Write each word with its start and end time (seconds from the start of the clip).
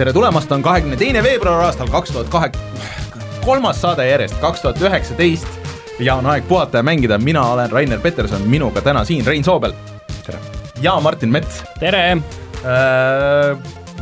tere 0.00 0.14
tulemast, 0.16 0.52
on 0.52 0.62
kahekümne 0.64 0.96
teine 0.96 1.20
veebruar 1.20 1.66
aastal 1.66 1.88
kaks 1.92 2.14
tuhat 2.14 2.28
kahe, 2.32 2.48
kolmas 3.44 3.82
saade 3.82 4.06
järjest, 4.08 4.38
kaks 4.40 4.62
tuhat 4.64 4.78
üheksateist. 4.80 5.58
Ja 6.00 6.14
on 6.16 6.28
aeg 6.32 6.46
puhata 6.48 6.80
ja 6.80 6.84
mängida, 6.86 7.18
mina 7.20 7.42
olen 7.52 7.68
Rainer 7.68 8.00
Peterson, 8.00 8.46
minuga 8.48 8.80
täna 8.80 9.02
siin 9.04 9.26
Rein 9.26 9.44
Soobel. 9.44 9.74
ja 10.80 10.94
Martin 11.00 11.28
Mets. 11.28 11.60
tere! 11.80 12.16
Äh,! 12.64 13.58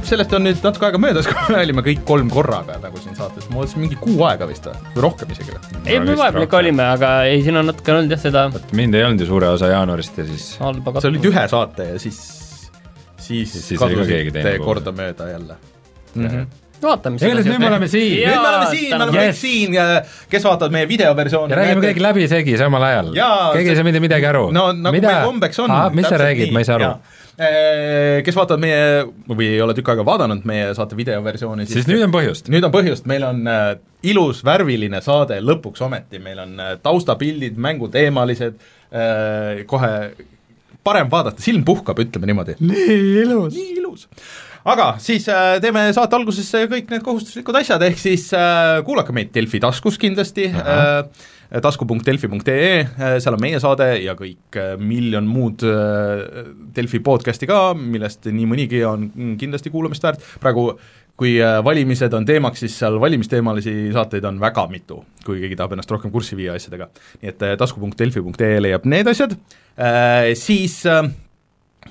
sellest 0.06 0.32
on 0.38 0.44
nüüd 0.46 0.62
natuke 0.62 0.86
aega 0.86 1.00
möödas, 1.02 1.26
kui 1.30 1.50
me 1.50 1.64
olime 1.64 1.82
kõik 1.82 2.04
kolm 2.06 2.30
korraga 2.30 2.76
nagu 2.78 3.00
siin 3.02 3.16
saates, 3.18 3.48
ma 3.50 3.58
mõtlesin 3.58 3.82
mingi 3.82 3.98
kuu 3.98 4.22
aega 4.28 4.46
vist 4.46 4.68
või, 4.70 4.92
rohkem 5.02 5.32
isegi 5.34 5.50
või? 5.50 5.80
ei, 5.82 5.98
me 5.98 6.14
vahepeal 6.14 6.46
ikka 6.46 6.60
olime, 6.60 6.84
aga 6.92 7.10
ei, 7.26 7.40
siin 7.42 7.58
on 7.58 7.66
natuke 7.72 7.96
olnud 7.96 8.14
jah 8.14 8.22
seda 8.22 8.44
mind 8.70 8.94
ei 8.94 9.02
olnud 9.08 9.24
ju 9.24 9.26
suure 9.32 9.50
osa 9.56 9.72
jaanuarist 9.72 10.22
ja 10.22 10.28
siis 10.28 10.46
sa 10.60 11.10
olid 11.10 11.26
ühe 11.32 11.44
saate 11.50 11.88
ja 11.90 11.98
siis, 11.98 12.22
siis, 13.16 13.50
Siis- 13.50 13.58
siis 13.72 13.82
kadusite 13.82 14.54
kordamööda 14.62 15.32
jälle 15.32 15.58
mm. 16.14 16.26
-hmm. 16.26 16.46
vaatame 16.82 17.16
igatahes 17.16 17.46
nüüd 17.46 17.58
me 17.58 17.68
oleme 17.68 17.88
siin 17.88 18.16
nüüd 18.22 18.42
me 18.42 18.48
oleme 18.48 18.66
siin, 18.72 18.88
me 18.92 19.04
oleme 19.04 19.18
kõik 19.18 19.38
siin, 19.38 19.76
kes 20.30 20.48
vaatavad 20.48 20.74
meie 20.74 20.88
videoversiooni. 20.88 21.52
ja 21.52 21.60
räägime 21.60 21.86
kõik 21.90 22.02
läbisegi 22.02 22.58
samal 22.58 22.88
ajal. 22.88 23.12
Keegi 23.56 23.72
ei 23.74 23.78
saa 23.78 23.88
mitte 23.88 24.02
midagi 24.04 24.28
aru. 24.30 24.50
no 24.54 24.70
nagu 24.72 24.94
mida? 24.96 25.12
meil 25.14 25.26
kombeks 25.32 25.64
on. 25.64 25.74
mis 25.96 26.08
sa 26.08 26.20
räägid, 26.20 26.52
ma 26.54 26.64
ei 26.64 26.68
saa 26.68 26.78
aru. 26.78 26.92
kes 28.24 28.36
vaatavad 28.36 28.62
meie 28.62 29.04
või 29.28 29.52
ei 29.56 29.60
ole 29.62 29.74
tükk 29.74 29.92
aega 29.94 30.06
vaadanud 30.06 30.46
meie 30.48 30.72
saate 30.78 30.96
videoversiooni, 30.98 31.66
siis 31.66 31.90
nüüd 31.90 32.06
on 32.06 32.14
põhjust. 32.14 32.50
nüüd 32.54 32.64
on 32.70 32.74
põhjust, 32.74 33.06
meil 33.10 33.26
on 33.26 33.44
äh, 33.46 33.68
ilus 34.02 34.44
värviline 34.46 35.02
saade 35.04 35.40
lõpuks 35.42 35.84
ometi, 35.86 36.22
meil 36.22 36.42
on 36.46 36.58
äh, 36.62 36.74
taustapildid, 36.82 37.58
mänguteemalised 37.68 38.66
kohe 39.68 39.92
parem 40.88 41.10
vaadata, 41.12 41.42
silm 41.44 41.64
puhkab, 41.68 41.98
ütleme 42.02 42.30
niimoodi. 42.30 42.56
nii 42.60 42.98
ilus. 43.24 43.56
nii 43.56 43.74
ilus. 43.80 44.08
Aga 44.66 44.92
siis 45.02 45.28
äh, 45.30 45.56
teeme 45.62 45.88
saate 45.96 46.18
alguses 46.18 46.48
äh, 46.56 46.68
kõik 46.70 46.92
need 46.92 47.04
kohustuslikud 47.06 47.58
asjad, 47.60 47.82
ehk 47.86 47.98
siis 48.00 48.28
äh, 48.36 48.78
kuulake 48.86 49.14
meid 49.16 49.32
Delfi 49.34 49.60
taskus 49.62 49.98
kindlasti 50.00 50.48
äh,, 50.50 51.02
tasku.delfi.ee 51.64 52.70
äh,, 52.82 53.16
seal 53.22 53.36
on 53.36 53.42
meie 53.42 53.60
saade 53.62 53.90
ja 54.02 54.16
kõik 54.18 54.58
miljon 54.82 55.28
muud 55.28 55.64
Delfi 56.76 57.02
podcast'i 57.04 57.48
ka, 57.48 57.72
millest 57.78 58.30
nii 58.30 58.48
mõnigi 58.48 58.82
on 58.88 59.10
kindlasti 59.40 59.72
kuulamist 59.74 60.04
väärt, 60.04 60.24
praegu 60.42 60.72
kui 61.18 61.32
valimised 61.66 62.12
on 62.14 62.22
teemaks, 62.26 62.60
siis 62.62 62.76
seal 62.78 62.94
valimisteemalisi 63.02 63.88
saateid 63.94 64.26
on 64.28 64.36
väga 64.38 64.68
mitu, 64.70 65.00
kui 65.26 65.40
keegi 65.42 65.56
tahab 65.58 65.74
ennast 65.74 65.90
rohkem 65.90 66.12
kurssi 66.14 66.38
viia 66.38 66.54
asjadega. 66.54 66.86
nii 67.24 67.32
et 67.32 67.42
tasku.delfi.ee 67.58 68.60
leiab 68.62 68.86
need 68.86 69.10
asjad. 69.10 69.34
Siis 70.38 70.84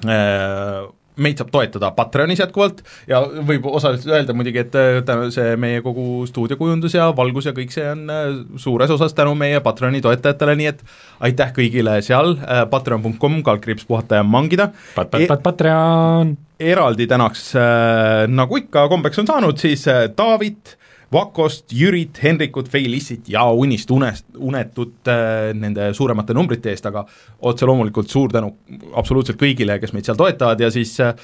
äh, 0.06 0.88
meid 1.22 1.40
saab 1.42 1.52
toetada 1.54 1.92
Patreonis 1.98 2.42
jätkuvalt 2.42 2.84
ja 3.10 3.22
võib 3.26 3.66
osaliselt 3.70 4.14
öelda 4.14 4.36
muidugi, 4.38 4.64
et 4.66 4.78
äh, 4.78 5.24
see 5.34 5.56
meie 5.60 5.82
kogu 5.86 6.26
stuudiokujundus 6.30 6.98
ja 6.98 7.10
valgus 7.18 7.50
ja 7.50 7.56
kõik 7.58 7.74
see 7.74 7.86
on 7.92 8.04
äh, 8.14 8.26
suures 8.62 8.94
osas 8.94 9.16
tänu 9.18 9.36
meie 9.38 9.62
Patreoni 9.66 10.02
toetajatele, 10.06 10.58
nii 10.60 10.72
et 10.72 10.84
aitäh 11.30 11.54
kõigile 11.56 12.00
seal 12.06 12.36
äh,, 12.40 12.66
patreon.com, 12.72 13.40
kaldkriips 13.46 13.88
puhata 13.90 14.22
ja 14.22 14.28
mangida 14.28 14.72
Pat-, 14.96 15.12
Pat-, 15.14 15.28
Pat-, 15.32 15.46
Patreon. 15.46 16.36
eraldi 16.60 17.08
tänaks 17.10 17.50
äh, 17.58 18.26
nagu 18.30 18.62
ikka 18.62 18.88
kombeks 18.92 19.24
on 19.24 19.30
saanud, 19.30 19.62
siis 19.62 19.88
äh, 19.92 20.08
Taavit, 20.16 20.78
Vakost, 21.14 21.72
Jürit, 21.72 22.18
Henrikut, 22.20 22.68
Feilissit 22.68 23.30
ja 23.32 23.46
Unist 23.56 23.92
unest, 23.96 24.26
unetut 24.36 25.08
äh, 25.08 25.54
nende 25.56 25.90
suuremate 25.96 26.36
numbrite 26.36 26.74
eest, 26.74 26.86
aga 26.90 27.06
otse 27.48 27.68
loomulikult 27.70 28.12
suur 28.12 28.34
tänu 28.34 28.52
absoluutselt 29.00 29.40
kõigile, 29.40 29.78
kes 29.80 29.96
meid 29.96 30.08
seal 30.10 30.20
toetavad 30.20 30.60
ja 30.60 30.70
siis 30.74 30.98
äh, 31.04 31.16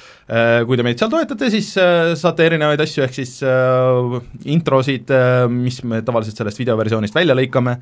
kui 0.64 0.80
te 0.80 0.86
meid 0.86 1.00
seal 1.00 1.12
toetate, 1.12 1.50
siis 1.52 1.74
äh, 1.80 2.14
saate 2.16 2.48
erinevaid 2.48 2.80
asju, 2.86 3.04
ehk 3.04 3.18
siis 3.18 3.36
äh, 3.44 4.18
introsid 4.56 5.12
äh,, 5.12 5.44
mis 5.52 5.82
me 5.84 6.00
tavaliselt 6.06 6.40
sellest 6.40 6.64
videoversioonist 6.64 7.16
välja 7.16 7.36
lõikame, 7.36 7.76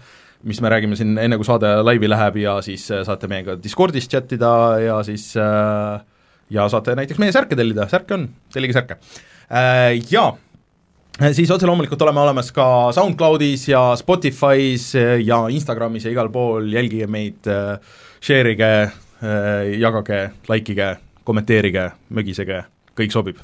mis 0.51 0.59
me 0.65 0.75
räägime 0.75 0.99
siin 0.99 1.15
enne, 1.23 1.39
kui 1.39 1.47
saade 1.47 1.71
laivi 1.87 2.11
läheb 2.11 2.43
ja 2.43 2.59
siis 2.67 2.89
äh, 2.91 3.07
saate 3.07 3.31
meiega 3.31 3.55
Discordis 3.63 4.11
chat 4.11 4.35
ida 4.35 4.55
ja 4.83 5.03
siis 5.07 5.31
ja 6.53 6.69
saate 6.73 6.97
näiteks 6.99 7.21
meie 7.23 7.35
särke 7.35 7.59
tellida, 7.59 7.87
särke 7.91 8.17
on, 8.17 8.27
tellige 8.53 8.77
särke. 8.77 8.99
Äh, 9.53 10.01
ja 10.11 10.33
siis 11.33 11.51
otse 11.51 11.67
loomulikult 11.69 12.03
oleme 12.03 12.21
olemas 12.25 12.53
ka 12.57 12.67
SoundCloudis 12.97 13.69
ja 13.69 13.83
Spotify's 14.01 14.93
ja 15.25 15.43
Instagramis 15.53 16.07
ja 16.09 16.13
igal 16.15 16.31
pool, 16.33 16.71
jälgige 16.73 17.07
meid, 17.07 17.49
share'ige, 18.23 18.73
jagage, 19.79 20.23
likeige, 20.49 20.95
kommenteerige, 21.25 21.91
mögisege, 22.11 22.63
kõik 22.99 23.13
sobib. 23.15 23.43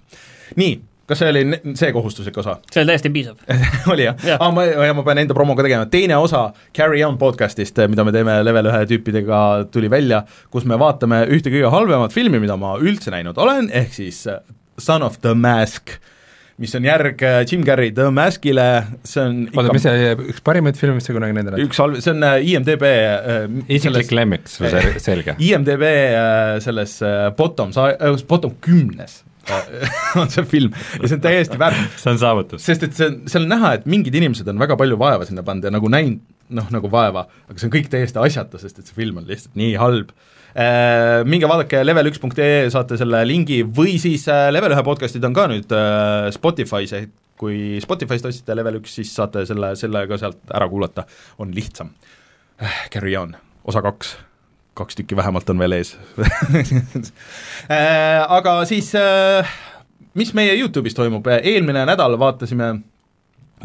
nii, 0.57 0.81
kas 1.09 1.21
see 1.23 1.29
oli 1.31 1.75
see 1.79 1.93
kohustuslik 1.95 2.37
osa? 2.41 2.57
see 2.73 2.83
oli 2.83 2.93
täiesti 2.93 3.11
piisav 3.13 3.39
oli 3.93 4.09
jah 4.09 4.17
Jah. 4.17 4.35
ja. 4.35 4.37
ah,? 4.41 4.53
ma, 4.55 4.65
ja 4.65 4.97
ma 4.97 5.05
pean 5.07 5.23
enda 5.23 5.37
promo 5.37 5.55
ka 5.57 5.65
tegema, 5.67 5.87
teine 5.93 6.17
osa 6.21 6.49
Carry 6.77 7.05
On 7.07 7.19
podcast'ist, 7.21 7.79
mida 7.89 8.05
me 8.05 8.13
teeme 8.17 8.41
Level 8.45 8.69
ühe 8.73 8.83
tüüpidega, 8.91 9.41
tuli 9.73 9.91
välja, 9.93 10.25
kus 10.51 10.67
me 10.69 10.79
vaatame 10.81 11.23
ühte 11.33 11.53
kõige 11.55 11.71
halvemat 11.73 12.17
filmi, 12.17 12.41
mida 12.43 12.57
ma 12.61 12.75
üldse 12.81 13.13
näinud 13.15 13.39
olen, 13.39 13.71
ehk 13.73 13.95
siis 13.97 14.25
äh, 14.29 14.41
Son 14.79 15.03
of 15.03 15.21
the 15.25 15.35
Mask, 15.35 15.97
mis 16.63 16.75
on 16.75 16.87
järg 16.87 17.23
äh, 17.23 17.39
Jim 17.47 17.63
Carrey 17.67 17.93
The 17.95 18.09
Maskile, 18.15 18.67
see 19.07 19.23
on 19.23 19.39
oota, 19.53 19.75
mis 19.75 19.85
see 19.87 20.11
üks 20.33 20.43
parimaid 20.47 20.79
filme, 20.79 20.99
mis 20.99 21.07
sa 21.07 21.15
kunagi 21.15 21.37
näinud 21.37 21.55
oled? 21.55 21.65
üks 21.69 21.81
halb, 21.83 22.01
see 22.03 22.15
on 22.15 22.27
äh, 22.27 22.39
IMDB 22.51 22.85
äh, 22.89 23.39
isiklik 23.79 24.11
lemmik, 24.15 24.49
selge. 24.51 25.37
IMDB 25.39 25.85
äh, 25.89 26.59
selles 26.65 26.99
äh, 27.07 27.29
bottom 27.39 27.75
sa- 27.77 27.93
äh,, 27.95 28.17
bottom 28.31 28.57
kümnes 28.65 29.21
äh, 29.47 29.87
on 30.21 30.33
see 30.35 30.47
film 30.51 30.75
ja 30.99 31.05
see 31.05 31.19
on 31.21 31.27
täiesti 31.29 31.61
väärt, 31.61 31.79
see 32.03 32.11
on 32.15 32.23
saavutus. 32.25 32.65
sest 32.67 32.89
et 32.89 32.99
see 32.99 33.11
on, 33.13 33.21
seal 33.31 33.47
on 33.47 33.55
näha, 33.55 33.77
et 33.79 33.87
mingid 33.91 34.19
inimesed 34.19 34.51
on 34.51 34.59
väga 34.61 34.79
palju 34.81 34.99
vaeva 35.01 35.29
sinna 35.29 35.47
pannud 35.47 35.71
ja 35.71 35.75
nagu 35.75 35.93
näinud 35.95 36.25
noh, 36.59 36.67
nagu 36.73 36.89
vaeva, 36.91 37.27
aga 37.47 37.61
see 37.61 37.69
on 37.69 37.77
kõik 37.77 37.91
täiesti 37.93 38.19
asjata, 38.23 38.59
sest 38.59 38.81
et 38.81 38.89
see 38.89 38.97
film 38.97 39.21
on 39.21 39.29
lihtsalt 39.29 39.55
nii 39.61 39.75
halb 39.79 40.11
äh, 40.11 40.38
minge 41.29 41.49
vaadake 41.51 41.83
level1.ee, 41.85 42.69
saate 42.73 42.97
selle 43.01 43.21
lingi 43.29 43.61
või 43.63 43.99
siis 44.01 44.25
äh, 44.33 44.49
Level 44.55 44.73
ühe 44.75 44.85
podcast'id 44.87 45.25
on 45.29 45.37
ka 45.37 45.45
nüüd 45.51 45.75
äh, 45.77 46.29
Spotify's, 46.35 46.95
ehk 46.97 47.13
kui 47.39 47.79
Spotify'st 47.83 48.27
ostsite 48.29 48.57
Level 48.59 48.81
üks, 48.81 48.97
siis 48.99 49.13
saate 49.15 49.45
selle, 49.49 49.75
selle 49.79 50.05
ka 50.11 50.19
sealt 50.21 50.41
ära 50.55 50.69
kuulata, 50.71 51.07
on 51.39 51.53
lihtsam. 51.55 51.93
Äh,. 52.63 52.89
Carry 52.93 53.15
on, 53.17 53.37
osa 53.69 53.83
kaks. 53.85 54.17
Kaks 54.79 54.95
tükki 54.99 55.17
vähemalt 55.19 55.49
on 55.51 55.59
veel 55.59 55.79
ees. 55.81 55.97
Äh, 57.69 58.23
aga 58.33 58.63
siis 58.65 58.93
äh, 58.97 59.49
mis 60.17 60.31
meie 60.35 60.55
Youtube'is 60.57 60.95
toimub, 60.97 61.27
eelmine 61.43 61.83
nädal 61.85 62.15
vaatasime 62.21 62.69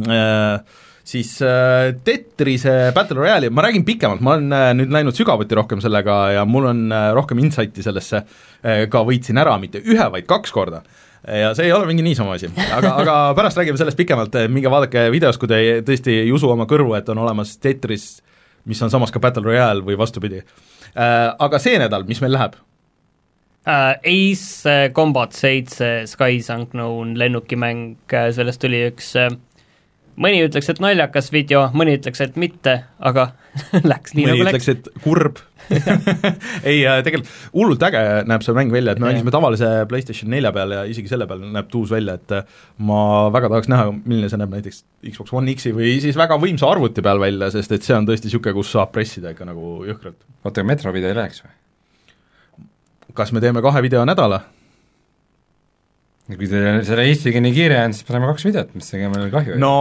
äh, 0.03 0.81
siis 1.03 1.35
äh, 1.41 1.93
Tetrise 2.03 2.91
Battle 2.95 3.19
Royale'i, 3.19 3.51
ma 3.51 3.65
räägin 3.65 3.85
pikemalt, 3.85 4.21
ma 4.23 4.37
olen 4.37 4.51
äh, 4.55 4.69
nüüd 4.77 4.91
läinud 4.93 5.17
sügavuti 5.17 5.55
rohkem 5.59 5.81
sellega 5.83 6.17
ja 6.37 6.45
mul 6.47 6.69
on 6.71 6.85
äh, 6.91 7.09
rohkem 7.15 7.41
insight'i 7.43 7.83
sellesse 7.83 8.23
äh,, 8.23 8.85
ka 8.91 9.03
võitsin 9.07 9.39
ära 9.41 9.57
mitte 9.59 9.83
ühe, 9.83 10.05
vaid 10.15 10.27
kaks 10.29 10.55
korda 10.55 10.83
ja 11.23 11.53
see 11.55 11.69
ei 11.69 11.75
ole 11.75 11.87
mingi 11.87 12.03
niisama 12.03 12.35
asi, 12.35 12.49
aga, 12.75 12.95
aga 12.99 13.17
pärast 13.35 13.59
räägime 13.59 13.79
sellest 13.79 13.99
pikemalt, 13.99 14.35
minge 14.51 14.71
vaadake 14.71 15.05
videos, 15.11 15.39
kui 15.39 15.47
te 15.51 15.59
tõesti 15.87 16.17
ei 16.25 16.33
usu 16.35 16.49
oma 16.51 16.67
kõrvu, 16.67 16.97
et 16.97 17.07
on 17.13 17.21
olemas 17.23 17.55
Tetris, 17.63 18.17
mis 18.67 18.81
on 18.83 18.91
samas 18.91 19.11
ka 19.11 19.21
Battle 19.23 19.45
Royale 19.47 19.83
või 19.83 19.99
vastupidi 19.99 20.41
äh,. 20.41 21.31
Aga 21.39 21.59
see 21.63 21.79
nädal, 21.79 22.07
mis 22.07 22.23
meil 22.23 22.35
läheb? 22.35 22.59
uh,. 23.67 23.95
Ace 23.99 24.91
Combat 24.95 25.35
seitse 25.35 25.95
Skies 26.11 26.51
Unknown 26.51 27.15
lennukimäng, 27.19 27.99
sellest 28.35 28.63
tuli 28.63 28.83
üks 28.89 29.15
uh, 29.19 29.31
mõni 30.19 30.44
ütleks, 30.45 30.69
et 30.69 30.81
naljakas 30.83 31.31
video, 31.33 31.65
mõni 31.77 31.95
ütleks, 31.98 32.21
et 32.24 32.38
mitte, 32.39 32.75
aga 33.00 33.31
läks 33.92 34.15
nii 34.18 34.27
mõni 34.27 34.36
nagu 34.36 34.45
ütleks, 34.45 34.69
läks. 34.69 34.86
et 34.94 35.04
kurb 35.04 35.42
ei, 36.69 36.81
tegelikult 37.06 37.30
hullult 37.54 37.83
äge 37.88 38.01
näeb 38.27 38.44
see 38.44 38.56
mäng 38.57 38.74
välja, 38.74 38.94
et 38.94 39.01
me 39.01 39.07
mängisime 39.10 39.33
tavalise 39.33 39.69
PlayStation 39.89 40.31
nelja 40.33 40.51
peal 40.56 40.75
ja 40.75 40.81
isegi 40.89 41.12
selle 41.12 41.27
peal 41.30 41.44
näeb 41.56 41.69
tuus 41.71 41.94
välja, 41.94 42.18
et 42.19 42.36
äh, 42.36 42.57
ma 42.83 43.30
väga 43.33 43.51
tahaks 43.54 43.71
näha, 43.71 43.89
milline 44.04 44.31
see 44.31 44.42
näeb 44.42 44.54
näiteks 44.57 44.83
Xbox 45.07 45.36
One 45.39 45.56
X-i 45.56 45.74
või 45.75 45.95
siis 46.04 46.19
väga 46.19 46.38
võimsa 46.42 46.69
arvuti 46.69 47.06
peal 47.06 47.21
välja, 47.21 47.51
sest 47.54 47.77
et 47.77 47.88
see 47.88 47.95
on 47.98 48.09
tõesti 48.09 48.30
niisugune, 48.30 48.57
kus 48.59 48.74
saab 48.75 48.92
pressida 48.95 49.33
ikka 49.33 49.48
nagu 49.50 49.75
jõhkralt. 49.88 50.19
oota, 50.44 50.68
Metro 50.68 50.94
video 50.95 51.13
ei 51.13 51.19
läheks 51.21 51.45
või? 51.45 51.56
kas 53.13 53.31
me 53.31 53.42
teeme 53.44 53.62
kahe 53.63 53.81
video 53.86 54.04
nädala? 54.09 54.44
Kui 56.23 56.47
teil 56.47 56.77
selle 56.87 57.03
Eestiga 57.09 57.39
nii 57.43 57.51
kiire 57.51 57.81
on, 57.83 57.93
siis 57.95 58.05
paneme 58.07 58.29
kaks 58.29 58.45
videot, 58.47 58.69
mis 58.77 58.93
ega 58.95 59.09
meil 59.11 59.25
kahju 59.31 59.57
no 59.59 59.71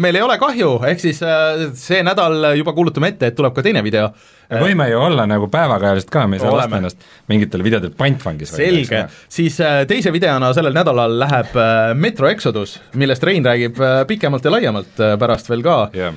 meil 0.00 0.16
ei 0.16 0.22
ole 0.24 0.38
kahju, 0.40 0.68
ehk 0.88 1.02
siis 1.02 1.18
äh, 1.28 1.66
see 1.76 1.98
nädal 2.06 2.54
juba 2.56 2.72
kuulutame 2.72 3.10
ette, 3.12 3.28
et 3.28 3.36
tuleb 3.36 3.52
ka 3.52 3.64
teine 3.66 3.82
video. 3.84 4.06
me 4.48 4.62
võime 4.62 4.86
ju 4.88 5.02
olla 5.04 5.26
nagu 5.28 5.50
päevakajalised 5.52 6.08
ka, 6.12 6.22
me 6.24 6.38
ei 6.38 6.42
saa 6.42 6.54
lasta 6.56 6.78
ennast 6.80 7.04
mingitel 7.28 7.64
videodel 7.66 7.92
pantvangis 7.98 8.54
selge, 8.56 9.02
siis 9.28 9.58
äh, 9.60 9.82
teise 9.90 10.14
videona 10.14 10.54
sellel 10.56 10.72
nädalal 10.76 11.18
läheb 11.20 11.52
äh, 11.60 11.92
Metro 12.00 12.32
Exodus, 12.32 12.78
millest 12.96 13.28
Rein 13.28 13.44
räägib 13.44 13.76
pikemalt 14.08 14.48
ja 14.48 14.54
laiemalt 14.54 15.04
pärast 15.20 15.52
veel 15.52 15.66
ka. 15.66 15.76
Äh, 15.92 16.16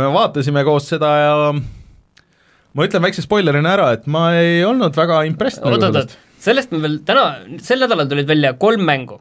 me 0.00 0.08
vaatasime 0.16 0.64
koos 0.64 0.88
seda 0.94 1.12
ja 1.20 1.36
ma 1.52 2.88
ütlen 2.88 3.04
väikse 3.04 3.28
spoilerina 3.28 3.76
ära, 3.76 3.92
et 3.98 4.08
ma 4.08 4.30
ei 4.40 4.64
olnud 4.64 4.96
väga 4.96 5.20
impressed 5.28 5.60
nagu 5.60 5.76
oot-oot-oot 5.76 6.16
sellest., 6.16 6.18
sellest 6.40 6.72
me 6.72 6.80
veel 6.84 7.00
täna, 7.06 7.26
sel 7.64 7.84
nädalal 7.84 8.08
tulid 8.10 8.28
välja 8.30 8.54
kolm 8.60 8.86
mängu 8.88 9.20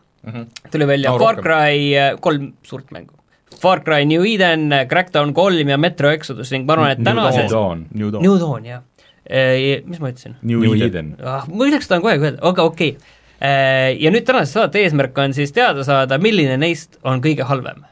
tuli 0.72 0.86
välja 0.86 1.12
No 1.12 1.20
Far 1.20 1.36
rohkem. 1.36 1.44
Cry, 1.44 2.20
kolm 2.20 2.54
suurt 2.64 2.92
mängu. 2.92 3.14
Far 3.60 3.84
Cry 3.84 4.06
New 4.06 4.26
Eden, 4.26 4.70
Crackdown 4.90 5.34
kolm 5.34 5.70
ja 5.70 5.78
Metro 5.78 6.10
Exodus 6.10 6.52
ning 6.52 6.68
ma 6.68 6.76
arvan, 6.78 6.92
et 6.92 7.00
New 7.00 7.08
tänases 7.08 7.52
Dawn. 7.52 7.86
New 7.92 8.12
Dawn. 8.12 8.24
New 8.24 8.38
Dawn, 8.40 8.66
jah. 8.66 8.84
Mis 9.86 10.00
ma 10.00 10.12
ütlesin? 10.12 10.36
New 10.42 10.62
New 10.64 10.76
Eden. 10.86 11.16
Ah, 11.24 11.48
ma 11.48 11.70
üleks 11.70 11.90
tahan 11.90 12.06
aeg 12.08 12.24
öelda, 12.24 12.42
aga 12.50 12.66
okei 12.66 12.96
okay.. 12.98 13.16
ja 14.02 14.12
nüüd 14.12 14.26
tänase 14.28 14.58
saate 14.58 14.82
eesmärk 14.84 15.18
on 15.22 15.36
siis 15.38 15.54
teada 15.56 15.86
saada, 15.88 16.18
milline 16.22 16.58
neist 16.60 16.98
on 17.08 17.22
kõige 17.24 17.46
halvem 17.48 17.86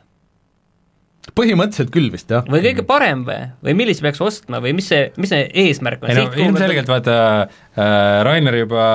põhimõtteliselt 1.36 1.92
küll 1.94 2.10
vist 2.14 2.32
jah. 2.32 2.46
või 2.48 2.62
kõige 2.64 2.84
parem 2.88 3.24
või, 3.28 3.38
või 3.66 3.76
millise 3.82 4.04
peaks 4.06 4.22
ostma 4.24 4.62
või 4.64 4.74
mis 4.78 4.88
see, 4.92 5.08
mis 5.20 5.32
see 5.34 5.48
eesmärk 5.66 6.04
on? 6.04 6.12
ei 6.12 6.20
no 6.20 6.26
ilmselgelt 6.46 6.90
vaata 6.92 7.18
äh,, 7.44 8.24
Rainer 8.28 8.58
juba, 8.62 8.86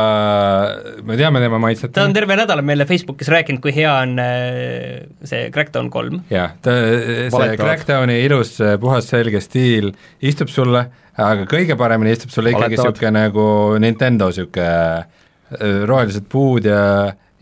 me 1.06 1.18
teame 1.20 1.42
tema 1.44 1.60
maitset. 1.62 1.92
ta 1.94 2.06
on 2.06 2.16
terve 2.16 2.36
nädal 2.38 2.62
meile 2.66 2.86
Facebookis 2.88 3.30
rääkinud, 3.32 3.62
kui 3.64 3.74
hea 3.76 3.92
on 3.92 4.16
äh, 4.22 5.02
see 5.28 5.50
Crackdown 5.54 5.90
kolm. 5.92 6.22
jah, 6.32 6.54
ta, 6.62 6.74
see 6.74 7.28
Valetavad. 7.32 7.62
Crackdowni 7.62 8.20
ilus 8.26 8.56
äh, 8.62 8.76
puhas 8.82 9.10
selge 9.12 9.42
stiil 9.44 9.92
istub 10.24 10.52
sulle, 10.52 10.86
aga 11.18 11.48
kõige 11.50 11.76
paremini 11.80 12.14
istub 12.16 12.32
sulle 12.34 12.54
ikkagi 12.54 12.78
niisugune 12.78 13.16
nagu 13.18 13.48
Nintendo 13.82 14.30
niisugune 14.32 15.84
rohelised 15.86 16.30
puud 16.32 16.64
ja 16.64 16.80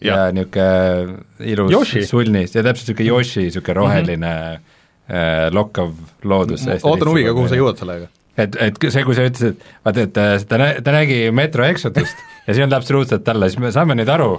ja, 0.00 0.14
ja 0.14 0.26
Ja. 0.26 0.32
niisugune 0.32 1.18
ilus 1.52 1.72
Yoshi. 1.72 2.04
sulnis 2.08 2.54
ja 2.54 2.62
täpselt 2.64 2.88
niisugune 2.88 3.08
Yoshi, 3.08 3.46
niisugune 3.48 3.74
roheline 3.74 4.34
mm 4.34 4.56
-hmm. 4.56 4.78
Äh, 5.10 5.48
lokkav 5.54 5.92
loodus. 6.24 6.66
ootan 6.82 7.12
huviga, 7.12 7.34
kuhu 7.36 7.50
sa 7.50 7.58
jõuad 7.58 7.80
sellega. 7.80 8.10
et, 8.38 8.56
et 8.68 8.78
see, 8.86 9.04
kui 9.06 9.16
sa 9.18 9.26
ütlesid, 9.28 9.64
vaata, 9.86 10.06
et 10.06 10.20
äh, 10.20 10.36
ta 10.48 10.60
nä-, 10.60 10.74
ta 10.84 10.94
nägi 10.94 11.22
Metro 11.34 11.66
Exodust 11.66 12.22
ja 12.46 12.54
see 12.54 12.66
on 12.66 12.76
absoluutselt 12.76 13.26
talle, 13.26 13.50
siis 13.50 13.62
me 13.62 13.72
saame 13.74 13.98
nüüd 13.98 14.10
aru, 14.12 14.36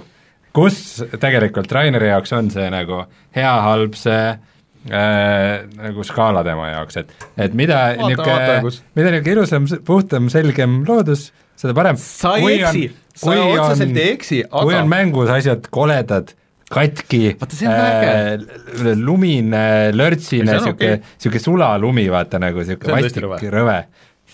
kus 0.56 1.02
tegelikult 1.20 1.72
Raineri 1.72 2.10
jaoks 2.12 2.34
on 2.36 2.50
see 2.54 2.70
nagu 2.72 3.04
hea, 3.36 3.52
halb 3.66 3.96
see 3.98 4.24
äh, 4.32 5.68
nagu 5.78 6.06
skaala 6.06 6.44
tema 6.46 6.72
jaoks, 6.72 7.00
et, 7.02 7.14
et 7.36 7.56
mida 7.58 7.84
niisugune 8.00 8.74
mida 8.96 9.14
niisugune 9.14 9.36
ilusam, 9.36 9.70
puhtam, 9.86 10.28
selgem 10.32 10.82
loodus, 10.88 11.30
seda 11.58 11.76
parem. 11.76 12.00
sa 12.00 12.36
ei 12.40 12.60
eksi, 12.60 12.86
sa 13.14 13.36
otseselt 13.36 13.96
ei 13.96 14.14
eksi, 14.16 14.44
kui 14.50 14.74
on 14.74 14.84
aga 14.84 14.92
mängus 14.96 15.32
asjad 15.32 15.68
koledad, 15.72 16.34
katki, 16.72 17.22
Vaata, 17.40 17.58
see 17.58 17.68
on 17.68 17.74
äge. 17.80 18.94
lumine, 19.02 19.64
lörtsine, 19.96 20.48
See 20.48 20.56
on 20.56 20.64
niisugune 20.64 20.94
niisugune 21.02 21.44
sulalumi, 21.46 22.06
vaata 22.12 22.40
nagu 22.42 22.62
niisugune 22.62 22.96
vastik 22.96 23.46
rõve. 23.52 23.78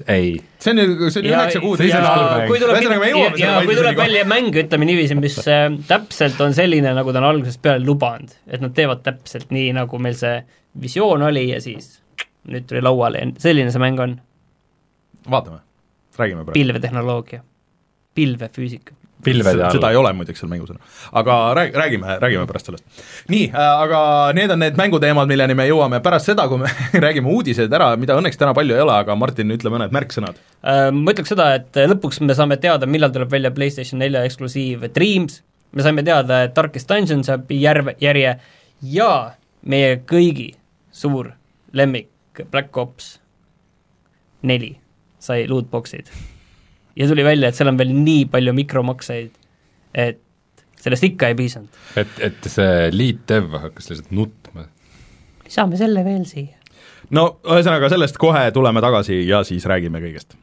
ei, 0.06 0.36
see 0.62 0.74
on 0.74 1.10
see 1.10 1.22
on 1.22 1.30
üheksa 1.32 1.62
kuud. 1.62 1.80
Ühesõnaga, 1.82 2.44
kui 2.46 3.78
tuleb 3.78 3.98
välja 3.98 4.26
mäng, 4.30 4.54
ütleme 4.62 4.86
niiviisi, 4.86 5.16
mis 5.18 5.40
äh, 5.50 5.66
täpselt 5.88 6.38
on 6.44 6.54
selline, 6.54 6.92
nagu 6.96 7.14
ta 7.14 7.22
on 7.22 7.30
algusest 7.32 7.62
peale 7.64 7.82
lubanud, 7.84 8.36
et 8.46 8.62
nad 8.62 8.76
teevad 8.76 9.02
täpselt 9.06 9.50
nii, 9.54 9.72
nagu 9.80 10.02
meil 10.02 10.14
see 10.18 10.38
visioon 10.78 11.24
oli 11.26 11.48
ja 11.50 11.58
siis 11.64 11.96
nüüd 12.48 12.68
tuli 12.68 12.82
lauale 12.84 13.24
ja 13.24 13.32
selline 13.42 13.72
see 13.74 13.82
mäng 13.82 13.98
on, 14.02 14.14
vaatame, 15.28 15.60
räägime 16.18 16.46
praegu. 16.46 16.56
pilvetehnoloogia, 16.56 17.42
pilvefüüsika. 18.14 18.94
Pilvede 19.24 19.64
all. 19.64 19.74
seda 19.74 19.90
ei 19.92 19.98
ole 19.98 20.12
muideks 20.14 20.42
seal 20.42 20.50
mängus 20.50 20.70
enam. 20.70 20.82
aga 21.20 21.36
rääg-, 21.58 21.74
räägime, 21.74 22.18
räägime 22.22 22.46
pärast 22.46 22.70
sellest. 22.70 22.84
nii 23.32 23.48
äh,, 23.50 23.82
aga 23.84 24.00
need 24.36 24.52
on 24.54 24.62
need 24.62 24.78
mänguteemad, 24.78 25.30
milleni 25.30 25.56
me 25.58 25.66
jõuame 25.68 26.00
pärast 26.04 26.30
seda, 26.30 26.46
kui 26.50 26.62
me 26.62 26.70
räägime 27.06 27.32
uudised 27.34 27.72
ära, 27.74 27.90
mida 28.00 28.18
õnneks 28.18 28.38
täna 28.40 28.54
palju 28.56 28.76
ei 28.76 28.84
ole, 28.84 28.94
aga 29.04 29.16
Martin, 29.18 29.50
ütle 29.54 29.72
mõned 29.74 29.94
märksõnad. 29.94 30.38
Äh, 30.62 30.88
Ma 30.94 31.14
ütleks 31.14 31.34
seda, 31.34 31.50
et 31.58 31.82
lõpuks 31.92 32.22
me 32.24 32.36
saame 32.38 32.60
teada, 32.62 32.86
millal 32.90 33.12
tuleb 33.14 33.32
välja 33.32 33.52
PlayStation 33.54 34.02
nelja 34.02 34.24
eksklusiiv 34.28 34.86
Dreams, 34.94 35.42
me 35.72 35.84
saime 35.84 36.04
teada, 36.06 36.44
et 36.46 36.54
Darkest 36.56 36.88
Dungeon 36.90 37.24
saab 37.26 37.50
järve, 37.52 37.96
järje 38.02 38.38
ja 38.94 39.12
meie 39.68 39.98
kõigi 40.08 40.52
suur 40.94 41.32
lemmik 41.76 42.46
Black 42.50 42.76
Ops 42.78 43.16
neli 44.42 44.76
sai 45.18 45.46
lootbox'id. 45.50 46.10
Ja 46.98 47.08
tuli 47.08 47.24
välja, 47.24 47.48
et 47.48 47.58
seal 47.58 47.70
on 47.70 47.78
veel 47.78 47.92
nii 47.94 48.26
palju 48.32 48.54
mikromakseid, 48.56 49.30
et 49.94 50.20
sellest 50.82 51.06
ikka 51.10 51.30
ei 51.30 51.38
piisanud. 51.38 51.80
et, 51.96 52.18
et 52.30 52.50
see 52.50 52.90
lead 52.94 53.22
dev 53.30 53.54
hakkas 53.54 53.90
lihtsalt 53.92 54.12
nutma. 54.14 54.66
lisame 55.46 55.78
selle 55.80 56.04
veel 56.06 56.26
siia. 56.28 56.58
no 57.14 57.28
ühesõnaga, 57.46 57.90
sellest 57.92 58.18
kohe 58.20 58.48
tuleme 58.54 58.82
tagasi 58.84 59.22
ja 59.28 59.44
siis 59.46 59.66
räägime 59.70 60.02
kõigest. 60.02 60.38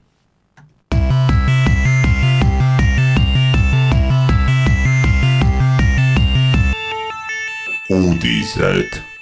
uudised. 7.95 9.14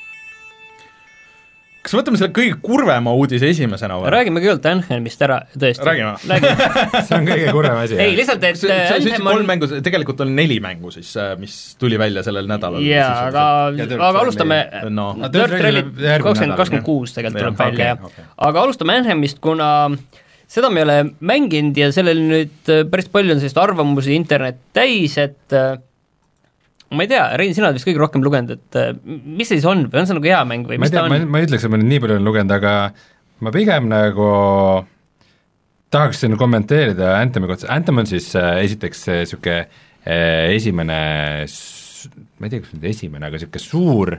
Kas 1.83 1.95
võtame 1.97 2.19
selle 2.19 2.31
kõige 2.35 2.55
kurvema 2.63 3.11
uudise 3.17 3.49
esimesena 3.51 3.97
või? 3.99 4.11
räägime 4.13 4.41
kõigepealt 4.43 4.67
Anthemist 4.71 5.23
ära, 5.25 5.41
tõesti. 5.51 5.83
Räägime. 5.83 6.13
see 7.09 7.17
on 7.17 7.27
kõige 7.27 7.51
kurvem 7.55 7.79
asi. 7.81 7.99
ei, 7.99 8.15
lihtsalt, 8.19 8.47
et 8.47 8.59
sa 8.59 8.79
sa 8.89 8.97
ütlesid 9.01 9.19
kolm 9.19 9.43
on 9.43 9.49
mängu, 9.49 9.69
tegelikult 9.85 10.23
oli 10.23 10.35
neli 10.37 10.59
mängu 10.63 10.93
siis, 10.95 11.11
mis 11.41 11.57
tuli 11.81 11.99
välja 11.99 12.23
sellel 12.25 12.47
nädalal. 12.49 12.83
jaa, 12.87 13.27
aga 13.27 13.45
aga 13.99 14.23
alustame 14.23 14.59
no. 14.93 15.11
Dirt 15.27 15.59
Rally 15.59 15.85
kakskümmend, 16.23 16.57
kakskümmend 16.59 16.87
kuus 16.87 17.15
tegelikult 17.17 17.43
tuleb 17.43 17.59
Jah, 17.59 17.71
välja, 17.71 17.93
jah 17.93 18.11
okei.. 18.11 18.27
aga 18.49 18.67
alustame 18.67 18.99
Anthemist, 19.01 19.43
kuna 19.43 19.69
seda 20.53 20.69
me 20.69 20.81
ei 20.81 20.87
ole 20.87 20.97
mänginud 21.25 21.77
ja 21.79 21.89
sellel 21.95 22.21
nüüd 22.29 22.71
äh, 22.71 22.83
päris 22.89 23.09
palju 23.11 23.35
on 23.35 23.41
sellist 23.41 23.59
arvamusi 23.59 24.15
internet 24.15 24.61
täis, 24.75 25.17
et 25.21 25.55
äh, 25.57 25.75
ma 26.95 27.05
ei 27.05 27.11
tea, 27.11 27.25
Rein, 27.39 27.53
sina 27.55 27.69
oled 27.69 27.79
vist 27.79 27.87
kõige 27.89 28.01
rohkem 28.01 28.23
lugenud, 28.25 28.55
et 28.57 28.79
äh, 28.79 28.93
mis 29.03 29.49
see 29.49 29.59
siis 29.59 29.69
on 29.69 29.85
või 29.89 30.01
on 30.01 30.09
see 30.09 30.17
nagu 30.17 30.29
hea 30.31 30.41
mäng 30.49 30.69
või 30.69 30.79
ma 30.79 30.87
mis 30.87 30.93
tea, 30.93 31.03
ta 31.03 31.11
ma, 31.11 31.19
on? 31.21 31.29
ma 31.33 31.41
ei 31.41 31.47
ütleks, 31.49 31.65
et 31.65 31.73
ma 31.73 31.79
nüüd 31.81 31.91
nii 31.91 32.03
palju 32.03 32.17
olen 32.17 32.29
lugenud, 32.29 32.55
aga 32.57 32.73
ma 33.43 33.53
pigem 33.53 33.89
nagu 33.91 34.27
tahaksin 35.93 36.37
kommenteerida 36.37 37.17
Anthemi 37.19 37.47
kohta, 37.47 37.69
Anthem 37.73 38.01
on 38.01 38.09
siis 38.09 38.31
äh, 38.39 38.57
esiteks 38.65 39.05
niisugune 39.11 39.59
äh, 39.59 40.53
esimene, 40.55 41.01
ma 42.39 42.47
ei 42.47 42.53
tea, 42.53 42.63
kas 42.63 42.73
nüüd 42.73 42.87
esimene, 42.89 43.29
aga 43.29 43.37
niisugune 43.37 43.63
suur 43.63 44.15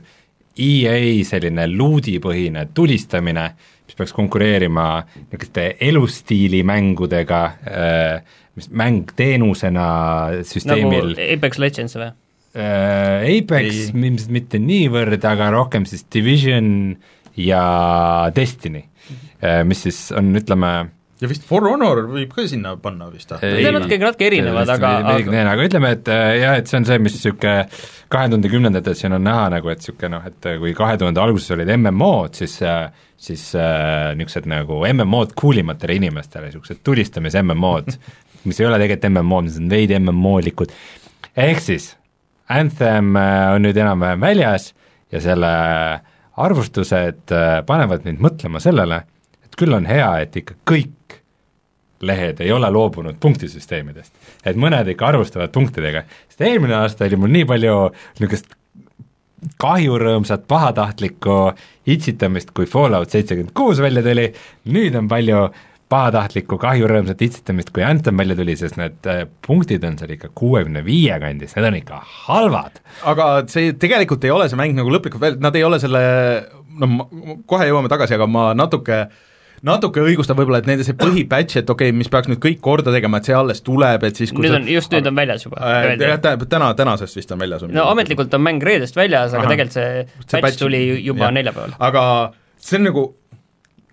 EA 0.55 0.99
selline 1.27 1.67
luudipõhine 1.73 2.69
tulistamine, 2.75 3.49
mis 3.89 3.99
peaks 3.99 4.15
konkureerima 4.15 4.89
niisuguste 5.17 5.73
elustiilimängudega 5.83 7.45
äh,, 7.67 8.37
mis 8.55 8.71
mäng 8.71 9.11
teenusena 9.19 9.89
nagu 10.31 10.47
süsteemil 10.47 11.17
Apex 11.19 11.59
Legends 11.59 11.99
või? 11.99 12.13
Äh, 12.55 13.27
Apex 13.35 13.71
Ei. 13.71 13.93
ilmselt 13.93 14.35
mitte 14.35 14.61
niivõrd, 14.63 15.23
aga 15.31 15.53
rohkem 15.55 15.87
siis 15.91 16.07
Division 16.13 16.69
ja 17.39 17.65
Destiny, 18.35 18.85
mis 19.67 19.81
siis 19.85 19.99
on, 20.17 20.31
ütleme 20.39 20.75
ja 21.23 21.31
vist 21.31 21.45
For 21.49 21.65
Honor 21.69 22.05
võib 22.11 22.33
ka 22.35 22.45
sinna 22.51 22.75
panna 22.81 23.09
vist 23.13 23.33
või? 23.33 23.41
Ei. 23.47 23.63
Need 23.63 23.71
on 23.71 23.77
natuke, 23.79 23.99
natuke 24.03 24.27
erinevad, 24.29 24.71
aga, 24.75 24.91
aga 25.15 25.45
aga, 25.53 25.67
ütleme, 25.69 25.93
et 25.97 26.11
äh, 26.13 26.31
jah, 26.41 26.59
et 26.61 26.71
see 26.71 26.81
on 26.81 26.89
see, 26.89 27.01
mis 27.03 27.17
niisugune 27.17 27.55
kahe 28.13 28.31
tuhande 28.31 28.51
kümnendates 28.53 29.01
siin 29.03 29.17
on 29.17 29.25
näha 29.27 29.47
nagu, 29.57 29.71
et 29.73 29.83
niisugune 29.83 30.13
noh, 30.17 30.29
et 30.31 30.51
kui 30.63 30.75
kahe 30.77 30.99
tuhande 31.01 31.23
alguses 31.23 31.55
olid 31.57 31.71
MMO-d, 31.77 32.41
siis 32.43 32.59
äh, 32.67 32.87
siis 33.29 33.47
äh, 33.59 34.13
niisugused 34.19 34.49
nagu 34.51 34.83
MMO-d 34.91 35.37
coolimatele 35.41 35.99
inimestele, 36.01 36.51
niisugused 36.51 36.83
tulistamis-MMO-d, 36.87 37.99
mis 38.45 38.61
ei 38.61 38.69
ole 38.69 38.81
tegelikult 38.83 39.11
MMO-d, 39.13 39.51
mis 39.51 39.61
on 39.63 39.71
veidi 39.73 40.01
MMO-likud, 40.01 40.75
ehk 41.47 41.63
siis 41.63 41.93
Anthem 42.53 43.15
äh, 43.17 43.55
on 43.55 43.65
nüüd 43.65 43.79
enam-vähem 43.81 44.21
väljas 44.21 44.73
ja 45.13 45.21
selle 45.25 45.53
arvustused 46.37 47.33
äh, 47.33 47.61
panevad 47.67 48.05
mind 48.05 48.21
mõtlema 48.25 48.61
sellele, 48.63 49.05
et 49.45 49.57
küll 49.59 49.75
on 49.77 49.87
hea, 49.89 50.11
et 50.25 50.37
ikka 50.43 50.59
kõik 50.69 51.21
lehed 52.05 52.43
ei 52.45 52.53
ole 52.53 52.69
loobunud 52.71 53.17
punktisüsteemidest. 53.21 54.13
et 54.45 54.57
mõned 54.57 54.89
ikka 54.93 55.07
arvustavad 55.07 55.53
punktidega, 55.55 56.05
sest 56.29 56.45
eelmine 56.45 56.77
aasta 56.83 57.07
oli 57.07 57.17
mul 57.17 57.33
nii 57.33 57.49
palju 57.49 57.79
niisugust 58.21 58.53
kahjurõõmsat 59.61 60.47
pahatahtlikku 60.49 61.39
itsitamist, 61.93 62.53
kui 62.57 62.67
Fallout 62.67 63.13
seitsekümmend 63.13 63.53
kuus 63.57 63.81
välja 63.81 64.03
tuli, 64.05 64.31
nüüd 64.73 64.97
on 64.97 65.09
palju 65.09 65.47
pahatahtlikku 65.95 66.59
kahjurõõmsat 66.63 67.23
itsitamist, 67.27 67.71
kui 67.75 67.85
Anthem 67.87 68.19
välja 68.21 68.37
tuli, 68.39 68.57
sest 68.59 68.79
need 68.81 69.11
äh, 69.11 69.25
punktid 69.47 69.85
on 69.87 69.99
seal 70.01 70.15
ikka 70.17 70.33
kuuekümne 70.37 70.85
viie 70.87 71.19
kandis, 71.23 71.55
need 71.59 71.69
on 71.71 71.79
ikka 71.79 72.01
halvad. 72.25 72.81
aga 73.11 73.29
see 73.51 73.75
tegelikult 73.81 74.27
ei 74.27 74.35
ole 74.35 74.49
see 74.51 74.59
mäng 74.61 74.75
nagu 74.79 74.93
lõplikult 74.95 75.23
välja, 75.23 75.43
nad 75.45 75.59
ei 75.59 75.67
ole 75.67 75.79
selle, 75.83 76.03
no 76.81 77.09
kohe 77.51 77.71
jõuame 77.71 77.93
tagasi, 77.93 78.19
aga 78.19 78.29
ma 78.31 78.51
natuke 78.59 79.07
natuke 79.65 80.03
õigustab 80.05 80.37
võib-olla, 80.37 80.61
et 80.61 80.69
nende 80.69 80.85
see 80.85 80.97
põhipatch, 80.99 81.63
et 81.63 81.71
okei 81.73 81.89
okay,, 81.89 81.97
mis 81.97 82.11
peaks 82.13 82.29
nüüd 82.29 82.41
kõik 82.43 82.61
korda 82.65 82.93
tegema, 82.93 83.21
et 83.21 83.29
see 83.31 83.37
alles 83.37 83.63
tuleb, 83.65 84.05
et 84.05 84.21
siis 84.21 84.35
nüüd 84.37 84.59
on, 84.59 84.69
just 84.69 84.93
nüüd 84.93 85.09
on 85.09 85.17
väljas 85.17 85.47
juba 85.47 85.61
äh, 85.65 86.19
täna, 86.51 86.73
tänasest 86.77 87.21
vist 87.21 87.33
on 87.33 87.41
väljas. 87.41 87.65
no 87.73 87.87
ametlikult 87.93 88.35
on 88.37 88.45
mäng 88.45 88.65
reedest 88.65 88.99
väljas, 88.99 89.33
aga 89.33 89.47
Aha. 89.47 89.55
tegelikult 89.55 89.79
see 89.79 90.25
See 90.27 90.45
patch 90.45 90.61
tuli 90.61 90.83
juba 91.07 91.31
neljapäeval. 91.33 91.79
aga 91.89 92.05
see 92.61 92.81
on 92.81 92.89
nagu, 92.91 93.07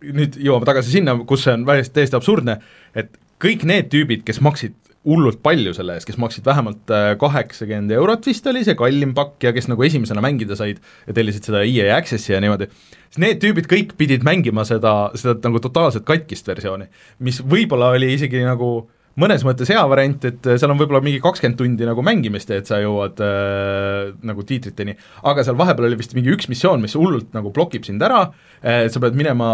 nüüd 0.01 0.38
jõuame 0.41 0.67
tagasi 0.70 0.96
sinna, 0.96 1.15
kus 1.27 1.46
see 1.46 1.55
on 1.55 1.65
täiesti, 1.67 1.93
täiesti 2.00 2.17
absurdne, 2.17 2.58
et 2.98 3.12
kõik 3.41 3.65
need 3.70 3.89
tüübid, 3.93 4.25
kes 4.27 4.41
maksid 4.43 4.77
hullult 5.08 5.39
palju 5.41 5.74
selle 5.74 5.96
eest, 5.98 6.05
kes 6.05 6.20
maksid 6.22 6.46
vähemalt 6.46 6.91
äh, 6.93 7.12
kaheksakümmend 7.22 7.93
eurot 7.96 8.27
vist 8.29 8.46
oli 8.50 8.62
see 8.65 8.77
kallim 8.77 9.15
pakk 9.17 9.48
ja 9.48 9.53
kes 9.55 9.65
nagu 9.72 9.81
esimesena 9.86 10.22
mängida 10.22 10.58
said 10.58 10.77
ja 11.08 11.15
tellisid 11.17 11.50
seda 11.50 11.63
EA 11.65 11.96
Access'i 11.98 12.36
ja 12.36 12.41
niimoodi, 12.43 12.67
siis 13.08 13.22
need 13.24 13.41
tüübid 13.41 13.70
kõik 13.72 13.96
pidid 13.98 14.25
mängima 14.27 14.65
seda, 14.70 15.10
seda 15.17 15.39
nagu 15.48 15.62
totaalselt 15.63 16.05
katkist 16.05 16.50
versiooni, 16.50 16.86
mis 17.25 17.41
võib-olla 17.41 17.89
oli 17.96 18.12
isegi 18.13 18.46
nagu 18.46 18.75
mõnes 19.20 19.44
mõttes 19.44 19.72
hea 19.72 19.82
variant, 19.91 20.27
et 20.30 20.48
seal 20.53 20.72
on 20.72 20.80
võib-olla 20.80 21.01
mingi 21.03 21.20
kakskümmend 21.24 21.58
tundi 21.60 21.88
nagu 21.88 22.03
mängimist, 22.06 22.51
et 22.56 22.70
sa 22.70 22.80
jõuad 22.82 23.20
äh, 23.25 24.13
nagu 24.27 24.46
tiitriteni, 24.48 24.96
aga 25.27 25.44
seal 25.46 25.58
vahepeal 25.60 25.89
oli 25.89 26.00
vist 26.00 26.15
mingi 26.18 26.32
üks 26.36 26.48
missioon, 26.51 26.84
mis 26.84 26.96
hullult 27.00 27.34
nagu 27.36 27.51
blokib 27.56 27.88
sind 27.88 28.03
ära 28.06 28.24
äh,, 28.62 28.88
sa 28.91 29.03
pead 29.03 29.18
minema 29.20 29.51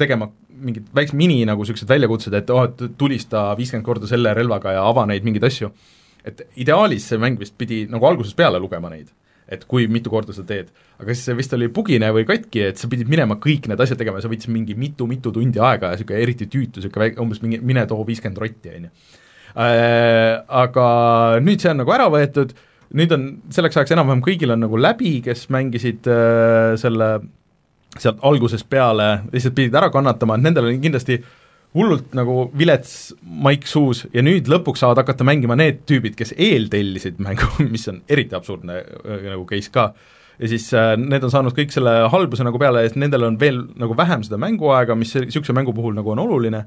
tegema 0.00 0.30
mingid 0.58 0.88
väiksed 0.94 1.16
mini 1.18 1.38
nagu 1.48 1.62
niisugused 1.62 1.88
väljakutsed, 1.88 2.34
et 2.34 2.50
oh, 2.50 2.64
et 2.66 2.98
tulista 2.98 3.48
viiskümmend 3.58 3.86
korda 3.86 4.10
selle 4.10 4.34
relvaga 4.36 4.74
ja 4.74 4.82
ava 4.88 5.06
neid 5.08 5.26
mingeid 5.26 5.46
asju. 5.48 5.70
et 6.28 6.42
ideaalis 6.60 7.06
see 7.08 7.20
mäng 7.20 7.38
vist 7.40 7.54
pidi 7.56 7.84
nagu 7.88 8.04
algusest 8.04 8.36
peale 8.36 8.58
lugema 8.60 8.90
neid, 8.90 9.08
et 9.48 9.64
kui 9.68 9.86
mitu 9.88 10.12
korda 10.12 10.34
sa 10.36 10.44
teed. 10.46 10.68
aga 10.98 11.14
siis 11.14 11.28
see 11.28 11.36
vist 11.38 11.54
oli 11.56 11.70
bugine 11.72 12.10
või 12.14 12.26
katki, 12.28 12.66
et 12.70 12.80
sa 12.80 12.90
pidid 12.90 13.08
minema 13.08 13.38
kõik 13.40 13.68
need 13.70 13.80
asjad 13.80 14.00
tegema 14.00 14.18
ja 14.18 14.26
see 14.26 14.32
võttis 14.34 14.50
mingi 14.52 14.76
mitu-mitu 14.78 15.32
tundi 15.32 15.62
aega 15.62 15.92
ja 15.92 15.98
niisugune 15.98 16.20
eriti 16.24 16.48
tüütu, 16.50 16.82
niisugune 16.82 17.06
väike, 17.06 17.20
umbes 17.22 17.40
mingi 17.44 17.60
mine 17.64 17.86
too 17.88 18.04
viiskümmend 18.08 18.42
rotti, 18.42 18.74
on 18.76 18.88
ju. 18.88 18.92
Äh, 19.58 20.34
aga 20.62 20.86
nüüd 21.42 21.64
see 21.64 21.72
on 21.72 21.80
nagu 21.80 21.94
ära 21.94 22.10
võetud, 22.12 22.52
nüüd 22.98 23.14
on 23.16 23.26
selleks 23.54 23.80
ajaks 23.80 23.96
enam-vähem 23.96 24.22
kõigil 24.26 24.52
on 24.54 24.62
nagu 24.66 24.80
läbi, 24.80 25.18
kes 25.24 25.48
mängisid 25.54 26.08
äh, 26.12 26.76
selle 26.80 27.10
sealt 27.98 28.20
algusest 28.26 28.68
peale 28.70 29.08
lihtsalt 29.32 29.56
pidid 29.56 29.76
ära 29.78 29.88
kannatama, 29.92 30.36
et 30.36 30.44
nendel 30.44 30.68
oli 30.68 30.80
kindlasti 30.82 31.18
hullult 31.78 32.14
nagu 32.18 32.48
vilets 32.58 33.14
maik 33.22 33.66
suus 33.70 34.04
ja 34.14 34.22
nüüd 34.24 34.50
lõpuks 34.50 34.82
saavad 34.82 35.02
hakata 35.04 35.26
mängima 35.26 35.56
need 35.58 35.84
tüübid, 35.88 36.16
kes 36.18 36.34
eeltellisid 36.36 37.20
mängu, 37.22 37.48
mis 37.72 37.86
on 37.90 38.02
eriti 38.10 38.36
absurdne 38.38 38.80
nagu 39.28 39.44
case 39.48 39.72
ka, 39.74 39.92
ja 40.38 40.50
siis 40.50 40.68
äh, 40.76 40.94
need 41.00 41.24
on 41.26 41.32
saanud 41.34 41.56
kõik 41.56 41.74
selle 41.74 41.94
halbuse 42.12 42.46
nagu 42.46 42.60
peale 42.60 42.84
ja 42.84 42.90
siis 42.90 43.00
nendel 43.00 43.26
on 43.28 43.38
veel 43.40 43.62
nagu 43.78 43.96
vähem 43.98 44.24
seda 44.26 44.40
mänguaega, 44.42 44.98
mis 44.98 45.14
niisuguse 45.18 45.56
mängu 45.56 45.74
puhul 45.76 45.96
nagu 45.98 46.14
on 46.14 46.22
oluline, 46.26 46.64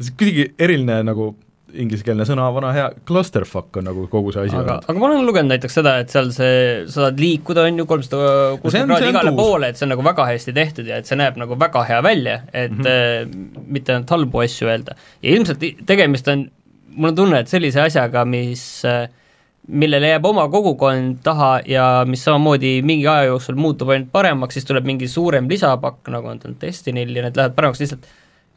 see 0.00 0.12
on 0.12 0.18
kuidagi 0.20 0.48
eriline 0.64 1.02
nagu 1.08 1.32
inglisekeelne 1.76 2.24
sõna, 2.28 2.46
vana 2.54 2.70
hea, 2.72 2.86
clusterfuck 3.08 3.76
on 3.80 3.88
nagu 3.90 4.06
kogu 4.12 4.32
see 4.32 4.46
asi 4.46 4.56
aga, 4.56 4.78
aga 4.88 5.00
ma 5.00 5.08
olen 5.10 5.26
lugenud 5.28 5.52
näiteks 5.52 5.78
seda, 5.80 5.96
et 6.02 6.12
seal 6.12 6.30
see, 6.34 6.54
sa 6.88 7.04
saad 7.04 7.20
liikuda, 7.20 7.66
on 7.68 7.82
ju, 7.82 7.86
kolmsada 7.88 8.30
kuuskümmend 8.62 8.94
kraadi 8.94 9.12
igale 9.12 9.32
tuus. 9.32 9.40
poole, 9.42 9.70
et 9.70 9.80
see 9.80 9.86
on 9.86 9.92
nagu 9.92 10.06
väga 10.06 10.28
hästi 10.30 10.54
tehtud 10.56 10.88
ja 10.88 11.00
et 11.02 11.10
see 11.10 11.18
näeb 11.20 11.36
nagu 11.40 11.58
väga 11.60 11.84
hea 11.90 12.00
välja, 12.04 12.40
et 12.52 12.72
mm 12.72 12.84
-hmm. 12.84 12.88
äh, 12.88 13.64
mitte 13.76 13.94
ainult 13.94 14.10
halbu 14.16 14.44
asju 14.44 14.68
öelda. 14.68 14.96
ja 15.22 15.36
ilmselt 15.36 15.64
tegemist 15.86 16.28
on, 16.28 16.48
mul 16.96 17.10
on 17.12 17.16
tunne, 17.16 17.40
et 17.40 17.48
sellise 17.48 17.80
asjaga, 17.84 18.24
mis 18.24 18.84
äh, 18.84 19.08
millele 19.68 20.08
jääb 20.08 20.24
oma 20.24 20.46
kogukond 20.48 21.18
taha 21.24 21.60
ja 21.66 22.04
mis 22.08 22.24
samamoodi 22.24 22.80
mingi 22.82 23.06
aja 23.06 23.28
jooksul 23.28 23.58
muutub 23.60 23.92
ainult 23.92 24.08
paremaks, 24.12 24.56
siis 24.56 24.64
tuleb 24.64 24.86
mingi 24.88 25.08
suurem 25.08 25.48
lisapakk, 25.48 26.08
nagu 26.08 26.28
on 26.28 26.40
Destinyl 26.60 27.16
ja 27.16 27.22
need 27.26 27.36
lähevad 27.36 27.54
paremaks 27.54 27.80
lihtsalt 27.80 28.08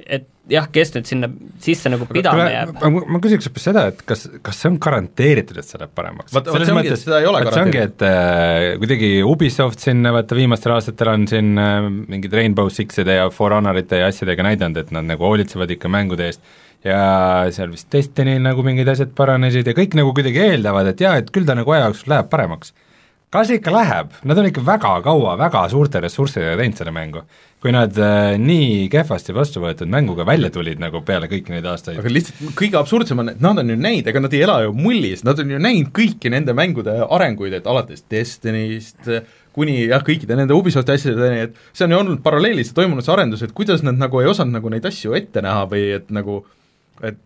et 0.05 0.27
jah, 0.51 0.65
kes 0.73 0.93
nüüd 0.95 1.07
sinna 1.09 1.29
sisse 1.63 1.91
nagu 1.91 2.07
pidama 2.09 2.47
jääb. 2.51 2.71
ma, 2.81 3.03
ma 3.15 3.21
küsiks 3.23 3.47
hoopis 3.49 3.67
seda, 3.69 3.85
et 3.91 4.01
kas, 4.07 4.25
kas 4.43 4.61
see 4.61 4.71
on 4.71 4.79
garanteeritud, 4.81 5.59
et 5.61 5.67
see 5.67 5.81
läheb 5.81 5.93
paremaks? 5.97 6.33
vot 6.35 6.49
see 6.49 6.73
ongi, 6.73 6.91
et 6.95 7.03
seda 7.03 7.21
ei 7.21 7.29
ole 7.29 7.43
garanteeritud. 7.45 7.53
see 7.57 7.67
ongi, 7.67 7.83
et 7.85 8.07
äh, 8.07 8.79
kuidagi 8.81 9.11
Ubisoft 9.27 9.85
siin, 9.85 10.01
vaata 10.17 10.37
viimastel 10.37 10.75
aastatel 10.75 11.13
on 11.13 11.27
siin 11.31 11.53
äh, 11.61 11.77
mingid 12.15 12.35
Rainbow 12.37 12.71
Sixide 12.73 13.21
ja 13.21 13.29
For 13.33 13.55
Honorite 13.55 14.01
ja 14.01 14.09
asjadega 14.11 14.45
näidanud, 14.49 14.81
et 14.81 14.91
nad 14.95 15.07
nagu 15.07 15.27
hoolitsevad 15.29 15.77
ikka 15.77 15.91
mängude 15.91 16.29
eest 16.31 16.43
ja 16.85 17.01
seal 17.53 17.71
vist 17.73 17.91
Destinyl 17.93 18.41
nagu 18.41 18.63
mingid 18.65 18.89
asjad 18.91 19.11
paranesid 19.17 19.67
ja 19.69 19.75
kõik 19.77 19.95
nagu 19.97 20.13
kuidagi 20.17 20.41
eeldavad, 20.47 20.91
et 20.91 21.03
jaa, 21.03 21.17
et 21.21 21.29
küll 21.33 21.45
ta 21.47 21.55
nagu 21.57 21.75
aja 21.75 21.89
jooksul 21.89 22.15
läheb 22.15 22.31
paremaks. 22.31 22.73
Kas 23.31 23.53
ikka 23.55 23.71
läheb, 23.71 24.11
nad 24.27 24.37
on 24.37 24.49
ikka 24.49 24.65
väga 24.67 24.97
kaua, 25.05 25.37
väga 25.39 25.63
suurte 25.71 26.03
ressurssidega 26.03 26.59
teinud 26.59 26.81
selle 26.81 26.95
mängu 26.95 27.23
kui 27.61 27.69
nad 27.73 27.93
äh, 28.01 28.35
nii 28.41 28.87
kehvasti 28.89 29.35
vastu 29.37 29.61
võetud 29.61 29.89
mänguga 29.91 30.25
välja 30.25 30.49
tulid 30.53 30.79
nagu 30.81 31.03
peale 31.05 31.27
kõiki 31.29 31.53
neid 31.53 31.67
aastaid. 31.69 31.99
aga 32.01 32.09
lihtsalt 32.09 32.55
kõige 32.57 32.79
absurdsem 32.79 33.21
on, 33.21 33.29
et 33.35 33.43
nad 33.43 33.61
on 33.61 33.69
ju 33.69 33.75
näinud, 33.77 34.07
ega 34.09 34.23
nad 34.23 34.33
ei 34.33 34.41
ela 34.47 34.55
ju 34.63 34.71
mullis, 34.73 35.21
nad 35.27 35.39
on 35.39 35.53
ju 35.53 35.59
näinud 35.61 35.91
kõiki 35.93 36.31
nende 36.33 36.55
mängude 36.57 36.95
arenguid, 37.05 37.53
et 37.59 37.69
alates 37.69 38.01
Destiny'st 38.09 39.11
kuni 39.53 39.77
jah, 39.83 40.01
kõikide 40.07 40.39
nende 40.39 40.57
Ubisofti 40.57 40.95
asjadeni, 40.95 41.45
et 41.45 41.61
see 41.69 41.85
on 41.85 41.93
ju 41.93 42.01
olnud 42.01 42.23
paralleelis 42.25 42.73
toimunud 42.73 43.05
see 43.05 43.13
arendus, 43.13 43.45
et 43.45 43.53
kuidas 43.53 43.85
nad 43.85 43.99
nagu 43.99 44.23
ei 44.23 44.31
osanud 44.31 44.57
nagu 44.57 44.73
neid 44.73 44.87
asju 44.89 45.13
ette 45.19 45.45
näha 45.45 45.67
või 45.69 45.85
et 45.99 46.09
nagu, 46.09 46.41
et 47.05 47.21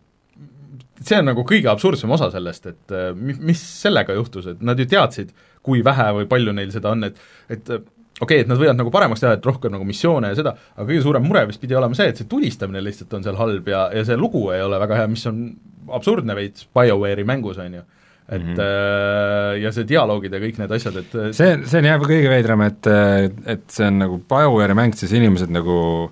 see 0.99 1.21
on 1.21 1.31
nagu 1.31 1.47
kõige 1.47 1.71
absurdsem 1.71 2.11
osa 2.11 2.27
sellest, 2.33 2.73
et 2.73 2.95
mis 3.15 3.61
sellega 3.85 4.17
juhtus, 4.19 4.51
et 4.51 4.65
nad 4.65 4.79
ju 4.79 4.89
teadsid, 4.89 5.31
kui 5.65 5.83
vähe 5.85 6.07
või 6.19 6.29
palju 6.31 6.55
neil 6.55 6.71
seda 6.73 6.93
on, 6.93 7.09
et 7.09 7.19
et 7.49 7.69
okei 7.69 7.81
okay,, 8.23 8.43
et 8.45 8.51
nad 8.51 8.59
võivad 8.59 8.77
nagu 8.79 8.91
paremaks 8.93 9.23
teha, 9.23 9.35
et 9.35 9.47
rohkem 9.47 9.73
nagu 9.75 9.87
missioone 9.87 10.31
ja 10.31 10.37
seda, 10.37 10.55
aga 10.75 10.87
kõige 10.87 11.03
suurem 11.03 11.25
mure 11.27 11.43
vist 11.49 11.61
pidi 11.63 11.75
olema 11.75 11.97
see, 11.97 12.07
et 12.11 12.21
see 12.21 12.29
tulistamine 12.31 12.83
lihtsalt 12.83 13.13
on 13.17 13.25
seal 13.25 13.39
halb 13.39 13.67
ja, 13.71 13.87
ja 13.95 14.05
see 14.07 14.17
lugu 14.19 14.45
ei 14.55 14.63
ole 14.63 14.79
väga 14.85 15.01
hea, 15.01 15.11
mis 15.11 15.25
on 15.31 15.43
absurdne 15.95 16.37
veits 16.37 16.67
BioWare'i 16.75 17.27
mängus, 17.27 17.59
on 17.61 17.79
ju. 17.79 17.83
et 18.25 18.41
mm 18.41 18.53
-hmm. 18.55 19.57
ja 19.61 19.71
see 19.71 19.87
dialoogid 19.87 20.33
ja 20.33 20.39
kõik 20.39 20.57
need 20.57 20.71
asjad, 20.71 20.95
et 20.97 21.11
see, 21.35 21.57
see 21.65 21.79
on 21.79 21.85
jah 21.85 21.99
kõige 22.01 22.29
veidram, 22.29 22.61
et, 22.61 22.87
et 23.45 23.67
see 23.69 23.87
on 23.87 23.99
nagu 23.99 24.21
BioWare'i 24.29 24.73
mäng, 24.73 24.95
siis 24.95 25.11
inimesed 25.13 25.51
nagu 25.51 26.11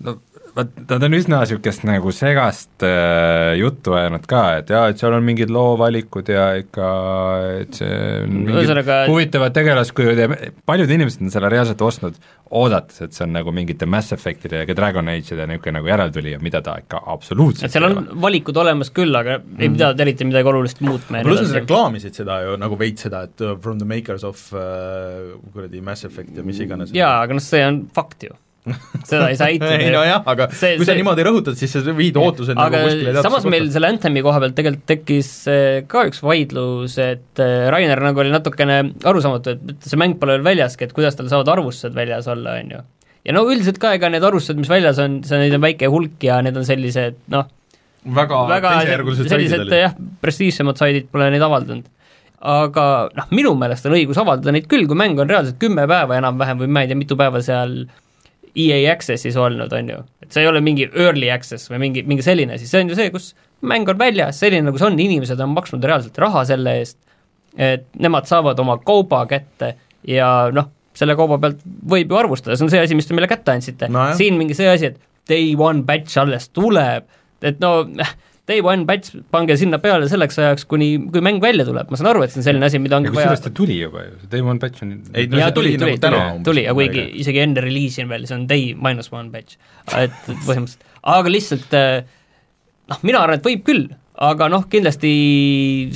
no 0.00 0.16
nad 0.56 1.04
on 1.06 1.16
üsna 1.16 1.40
niisugust 1.42 1.84
nagu 1.88 2.12
segast 2.14 2.84
äh, 2.84 3.54
juttu 3.56 3.94
ajanud 3.96 4.26
ka, 4.28 4.42
et 4.60 4.72
jaa, 4.72 4.90
et 4.92 5.00
seal 5.00 5.14
on 5.16 5.24
mingid 5.24 5.52
loovalikud 5.52 6.28
ja 6.32 6.50
ikka, 6.60 6.88
et 7.62 7.80
see 7.80 7.96
Ühesõnaga... 8.28 8.98
huvitavad 9.08 9.56
tegelaskujud 9.56 10.20
ja 10.20 10.28
paljud 10.68 10.92
inimesed 10.92 11.24
on 11.24 11.32
selle 11.32 11.48
reaalselt 11.52 11.84
ostnud, 11.86 12.18
oodates, 12.52 13.00
et 13.06 13.16
see 13.16 13.24
on 13.24 13.32
nagu 13.38 13.54
mingite 13.56 13.88
Mass 13.88 14.12
Effectide 14.12 14.62
ja 14.66 14.76
Dragon 14.76 15.08
Age'ide 15.08 15.48
niisugune 15.48 15.78
nagu 15.78 15.88
järeltulija, 15.88 16.42
mida 16.44 16.60
ta 16.64 16.76
ikka 16.82 17.00
absoluutselt 17.14 17.70
et 17.70 17.76
seal 17.76 17.88
on 17.88 18.12
valikud 18.20 18.60
olemas 18.60 18.92
küll, 18.92 19.16
aga 19.16 19.38
mm. 19.40 19.58
ei 19.58 19.72
pidanud 19.72 20.04
eriti 20.04 20.28
midagi 20.28 20.52
olulist 20.52 20.84
muutma. 20.84 21.24
pluss 21.24 21.46
nad 21.46 21.62
reklaamisid 21.62 22.22
seda 22.22 22.42
ju 22.44 22.60
nagu 22.60 22.76
veits 22.80 23.08
seda, 23.08 23.24
et 23.30 23.44
uh, 23.46 23.56
from 23.64 23.80
the 23.80 23.88
makers 23.88 24.26
of 24.28 24.44
uh, 24.52 25.32
kuradi 25.54 25.80
Mass 25.84 26.04
Effect 26.08 26.36
ja 26.36 26.44
mis 26.44 26.60
iganes. 26.60 26.92
jaa, 26.96 27.22
aga 27.24 27.40
noh, 27.40 27.44
see 27.44 27.64
on 27.64 27.86
fakt 27.96 28.28
ju 28.28 28.36
seda 29.08 29.26
ei 29.30 29.36
saa 29.38 29.50
eitada 29.52 29.78
ei 29.80 29.90
nojah, 29.94 30.22
aga 30.32 30.46
see, 30.54 30.76
kui 30.78 30.86
sa 30.86 30.92
see... 30.92 31.00
niimoodi 31.00 31.26
rõhutad, 31.26 31.58
siis 31.58 31.72
sa 31.74 31.82
viid 31.96 32.18
ootused 32.20 32.54
aga 32.54 32.78
nagu 32.78 32.90
kuskile 32.90 33.24
samas 33.26 33.46
meil 33.50 33.68
selle 33.74 33.90
Anthemi 33.90 34.22
koha 34.24 34.42
pealt 34.42 34.56
tegelikult 34.58 34.86
tekkis 34.92 35.30
eh, 35.50 35.78
ka 35.90 36.04
üks 36.10 36.22
vaidlus, 36.22 36.98
et 37.02 37.42
eh, 37.42 37.68
Rainer 37.74 38.02
nagu 38.06 38.22
oli 38.22 38.34
natukene 38.34 38.78
arusaamatu, 39.08 39.56
et 39.56 39.88
see 39.88 39.98
mäng 40.00 40.18
pole 40.20 40.36
veel 40.36 40.46
väljaski, 40.52 40.86
et 40.86 40.94
kuidas 40.96 41.18
tal 41.18 41.30
saavad 41.32 41.50
arvustused 41.56 41.96
väljas 41.96 42.30
olla, 42.30 42.54
on 42.62 42.76
ju. 42.76 42.84
ja 43.26 43.34
no 43.34 43.42
üldiselt 43.48 43.80
ka, 43.82 43.96
ega 43.98 44.12
need 44.12 44.26
arvustused, 44.28 44.60
mis 44.62 44.70
väljas 44.70 45.02
on, 45.02 45.18
see, 45.26 45.40
neid 45.42 45.58
on 45.58 45.64
väike 45.64 45.90
hulk 45.90 46.22
ja 46.28 46.38
need 46.46 46.60
on 46.60 46.68
sellised 46.68 47.18
noh, 47.34 47.50
väga, 48.20 48.44
väga 48.52 48.76
sellised 49.24 49.74
jah, 49.74 49.98
prestiižsemad 50.22 50.78
saidid 50.78 51.10
pole 51.10 51.32
neid 51.34 51.42
avaldanud. 51.42 51.90
Aga 52.42 52.84
noh, 53.14 53.26
minu 53.30 53.52
meelest 53.54 53.86
on 53.86 53.94
õigus 53.94 54.18
avaldada 54.18 54.54
neid 54.54 54.64
küll, 54.70 54.88
kui 54.90 54.98
mäng 54.98 55.18
on 55.22 55.28
reaalselt 55.30 55.60
kümme 55.62 55.84
päeva 55.90 56.16
enam-vähem 56.18 56.64
või 56.64 56.72
ma 56.74 56.82
ei 56.82 56.90
tea, 56.90 56.98
mitu 56.98 57.18
päeva 57.18 57.38
seal 57.42 57.84
EA 58.58 58.92
Access'is 58.92 59.36
olnud, 59.40 59.72
on 59.72 59.88
ju, 59.88 60.02
et 60.24 60.34
see 60.34 60.44
ei 60.44 60.50
ole 60.50 60.60
mingi 60.64 60.88
early 60.90 61.30
access 61.32 61.70
või 61.72 61.80
mingi, 61.86 62.02
mingi 62.08 62.24
selline 62.26 62.58
asi, 62.58 62.68
see 62.68 62.82
on 62.82 62.92
ju 62.92 62.98
see, 62.98 63.12
kus 63.14 63.30
mäng 63.64 63.88
on 63.88 63.98
väljas, 64.00 64.40
selline 64.42 64.66
nagu 64.66 64.80
see 64.80 64.90
on, 64.90 64.98
inimesed 65.00 65.40
on 65.40 65.54
maksnud 65.54 65.84
reaalselt 65.88 66.18
raha 66.20 66.44
selle 66.48 66.76
eest, 66.82 66.98
et 67.56 67.86
nemad 68.00 68.28
saavad 68.28 68.60
oma 68.60 68.78
kauba 68.84 69.24
kätte 69.30 69.74
ja 70.08 70.28
noh, 70.52 70.68
selle 70.96 71.16
kauba 71.16 71.38
pealt 71.40 71.62
võib 71.64 72.12
ju 72.12 72.18
arvustada, 72.20 72.56
see 72.58 72.66
on 72.66 72.72
see 72.72 72.82
asi, 72.84 72.96
mis 72.98 73.08
te 73.08 73.16
meile 73.16 73.30
kätte 73.30 73.54
andsite. 73.54 73.88
No,, 73.92 74.10
siin 74.18 74.36
mingi 74.40 74.56
see 74.56 74.68
asi, 74.68 74.92
et 74.92 75.00
day 75.30 75.54
one 75.56 75.86
batch 75.88 76.20
alles 76.20 76.50
tuleb, 76.52 77.08
et 77.44 77.60
no 77.62 77.86
day 78.50 78.62
one 78.64 78.86
batch 78.88 79.14
pange 79.34 79.54
sinna 79.60 79.78
peale 79.82 80.08
selleks 80.10 80.38
ajaks, 80.42 80.66
kuni, 80.70 80.90
kui 81.14 81.22
mäng 81.24 81.38
välja 81.42 81.66
tuleb, 81.68 81.90
ma 81.92 81.98
saan 81.98 82.10
aru, 82.10 82.24
et 82.26 82.34
see 82.34 82.42
on 82.42 82.48
selline 82.48 82.66
asi, 82.66 82.80
mida 82.82 82.98
on 82.98 83.06
vaja 83.06 83.14
kusjuures 83.14 83.44
ta 83.44 83.54
tuli 83.54 83.78
juba 83.78 84.02
ju, 84.08 84.16
see 84.24 84.32
day 84.34 84.42
one 84.42 84.62
batch 84.62 84.82
on 84.82 84.96
ei 85.14 85.30
no 85.30 85.38
see 85.38 85.54
tuli, 85.58 85.74
tuli, 85.76 85.94
nagu 85.94 86.02
täna 86.02 86.22
tuli, 86.32 86.44
tuli, 86.50 86.66
aga 86.66 86.78
kuigi 86.80 87.06
isegi 87.22 87.42
enne 87.44 87.62
reliisi 87.62 88.02
on 88.02 88.10
veel, 88.10 88.26
see 88.26 88.38
on 88.40 88.48
day 88.50 88.72
minus 88.74 89.12
one 89.14 89.30
batch, 89.34 89.60
et 89.94 90.14
põhimõtteliselt, 90.26 90.86
aga 91.14 91.34
lihtsalt 91.36 91.78
eh, 91.78 91.98
noh, 92.90 93.02
mina 93.06 93.22
arvan, 93.22 93.38
et 93.38 93.46
võib 93.46 93.64
küll, 93.70 93.86
aga 94.26 94.50
noh, 94.50 94.66
kindlasti 94.70 95.14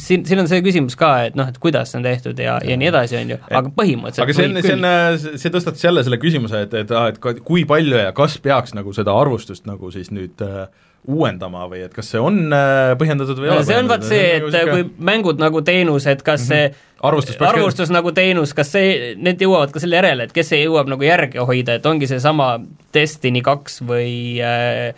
siin, 0.01 0.23
siin 0.29 0.41
on 0.45 0.49
see 0.51 0.63
küsimus 0.65 0.95
ka, 0.99 1.13
et 1.27 1.35
noh, 1.39 1.51
et 1.51 1.59
kuidas 1.63 1.91
see 1.91 1.99
on 1.99 2.07
tehtud 2.07 2.39
ja, 2.47 2.61
ja 2.63 2.79
nii 2.79 2.95
edasi, 2.95 3.19
on 3.19 3.35
ju, 3.35 3.43
aga 3.51 3.75
põhimõtteliselt 3.75 4.23
aga 4.23 4.39
see 4.39 4.49
on, 4.53 4.63
see 4.63 4.79
on, 4.79 5.39
see 5.43 5.59
tõstatas 5.59 5.83
jälle 5.83 6.07
selle 6.07 6.23
küsimuse, 6.23 6.63
et, 6.69 6.79
et, 6.79 6.95
et 7.11 7.43
kui 7.43 7.67
palju 7.69 8.07
ja 8.07 8.15
kas 8.17 8.39
peaks 8.43 8.79
nagu 8.79 8.95
seda 8.95 9.19
arvustust 9.19 9.67
nagu 9.67 9.91
siis 9.95 10.15
nüüd 10.15 10.47
äh, 10.47 10.69
uuendama 11.07 11.67
või 11.71 11.85
et 11.87 11.95
kas 11.95 12.11
see 12.13 12.21
on 12.23 12.41
äh, 12.55 12.93
põhjendatud 12.99 13.39
või 13.39 13.51
ei 13.51 13.55
ole 13.55 13.67
see 13.69 13.79
on 13.79 13.91
vaat 13.91 14.07
see, 14.07 14.25
et 14.39 14.47
nagu 14.51 14.75
kui 14.75 15.07
mängud 15.11 15.41
nagu 15.43 15.63
teenus, 15.67 16.09
et 16.11 16.23
kas 16.27 16.49
see 16.49 16.67
mm 16.67 16.75
-hmm. 16.75 17.07
arvustus, 17.11 17.41
arvustus 17.41 17.93
nagu 17.95 18.13
teenus, 18.13 18.55
kas 18.55 18.73
see, 18.75 19.15
need 19.17 19.43
jõuavad 19.43 19.75
ka 19.75 19.83
selle 19.83 20.01
järele, 20.01 20.27
et 20.27 20.35
kes 20.35 20.51
see 20.53 20.65
jõuab 20.65 20.91
nagu 20.91 21.07
järge 21.07 21.39
hoida, 21.39 21.79
et 21.79 21.87
ongi 21.87 22.11
seesama 22.11 22.57
Destiny 22.95 23.43
kaks 23.43 23.83
või 23.87 24.43
äh, 24.43 24.95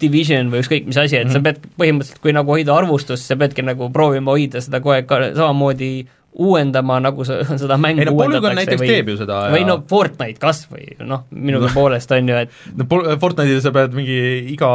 Division 0.00 0.50
või 0.52 0.60
ükskõik 0.60 0.86
mis 0.86 0.96
asi, 0.98 1.16
et 1.16 1.24
mm 1.24 1.30
-hmm. 1.30 1.32
sa 1.32 1.40
pead 1.40 1.58
põhimõtteliselt, 1.80 2.20
kui 2.20 2.32
nagu 2.32 2.52
hoida 2.52 2.76
arvustust, 2.76 3.24
sa 3.24 3.36
peadki 3.36 3.62
nagu 3.62 3.90
proovima 3.90 4.30
hoida 4.36 4.60
seda 4.60 4.80
kogu 4.80 4.96
aeg 4.98 5.06
ka 5.06 5.20
samamoodi 5.34 6.06
uuendama, 6.38 7.00
nagu 7.00 7.24
sa 7.24 7.40
seda 7.62 7.78
mängu 7.80 8.04
ei 8.04 8.08
no 8.08 8.16
Polygon 8.16 8.54
näiteks 8.58 8.82
või, 8.82 8.90
teeb 8.90 9.08
ju 9.12 9.16
seda 9.22 9.40
või 9.54 9.64
no 9.66 9.80
Fortnite 9.88 10.40
kas 10.42 10.66
või, 10.70 10.90
noh, 11.00 11.24
minugi 11.30 11.70
no. 11.70 11.74
poolest 11.74 12.12
on 12.12 12.28
ju, 12.28 12.42
et 12.44 12.50
no 12.78 12.88
Fortnite'il 13.18 13.62
sa 13.64 13.72
pead 13.74 13.96
mingi 13.96 14.20
iga 14.52 14.70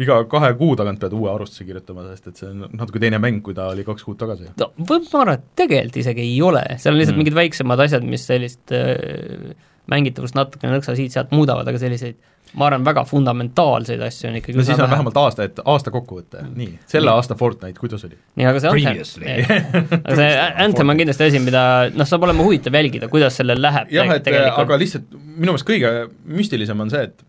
iga 0.00 0.18
kahe 0.30 0.50
kuu 0.58 0.74
tagant 0.78 1.00
pead 1.02 1.14
uue 1.16 1.30
arvustuse 1.30 1.66
kirjutama, 1.68 2.08
sest 2.12 2.32
et 2.32 2.42
see 2.42 2.50
on 2.50 2.66
natuke 2.74 3.02
teine 3.02 3.20
mäng, 3.22 3.42
kui 3.46 3.54
ta 3.56 3.68
oli 3.72 3.86
kaks 3.86 4.06
kuud 4.06 4.18
tagasi. 4.20 4.50
no 4.60 4.70
võib, 4.78 5.06
ma 5.12 5.22
arvan, 5.22 5.40
et 5.40 5.48
tegelikult 5.60 6.00
isegi 6.02 6.24
ei 6.24 6.36
ole, 6.42 6.64
seal 6.76 6.94
on 6.94 7.00
lihtsalt 7.00 7.16
mm. 7.16 7.22
mingid 7.22 7.38
väiksemad 7.38 7.84
asjad, 7.86 8.06
mis 8.08 8.26
sellist 8.30 8.74
äh, 8.74 9.54
mängitavust 9.90 10.38
natukene 10.38 10.78
nõksa 10.78 10.96
siit-sealt 10.98 11.34
muudavad, 11.34 11.68
aga 11.70 11.80
selliseid 11.82 12.18
ma 12.58 12.68
arvan, 12.68 12.84
väga 12.86 13.02
fundamentaalseid 13.08 14.02
asju 14.06 14.28
on 14.30 14.38
ikkagi 14.38 14.58
no 14.58 14.64
siis 14.66 14.78
on 14.78 14.84
vähe. 14.84 14.94
vähemalt 14.94 15.18
aasta, 15.18 15.46
et 15.48 15.60
aasta 15.64 15.92
kokkuvõte, 15.94 16.44
nii, 16.54 16.78
selle 16.90 17.10
nii. 17.10 17.14
aasta 17.18 17.36
Fortnite, 17.38 17.78
kuidas 17.80 18.06
oli? 18.06 18.18
nii, 18.38 18.48
aga 18.50 18.62
see 18.62 18.72
Anthem, 18.72 19.28
aga 20.00 20.18
see 20.20 20.32
Anthem 20.66 20.94
on 20.94 21.02
kindlasti 21.02 21.28
asi, 21.28 21.42
mida 21.42 21.64
noh, 21.94 22.08
saab 22.08 22.26
olema 22.28 22.46
huvitav 22.46 22.78
jälgida, 22.78 23.10
kuidas 23.12 23.38
sellel 23.40 23.62
läheb 23.62 23.94
jah, 23.94 24.10
et 24.16 24.30
aga 24.34 24.80
lihtsalt 24.80 25.14
minu 25.14 25.52
meelest 25.52 25.68
kõige 25.68 25.94
müstilisem 26.30 26.84
on 26.86 26.94
see, 26.94 27.08
et 27.10 27.26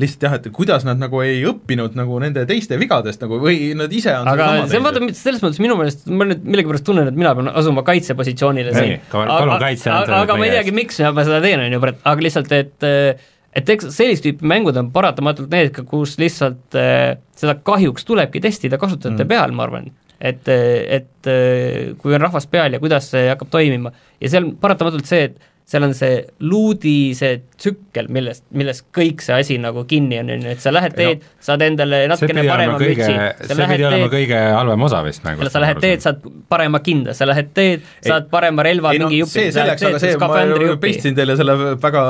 lihtsalt 0.00 0.26
jah, 0.26 0.36
et 0.38 0.48
kuidas 0.54 0.84
nad 0.86 1.00
nagu 1.00 1.20
ei 1.24 1.42
õppinud 1.48 1.96
nagu 1.98 2.18
nende 2.22 2.44
teiste 2.48 2.78
vigadest 2.80 3.22
nagu 3.24 3.38
või 3.42 3.72
nad 3.78 3.92
ise 3.94 4.14
on 4.18 4.30
aga 4.32 4.48
see 4.70 4.80
on 4.80 4.86
vaata, 4.88 5.02
selles 5.18 5.42
mõttes 5.44 5.60
minu 5.62 5.76
meelest, 5.78 6.06
ma 6.10 6.28
nüüd 6.28 6.46
millegipärast 6.46 6.86
tunnen, 6.86 7.10
et 7.10 7.18
mina 7.18 7.34
pean 7.38 7.50
asuma 7.52 7.84
kaitsepositsioonile 7.86 8.74
siin. 8.74 8.96
kaitse 9.12 9.92
aga, 9.92 10.22
aga 10.24 10.38
ma 10.38 10.48
ei 10.48 10.56
teagi, 10.56 10.74
miks 10.76 11.02
ma 11.04 11.26
seda 11.26 11.40
teen, 11.44 11.62
on 11.66 11.76
ju, 11.76 11.82
aga 11.94 12.26
lihtsalt, 12.26 12.54
et 12.58 12.88
et 13.54 13.68
eks 13.70 13.92
sellist 13.94 14.24
tüüpi 14.26 14.46
mängud 14.50 14.76
on 14.80 14.88
paratamatult 14.94 15.52
need, 15.54 15.76
kus 15.86 16.16
lihtsalt 16.18 16.74
äh, 16.78 17.14
seda 17.38 17.54
kahjuks 17.62 18.06
tulebki 18.08 18.42
testida 18.42 18.80
kasutajate 18.82 19.22
mm. 19.22 19.30
peal, 19.30 19.54
ma 19.54 19.68
arvan 19.68 19.92
et, 20.24 20.48
et 20.48 21.30
kui 22.00 22.14
on 22.14 22.22
rahvas 22.22 22.46
peal 22.50 22.74
ja 22.74 22.80
kuidas 22.82 23.10
see 23.12 23.26
hakkab 23.28 23.50
toimima 23.52 23.92
ja 24.22 24.30
seal 24.32 24.52
paratamatult 24.60 25.08
see, 25.08 25.28
et 25.28 25.53
seal 25.64 25.86
on 25.86 25.94
see 25.96 26.18
luudi 26.44 27.14
see 27.16 27.38
tsükkel, 27.56 28.10
millest, 28.12 28.44
millest 28.52 28.84
kõik 28.94 29.22
see 29.24 29.38
asi 29.40 29.56
nagu 29.60 29.86
kinni 29.88 30.18
on, 30.20 30.28
on 30.34 30.44
ju, 30.44 30.52
et 30.52 30.60
sa 30.60 30.72
lähed 30.74 30.92
teed, 30.98 31.24
saad 31.44 31.64
endale 31.64 32.02
natukene 32.10 32.44
parema 32.44 32.76
mütsi, 32.80 33.14
see 33.48 33.68
pidi 33.70 33.86
olema 33.88 34.10
kõige 34.12 34.42
halvem 34.58 34.84
osa 34.84 35.00
vist 35.06 35.24
mängust. 35.24 35.54
sa 35.54 35.62
lähed 35.64 35.80
teed, 35.80 36.04
saad 36.04 36.20
parema 36.52 36.82
kinda, 36.84 37.16
sa 37.16 37.28
lähed 37.30 37.54
teed, 37.56 37.88
saad 38.04 38.28
parema 38.32 38.66
relva, 38.66 38.92
mingi 38.92 39.22
jupi, 39.22 39.38
see 39.38 39.54
selleks, 39.56 39.86
aga 39.88 40.02
see, 40.04 40.18
ma 40.20 40.76
pistsin 40.84 41.16
teile 41.16 41.38
selle 41.40 41.56
väga 41.80 42.04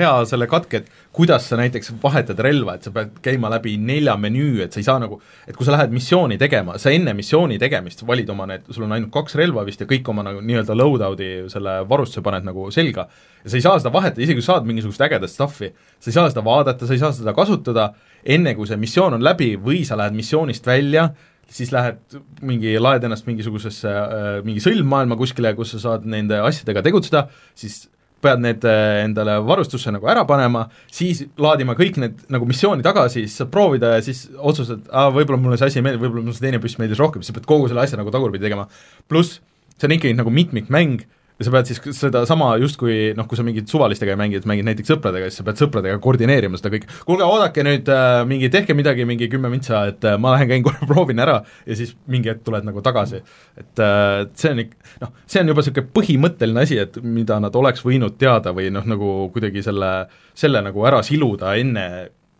hea 0.00 0.14
selle 0.32 0.48
katke, 0.48 0.80
et 0.80 1.03
kuidas 1.14 1.46
sa 1.48 1.56
näiteks 1.58 1.92
vahetad 2.02 2.40
relva, 2.42 2.74
et 2.74 2.86
sa 2.86 2.90
pead 2.94 3.18
käima 3.22 3.50
läbi 3.52 3.76
nelja 3.78 4.16
menüü, 4.18 4.64
et 4.64 4.74
sa 4.74 4.80
ei 4.80 4.86
saa 4.86 4.96
nagu, 4.98 5.20
et 5.46 5.54
kui 5.54 5.66
sa 5.66 5.76
lähed 5.76 5.92
missiooni 5.94 6.38
tegema, 6.40 6.74
sa 6.82 6.90
enne 6.90 7.14
missiooni 7.14 7.58
tegemist 7.62 8.02
valid 8.06 8.32
oma 8.34 8.48
need, 8.50 8.64
sul 8.74 8.86
on 8.88 8.96
ainult 8.96 9.12
kaks 9.14 9.38
relva 9.38 9.62
vist 9.66 9.84
ja 9.84 9.86
kõik 9.90 10.10
oma 10.10 10.24
nagu 10.26 10.42
nii-öelda 10.42 10.74
loadout'i 10.74 11.28
selle 11.52 11.76
varustuse 11.90 12.24
paned 12.26 12.48
nagu 12.48 12.66
selga, 12.74 13.06
ja 13.44 13.52
sa 13.52 13.60
ei 13.60 13.66
saa 13.66 13.78
seda 13.78 13.94
vahetada, 13.94 14.24
isegi 14.26 14.40
kui 14.40 14.48
saad 14.48 14.66
mingisugust 14.66 15.06
ägedat 15.06 15.30
stuff'i, 15.30 15.70
sa 16.02 16.10
ei 16.10 16.18
saa 16.18 16.34
seda 16.34 16.44
vaadata, 16.46 16.88
sa 16.88 16.96
ei 16.96 17.04
saa 17.04 17.14
seda 17.14 17.36
kasutada, 17.36 17.92
enne 18.24 18.56
kui 18.58 18.66
see 18.66 18.80
missioon 18.82 19.14
on 19.20 19.24
läbi 19.24 19.54
või 19.54 19.84
sa 19.86 20.00
lähed 20.00 20.18
missioonist 20.18 20.66
välja, 20.66 21.12
siis 21.54 21.70
lähed 21.70 22.18
mingi, 22.42 22.74
laed 22.80 23.04
ennast 23.06 23.28
mingisugusesse 23.28 23.90
äh, 23.90 24.28
mingi 24.46 24.62
sõlmmaailma 24.64 25.18
kuskile, 25.20 25.54
kus 25.54 25.76
sa 25.76 25.82
saad 25.90 26.08
nende 26.10 26.42
asjadega 26.42 26.82
tegutseda, 26.82 27.28
siis 27.54 27.84
pead 28.24 28.42
need 28.44 28.64
äh, 28.68 29.04
endale 29.04 29.38
varustusse 29.46 29.92
nagu 29.94 30.08
ära 30.10 30.24
panema, 30.28 30.66
siis 30.92 31.24
laadima 31.40 31.76
kõik 31.78 31.98
need 32.02 32.24
nagu 32.32 32.48
missiooni 32.48 32.84
tagasi, 32.86 33.24
siis 33.24 33.40
saad 33.40 33.52
proovida 33.54 33.94
ja 33.96 34.04
siis 34.04 34.26
otsustad, 34.34 34.86
aa, 34.90 35.10
võib-olla 35.14 35.40
mulle 35.40 35.60
see 35.60 35.70
asi 35.70 35.80
ei 35.80 35.86
meeldi, 35.86 36.02
võib-olla 36.02 36.26
mulle 36.26 36.36
see 36.36 36.46
teine 36.46 36.62
püss 36.62 36.80
meeldis 36.80 37.02
rohkem, 37.02 37.24
sa 37.26 37.36
pead 37.36 37.48
kogu 37.48 37.68
selle 37.70 37.84
asja 37.84 38.00
nagu 38.00 38.12
tagurpidi 38.14 38.46
tegema. 38.48 38.66
pluss, 39.10 39.40
see 39.76 39.88
on 39.88 39.96
ikkagi 39.98 40.16
nagu 40.16 40.32
mitmikmäng 40.34 41.04
ja 41.38 41.46
sa 41.46 41.52
pead 41.54 41.70
siis 41.70 41.98
sedasama 41.98 42.52
justkui 42.62 43.12
noh, 43.18 43.26
kui 43.30 43.38
sa 43.38 43.44
mingit 43.46 43.70
suvalistega 43.70 44.14
ei 44.14 44.18
mängi, 44.20 44.38
et 44.38 44.46
mängid 44.48 44.68
näiteks 44.68 44.92
sõpradega, 44.92 45.30
siis 45.30 45.40
sa 45.40 45.46
pead 45.48 45.58
sõpradega 45.58 45.98
koordineerima 46.02 46.60
seda 46.60 46.70
kõike, 46.74 46.90
kuulge, 47.08 47.26
oodake 47.26 47.64
nüüd 47.66 47.90
äh, 47.90 48.20
mingi, 48.30 48.50
tehke 48.54 48.76
midagi, 48.78 49.06
mingi 49.08 49.28
kümme 49.32 49.50
mintsa, 49.50 49.84
et 49.90 50.06
äh, 50.06 50.18
ma 50.20 50.36
lähen 50.36 50.52
käin 50.52 50.66
korra 50.66 50.86
proovin 50.90 51.22
ära 51.24 51.40
ja 51.66 51.78
siis 51.78 51.96
mingi 52.10 52.30
hetk 52.30 52.44
tuled 52.46 52.66
nagu 52.66 52.84
tagasi. 52.86 53.22
et 53.58 53.82
äh, 53.82 54.24
see 54.38 54.54
on 54.54 54.64
ikka, 54.66 54.92
noh, 55.02 55.14
see 55.26 55.42
on 55.42 55.50
juba 55.50 55.64
niisugune 55.64 55.94
põhimõtteline 55.98 56.66
asi, 56.68 56.78
et 56.84 57.00
mida 57.02 57.40
nad 57.42 57.56
oleks 57.58 57.82
võinud 57.86 58.18
teada 58.20 58.54
või 58.54 58.70
noh, 58.74 58.86
nagu 58.86 59.14
kuidagi 59.34 59.64
selle, 59.66 59.94
selle 60.38 60.62
nagu 60.62 60.86
ära 60.86 61.02
siluda 61.06 61.56
enne 61.58 61.88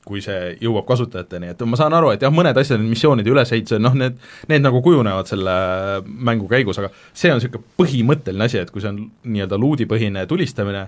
kui 0.04 0.20
see 0.24 0.54
jõuab 0.60 0.84
kasutajateni, 0.88 1.52
et 1.54 1.62
ma 1.68 1.78
saan 1.80 1.94
aru, 1.96 2.10
et 2.12 2.24
jah, 2.24 2.32
mõned 2.34 2.58
asjad, 2.60 2.82
missioonide 2.84 3.30
ülesehitused, 3.32 3.80
noh 3.82 3.94
need, 3.96 4.18
need 4.50 4.64
nagu 4.64 4.82
kujunevad 4.84 5.30
selle 5.30 5.54
mängu 6.04 6.48
käigus, 6.50 6.80
aga 6.82 6.90
see 7.16 7.32
on 7.32 7.40
niisugune 7.40 7.64
põhimõtteline 7.80 8.48
asi, 8.48 8.60
et 8.60 8.72
kui 8.72 8.84
see 8.84 8.92
on 8.92 9.00
nii-öelda 9.24 9.58
luudipõhine 9.60 10.26
tulistamine, 10.30 10.84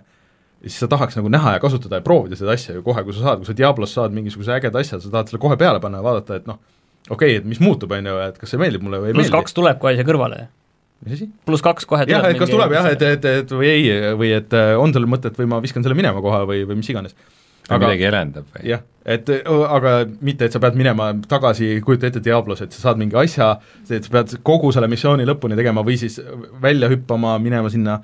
siis 0.61 0.77
sa 0.85 0.91
tahaks 0.93 1.17
nagu 1.17 1.33
näha 1.33 1.57
ja 1.57 1.63
kasutada 1.63 2.01
ja 2.01 2.05
proovida 2.05 2.37
seda 2.39 2.53
asja 2.57 2.77
ju 2.77 2.85
kohe, 2.85 3.05
kui 3.07 3.17
sa 3.17 3.25
saad, 3.31 3.41
kui 3.41 3.49
sa 3.49 3.57
Diablos 3.57 3.97
saad 3.97 4.17
mingisuguse 4.17 4.53
ägeda 4.59 4.85
asja, 4.85 5.01
sa 5.01 5.13
tahad 5.15 5.33
selle 5.33 5.41
kohe 5.43 5.57
peale 5.61 5.81
panna 5.81 6.03
ja 6.03 6.07
vaadata, 6.07 6.41
et 6.43 6.51
noh, 6.51 6.61
okei 7.09 7.17
okay,, 7.17 7.41
et 7.41 7.49
mis 7.49 7.63
muutub, 7.65 7.97
on 7.97 8.13
ju, 8.13 8.21
et 8.27 8.39
kas 8.43 8.53
see 8.53 8.61
meeldib 8.61 8.85
mulle 8.85 9.01
või 9.01 9.15
ei 9.15 9.17
meeldi. 9.17 9.33
kaks 9.33 9.57
tuleb 9.57 9.81
kohe 9.81 9.95
siia 9.97 10.09
kõrvale. 10.09 10.45
mis 11.07 11.17
asi? 11.17 11.31
pluss 11.49 11.65
kaks 11.65 11.89
kohe 11.89 12.05
tuleb. 12.05 12.19
jah, 12.19 12.29
et 12.29 12.45
kas 12.45 12.53
tuleb 12.53 12.77
jah, 12.77 12.93
et, 12.93 13.09
et, 13.17 13.33
et 13.41 13.57
või 13.57 13.73
ei, 13.73 13.89
või 14.21 14.35
et 14.37 14.61
äh, 14.61 14.75
on 14.81 14.93
sellel 14.93 15.09
mõtet 15.09 15.41
või 15.41 15.49
ma 15.55 15.65
viskan 15.65 15.85
selle 15.87 15.97
minema 15.97 16.25
kohe 16.25 16.45
või, 16.53 16.65
või 16.69 16.81
mis 16.83 16.93
iganes 16.93 17.17
aga 17.69 17.81
midagi 17.83 18.07
elendab 18.09 18.47
või? 18.53 18.63
jah, 18.71 18.85
et 19.07 19.31
aga 19.47 19.97
mitte, 20.25 20.47
et 20.47 20.55
sa 20.55 20.61
pead 20.63 20.79
minema 20.79 21.11
tagasi, 21.31 21.73
kujuta 21.87 22.11
ette 22.11 22.23
Diablos, 22.25 22.63
et 22.65 22.75
sa 22.75 22.89
saad 22.89 23.01
mingi 23.01 23.19
asja, 23.19 23.53
et 23.89 24.07
sa 24.07 24.15
pead 24.19 24.37
kogu 24.47 24.73
selle 24.75 24.91
missiooni 24.93 25.27
lõpuni 25.29 25.59
tegema 25.59 25.85
või 25.87 25.99
siis 26.01 26.21
välja 26.63 26.91
hüppama, 26.93 27.37
minema 27.43 27.73
sinna 27.73 28.01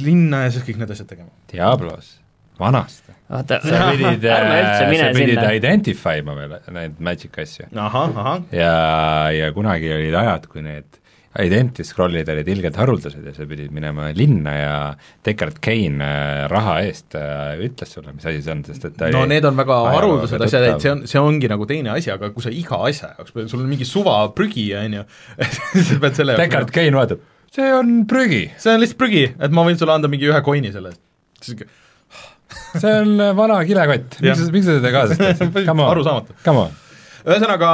linna 0.00 0.46
ja 0.46 0.54
siis 0.54 0.64
kõik 0.66 0.80
need 0.80 0.92
asjad 0.94 1.08
tegema. 1.10 1.28
Diablos, 1.52 2.14
vanasti. 2.60 3.12
sa 3.28 3.80
pidid, 3.92 4.24
sa 4.24 5.10
pidid 5.16 5.42
identify 5.58 6.22
ima 6.22 6.36
veel 6.38 6.56
neid 6.76 7.00
magic 7.02 7.36
asju. 7.42 7.68
ja, 8.54 8.76
ja 9.34 9.50
kunagi 9.56 9.92
olid 9.98 10.16
ajad, 10.16 10.48
kui 10.52 10.64
need 10.64 11.02
identi 11.44 11.84
scroll'id 11.84 12.28
olid 12.32 12.48
ilgelt 12.48 12.78
haruldased 12.80 13.24
ja 13.26 13.32
sa 13.34 13.46
pidid 13.48 13.72
minema 13.74 14.08
linna 14.16 14.54
ja 14.56 14.76
Deckard 15.26 15.58
Kane 15.64 16.04
äh, 16.04 16.44
raha 16.50 16.78
eest 16.86 17.16
äh, 17.18 17.56
ütles 17.66 17.92
sulle, 17.96 18.14
mis 18.16 18.26
asi 18.26 18.42
see 18.44 18.54
on, 18.54 18.62
sest 18.68 18.86
et 18.88 18.96
ta 19.00 19.10
no 19.12 19.24
need 19.28 19.44
on 19.48 19.58
väga 19.58 19.78
haruldased 19.96 20.46
asjad, 20.46 20.68
et 20.70 20.84
see 20.84 20.92
on, 20.92 21.02
see 21.10 21.22
ongi 21.22 21.50
nagu 21.52 21.68
teine 21.68 21.92
asi, 21.96 22.12
aga 22.14 22.30
kui 22.34 22.44
sa 22.44 22.52
iga 22.54 22.80
asja 22.88 23.12
jaoks, 23.16 23.34
sul 23.52 23.64
on 23.64 23.68
mingi 23.72 23.88
suva 23.88 24.18
prügi, 24.36 24.68
on 24.78 25.00
ju, 25.00 25.04
sa 25.90 25.98
pead 26.06 26.22
selle 26.22 26.38
Deckard 26.40 26.72
Kane 26.74 26.96
vaatab, 26.96 27.26
see 27.56 27.68
on 27.74 27.98
prügi. 28.10 28.46
see 28.62 28.72
on 28.72 28.82
lihtsalt 28.84 29.02
prügi, 29.02 29.26
et 29.34 29.58
ma 29.58 29.66
võin 29.66 29.80
sulle 29.80 29.98
anda 29.98 30.12
mingi 30.12 30.30
ühe 30.30 30.40
coin'i 30.46 30.72
selle 30.74 30.94
eest. 30.94 31.68
see 32.78 32.96
on 33.02 33.28
vana 33.36 33.60
kilekott, 33.68 34.20
miks 34.22 34.42
sa, 34.46 34.50
miks 34.54 34.70
sa 34.70 34.80
seda 34.80 34.94
kaasas 34.94 35.20
teed? 35.52 35.70
arusaamatu. 35.76 36.40
Come 36.46 36.68
on 36.68 36.82
ühesõnaga, 37.26 37.68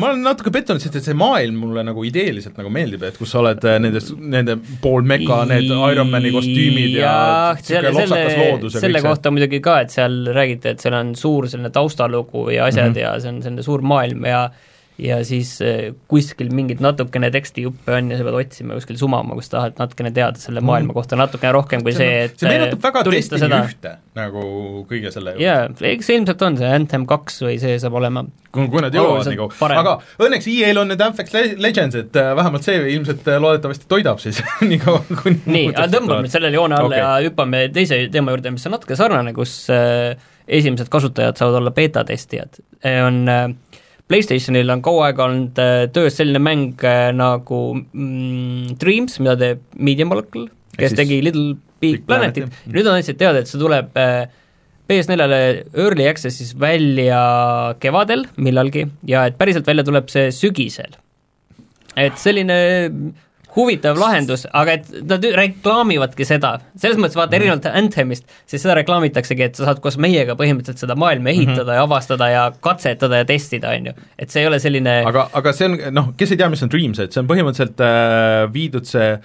ma 0.00 0.08
olen 0.10 0.24
natuke 0.26 0.50
pettunud, 0.54 0.82
sest 0.82 0.96
et 0.98 1.06
see 1.06 1.16
maailm 1.18 1.60
mulle 1.62 1.84
nagu 1.86 2.02
ideeliselt 2.06 2.56
nagu 2.58 2.70
meeldib, 2.74 3.04
et 3.06 3.18
kus 3.20 3.30
sa 3.34 3.42
oled 3.42 3.62
äh, 3.68 3.78
nendes, 3.82 4.10
nende 4.18 4.58
pool 4.82 5.06
meka, 5.06 5.44
need 5.50 5.70
Ironmani 5.70 6.32
kostüümid 6.34 6.96
ja, 6.98 7.12
ja 7.54 7.60
selle, 7.62 7.92
selle, 7.94 8.72
selle 8.74 9.02
kohta 9.04 9.32
muidugi 9.34 9.62
ka, 9.64 9.80
et 9.84 9.94
seal 9.94 10.32
räägiti, 10.34 10.74
et 10.74 10.82
seal 10.82 10.98
on 10.98 11.14
suur 11.18 11.46
selline 11.50 11.70
taustalugu 11.74 12.48
ja 12.54 12.66
asjad 12.66 12.90
mm 12.90 12.96
-hmm. 12.96 13.04
ja 13.04 13.14
see 13.22 13.34
on 13.34 13.42
selline 13.44 13.66
suur 13.66 13.86
maailm 13.86 14.26
ja 14.26 14.48
ja 14.98 15.18
siis 15.26 15.52
eh, 15.62 15.92
kuskil 16.10 16.50
mingit 16.54 16.80
natukene 16.82 17.30
tekstijuppe 17.30 17.94
on 17.94 18.10
ja 18.10 18.18
sa 18.18 18.26
pead 18.26 18.38
otsima 18.40 18.78
kuskil 18.78 18.98
sumama, 18.98 19.36
kus 19.38 19.50
tahad 19.52 19.78
natukene 19.78 20.10
teada 20.14 20.40
selle 20.42 20.58
mm. 20.58 20.70
maailma 20.70 20.96
kohta 20.96 21.18
natukene 21.18 21.52
rohkem 21.54 21.84
kui 21.86 21.94
see, 21.94 22.24
et 22.26 22.34
see 22.40 22.50
meenutab 22.50 22.82
väga 22.82 23.04
Destiny 23.06 23.42
seda... 23.44 23.60
ühte, 23.68 23.92
nagu 24.18 24.42
kõige 24.90 25.12
selle 25.14 25.36
juurde. 25.36 25.44
jaa, 25.46 25.92
eks 25.92 26.10
ilmselt 26.16 26.42
on 26.48 26.58
see 26.58 26.70
Anthem 26.80 27.06
kaks 27.10 27.38
või 27.46 27.60
see 27.62 27.76
saab 27.78 27.98
olema 28.00 28.24
kui, 28.50 28.82
nad 28.82 28.98
jõuavad 28.98 29.30
nii 29.30 29.38
kaua, 29.38 29.68
aga 29.78 29.92
õnneks 30.26 30.50
EA-l 30.50 30.82
on 30.82 30.90
nüüd 30.90 31.04
Apex 31.06 31.36
Legends, 31.62 31.98
et 32.02 32.18
äh, 32.18 32.32
vähemalt 32.38 32.66
see 32.66 32.80
ilmselt 32.96 33.30
loodetavasti 33.38 33.86
toidab 33.90 34.18
siis 34.22 34.42
nii 34.70 34.80
kaua, 34.82 35.04
kuni 35.22 35.38
nii, 35.46 35.70
aga 35.76 35.86
tõmbame 35.94 36.26
nüüd 36.26 36.34
sellele 36.34 36.58
joone 36.58 36.78
alla 36.80 36.90
okay. 36.90 37.04
ja 37.04 37.28
hüppame 37.28 37.62
teise 37.74 38.00
teema 38.10 38.34
juurde, 38.34 38.50
mis 38.56 38.66
on 38.66 38.74
natuke 38.74 38.98
sarnane, 38.98 39.36
kus 39.36 39.60
äh, 39.70 40.18
esimesed 40.48 40.90
kasutajad 40.90 41.38
saavad 41.38 41.60
olla 41.60 41.70
beeta-testijad, 41.76 42.58
on 43.06 43.22
äh, 43.30 43.46
Playstationil 44.08 44.72
on 44.72 44.82
kaua 44.84 45.10
aega 45.10 45.26
olnud 45.28 45.58
äh, 45.60 45.84
töös 45.92 46.16
selline 46.16 46.40
mäng 46.40 46.80
äh, 46.86 47.10
nagu 47.16 47.60
mm, 47.76 48.76
Dreams, 48.80 49.18
mida 49.20 49.36
teeb 49.40 49.64
Media 49.76 50.08
Molecule, 50.08 50.48
kes 50.78 50.94
siis 50.94 51.00
tegi 51.02 51.20
Little 51.24 51.58
Big, 51.78 51.98
Big 52.00 52.06
Planetit, 52.08 52.48
Planet, 52.48 52.74
nüüd 52.74 52.88
on 52.88 52.96
andsid 52.96 53.20
teada, 53.20 53.42
et 53.42 53.50
see 53.50 53.60
tuleb 53.60 53.98
äh, 54.00 54.30
PS4-le 54.88 55.40
Early 55.76 56.08
Access'is 56.08 56.54
välja 56.56 57.20
kevadel 57.82 58.24
millalgi 58.40 58.86
ja 59.08 59.26
et 59.28 59.36
päriselt 59.40 59.68
välja 59.68 59.84
tuleb 59.84 60.08
see 60.12 60.32
sügisel. 60.32 60.96
et 61.98 62.16
selline 62.16 62.56
huvitav 63.56 63.96
lahendus, 63.98 64.46
aga 64.52 64.72
et 64.78 64.90
nad 65.08 65.24
reklaamivadki 65.24 66.24
seda, 66.28 66.58
selles 66.76 66.98
mõttes 67.00 67.16
Mhm. 67.16 67.22
vaata 67.22 67.36
erinevalt 67.36 67.66
Anthemist, 67.72 68.24
siis 68.46 68.62
seda 68.62 68.74
reklaamitaksegi, 68.78 69.42
et 69.42 69.56
sa 69.56 69.64
saad 69.64 69.80
koos 69.80 69.96
meiega 69.98 70.34
põhimõtteliselt 70.36 70.78
seda 70.84 70.94
maailma 70.94 71.30
ehitada 71.30 71.64
Mhm. 71.72 71.74
ja 71.78 71.82
avastada 71.82 72.28
ja 72.30 72.50
katsetada 72.60 73.16
ja 73.22 73.24
testida, 73.24 73.68
on 73.76 73.86
ju. 73.86 73.92
et 74.18 74.30
see 74.30 74.42
ei 74.42 74.46
ole 74.46 74.58
selline 74.60 75.04
aga, 75.06 75.28
aga 75.34 75.52
see 75.52 75.64
on 75.66 75.78
noh, 75.94 76.12
kes 76.16 76.30
ei 76.32 76.36
tea, 76.36 76.48
mis 76.48 76.62
on 76.62 76.68
Dreamset, 76.68 77.12
see 77.12 77.20
on 77.20 77.26
põhimõtteliselt 77.28 77.80
äh, 77.80 78.52
viidud 78.52 78.86
see 78.86 79.18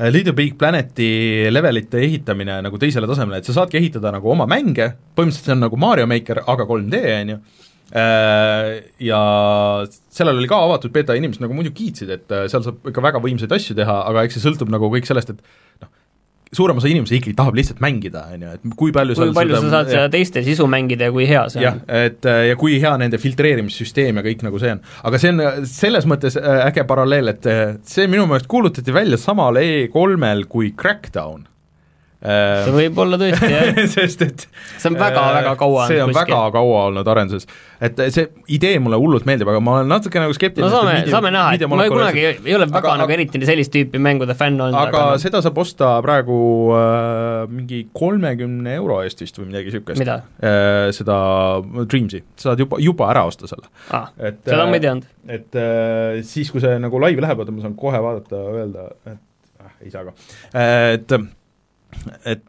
äh, 0.00 0.10
Little 0.12 0.32
Big 0.32 0.56
Planeti 0.58 1.48
levelite 1.50 1.98
ehitamine 1.98 2.60
nagu 2.62 2.78
teisele 2.78 3.06
tasemele, 3.06 3.38
et 3.38 3.44
sa 3.44 3.52
saadki 3.52 3.78
ehitada 3.80 4.12
nagu 4.12 4.30
oma 4.30 4.46
mänge, 4.46 4.92
põhimõtteliselt 5.16 5.44
see 5.44 5.52
on 5.52 5.60
nagu 5.60 5.76
Mario 5.76 6.06
Maker, 6.06 6.42
aga 6.46 6.64
3D, 6.66 7.20
on 7.22 7.28
ju, 7.28 7.38
ja 7.92 9.20
sellel 10.12 10.40
oli 10.40 10.50
ka 10.50 10.58
avatud 10.66 10.92
beeta, 10.92 11.16
inimesed 11.16 11.44
nagu 11.44 11.56
muidu 11.56 11.72
kiitsid, 11.76 12.10
et 12.18 12.34
äh, 12.34 12.44
seal 12.52 12.66
saab 12.66 12.90
ikka 12.90 13.04
väga 13.04 13.22
võimsaid 13.24 13.54
asju 13.54 13.76
teha, 13.78 14.02
aga 14.10 14.26
eks 14.26 14.38
see 14.38 14.44
sõltub 14.44 14.72
nagu 14.72 14.90
kõik 14.92 15.08
sellest, 15.08 15.32
et 15.32 15.84
noh, 15.84 15.92
suurem 16.54 16.80
osa 16.80 16.88
inimesi 16.88 17.18
ikkagi 17.18 17.36
tahab 17.36 17.56
lihtsalt 17.58 17.80
mängida, 17.84 18.24
on 18.32 18.44
ju, 18.44 18.52
et 18.56 18.76
kui 18.78 18.92
palju 18.94 19.16
kui 19.18 19.34
palju 19.36 19.58
sa 19.58 19.72
saad 19.74 19.90
seda 19.92 20.06
teiste 20.12 20.42
sisu 20.46 20.68
mängida 20.70 21.08
ja 21.08 21.14
kui 21.14 21.26
hea 21.28 21.44
see 21.52 21.64
jah 21.64 21.76
on., 21.76 21.82
et 21.98 22.28
äh, 22.28 22.44
ja 22.50 22.58
kui 22.60 22.78
hea 22.80 22.94
nende 23.00 23.20
filtreerimissüsteem 23.20 24.20
ja 24.20 24.24
kõik 24.26 24.44
nagu 24.46 24.60
see 24.62 24.72
on. 24.76 24.82
aga 25.10 25.20
see 25.20 25.34
on 25.34 25.44
äh, 25.44 25.60
selles 25.68 26.08
mõttes 26.08 26.38
äh, 26.40 26.64
äge 26.68 26.86
paralleel, 26.88 27.34
et 27.34 27.48
äh, 27.48 27.76
see 27.88 28.08
minu 28.10 28.26
meelest 28.30 28.48
kuulutati 28.50 28.94
välja 28.94 29.20
samal 29.20 29.60
E3-l 29.60 30.46
kui 30.48 30.72
Crackdown. 30.76 31.46
See 32.18 32.72
võib 32.74 32.96
olla 32.98 33.18
tõesti 33.20 33.48
jah 33.52 33.76
sest 33.94 34.22
et 34.26 34.44
see 34.50 34.88
on 34.90 34.96
väga-väga 34.98 35.52
kaua 35.60 35.84
see 35.86 36.00
on 36.00 36.08
olnud 36.08 36.18
väga 36.18 36.38
kuskil. 36.40 36.54
kaua 36.56 36.80
olnud 36.88 37.10
arenduses. 37.12 37.46
et 37.86 38.00
see 38.10 38.24
idee 38.56 38.80
mulle 38.82 38.98
hullult 38.98 39.28
meeldib, 39.28 39.46
aga 39.52 39.60
ma 39.62 39.76
olen 39.78 39.92
natuke 39.92 40.18
nagu 40.18 40.34
skeptiline. 40.34 40.66
no 40.66 40.72
saame, 40.72 41.04
saame 41.12 41.30
näha, 41.34 41.52
et 41.54 41.62
ma 41.70 41.86
kunagi 41.92 42.24
ei, 42.24 42.40
ei 42.42 42.56
ole 42.58 42.66
väga 42.66 42.90
aga, 42.90 42.96
nagu 43.04 43.14
eriti 43.14 43.42
sellist 43.46 43.70
tüüpi 43.74 44.02
mängude 44.02 44.34
fänn 44.38 44.58
olnud. 44.58 44.80
aga, 44.80 45.04
aga 45.12 45.22
seda 45.22 45.44
saab 45.46 45.62
osta 45.62 45.92
praegu 46.02 46.40
äh, 46.74 47.46
mingi 47.52 47.84
kolmekümne 47.94 48.74
euro 48.80 48.98
eest 49.06 49.22
vist 49.22 49.38
või 49.38 49.52
midagi 49.52 49.70
niisugust. 49.70 50.02
mida 50.02 50.18
äh,? 50.42 50.90
seda 50.98 51.20
Dreamsi, 51.84 52.24
saad 52.34 52.66
juba, 52.66 52.82
juba 52.82 53.12
ära 53.14 53.28
osta 53.30 53.46
selle 53.46 53.70
ah,. 53.94 54.10
seda 54.18 54.66
ma 54.66 54.74
ei 54.74 54.86
teadnud. 54.88 55.06
et 55.38 55.62
äh, 55.62 56.18
siis, 56.26 56.50
kui 56.50 56.66
see 56.66 56.82
nagu 56.82 56.98
laivi 56.98 57.22
läheb, 57.22 57.46
oota 57.46 57.54
ma 57.54 57.62
saan 57.62 57.78
kohe 57.78 58.02
vaadata, 58.02 58.42
öelda, 58.58 58.90
et 59.06 59.62
ah, 59.62 59.74
ei 59.86 59.94
saa 59.94 60.08
ka, 60.10 60.18
et 60.58 61.20
et, 62.24 62.44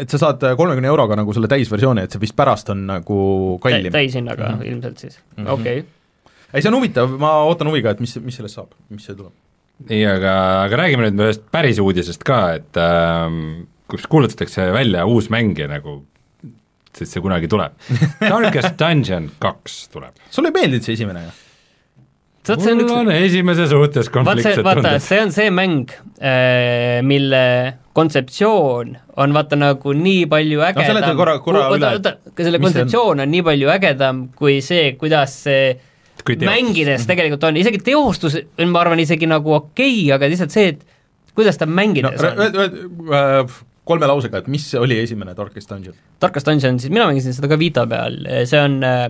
et 0.00 0.12
sa 0.12 0.20
saad 0.20 0.44
kolmekümne 0.58 0.90
euroga 0.90 1.16
nagu 1.18 1.34
selle 1.36 1.50
täisversiooni, 1.52 2.06
et 2.06 2.14
see 2.14 2.22
vist 2.22 2.36
pärast 2.38 2.72
on 2.74 2.86
nagu 2.88 3.18
kallim 3.62 3.90
Tä,. 3.90 3.96
täishinnaga 3.98 4.48
mm 4.48 4.60
-hmm. 4.60 4.72
ilmselt 4.72 4.98
siis 4.98 5.18
mm, 5.18 5.44
-hmm. 5.44 5.50
okei 5.50 5.78
okay. 5.80 6.32
ei, 6.54 6.62
see 6.62 6.68
on 6.68 6.78
huvitav, 6.80 7.18
ma 7.18 7.32
ootan 7.48 7.68
huviga, 7.68 7.90
et 7.90 8.00
mis, 8.00 8.16
mis 8.20 8.36
sellest 8.36 8.60
saab, 8.60 8.72
mis 8.88 9.04
see 9.04 9.16
tuleb. 9.16 9.32
nii, 9.88 10.06
aga, 10.06 10.32
aga 10.62 10.76
räägime 10.84 11.10
nüüd 11.10 11.26
ühest 11.26 11.44
päris 11.50 11.78
uudisest 11.78 12.24
ka, 12.24 12.40
et 12.54 12.76
ähm, 12.76 13.68
kus 13.88 14.06
kuulutatakse 14.06 14.72
välja 14.72 15.06
uus 15.06 15.30
mäng 15.30 15.58
ja 15.58 15.68
nagu 15.68 16.02
sest 16.96 17.16
see 17.16 17.22
kunagi 17.24 17.48
tuleb 17.48 17.72
Darkest 18.32 18.76
Dungeon 18.80 19.30
kaks 19.38 19.88
tuleb. 19.92 20.14
sulle 20.30 20.52
ei 20.52 20.60
meeldinud 20.60 20.86
see 20.86 20.98
esimene, 20.98 21.24
jah? 21.28 21.41
Mul 22.48 22.72
on, 22.72 22.80
üks... 22.82 22.92
on 22.96 23.12
esimese 23.14 23.68
suhtes 23.70 24.10
konfliktsed 24.12 24.64
tunded. 24.66 25.04
see 25.04 25.20
on 25.22 25.32
see 25.34 25.52
mäng, 25.54 25.92
mille 27.06 27.44
kontseptsioon 27.94 28.96
on 29.22 29.36
vaata 29.36 29.58
nagu 29.60 29.94
nii 29.96 30.26
palju 30.30 30.64
ägedam 30.66 31.00
no, 31.04 31.14
korra, 31.18 31.38
korra 31.44 31.64
oota, 31.70 31.92
oota, 31.98 32.14
selle 32.40 32.60
kontseptsioon 32.62 33.18
on? 33.20 33.24
on 33.26 33.34
nii 33.34 33.44
palju 33.46 33.72
ägedam 33.74 34.22
kui 34.38 34.60
see, 34.64 34.94
kuidas 35.00 35.36
see 35.46 35.74
kui 36.26 36.38
mängides 36.46 37.06
tegelikult 37.08 37.44
on, 37.50 37.58
isegi 37.60 37.82
teostus 37.84 38.38
on, 38.40 38.72
ma 38.72 38.82
arvan, 38.82 39.02
isegi 39.02 39.28
nagu 39.30 39.54
okei 39.58 39.92
okay,, 39.92 40.08
aga 40.16 40.30
lihtsalt 40.32 40.54
see, 40.54 40.72
et 40.74 40.82
kuidas 41.36 41.60
ta 41.60 41.68
mängides 41.68 42.22
no, 42.22 42.48
on. 42.64 43.52
kolme 43.88 44.08
lausega, 44.10 44.42
et 44.42 44.50
mis 44.52 44.66
oli 44.78 44.98
esimene 45.02 45.34
Darkest 45.38 45.70
Dungeon? 45.70 45.94
Darkest 46.22 46.48
Dungeon, 46.48 46.78
siis 46.82 46.92
mina 46.94 47.08
mängisin 47.10 47.34
seda 47.36 47.50
ka 47.50 47.58
Vita 47.60 47.86
peal, 47.90 48.18
see 48.48 48.62
on 48.62 48.78
äh, 48.86 49.06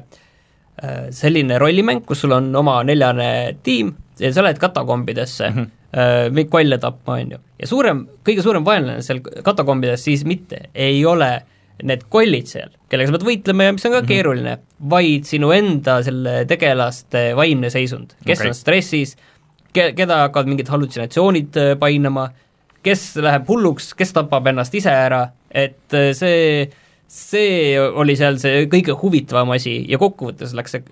selline 1.11 1.59
rollimäng, 1.61 2.01
kus 2.07 2.23
sul 2.25 2.33
on 2.33 2.47
oma 2.57 2.79
neljane 2.87 3.59
tiim 3.63 3.93
ja 4.21 4.33
sa 4.33 4.45
lähed 4.45 4.59
katakombidesse 4.59 5.51
mm, 5.51 5.57
-hmm. 5.57 6.41
äh, 6.41 6.49
kolle 6.51 6.79
tapma, 6.79 7.13
on 7.13 7.31
ju. 7.31 7.39
ja 7.61 7.67
suurem, 7.67 8.07
kõige 8.29 8.43
suurem 8.43 8.65
vaenlane 8.65 9.03
seal 9.03 9.21
katakombides 9.21 10.05
siis 10.05 10.25
mitte 10.25 10.61
ei 10.75 11.05
ole 11.07 11.43
need 11.83 12.05
kollid 12.09 12.47
seal, 12.47 12.71
kellega 12.89 13.11
sa 13.11 13.17
pead 13.17 13.27
võitlema 13.27 13.65
ja 13.65 13.73
mis 13.73 13.87
on 13.87 13.93
ka 13.93 14.01
mm 14.01 14.05
-hmm. 14.05 14.09
keeruline, 14.09 14.59
vaid 14.91 15.25
sinu 15.25 15.51
enda 15.51 16.03
selle 16.03 16.45
tegelaste 16.47 17.33
vaimne 17.37 17.71
seisund, 17.71 18.15
kes 18.27 18.39
okay. 18.39 18.49
on 18.49 18.55
stressis, 18.55 19.17
ke-, 19.73 19.93
keda 19.97 20.17
hakkavad 20.17 20.47
mingid 20.47 20.69
hallutsinatsioonid 20.69 21.59
painama, 21.79 22.31
kes 22.83 23.17
läheb 23.17 23.49
hulluks, 23.49 23.95
kes 23.95 24.13
tapab 24.13 24.47
ennast 24.47 24.75
ise 24.75 24.91
ära, 24.91 25.29
et 25.51 25.97
see 26.13 26.71
see 27.13 27.77
oli 27.77 28.17
seal 28.17 28.39
see 28.41 28.67
kõige 28.73 28.97
huvitavam 28.97 29.53
asi 29.57 29.83
ja 29.91 30.01
kokkuvõttes 30.01 30.55
läks 30.57 30.77
see 30.77 30.85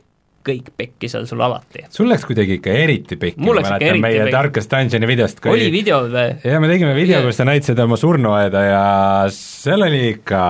kõik 0.46 0.70
pekki 0.76 1.08
seal 1.12 1.26
sul 1.28 1.40
alati. 1.44 1.84
sul 1.92 2.08
läks 2.08 2.24
kuidagi 2.28 2.58
ikka 2.58 2.72
eriti 2.72 3.16
pekki, 3.20 3.40
ma 3.44 3.54
mäletan 3.58 4.00
meie 4.00 4.22
pekki. 4.22 4.34
Darkest 4.34 4.72
Dungeoni 4.72 5.08
videost 5.08 5.40
kui 5.44 5.52
oli 5.52 5.70
video 5.72 6.02
või? 6.08 6.34
jaa, 6.44 6.60
me 6.60 6.68
tegime 6.70 6.92
video, 6.96 7.22
kus 7.26 7.40
sa 7.40 7.46
näitasid 7.48 7.80
oma 7.84 7.98
surnuaeda 8.00 8.64
ja 8.66 8.84
seal 9.34 9.84
oli 9.88 10.02
ikka 10.14 10.42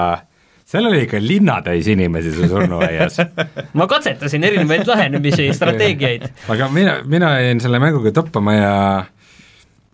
seal 0.71 0.87
oli 0.91 1.05
ikka 1.07 1.23
linnatäis 1.23 1.91
inimesi 1.91 2.35
su 2.35 2.51
surnuaias 2.51 3.19
ma 3.79 3.87
katsetasin 3.91 4.47
erinevaid 4.47 4.87
lähenemisi, 4.91 5.49
strateegiaid. 5.59 6.27
aga 6.55 6.71
mina, 6.75 6.99
mina 7.07 7.35
jäin 7.43 7.63
selle 7.63 7.83
mänguga 7.83 8.15
toppama 8.15 8.55
ja 8.59 8.75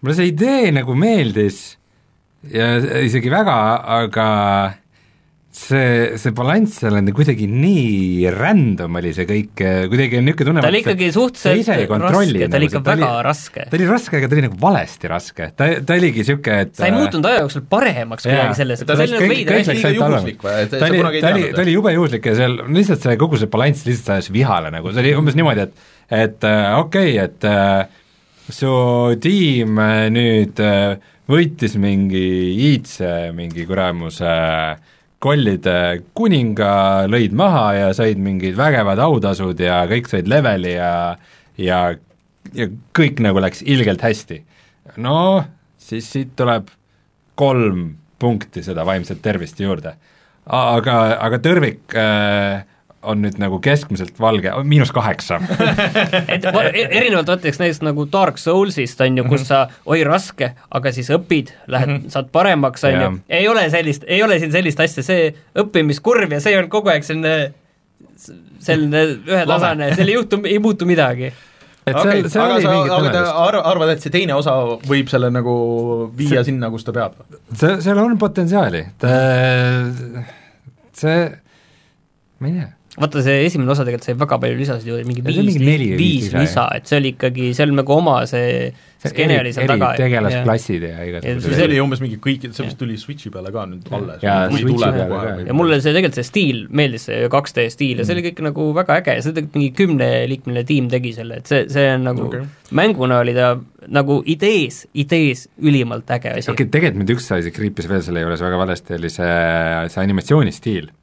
mulle 0.01 0.17
see 0.17 0.33
idee 0.33 0.73
nagu 0.77 0.97
meeldis 0.97 1.63
ja 2.53 2.77
isegi 3.05 3.33
väga, 3.33 3.61
aga 4.01 4.27
see, 5.57 6.17
see 6.21 6.33
balanss 6.37 6.81
seal 6.83 6.97
on 6.99 7.09
kuidagi 7.17 7.47
nii 7.49 8.29
random 8.35 8.99
oli 9.01 9.13
see 9.17 9.27
kõik, 9.29 9.63
kuidagi 9.91 10.19
on 10.21 10.27
niisugune 10.29 10.51
tunne 10.51 10.65
ta 10.65 10.71
oli 10.71 10.81
ikkagi 10.83 11.09
suhteliselt 11.15 11.95
raske, 12.03 12.49
ta 12.51 12.59
oli 12.59 12.69
ikka 12.69 12.81
nagu, 12.83 12.91
väga 12.91 13.09
oli, 13.09 13.25
raske. 13.27 13.67
ta 13.71 13.79
oli 13.79 13.89
raske, 13.91 14.21
aga 14.21 14.31
ta 14.31 14.37
oli 14.37 14.45
nagu 14.47 14.59
valesti 14.61 15.11
raske, 15.13 15.49
ta, 15.57 15.69
ta 15.89 15.97
oligi 15.97 16.23
niisugune, 16.23 16.59
et 16.67 16.75
sa 16.77 16.89
ei 16.91 16.95
muutunud 16.97 17.29
aja 17.31 17.43
jooksul 17.45 17.67
paremaks 17.73 18.29
kuidagi 18.29 18.59
selles, 18.61 18.85
ta 18.87 18.97
oli 18.99 19.17
nagu 19.17 19.31
veider 19.33 19.61
asi. 19.61 19.77
ta 20.43 20.89
oli, 20.91 21.05
ta 21.21 21.31
oli, 21.33 21.47
ta 21.57 21.63
oli 21.65 21.77
jube 21.77 21.95
juhuslik 21.97 22.31
ja 22.31 22.39
seal 22.43 22.59
lihtsalt 22.77 23.07
see, 23.07 23.21
kogu 23.21 23.41
see 23.41 23.53
balanss 23.53 23.87
lihtsalt 23.89 24.17
ajas 24.17 24.33
vihale 24.35 24.73
nagu, 24.75 24.93
see 24.93 25.05
oli 25.05 25.15
umbes 25.19 25.39
niimoodi, 25.39 25.69
et 25.69 25.95
et 26.07 26.45
äh, 26.47 26.67
okei 26.79 27.17
okay,, 27.17 27.25
et 27.25 27.47
äh, 27.49 27.87
su 28.53 28.75
tiim 29.23 29.81
äh, 29.83 30.05
nüüd 30.13 30.61
äh, 30.63 31.01
võitis 31.27 31.75
mingi 31.83 32.27
iidse 32.69 33.33
mingi 33.35 33.65
kuramuse 33.67 34.29
äh, 34.29 34.93
kollide 35.27 35.77
kuninga 36.15 36.73
lõid 37.11 37.35
maha 37.37 37.67
ja 37.75 37.93
said 37.97 38.21
mingid 38.23 38.55
vägevad 38.59 39.01
autasud 39.03 39.59
ja 39.63 39.83
kõik 39.91 40.11
said 40.11 40.31
leveli 40.31 40.77
ja 40.77 41.17
ja, 41.59 41.81
ja 42.55 42.69
kõik 42.97 43.23
nagu 43.25 43.41
läks 43.43 43.65
ilgelt 43.67 44.05
hästi. 44.05 44.43
no 45.03 45.45
siis 45.79 46.09
siit 46.13 46.35
tuleb 46.39 46.71
kolm 47.35 47.89
punkti 48.19 48.63
seda 48.65 48.87
vaimset 48.87 49.21
tervist 49.23 49.61
juurde. 49.61 49.97
aga, 50.47 50.97
aga 51.27 51.41
tõrvik 51.43 51.97
äh, 51.99 52.63
on 53.03 53.21
nüüd 53.23 53.37
nagu 53.41 53.59
keskmiselt 53.63 54.17
valge, 54.21 54.51
miinus 54.67 54.93
kaheksa. 54.95 55.39
Et 56.35 56.45
e-, 56.47 56.87
erinevalt 56.87 57.29
võtaks 57.31 57.61
näiteks 57.61 57.83
nagu 57.87 58.07
Dark 58.13 58.41
Soulsist, 58.41 59.01
on 59.05 59.21
ju, 59.21 59.27
kus 59.31 59.47
sa, 59.51 59.67
oi 59.87 60.03
raske, 60.07 60.53
aga 60.75 60.93
siis 60.95 61.11
õpid, 61.15 61.53
lähed 61.67 61.91
mm, 61.91 62.01
-hmm. 62.01 62.15
saad 62.15 62.33
paremaks, 62.35 62.85
on 62.89 62.99
ju, 63.01 63.13
ei 63.29 63.49
ole 63.49 63.69
sellist, 63.71 64.07
ei 64.07 64.23
ole 64.23 64.41
siin 64.43 64.55
sellist 64.55 64.81
asja, 64.81 65.05
see 65.07 65.29
õppimiskurv 65.59 66.35
ja 66.37 66.41
see 66.43 66.59
on 66.59 66.71
kogu 66.73 66.93
aeg 66.95 67.07
selline 67.07 67.37
selline 68.67 69.03
ühetasane, 69.29 69.93
seal 69.95 70.09
ei 70.09 70.17
juhtu, 70.17 70.41
ei 70.49 70.59
muutu 70.63 70.89
midagi. 70.89 71.31
Et 71.87 71.95
okay, 71.95 72.25
seal, 72.25 72.31
seal 72.33 72.43
aga 72.43 72.55
oli 72.57 72.67
mingit 72.67 72.95
aga 72.97 73.21
sa 73.29 73.35
arv, 73.45 73.61
arvad, 73.71 73.93
et 73.95 74.03
see 74.03 74.11
teine 74.11 74.35
osa 74.35 74.57
võib 74.89 75.11
selle 75.13 75.29
nagu 75.31 75.53
viia 76.19 76.41
see, 76.41 76.49
sinna, 76.49 76.71
kus 76.73 76.83
ta 76.87 76.95
peab? 76.97 77.21
see, 77.53 77.77
seal 77.85 78.01
on 78.03 78.17
potentsiaali, 78.19 78.81
ta, 78.99 79.13
see, 80.99 81.21
ma 82.43 82.51
ei 82.51 82.57
tea 82.57 82.73
vaata, 82.97 83.23
see 83.25 83.45
esimene 83.47 83.73
osa 83.75 83.85
tegelikult 83.87 84.09
sai 84.09 84.19
väga 84.19 84.41
palju 84.43 84.59
lisasid 84.61 84.91
ju, 84.91 84.99
mingi 85.09 85.25
viis, 85.27 85.57
viis 86.01 86.29
lisa, 86.35 86.69
et 86.77 86.89
see 86.89 87.01
oli 87.01 87.15
ikkagi, 87.17 87.53
see 87.57 87.67
oli 87.69 87.77
nagu 87.77 87.97
oma 87.97 88.19
see 88.31 88.71
skeene 89.07 89.37
oli 89.41 89.53
seal 89.55 89.69
taga. 89.69 89.91
tegelasklassid 89.99 90.85
ja 90.87 91.05
igasugused. 91.07 91.55
see 91.59 91.67
oli 91.69 91.79
umbes 91.83 92.03
mingi 92.03 92.19
kõik, 92.23 92.49
see 92.57 92.67
vist 92.67 92.79
tuli 92.81 92.97
Switchi 93.01 93.31
peale 93.35 93.53
ka 93.55 93.67
nüüd 93.69 93.91
alles. 93.97 94.25
ja 94.25 95.57
mulle 95.57 95.81
see 95.85 95.93
tegelikult 95.93 96.19
see 96.19 96.29
stiil 96.31 96.65
meeldis, 96.81 97.07
see 97.11 97.31
2D 97.33 97.69
stiil 97.75 98.03
ja 98.03 98.09
see 98.09 98.17
oli 98.17 98.27
kõik 98.31 98.43
nagu 98.49 98.69
väga 98.77 98.99
äge 99.03 99.17
ja 99.19 99.25
see 99.25 99.37
tegelikult 99.37 99.61
mingi 99.61 99.73
kümneliikmeline 99.83 100.67
tiim 100.69 100.91
tegi 100.93 101.15
selle, 101.17 101.41
et 101.43 101.53
see, 101.53 101.67
see 101.73 101.89
on 101.93 102.07
nagu 102.09 102.29
okay. 102.31 102.47
mänguna 102.77 103.21
oli 103.25 103.37
ta 103.37 103.55
nagu 103.93 104.21
idees, 104.27 104.85
idees 104.99 105.47
ülimalt 105.63 106.11
äge 106.17 106.33
asi. 106.33 106.51
okei 106.51 106.65
okay,, 106.65 106.73
tegelikult 106.79 107.03
mind 107.05 107.17
üks 107.19 107.33
asi 107.37 107.55
kriipis 107.55 107.91
veel 107.91 108.05
selle 108.07 108.25
juures 108.25 108.45
väga 108.49 108.63
valesti, 108.65 108.97
oli 108.99 109.13
see, 109.13 109.35
see 109.93 110.07
animatsioonistiil 110.07 110.95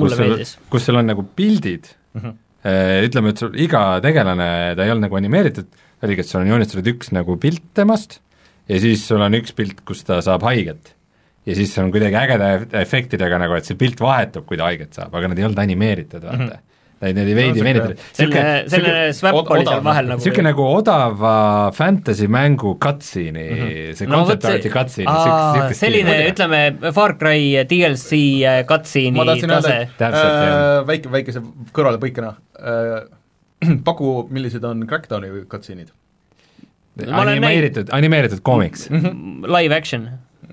kus 0.00 0.16
sul, 0.16 0.36
kus 0.70 0.86
sul 0.88 1.00
on 1.00 1.10
nagu 1.10 1.24
pildid 1.36 1.90
mm, 2.14 2.20
-hmm. 2.22 2.38
äh, 2.64 3.00
ütleme, 3.08 3.34
et 3.34 3.42
sul 3.42 3.56
iga 3.58 4.00
tegelane, 4.04 4.48
ta 4.76 4.86
ei 4.86 4.94
olnud 4.94 5.08
nagu 5.08 5.18
animeeritud, 5.18 5.68
oligi, 6.04 6.24
et 6.24 6.30
sul 6.30 6.42
on 6.44 6.52
joonistatud 6.54 6.94
üks 6.94 7.12
nagu 7.16 7.36
pilt 7.40 7.66
temast 7.74 8.20
ja 8.70 8.80
siis 8.80 9.04
sul 9.06 9.22
on 9.22 9.36
üks 9.40 9.54
pilt, 9.56 9.84
kus 9.84 10.04
ta 10.06 10.20
saab 10.22 10.46
haiget. 10.46 10.94
ja 11.46 11.54
siis 11.56 11.76
on 11.82 11.90
kuidagi 11.90 12.16
ägeda 12.20 12.50
efektidega 12.80 13.38
nagu, 13.42 13.56
et 13.56 13.66
see 13.66 13.78
pilt 13.78 14.00
vahetub, 14.00 14.46
kui 14.46 14.60
ta 14.60 14.68
haiget 14.68 14.94
saab, 14.94 15.14
aga 15.14 15.32
nad 15.32 15.38
ei 15.38 15.48
olnud 15.48 15.62
animeeritud, 15.62 16.22
vaata 16.22 16.36
mm. 16.36 16.50
-hmm 16.50 16.66
Neid 17.00 17.16
veidi 17.32 17.62
No, 17.62 17.64
venitati. 17.64 17.94
selline, 18.12 18.48
selline 18.68 19.04
swap 19.16 19.38
od- 19.38 19.52
oli 19.54 19.64
seal 19.64 19.80
vahel 19.84 20.10
nagu 20.10 20.20
niisugune 20.20 20.50
nagu 20.50 20.66
odava 20.68 21.36
fantasy 21.72 22.28
mängu 22.28 22.74
cutscene'i 22.76 23.46
mm, 23.46 23.62
-hmm. 23.62 23.94
see 23.96 24.06
no 24.10 24.18
concept 24.18 24.44
see, 24.44 24.58
art'i 24.58 24.72
cutscene, 24.74 25.78
selline, 25.78 26.18
ütleme, 26.28 26.92
Far 26.92 27.16
Cry 27.16 27.64
DLC 27.70 28.20
ma 28.44 28.58
cutscene'i 28.68 29.40
tase 29.48 29.78
äh, 30.10 30.84
väike, 30.92 31.08
väikese 31.16 31.40
kõrvalepõikena 31.72 32.34
äh, 32.60 33.08
paku, 33.88 34.28
millised 34.28 34.64
on 34.64 34.84
Crackdowni 34.88 35.32
cutscene'id? 35.48 35.88
Animeeritud, 37.00 37.88
animeeritud 37.96 38.42
koomiks 38.44 38.90
mm. 38.90 39.44
live 39.48 39.76
action. 39.76 40.08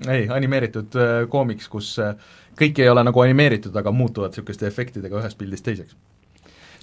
ei, 0.08 0.28
animeeritud 0.32 0.96
äh, 0.96 1.16
koomiks, 1.28 1.68
kus 1.68 1.96
äh, 2.00 2.14
kõik 2.58 2.80
ei 2.80 2.88
ole 2.88 3.04
nagu 3.04 3.20
animeeritud, 3.20 3.74
aga 3.76 3.92
muutuvad 3.92 4.32
niisuguste 4.32 4.66
efektidega 4.66 5.20
ühest 5.20 5.38
pildist 5.38 5.66
teiseks. 5.66 5.96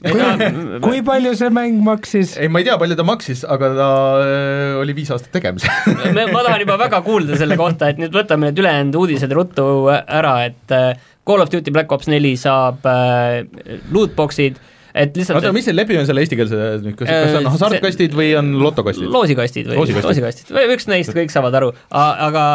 -hmm. 0.04 0.82
kui 0.84 1.02
palju 1.06 1.34
see 1.40 1.50
mäng 1.54 1.80
maksis? 1.86 2.36
ei, 2.38 2.50
ma 2.52 2.62
ei 2.62 2.68
tea, 2.68 2.78
palju 2.82 2.98
ta 3.00 3.06
maksis, 3.08 3.46
aga 3.48 3.72
ta 3.78 3.90
äh, 4.26 4.76
oli 4.82 4.96
viis 4.98 5.12
aastat 5.14 5.32
tegemisel 5.36 5.72
me, 6.16 6.28
ma 6.34 6.44
tahan 6.48 6.66
juba 6.66 6.78
väga 6.82 7.02
kuulda 7.06 7.40
selle 7.40 7.58
kohta, 7.60 7.90
et 7.94 8.02
nüüd 8.02 8.16
võtame 8.16 8.52
need 8.52 8.62
ülejäänud 8.64 9.00
uudised 9.02 9.36
ruttu 9.36 9.68
ära, 9.92 10.38
et 10.50 10.76
äh, 10.76 10.94
Call 11.26 11.42
of 11.42 11.50
Duty 11.50 11.74
Black 11.74 11.92
Ops 11.92 12.10
neli 12.12 12.36
saab 12.38 12.86
äh, 12.86 13.44
lootbox'id, 13.96 14.60
et 14.96 15.18
lihtsalt 15.18 15.40
oota, 15.42 15.54
mis 15.56 15.68
see 15.68 15.76
lepi 15.76 15.98
on 16.00 16.08
selle 16.08 16.24
eestikeelse 16.26 16.60
nüüd, 16.84 16.96
kas, 17.00 17.10
kas 17.10 17.38
on 17.40 17.50
Äh, 17.50 17.54
hasartkastid 17.56 18.16
või 18.18 18.32
on 18.40 18.56
lotokastid? 18.62 19.10
loosikastid 19.12 19.72
või 19.72 19.82
Loosikastid. 19.82 20.52
loosikastid 20.52 20.76
üks 20.78 20.90
neist, 20.92 21.16
kõik 21.16 21.34
saavad 21.34 21.58
aru, 21.62 21.72
aga 21.92 22.46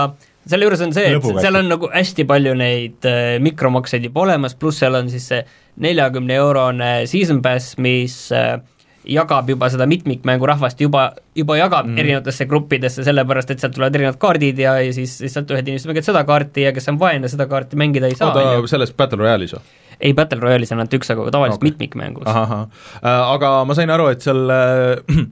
selle 0.49 0.67
juures 0.67 0.83
on 0.85 0.93
see, 0.97 1.15
et 1.17 1.31
seal 1.43 1.61
on 1.61 1.69
nagu 1.69 1.91
hästi 1.93 2.27
palju 2.29 2.57
neid 2.59 3.09
äh, 3.09 3.37
mikromakseid 3.45 4.07
juba 4.09 4.25
olemas, 4.25 4.57
pluss 4.59 4.81
seal 4.83 4.97
on 4.99 5.11
siis 5.13 5.29
see 5.33 5.41
neljakümne 5.81 6.37
eurone 6.41 6.93
season 7.11 7.43
pass, 7.45 7.77
mis 7.81 8.17
äh, 8.37 8.57
jagab 9.11 9.49
juba 9.49 9.69
seda 9.73 9.87
mitmikmängurahvast 9.89 10.81
juba, 10.81 11.11
juba 11.37 11.57
jagab 11.57 11.89
mm. 11.89 12.01
erinevatesse 12.03 12.47
gruppidesse, 12.51 13.05
sellepärast 13.07 13.55
et 13.55 13.63
sealt 13.63 13.77
tulevad 13.77 13.97
erinevad 13.97 14.21
kaardid 14.21 14.61
ja, 14.61 14.77
ja 14.85 14.93
siis 14.97 15.19
lihtsalt 15.25 15.53
ühed 15.55 15.69
inimesed 15.71 15.91
mängivad 15.91 16.09
seda 16.11 16.25
kaarti 16.29 16.67
ja 16.67 16.75
kes 16.77 16.91
on 16.93 17.01
vaene, 17.01 17.31
seda 17.33 17.49
kaarti 17.51 17.81
mängida 17.81 18.11
ei 18.11 18.19
saa, 18.19 18.33
oota, 18.35 18.69
selles 18.71 18.93
Battle 18.97 19.23
Royale'is 19.23 19.57
või? 19.57 19.65
ei, 20.01 20.15
Battle 20.17 20.41
Royale'is 20.41 20.73
on 20.75 20.83
ainult 20.83 20.97
üks, 21.01 21.13
aga 21.13 21.29
tavaliselt 21.33 21.61
okay. 21.61 21.73
mitmikmängus. 21.73 22.29
ahah, 22.29 22.67
aga 23.03 23.53
ma 23.69 23.77
sain 23.77 23.93
aru, 23.93 24.11
et 24.13 24.25
seal 24.25 24.53
äh, 24.53 25.25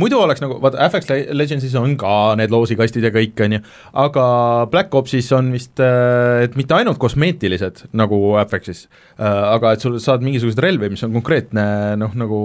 muidu 0.00 0.18
oleks 0.22 0.40
nagu, 0.42 0.56
vaata 0.62 0.80
FX 0.88 1.10
Le- 1.10 1.36
Legendsis 1.36 1.74
on 1.78 1.96
ka 2.00 2.32
need 2.40 2.52
loosikastid 2.52 3.04
ja 3.04 3.10
kõik, 3.14 3.36
on 3.44 3.56
ju, 3.56 3.60
aga 4.04 4.26
Black 4.72 4.94
Opsis 4.98 5.28
on 5.36 5.50
vist, 5.54 5.80
et 5.82 6.56
mitte 6.58 6.76
ainult 6.78 7.00
kosmeetilised, 7.02 7.84
nagu 7.98 8.20
FX-is, 8.44 8.86
aga 9.18 9.74
et 9.76 9.84
sul 9.84 9.98
saad 10.02 10.24
mingisuguseid 10.24 10.62
relvi, 10.64 10.92
mis 10.92 11.04
on 11.06 11.14
konkreetne 11.16 11.64
noh, 12.00 12.14
nagu 12.18 12.42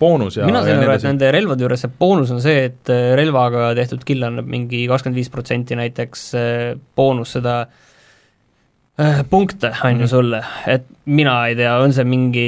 boonus 0.00 0.40
ja 0.40 0.48
mina 0.48 0.64
sain 0.66 0.80
aru, 0.80 0.94
et 0.96 1.08
nende 1.08 1.32
relvade 1.36 1.66
juures 1.66 1.84
see 1.84 1.96
boonus 2.00 2.32
on 2.34 2.42
see, 2.44 2.68
et 2.70 2.92
äh, 2.92 3.12
relvaga 3.18 3.70
tehtud 3.78 4.04
kill 4.08 4.24
annab 4.26 4.48
mingi 4.50 4.86
kakskümmend 4.90 5.20
viis 5.20 5.32
protsenti 5.32 5.78
näiteks 5.78 6.28
äh, 6.36 6.70
boonus 6.96 7.36
seda 7.36 7.60
äh, 7.66 7.85
punkte, 9.28 9.72
on 9.84 9.92
Mhm. 9.94 10.00
ju 10.00 10.06
sulle, 10.08 10.38
et 10.66 10.84
mina 11.04 11.34
ei 11.46 11.54
tea, 11.54 11.74
on 11.82 11.92
see 11.92 12.04
mingi, 12.04 12.46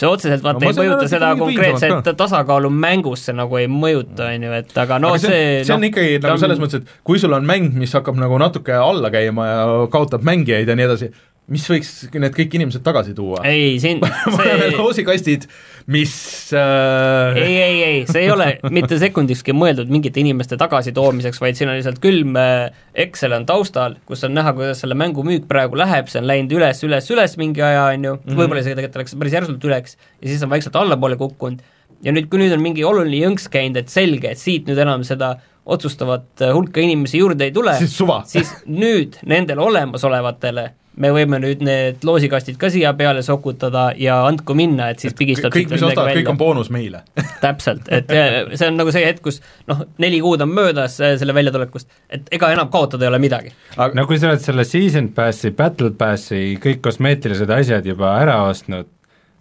see 0.00 0.08
otseselt 0.08 0.42
vaata 0.42 0.62
No 0.64 0.70
no, 0.70 0.70
ei 0.70 0.78
mõjuta 0.88 1.08
seda 1.08 1.34
konkreetset 1.36 2.08
tasakaalu 2.16 2.70
mängus, 2.72 3.26
see 3.26 3.34
nagu 3.36 3.58
ei 3.60 3.66
mõjuta, 3.68 4.30
on 4.34 4.42
ju, 4.48 4.52
et 4.52 4.72
aga 4.80 4.98
no 4.98 5.08
aga 5.12 5.18
see, 5.18 5.28
see, 5.28 5.64
see 5.68 5.74
on 5.74 5.80
noh, 5.84 5.90
ikkagi 5.90 6.16
nagu 6.24 6.40
selles 6.40 6.58
mõttes, 6.62 6.80
et 6.80 6.96
kui 7.04 7.18
sul 7.20 7.36
on 7.36 7.44
mäng, 7.44 7.74
mis 7.76 7.92
hakkab 7.92 8.16
nagu 8.16 8.38
natuke 8.40 8.72
alla 8.72 9.10
käima 9.12 9.46
ja 9.50 9.86
kaotab 9.92 10.24
mängijaid 10.24 10.68
ja 10.72 10.74
nii 10.78 10.88
edasi, 10.88 11.10
mis 11.52 11.64
võiks 11.68 11.90
need 12.14 12.32
kõik 12.36 12.54
inimesed 12.56 12.82
tagasi 12.84 13.12
tuua? 13.16 13.42
ei, 13.44 13.76
siin 13.82 14.00
see... 14.00 14.68
loosikastid, 14.78 15.44
mis 15.94 16.14
äh, 16.56 17.36
ei, 17.36 17.56
ei, 17.60 17.80
ei, 17.84 17.98
see 18.08 18.22
ei 18.24 18.30
ole 18.32 18.46
mitte 18.76 18.96
sekundikski 19.00 19.52
mõeldud 19.56 19.92
mingite 19.92 20.22
inimeste 20.22 20.56
tagasitoomiseks, 20.60 21.40
vaid 21.44 21.58
siin 21.58 21.68
on 21.68 21.76
lihtsalt 21.76 22.00
külm 22.04 22.38
äh, 22.40 22.70
Excel 23.04 23.36
on 23.36 23.44
taustal, 23.48 23.98
kus 24.08 24.24
on 24.24 24.32
näha, 24.36 24.54
kuidas 24.56 24.80
selle 24.80 24.96
mängu 24.96 25.24
müük 25.26 25.44
praegu 25.50 25.76
läheb, 25.76 26.08
see 26.08 26.22
on 26.22 26.28
läinud 26.30 26.54
üles, 26.56 26.80
üles, 26.86 27.10
üles 27.12 27.36
mingi 27.40 27.64
aja, 27.64 27.90
on 27.92 28.06
ju, 28.08 28.14
võib-olla 28.30 28.62
isegi 28.62 28.78
tegelikult 28.78 29.02
läks 29.02 29.16
päris 29.20 29.36
järsult 29.36 29.66
üleks 29.68 29.98
ja 29.98 30.30
siis 30.30 30.44
on 30.46 30.52
vaikselt 30.52 30.78
allapoole 30.80 31.18
kukkunud. 31.20 31.60
ja 32.06 32.14
nüüd, 32.14 32.30
kui 32.32 32.40
nüüd 32.40 32.54
on 32.56 32.64
mingi 32.64 32.86
oluline 32.88 33.20
jõnks 33.20 33.50
käinud, 33.52 33.82
et 33.82 33.92
selge, 33.92 34.32
et 34.32 34.40
siit 34.40 34.70
nüüd 34.70 34.80
enam 34.80 35.04
seda 35.04 35.34
otsustavat 35.64 36.40
äh, 36.40 36.54
hulka 36.56 36.80
inimesi 36.80 37.20
juurde 37.20 37.50
ei 37.50 37.52
tule, 37.52 37.76
siis 37.84 38.54
nüüd 38.64 39.20
nendele 39.28 39.60
olemasolevatele 39.64 40.70
me 41.00 41.10
võime 41.14 41.40
nüüd 41.42 41.62
need 41.64 42.04
loosikastid 42.06 42.58
ka 42.60 42.70
siia 42.72 42.92
peale 42.98 43.22
sokutada 43.26 43.88
ja 43.98 44.20
andku 44.28 44.54
minna, 44.58 44.90
et 44.92 45.02
siis 45.02 45.16
pigistab 45.18 45.52
kõik, 45.54 45.72
mis 45.74 45.82
ostavad, 45.82 46.14
kõik 46.14 46.30
on 46.30 46.40
boonus 46.40 46.70
meile 46.74 47.02
täpselt, 47.44 47.90
et 47.92 48.10
see 48.10 48.68
on 48.68 48.78
nagu 48.78 48.94
see 48.94 49.04
hetk, 49.06 49.22
kus 49.26 49.40
noh, 49.70 49.84
neli 50.02 50.20
kuud 50.24 50.44
on 50.44 50.52
möödas 50.54 51.00
äh, 51.02 51.16
selle 51.20 51.36
väljatulekust, 51.36 51.90
et 52.14 52.30
ega 52.38 52.52
enam 52.54 52.70
kaotada 52.72 53.06
ei 53.06 53.12
ole 53.12 53.22
midagi. 53.22 53.54
aga 53.76 53.90
no 53.98 54.06
kui 54.10 54.20
sa 54.22 54.30
oled 54.30 54.44
selle 54.44 54.66
season 54.68 55.10
pass'i, 55.16 55.54
battle 55.56 55.94
pass'i, 55.98 56.54
kõik 56.62 56.82
kosmeetilised 56.84 57.50
asjad 57.58 57.86
juba 57.90 58.14
ära 58.22 58.40
ostnud, 58.48 58.90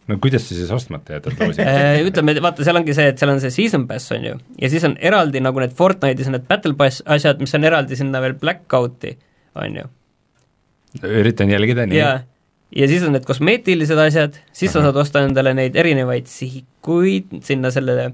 no 0.09 0.19
kuidas 0.23 0.47
sa 0.49 0.57
siis 0.57 0.71
ostmata 0.73 1.19
jätad 1.19 1.37
loosi? 1.37 1.61
Äh, 1.61 2.01
ütleme, 2.09 2.35
vaata, 2.43 2.65
seal 2.65 2.81
ongi 2.81 2.97
see, 2.97 3.11
et 3.13 3.21
seal 3.21 3.33
on 3.35 3.43
see 3.43 3.53
season 3.53 3.85
pass, 3.89 4.09
on 4.15 4.25
ju, 4.31 4.37
ja 4.61 4.73
siis 4.73 4.89
on 4.89 4.97
eraldi 5.01 5.43
nagu 5.43 5.61
need 5.61 5.77
Fortnite'is 5.77 6.31
on 6.31 6.39
need 6.39 6.49
battle 6.49 6.73
pass 6.79 7.05
asjad, 7.05 7.41
mis 7.43 7.53
on 7.53 7.69
eraldi 7.69 7.99
sinna 7.99 8.23
veel 8.23 8.39
blackout'i, 8.41 9.19
on 9.61 9.83
ju. 9.83 9.91
Üritan 11.01 11.49
jälgida, 11.49 11.87
nii. 11.89 11.97
ja, 11.97 12.11
ja 12.75 12.87
siis 12.91 13.03
on 13.07 13.15
need 13.15 13.25
kosmeetilised 13.25 13.97
asjad, 13.97 14.37
siis 14.53 14.73
sa 14.73 14.83
saad 14.85 14.99
osta 15.01 15.23
endale 15.25 15.55
neid 15.57 15.75
erinevaid 15.79 16.29
sihikuid 16.29 17.41
sinna 17.45 17.71
sellele 17.73 18.11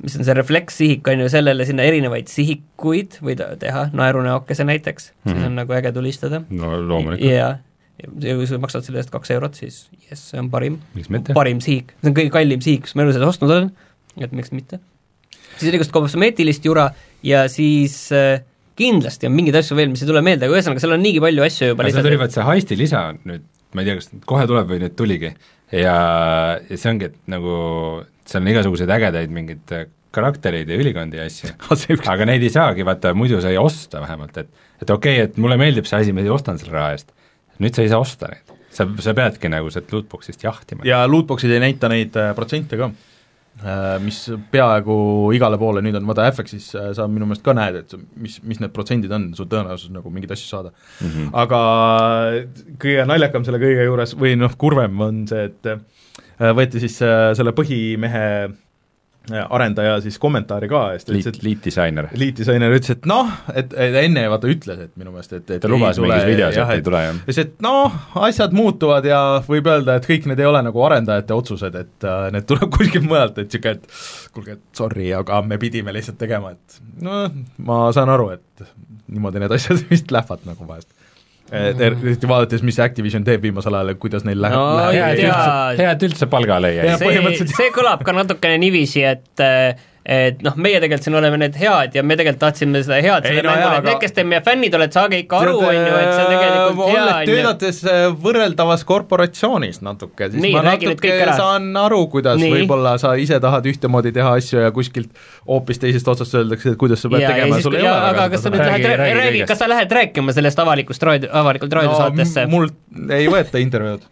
mis 0.00 0.16
on 0.16 0.24
see 0.24 0.36
reflekssihik, 0.36 1.08
on 1.12 1.24
ju, 1.24 1.30
sellele 1.32 1.66
sinna 1.68 1.84
erinevaid 1.88 2.30
sihikuid 2.32 3.18
võid 3.24 3.42
teha, 3.60 3.88
naerunäokese 3.96 4.64
näiteks 4.68 5.10
mm, 5.10 5.18
-hmm. 5.24 5.34
siis 5.34 5.48
on 5.50 5.58
nagu 5.60 5.76
äge 5.76 5.92
tulistada. 5.92 6.42
no 6.50 6.72
loomulikult, 6.88 7.30
ja, 7.30 7.50
ja 8.24 8.36
kui 8.36 8.48
sa 8.48 8.58
maksad 8.62 8.86
selle 8.86 9.02
eest 9.02 9.12
kaks 9.12 9.34
eurot, 9.36 9.58
siis 9.60 9.82
jess, 10.08 10.30
see 10.32 10.40
on 10.40 10.50
parim, 10.50 10.78
parim 11.34 11.60
sihik, 11.64 11.94
see 12.00 12.12
on 12.12 12.16
kõige 12.16 12.32
kallim 12.36 12.64
sihik, 12.64 12.88
mis 12.88 12.96
ma 12.96 13.06
elu 13.06 13.16
sees 13.16 13.26
ostnud 13.28 13.56
olen, 13.56 13.72
et 14.20 14.32
miks 14.32 14.54
mitte. 14.56 14.80
siis 15.58 15.68
on 15.68 15.80
igast 15.80 15.92
kosmeetilist 15.92 16.64
jura 16.64 16.90
ja 17.22 17.44
siis 17.48 18.06
äh, 18.16 18.40
kindlasti 18.80 19.28
on 19.28 19.36
mingeid 19.36 19.60
asju 19.60 19.78
veel, 19.78 19.92
mis 19.92 20.02
ei 20.04 20.10
tule 20.10 20.24
meelde, 20.24 20.48
aga 20.48 20.56
ühesõnaga, 20.56 20.82
seal 20.82 20.96
on 20.96 21.04
niigi 21.04 21.22
palju 21.22 21.46
asju 21.46 21.72
juba 21.72 21.86
aga 21.86 21.94
seal 21.94 22.08
tuli 22.08 22.20
vaat 22.20 22.36
see 22.36 22.48
heisti 22.48 22.80
lisa 22.80 23.06
nüüd, 23.18 23.46
ma 23.76 23.84
ei 23.84 23.90
tea, 23.90 24.00
kas 24.00 24.10
kohe 24.32 24.48
tuleb 24.50 24.72
või 24.72 24.82
nüüd 24.82 24.96
tuligi, 24.98 25.32
ja, 25.76 25.96
ja 26.56 26.76
see 26.76 26.92
ongi, 26.92 27.10
et 27.12 27.18
nagu 27.30 27.54
seal 28.30 28.44
on 28.44 28.52
igasuguseid 28.54 28.92
ägedaid 28.96 29.34
mingeid 29.34 29.74
äh, 29.76 29.88
karaktereid 30.14 30.70
ja 30.70 30.78
ülikondi 30.80 31.20
ja 31.20 31.26
asju, 31.28 31.52
aga 32.14 32.28
neid 32.28 32.44
ei 32.46 32.52
saagi, 32.52 32.86
vaata 32.86 33.14
muidu 33.16 33.40
sa 33.42 33.52
ei 33.52 33.60
osta 33.60 34.02
vähemalt, 34.02 34.42
et 34.42 34.68
et 34.80 34.90
okei 34.90 35.18
okay,, 35.20 35.28
et 35.28 35.36
mulle 35.40 35.58
meeldib 35.60 35.88
see 35.88 36.00
asi, 36.00 36.14
ma 36.16 36.24
ostan 36.34 36.58
selle 36.60 36.74
raha 36.76 36.94
eest. 36.96 37.12
nüüd 37.60 37.76
sa 37.76 37.84
ei 37.84 37.92
saa 37.92 38.00
osta 38.00 38.30
neid, 38.32 38.52
sa, 38.72 38.86
sa 39.04 39.14
peadki 39.16 39.50
nagu 39.52 39.70
sealt 39.72 39.92
lootbox'ist 39.92 40.44
jahtima. 40.46 40.86
ja 40.88 41.02
lootbox'id 41.10 41.52
ei 41.52 41.62
näita 41.62 41.90
neid 41.92 42.16
äh, 42.18 42.32
protsente 42.36 42.80
ka, 42.80 42.90
mis 44.00 44.18
peaaegu 44.52 44.94
igale 45.36 45.58
poole 45.60 45.82
nüüd 45.84 45.98
on, 45.98 46.06
vaata 46.08 46.28
FX-is 46.30 46.70
äh, 46.78 46.90
sa 46.96 47.06
minu 47.10 47.28
meelest 47.28 47.44
ka 47.44 47.54
näed, 47.56 47.80
et 47.82 47.94
mis, 48.16 48.38
mis 48.46 48.60
need 48.62 48.72
protsendid 48.76 49.12
on, 49.12 49.30
su 49.36 49.44
tõenäosus 49.50 49.92
nagu 49.92 50.12
mingeid 50.12 50.32
asju 50.36 50.48
saada 50.48 50.72
mm. 50.72 51.10
-hmm. 51.10 51.28
aga 51.42 51.60
kõige 52.80 53.04
naljakam 53.10 53.44
selle 53.44 53.60
kõige 53.62 53.84
juures 53.84 54.16
või 54.16 54.36
noh, 54.40 54.56
kurvem 54.56 55.04
on 55.04 55.22
see, 55.28 55.50
et 55.50 55.70
äh, 55.74 56.50
võeti 56.56 56.80
siis 56.80 56.96
äh, 57.04 57.30
selle 57.36 57.52
põhimehe 57.56 58.26
äh, 58.46 58.58
arendaja 59.28 59.98
siis 60.00 60.16
kommentaari 60.18 60.68
ka 60.70 60.80
ja 60.92 60.98
siis 60.98 61.06
ta 61.06 61.12
ütles, 61.12 61.26
Lead, 61.26 61.36
et 61.36 61.44
lead 61.44 61.62
disainer. 61.64 62.08
liitdisainer 62.18 62.74
ütles, 62.74 62.96
et 62.96 63.06
noh, 63.10 63.30
et, 63.54 63.74
enne 64.02 64.24
vaata 64.32 64.50
ütles, 64.50 64.80
et 64.86 64.92
minu 64.98 65.12
meelest, 65.14 65.34
et, 65.36 65.52
et 65.56 65.62
ta 65.62 65.70
lubas 65.70 66.00
mingis 66.02 66.24
videos, 66.26 66.56
et 66.56 66.74
ei 66.74 66.84
tule, 66.86 67.02
jah. 67.04 67.20
ütles, 67.20 67.40
et 67.44 67.54
noh, 67.64 67.98
asjad 68.26 68.56
muutuvad 68.56 69.06
ja 69.06 69.20
võib 69.46 69.68
öelda, 69.70 69.98
et 70.00 70.08
kõik 70.08 70.26
need 70.30 70.42
ei 70.42 70.48
ole 70.50 70.64
nagu 70.66 70.84
arendajate 70.88 71.36
otsused, 71.36 71.78
et 71.78 72.08
äh, 72.08 72.26
need 72.34 72.48
tuleb 72.50 72.72
kuskilt 72.76 73.06
mujalt, 73.06 73.38
et 73.38 73.52
niisugune, 73.52 73.76
et 73.76 74.32
kuulge, 74.34 74.56
et 74.58 74.82
sorry, 74.82 75.10
aga 75.16 75.42
me 75.46 75.60
pidime 75.62 75.94
lihtsalt 75.94 76.18
tegema, 76.20 76.54
et 76.56 76.80
noh, 77.04 77.28
ma 77.68 77.82
saan 77.96 78.10
aru, 78.16 78.32
et 78.38 78.66
niimoodi 79.10 79.42
need 79.42 79.54
asjad 79.56 79.84
vist 79.92 80.10
lähevad 80.14 80.48
nagu 80.48 80.66
vahest. 80.68 80.90
Et 81.50 81.80
eriti 81.82 82.28
vaadates, 82.30 82.62
mis 82.66 82.78
Activision 82.82 83.24
teeb 83.26 83.42
viimasel 83.42 83.74
ajal 83.74 83.92
ja 83.94 84.00
kuidas 84.00 84.26
neil 84.26 84.40
läheb 84.42 84.56
No 84.56 84.88
hea, 84.94 85.92
et 85.92 86.04
üldse, 86.06 86.28
palgale 86.30 86.70
ei 86.72 86.80
Ja 86.80 86.96
jäi. 86.96 86.98
see 87.02 87.48
see 87.56 87.70
kõlab 87.74 88.04
ka 88.06 88.14
natukene 88.16 88.58
niiviisi, 88.62 89.02
et 89.06 89.44
et 90.10 90.40
noh, 90.42 90.56
meie 90.58 90.80
tegelikult 90.82 91.06
siin 91.06 91.16
oleme 91.20 91.38
need 91.38 91.54
head 91.60 91.94
ja 91.94 92.02
me 92.02 92.16
tegelikult 92.18 92.40
tahtsime 92.42 92.80
seda 92.82 92.96
head 92.98 93.26
Ei, 93.28 93.36
selle 93.36 93.44
no 93.46 93.52
mängule 93.52 93.76
et 93.78 93.84
need, 93.86 93.98
kes 94.02 94.14
te 94.16 94.24
meie 94.26 94.42
fännid 94.42 94.74
olete, 94.74 94.96
saage 94.96 95.20
ikka 95.22 95.38
aru, 95.44 95.52
on 95.68 95.76
ju, 95.76 95.98
et 96.00 96.08
see 96.10 96.22
on 96.24 96.30
tegelikult 96.32 96.80
hea, 96.90 97.02
on 97.04 97.20
ju. 97.28 97.36
töötades 97.36 97.78
äh, 97.86 97.98
võrreldavas 98.24 98.82
korporatsioonis 98.88 99.78
natuke, 99.86 100.30
siis 100.32 100.42
Nii, 100.42 100.54
ma 100.56 100.64
natuke 100.66 101.12
saan 101.38 101.68
aru, 101.78 102.00
kuidas 102.10 102.40
Nii. 102.42 102.50
võib-olla 102.56 102.96
sa 103.02 103.12
ise 103.22 103.38
tahad 103.42 103.68
ühtemoodi 103.70 104.10
teha 104.16 104.32
asju 104.40 104.64
ja 104.64 104.72
kuskilt 104.74 105.14
hoopis 105.46 105.78
teisest 105.84 106.10
otsast 106.10 106.34
öeldakse, 106.40 106.74
et 106.74 106.80
kuidas 106.80 107.04
sa 107.04 107.12
pead 107.12 107.22
ja, 107.22 107.34
tegema 107.36 107.60
ja 107.60 107.66
sul 107.68 107.76
ei 107.78 107.84
ja, 107.86 107.92
ole 107.94 108.08
aga 108.10 108.24
kas 108.34 108.42
sa 108.46 108.52
nüüd 108.54 108.64
lähed, 108.64 108.88
räägi 109.02 109.20
räägi, 109.20 109.44
kas 109.52 109.62
sa 109.62 109.68
lähed 109.70 109.94
rääkima 110.00 110.34
sellest 110.34 110.64
avalikust 110.64 111.06
raadio, 111.06 111.30
avalikult 111.42 111.78
raadiosaatesse 111.78 112.48
no, 112.48 112.54
mult 112.56 113.14
ei 113.14 113.30
võeta 113.30 113.62
intervjuud, 113.62 114.10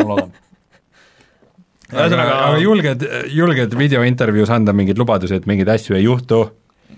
ma 0.00 0.10
loodan. 0.10 0.34
Aga, 1.92 2.22
aga 2.50 2.58
julged, 2.62 3.04
julged 3.30 3.74
videointervjuus 3.78 4.50
anda 4.50 4.72
mingeid 4.76 4.98
lubadusi, 4.98 5.36
et 5.38 5.46
mingeid 5.46 5.68
asju 5.76 5.94
ei 5.98 6.04
juhtu? 6.06 6.42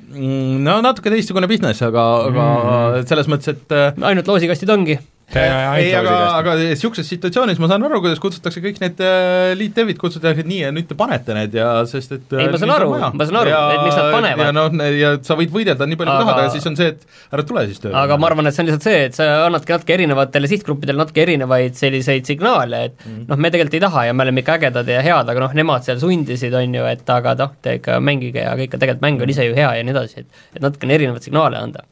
Mm, 0.09 0.63
no 0.65 0.79
natuke 0.85 1.11
teistsugune 1.13 1.49
business, 1.51 1.83
aga, 1.85 2.05
aga 2.31 2.45
Mm. 2.49 3.07
selles 3.11 3.29
mõttes, 3.29 3.49
et 3.53 3.73
äh, 3.77 3.93
ainult 4.09 4.27
loosikastid 4.31 4.71
ongi. 4.73 4.99
Ei, 5.37 5.91
aga, 5.93 6.13
aga 6.39 6.53
niisuguses 6.57 7.05
situatsioonis 7.13 7.59
ma 7.61 7.69
saan 7.69 7.83
aru, 7.85 7.99
kuidas 8.01 8.21
kutsutakse 8.23 8.63
kõik 8.65 8.79
need 8.81 9.01
äh, 9.05 9.51
liit-dev'id, 9.61 9.99
kutsutakse 10.01 10.45
nii 10.49 10.61
ja 10.63 10.71
nüüd 10.73 10.87
te 10.89 10.97
panete 10.97 11.35
need 11.37 11.53
ja 11.59 11.67
sest 11.91 12.15
et 12.17 12.33
Ei, 12.33 12.47
äh, 12.47 12.53
ma 12.55 12.61
saan 12.63 12.73
aru, 12.73 12.89
ma 12.97 13.27
saan 13.29 13.39
aru, 13.43 13.53
et 13.53 13.83
miks 13.85 13.99
nad 13.99 14.09
panevad. 14.15 14.45
ja 14.47 14.55
noh, 14.57 14.79
ja 14.97 15.11
sa 15.29 15.37
võid 15.37 15.53
võidelda 15.53 15.85
nii 15.91 15.99
palju 16.01 16.15
kui 16.17 16.25
tahad, 16.25 16.41
aga 16.47 16.55
siis 16.55 16.69
on 16.71 16.79
see, 16.81 16.95
et 16.95 17.05
ära 17.37 17.45
tule 17.51 17.67
siis 17.69 17.83
tööle. 17.85 17.93
aga 18.01 18.17
ma 18.23 18.31
arvan, 18.31 18.49
et 18.49 18.57
see 18.57 18.65
on 18.65 18.71
lihtsalt 18.71 18.89
see, 18.89 19.03
et 19.11 19.19
sa 19.21 19.27
annadki 19.51 19.77
natuke 19.77 19.97
erinevatele 19.99 20.51
sihtgruppidele 20.55 21.03
natuke 21.03 21.25
erinevaid 21.27 21.77
selliseid 21.77 22.25
signaale, 22.33 22.83
et 22.89 22.97
Mhm. 23.05 23.27
noh, 23.29 23.37
me 23.37 23.53
tegelikult 23.53 23.75
ei 23.77 23.85
taha 23.85 24.07
ja 24.09 24.17
me 24.17 24.25
oleme 24.25 24.41
ikka 24.47 24.57
ägedad 24.59 24.89
ja 24.89 25.03
head, 25.05 25.29
aga 25.29 25.45
noh, 25.45 25.53
nemad 25.61 25.85
seal 25.85 26.01
sundisid, 26.01 26.55
on 26.57 26.75
ju, 26.81 26.85
et 26.89 27.05
aga 27.19 27.35
noh, 27.45 27.53
te 27.63 27.77
ikka 27.83 28.01
mängige 28.01 28.43
ja 28.49 28.57
kõik, 28.57 28.73
tegelikult 28.81 29.05
mäng 29.05 29.21
on 29.23 29.29
ise 29.37 29.45
ju 29.45 29.55
hea 29.55 29.71
ja 29.77 29.85
nii 29.85 29.93
edasi, 29.95 30.25
et 30.25 30.57
et 30.57 30.63
natukene 30.65 30.97
erinevaid 30.97 31.23
signaale 31.29 31.61
anda. 31.61 31.85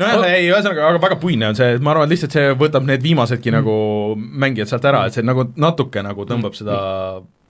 Nojah, 0.00 0.24
ei, 0.30 0.48
ühesõnaga, 0.50 0.88
aga 0.90 1.00
väga 1.02 1.16
puine 1.22 1.48
on 1.52 1.58
see, 1.58 1.78
ma 1.78 1.92
arvan, 1.94 2.08
et 2.08 2.14
lihtsalt 2.16 2.34
see 2.34 2.50
võtab 2.58 2.86
need 2.88 3.04
viimasedki 3.04 3.52
Mm. 3.52 3.60
nagu 3.60 3.76
mängijad 4.44 4.70
sealt 4.72 4.84
ära, 4.90 5.06
et 5.06 5.14
see 5.16 5.22
nagu 5.26 5.46
natuke 5.56 6.02
nagu 6.02 6.26
tõmbab 6.28 6.56
seda 6.58 6.78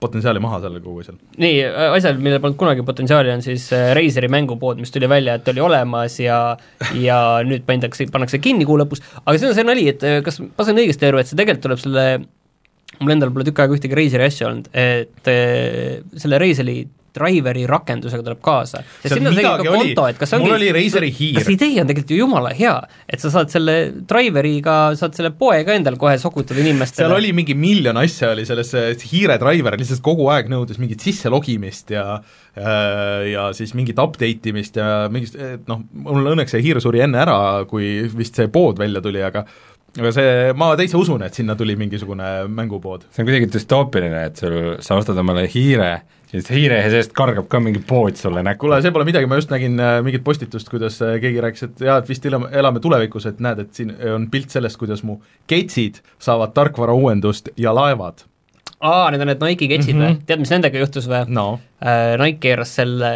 potentsiaali 0.04 0.40
maha 0.42 0.58
sellel 0.60 0.82
kogu 0.84 1.00
asjal. 1.00 1.16
nii, 1.40 1.62
asjad, 1.96 2.18
millel 2.20 2.40
polnud 2.42 2.58
kunagi 2.60 2.82
potentsiaali, 2.84 3.30
on 3.32 3.44
siis 3.46 3.70
äh, 3.72 3.94
Razeri 3.96 4.28
mängupood, 4.28 4.80
mis 4.82 4.92
tuli 4.92 5.08
välja, 5.08 5.38
et 5.38 5.48
oli 5.48 5.62
olemas 5.64 6.18
ja 6.20 6.56
ja 7.00 7.18
nüüd 7.46 7.64
pandakse, 7.64 8.04
pannakse 8.12 8.40
kinni 8.44 8.66
kuu 8.68 8.76
lõpus, 8.82 9.00
aga 9.24 9.38
see 9.38 9.48
on 9.48 9.56
see 9.56 9.64
nali, 9.64 9.86
et 9.94 10.04
äh, 10.04 10.18
kas 10.26 10.40
ma 10.44 10.66
saan 10.66 10.82
õigesti 10.82 11.08
aru, 11.08 11.22
et 11.22 11.30
see 11.30 11.38
tegelikult 11.40 11.64
tuleb 11.68 11.80
selle 11.80 12.04
mul 13.00 13.14
endal 13.16 13.32
pole 13.34 13.46
tükk 13.48 13.64
aega 13.64 13.78
ühtegi 13.78 13.96
Razeri 13.98 14.28
asja 14.28 14.50
olnud, 14.50 14.68
et 14.76 15.30
äh, 15.32 16.02
selle 16.20 16.42
Razeri 16.42 16.82
driveri 17.14 17.64
rakendusega 17.70 18.24
tuleb 18.26 18.40
kaasa. 18.44 18.82
Seal 19.02 19.18
sinna 19.18 19.32
tegi 19.32 19.42
midagi 19.42 19.68
ka 19.68 19.74
konto, 19.76 20.06
et 20.10 20.20
kas 20.20 20.34
Mul 20.34 20.46
ongi, 20.46 20.54
oli 20.56 20.70
Razeri 20.74 21.10
hiir. 21.14 21.38
kas 21.38 21.50
idee 21.54 21.82
on 21.82 21.90
tegelikult 21.90 22.14
ju 22.14 22.20
jumala 22.20 22.52
hea, 22.56 22.74
et 23.08 23.22
sa 23.22 23.32
saad 23.34 23.52
selle 23.54 23.76
driveriga, 24.08 24.76
saad 24.98 25.16
selle 25.18 25.32
poe 25.38 25.62
ka 25.66 25.76
endal 25.78 25.98
kohe 26.00 26.16
sokutada 26.20 26.62
inimestele. 26.64 27.04
seal 27.04 27.16
oli 27.16 27.32
mingi 27.36 27.56
miljon 27.58 27.98
asja 28.00 28.32
oli 28.34 28.46
selles, 28.48 28.72
hiire 29.10 29.38
driver 29.42 29.78
lihtsalt 29.80 30.02
kogu 30.04 30.28
aeg 30.34 30.50
nõudis 30.52 30.80
mingit 30.82 31.04
sisselogimist 31.04 31.94
ja 31.94 32.06
äh, 32.18 33.30
ja 33.32 33.48
siis 33.56 33.74
mingit 33.78 34.00
update 34.02 34.50
imist 34.50 34.80
ja 34.80 35.06
mingist, 35.12 35.38
noh, 35.70 35.84
mul 36.06 36.34
õnneks 36.34 36.56
see 36.56 36.64
hiir 36.64 36.82
suri 36.82 37.04
enne 37.04 37.22
ära, 37.22 37.38
kui 37.70 38.08
vist 38.14 38.38
see 38.38 38.50
pood 38.52 38.80
välja 38.80 39.02
tuli, 39.04 39.22
aga 39.24 39.46
aga 39.98 40.10
see, 40.14 40.32
ma 40.58 40.72
täitsa 40.78 40.98
usun, 40.98 41.22
et 41.26 41.36
sinna 41.36 41.54
tuli 41.58 41.76
mingisugune 41.78 42.26
mängupood. 42.50 43.06
see 43.14 43.22
on 43.22 43.28
kuidagi 43.28 43.50
düstoopiline, 43.54 44.24
et 44.30 44.36
sul, 44.42 44.56
sa 44.82 44.96
ostad 44.98 45.18
omale 45.22 45.46
hiire, 45.52 45.92
siis 46.30 46.48
hiire 46.50 46.80
seest 46.90 47.12
kargab 47.14 47.46
ka 47.48 47.60
mingi 47.62 47.78
pood 47.86 48.16
sulle 48.18 48.42
näkku. 48.42 48.64
kuule, 48.66 48.80
see 48.82 48.90
pole 48.94 49.06
midagi, 49.06 49.28
ma 49.30 49.38
just 49.38 49.52
nägin 49.54 49.78
äh, 49.78 50.00
mingit 50.02 50.24
postitust, 50.26 50.68
kuidas 50.72 50.98
äh, 51.02 51.16
keegi 51.22 51.40
rääkis, 51.44 51.62
et 51.68 51.84
jaa, 51.86 51.98
et 52.02 52.08
vist 52.10 52.26
elame, 52.26 52.50
elame 52.52 52.82
tulevikus, 52.82 53.26
et 53.30 53.40
näed, 53.44 53.62
et 53.66 53.74
siin 53.74 53.94
on 54.14 54.26
pilt 54.32 54.50
sellest, 54.50 54.78
kuidas 54.80 55.04
mu 55.06 55.20
ketsid 55.50 56.02
saavad 56.18 56.54
tarkvarauuendust 56.58 57.52
ja 57.56 57.74
laevad. 57.74 58.24
aa, 58.80 59.10
need 59.14 59.22
on 59.22 59.30
need 59.30 59.42
Nike'i 59.46 59.68
ketsid 59.76 59.94
mm 59.94 60.02
Mhm. 60.02 60.10
või? 60.18 60.26
tead, 60.26 60.40
mis 60.42 60.50
nendega 60.50 60.78
juhtus 60.82 61.06
või? 61.08 61.22
no 61.28 61.60
äh, 61.80 62.16
Nike 62.20 62.40
keeras 62.48 62.74
selle 62.76 63.12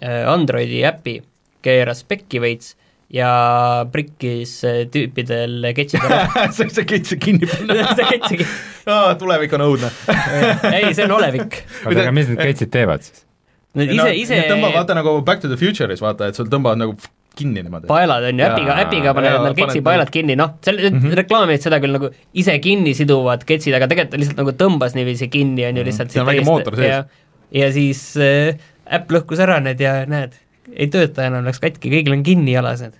äh, 0.00 0.24
Androidi 0.32 0.80
äpi, 0.88 1.20
keeras 1.62 2.04
pekki 2.08 2.40
veits 2.40 2.72
ja 3.12 3.32
prikkis 3.92 4.54
tüüpidel 4.92 5.68
ketsid 5.76 6.04
ära 6.06 6.48
see, 6.56 6.68
see 6.72 6.86
kets 6.88 7.16
kinni 7.20 7.48
panna 7.50 7.92
see 7.92 8.06
ketsigi, 8.14 8.46
aa, 8.88 9.12
tulevik 9.20 9.52
on 9.58 9.66
õudne. 9.66 9.90
ei, 10.76 10.92
see 10.96 11.04
on 11.04 11.18
olevik. 11.18 11.60
oota, 11.84 12.06
aga 12.06 12.14
mis 12.16 12.30
need 12.32 12.40
ketsid 12.40 12.72
teevad 12.72 13.04
siis? 13.04 13.26
Need 13.76 13.94
ise, 13.94 14.08
ise 14.20 14.36
Need 14.36 14.50
tõmbavad, 14.52 14.82
vaata 14.82 14.96
nagu 14.98 15.12
Back 15.24 15.40
to 15.44 15.48
the 15.48 15.56
Future'is, 15.56 16.00
vaata, 16.04 16.28
et 16.28 16.36
sul 16.36 16.48
tõmbavad 16.52 16.80
nagu 16.80 16.96
kinni 17.36 17.62
niimoodi. 17.64 17.88
paelad 17.88 18.26
on 18.28 18.40
ju, 18.40 18.44
äpiga, 18.44 18.76
äpiga 18.82 19.14
panevad 19.16 19.46
nad 19.46 19.56
ketsi 19.56 19.80
paelad 19.84 20.10
kinni, 20.12 20.36
noh, 20.36 20.56
seal 20.64 20.80
mm 20.80 20.98
-hmm. 20.98 21.14
reklaamivad 21.22 21.64
seda 21.64 21.78
küll 21.80 21.96
nagu 21.96 22.10
ise 22.36 22.58
kinni 22.64 22.92
siduvad 22.96 23.46
ketsid, 23.48 23.76
aga 23.78 23.88
tegelikult 23.88 24.12
ta 24.12 24.20
lihtsalt 24.20 24.42
nagu 24.42 24.52
tõmbas 24.64 24.96
niiviisi 24.98 25.28
kinni, 25.32 25.64
on 25.68 25.80
ju, 25.80 25.84
lihtsalt 25.88 26.12
Seal 26.12 26.26
on 26.26 26.32
väike 26.32 26.44
mootor 26.44 26.76
sees. 26.76 26.88
ja, 26.88 27.04
ja 27.62 27.72
siis 27.72 28.02
äh, 28.20 28.60
äpp 28.98 29.12
lõhkus 29.16 29.40
ära 29.40 29.60
need 29.64 29.80
ja 29.80 30.02
näed, 30.06 30.36
ei 30.70 30.88
tööta 30.92 31.26
enam, 31.28 31.44
läks 31.46 31.60
katki, 31.62 31.90
kõigil 31.92 32.16
on 32.16 32.24
kinni 32.26 32.54
jalas 32.54 32.84
need. 32.84 32.98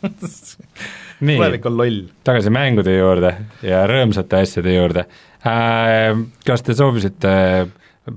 nii, 1.20 1.36
tulevik 1.36 1.66
on 1.68 1.76
loll. 1.76 2.00
tagasi 2.24 2.52
mängude 2.52 2.94
juurde 2.96 3.34
ja 3.64 3.82
rõõmsate 3.88 4.40
asjade 4.40 4.72
juurde 4.72 5.04
äh, 5.44 6.16
Kas 6.46 6.64
te 6.64 6.76
soovisite 6.76 7.32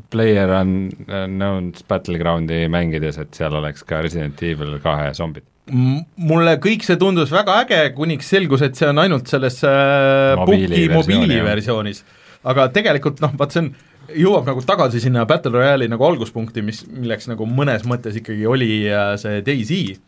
Player 0.10 0.49
Unknown's 0.58 1.84
Battlegroundi 1.88 2.63
mängides, 2.71 3.19
et 3.21 3.36
seal 3.36 3.54
oleks 3.60 3.84
ka 3.88 3.99
Resident 4.02 4.39
Evil 4.47 4.78
kahe 4.84 5.12
zombid? 5.17 5.45
Mulle 5.71 6.58
kõik 6.63 6.84
see 6.84 6.97
tundus 6.99 7.32
väga 7.32 7.62
äge, 7.63 7.80
kuniks 7.95 8.28
selgus, 8.34 8.63
et 8.65 8.80
see 8.80 8.89
on 8.89 8.99
ainult 9.04 9.30
selles 9.32 9.62
äh, 9.67 10.34
Mobiili 10.39 10.67
puhki 10.67 10.88
versiooni, 10.91 11.28
mobiiliversioonis. 11.28 12.04
aga 12.52 12.67
tegelikult 12.76 13.21
noh, 13.23 13.36
vaat 13.39 13.56
see 13.56 13.63
on, 13.63 13.69
jõuab 14.12 14.48
nagu 14.50 14.63
tagasi 14.68 15.02
sinna 15.04 15.26
Battle 15.30 15.56
Royale'i 15.56 15.92
nagu 15.92 16.06
alguspunkti, 16.08 16.63
mis, 16.66 16.84
milleks 16.89 17.30
nagu 17.32 17.48
mõnes 17.50 17.86
mõttes 17.88 18.18
ikkagi 18.20 18.48
oli 18.50 18.72
äh, 18.92 19.13
see 19.22 19.44
DayZ, 19.46 20.00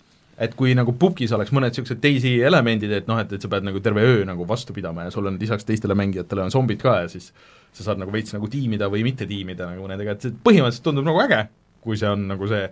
et 0.46 0.56
kui 0.60 0.74
nagu 0.76 0.96
pubgis 1.00 1.32
oleks 1.36 1.54
mõned 1.56 1.72
niisugused 1.72 2.02
DayZ 2.04 2.28
elemendid, 2.48 2.92
et 2.98 3.06
noh, 3.08 3.20
et, 3.22 3.32
et 3.32 3.44
sa 3.44 3.52
pead 3.52 3.68
nagu 3.68 3.80
terve 3.84 4.04
öö 4.04 4.26
nagu 4.28 4.48
vastu 4.48 4.76
pidama 4.76 5.08
ja 5.08 5.14
sul 5.14 5.30
on 5.30 5.38
lisaks 5.40 5.68
teistele 5.68 5.96
mängijatele 5.96 6.44
on 6.44 6.52
zombid 6.52 6.82
ka 6.82 6.98
ja 7.04 7.12
siis 7.12 7.32
sa 7.76 7.90
saad 7.90 8.02
nagu 8.02 8.12
veits 8.12 8.36
nagu 8.36 8.50
tiimida 8.52 8.90
või 8.92 9.06
mitte 9.08 9.28
tiimida 9.30 9.70
nagu 9.72 9.88
nendega, 9.88 10.16
et 10.16 10.28
see 10.28 10.36
põhimõtteliselt 10.36 10.90
tundub 10.90 11.08
nagu 11.08 11.24
äge, 11.24 11.46
kui 11.84 12.00
see 12.00 12.12
on 12.12 12.28
nagu 12.32 12.50
see, 12.52 12.68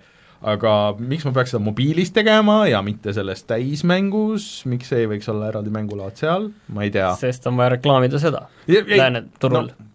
aga 0.54 0.74
miks 1.00 1.24
ma 1.28 1.34
peaks 1.38 1.54
seda 1.56 1.64
mobiilis 1.64 2.12
tegema 2.16 2.64
ja 2.68 2.82
mitte 2.84 3.16
selles 3.16 3.46
täismängus, 3.48 4.66
miks 4.68 4.92
ei 4.96 5.08
võiks 5.12 5.32
olla 5.32 5.54
eraldi 5.54 5.72
mängulaad 5.72 6.20
seal, 6.20 6.52
ma 6.76 6.84
ei 6.84 6.92
tea. 6.92 7.14
sest 7.20 7.48
on 7.48 7.60
vaja 7.60 7.78
reklaamida 7.78 8.20
seda 8.20 8.48
lääne 8.68 9.26
turul. 9.40 9.72
no, 9.72 9.93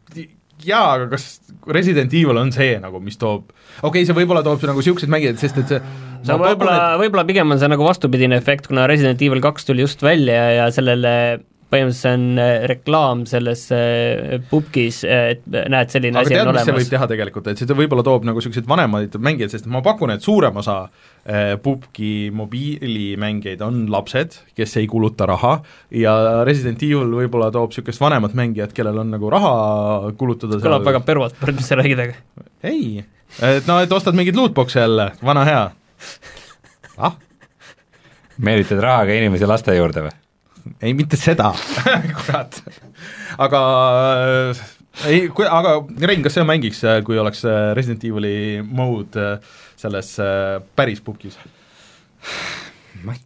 jaa, 0.67 0.95
aga 0.97 1.09
kas 1.13 1.29
Resident 1.69 2.13
Evil 2.15 2.41
on 2.41 2.53
see 2.55 2.79
nagu, 2.83 3.01
mis 3.05 3.19
toob, 3.21 3.51
okei 3.83 3.89
okay,, 3.89 4.07
see 4.09 4.17
võib-olla 4.17 4.45
toob 4.47 4.65
nagu 4.69 4.83
niisugused 4.83 5.11
mängijad, 5.13 5.39
sest 5.41 5.61
et 5.63 5.75
see 5.75 5.83
see 6.27 6.35
on 6.35 6.43
võib-olla, 6.43 6.79
võib-olla 7.01 7.27
pigem 7.29 7.55
on 7.55 7.61
see 7.61 7.71
nagu 7.71 7.87
vastupidine 7.87 8.39
efekt, 8.39 8.69
kuna 8.71 8.89
Resident 8.91 9.23
Evil 9.23 9.43
kaks 9.45 9.69
tuli 9.69 9.85
just 9.85 10.03
välja 10.05 10.41
ja 10.57 10.67
sellele 10.75 11.13
põhimõtteliselt 11.69 11.99
see 11.99 12.15
on 12.17 12.41
äh, 12.41 12.65
reklaam 12.71 13.25
selles 13.29 13.67
äh, 13.75 14.39
pubgis, 14.49 15.03
et 15.05 15.45
näed, 15.49 15.91
selline 15.93 16.17
aga 16.17 16.25
asi 16.25 16.37
tead, 16.37 16.49
on 16.49 16.57
see 16.57 16.65
võib 16.65 16.79
olemas. 16.79 16.91
teha 16.95 17.09
tegelikult, 17.11 17.51
et 17.53 17.61
see 17.61 17.77
võib-olla 17.79 18.05
toob 18.07 18.25
nagu 18.29 18.41
niisuguseid 18.41 18.69
vanemaid 18.71 19.19
mängijaid, 19.29 19.53
sest 19.53 19.69
ma 19.71 19.83
pakun, 19.85 20.13
et 20.15 20.25
suurem 20.25 20.57
osa 20.63 20.79
äh, 20.87 21.57
pubgi 21.63 22.31
mobiilimängijaid 22.37 23.65
on 23.67 23.83
lapsed, 23.93 24.39
kes 24.57 24.79
ei 24.81 24.89
kuluta 24.91 25.29
raha, 25.29 25.59
ja 25.93 26.15
Resident 26.49 26.83
Evil 26.87 27.13
võib-olla 27.21 27.51
toob 27.55 27.75
niisugust 27.75 28.01
vanemat 28.03 28.37
mängijat, 28.39 28.73
kellel 28.77 29.03
on 29.05 29.13
nagu 29.13 29.33
raha 29.33 29.55
kulutada 30.19 30.61
kõlab 30.63 30.89
väga 30.89 31.03
pervalt, 31.05 31.43
mis 31.53 31.69
sa 31.69 31.81
räägid, 31.81 32.05
aga 32.07 32.49
ei, 32.69 33.05
et 33.45 33.69
no, 33.69 33.81
et 33.85 33.93
ostad 33.93 34.17
mingeid 34.17 34.41
lootbox'e 34.41 34.87
jälle, 34.87 35.11
vana 35.25 35.45
hea. 35.49 35.67
ah, 36.97 37.21
meelitad 38.41 38.81
rahaga 38.81 39.21
inimesi 39.21 39.49
laste 39.51 39.77
juurde 39.77 40.09
või? 40.09 40.17
Ei 40.83 40.95
mitte 40.97 41.19
seda 41.21 41.53
kurat. 42.19 42.61
aga 43.39 43.63
äh, 44.55 44.67
ei, 45.09 45.23
kui, 45.35 45.47
aga 45.47 45.79
Rein, 46.03 46.25
kas 46.25 46.39
sa 46.39 46.47
mängiks, 46.49 46.83
äh, 46.87 47.01
kui 47.07 47.19
oleks 47.21 47.45
äh, 47.47 47.71
Resident 47.79 48.05
Evil'i 48.09 48.61
mode 48.63 49.39
selles 49.79 50.17
päris 50.79 51.03
pukis? 51.05 51.39
ma 53.05 53.15
ei 53.15 53.25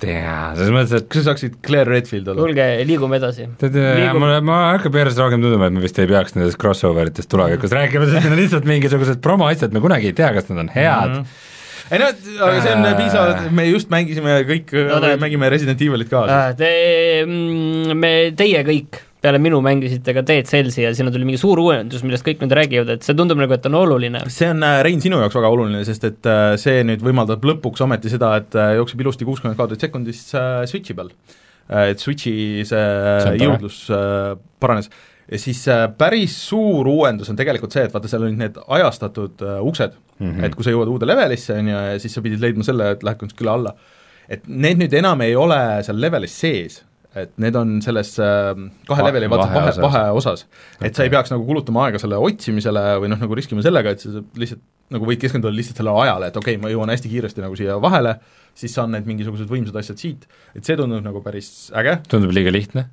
tea, 0.00 0.38
selles 0.56 0.72
mõttes, 0.74 0.96
et 1.00 1.08
kas 1.10 1.24
sa 1.24 1.32
saaksid 1.32 1.60
Claire 1.66 1.90
Redfield 1.90 2.30
olla? 2.30 2.46
kuulge, 2.46 2.66
liigume 2.88 3.20
edasi. 3.20 3.48
tead, 3.60 3.76
mulle, 4.16 4.40
ma 4.46 4.62
hakkab 4.76 5.00
järjest 5.02 5.22
rohkem 5.22 5.42
tunduma, 5.42 5.68
et 5.68 5.76
me 5.76 5.84
vist 5.84 5.98
ei 6.00 6.08
peaks 6.10 6.36
nendest 6.38 6.60
crossover 6.62 7.10
itest 7.10 7.30
tulevikus 7.32 7.74
rääkima, 7.74 8.08
sest 8.08 8.20
need 8.20 8.32
on 8.32 8.42
lihtsalt 8.44 8.68
mingisugused 8.70 9.22
promoasjad, 9.24 9.74
me 9.74 9.82
kunagi 9.82 10.12
ei 10.12 10.16
tea, 10.16 10.30
kas 10.36 10.50
nad 10.52 10.64
on 10.64 10.74
head 10.76 11.16
mm. 11.16 11.22
-hmm. 11.22 11.48
Ei 11.90 12.00
no, 12.00 12.08
aga 12.46 12.56
see 12.62 12.72
on 12.72 12.86
Äh. 12.86 12.96
piisavalt, 12.98 13.52
me 13.56 13.68
just 13.70 13.92
mängisime 13.92 14.40
kõik 14.48 14.74
No 14.88 15.14
mängime 15.20 15.50
Resident 15.52 15.80
Evilit 15.82 16.10
ka. 16.10 16.26
Te, 16.58 16.72
me, 17.26 18.12
teie 18.38 18.64
kõik 18.66 19.00
peale 19.20 19.40
minu 19.42 19.60
mängisite 19.64 20.14
ka 20.16 20.22
Dead 20.26 20.48
Cellsi 20.48 20.84
ja 20.84 20.92
sinna 20.96 21.12
tuli 21.12 21.26
mingi 21.28 21.40
suur 21.40 21.60
uuendus, 21.60 22.04
millest 22.06 22.24
kõik 22.26 22.40
nüüd 22.40 22.54
räägivad, 22.56 22.94
et 22.94 23.04
see 23.04 23.16
tundub 23.16 23.40
nagu, 23.40 23.52
et 23.56 23.68
on 23.68 23.76
oluline. 23.82 24.22
see 24.32 24.48
on, 24.48 24.64
äh, 24.64 24.80
Rein, 24.86 25.02
sinu 25.04 25.20
jaoks 25.20 25.36
väga 25.36 25.52
oluline, 25.52 25.82
sest 25.88 26.06
et 26.08 26.30
äh, 26.30 26.54
see 26.60 26.80
nüüd 26.88 27.04
võimaldab 27.04 27.44
lõpuks 27.44 27.84
ometi 27.84 28.12
seda, 28.12 28.32
et 28.40 28.56
äh, 28.56 28.74
jookseb 28.80 29.04
ilusti 29.04 29.28
kuuskümmend 29.28 29.60
kaadrit 29.60 29.84
sekundis 29.84 30.24
Switchi 30.70 30.96
peal. 30.96 31.12
Et 31.70 32.00
Switchi 32.02 32.64
see, 32.66 32.86
see 33.22 33.36
jõudlus 33.38 33.84
paranes 34.60 34.88
ja 35.30 35.38
siis 35.38 35.62
päris 35.98 36.34
suur 36.48 36.88
uuendus 36.90 37.30
on 37.30 37.38
tegelikult 37.38 37.74
see, 37.74 37.86
et 37.86 37.94
vaata, 37.94 38.10
seal 38.10 38.26
olid 38.26 38.38
need 38.40 38.60
ajastatud 38.66 39.44
uksed 39.62 39.94
mm, 39.94 40.26
-hmm. 40.26 40.44
et 40.44 40.54
kui 40.58 40.66
sa 40.66 40.74
jõuad 40.74 40.90
uude 40.90 41.06
levelisse, 41.06 41.54
on 41.54 41.68
ju, 41.70 41.80
ja 41.92 41.98
siis 42.02 42.14
sa 42.14 42.22
pidid 42.24 42.42
leidma 42.42 42.66
selle, 42.66 42.90
et 42.96 43.02
lähed 43.06 43.20
kuskile 43.20 43.50
alla. 43.54 43.74
et 44.28 44.46
need 44.46 44.78
nüüd 44.78 44.94
enam 44.94 45.20
ei 45.20 45.36
ole 45.36 45.60
seal 45.86 46.00
levelis 46.00 46.40
sees 46.40 46.82
et 47.18 47.32
need 47.42 47.56
on 47.58 47.78
selles 47.82 48.12
äh, 48.22 48.52
kahe 48.86 49.06
leveli 49.06 49.30
vaata 49.30 49.48
vahe, 49.50 49.72
vaheosas. 49.82 50.44
et 50.78 50.84
okay. 50.84 50.92
sa 50.94 51.06
ei 51.06 51.10
peaks 51.10 51.32
nagu 51.34 51.46
kulutama 51.46 51.88
aega 51.88 51.98
selle 52.02 52.20
otsimisele 52.22 52.84
või 53.02 53.10
noh, 53.10 53.18
nagu 53.18 53.38
riskima 53.38 53.64
sellega, 53.66 53.94
et 53.96 54.04
sa 54.04 54.22
lihtsalt 54.38 54.62
nagu 54.94 55.06
võid 55.06 55.20
keskenduda 55.22 55.54
lihtsalt 55.54 55.80
sellele 55.80 56.04
ajale, 56.04 56.30
et 56.30 56.38
okei 56.38 56.56
okay,, 56.56 56.62
ma 56.62 56.70
jõuan 56.70 56.90
hästi 56.90 57.10
kiiresti 57.10 57.42
nagu 57.42 57.58
siia 57.58 57.78
vahele, 57.82 58.16
siis 58.58 58.74
saan 58.74 58.94
need 58.94 59.06
mingisugused 59.10 59.50
võimsad 59.50 59.78
asjad 59.82 60.02
siit, 60.02 60.26
et 60.54 60.66
see 60.66 60.78
tundub 60.78 61.02
nagu 61.06 61.22
päris 61.24 61.70
äge. 61.78 61.98
tundub 62.10 62.34
liiga 62.34 62.54
lihtne? 62.54 62.86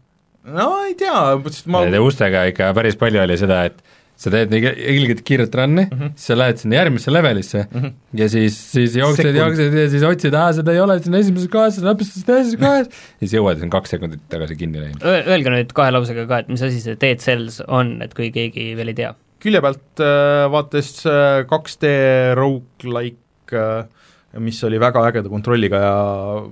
No 0.54 0.72
ei 0.88 0.95
tea, 1.00 1.20
ma 1.68 1.84
Nende 1.86 2.02
ustega 2.04 2.48
ikka 2.52 2.72
päris 2.78 2.98
palju 3.00 3.22
oli 3.24 3.38
seda, 3.39 3.64
et 3.70 3.95
sa 4.18 4.32
teed 4.34 4.50
nii 4.50 4.72
ilgelt 4.95 5.22
kiiret 5.26 5.54
run'i 5.54 5.84
mm, 5.84 5.98
-hmm. 5.98 6.14
siis 6.18 6.32
sa 6.32 6.38
lähed 6.39 6.62
sinna 6.62 6.80
järgmisse 6.80 7.12
levelisse 7.14 7.66
mm 7.66 7.82
-hmm. 7.82 7.91
ja 8.22 8.30
siis, 8.34 8.56
siis 8.72 8.95
jooksed, 8.98 9.36
jooksed 9.36 9.78
ja 9.78 9.89
siis 9.93 10.04
otsid, 10.04 10.34
aa, 10.34 10.54
seda 10.58 10.74
ei 10.74 10.82
ole, 10.82 10.98
see 11.00 11.12
on 11.12 11.20
esimeses 11.20 11.52
kohas, 11.54 11.78
sa 11.78 11.86
lõpetasid 11.86 12.26
teises 12.26 12.58
kohas, 12.64 12.88
ja 12.88 13.28
siis 13.28 13.38
jõuad 13.38 13.58
ja 13.58 13.62
see 13.62 13.70
on 13.70 13.76
kaks 13.78 13.93
sekundit 13.93 14.24
tagasi 14.30 14.58
kinni 14.58 14.82
läinud. 14.82 15.06
Öelge 15.06 15.54
nüüd 15.54 15.76
kahe 15.78 15.93
lausega 15.93 16.26
ka, 16.26 16.41
et 16.41 16.50
mis 16.50 16.66
asi 16.66 16.82
see 16.82 16.98
Dead 16.98 17.22
Cells 17.22 17.62
on, 17.68 18.00
et 18.02 18.18
kui 18.18 18.32
keegi 18.34 18.74
veel 18.80 18.93
ei 18.95 18.98
tea? 19.04 19.14
külje 19.43 19.62
pealt 19.62 20.02
äh, 20.02 20.48
vaates 20.50 21.06
äh, 21.06 21.45
2D 21.45 21.93
rogu-like 22.39 23.54
äh, 23.54 23.86
mis 24.41 24.64
oli 24.66 24.80
väga 24.82 25.04
ägeda 25.12 25.30
kontrolliga 25.30 25.82
ja, 25.82 25.93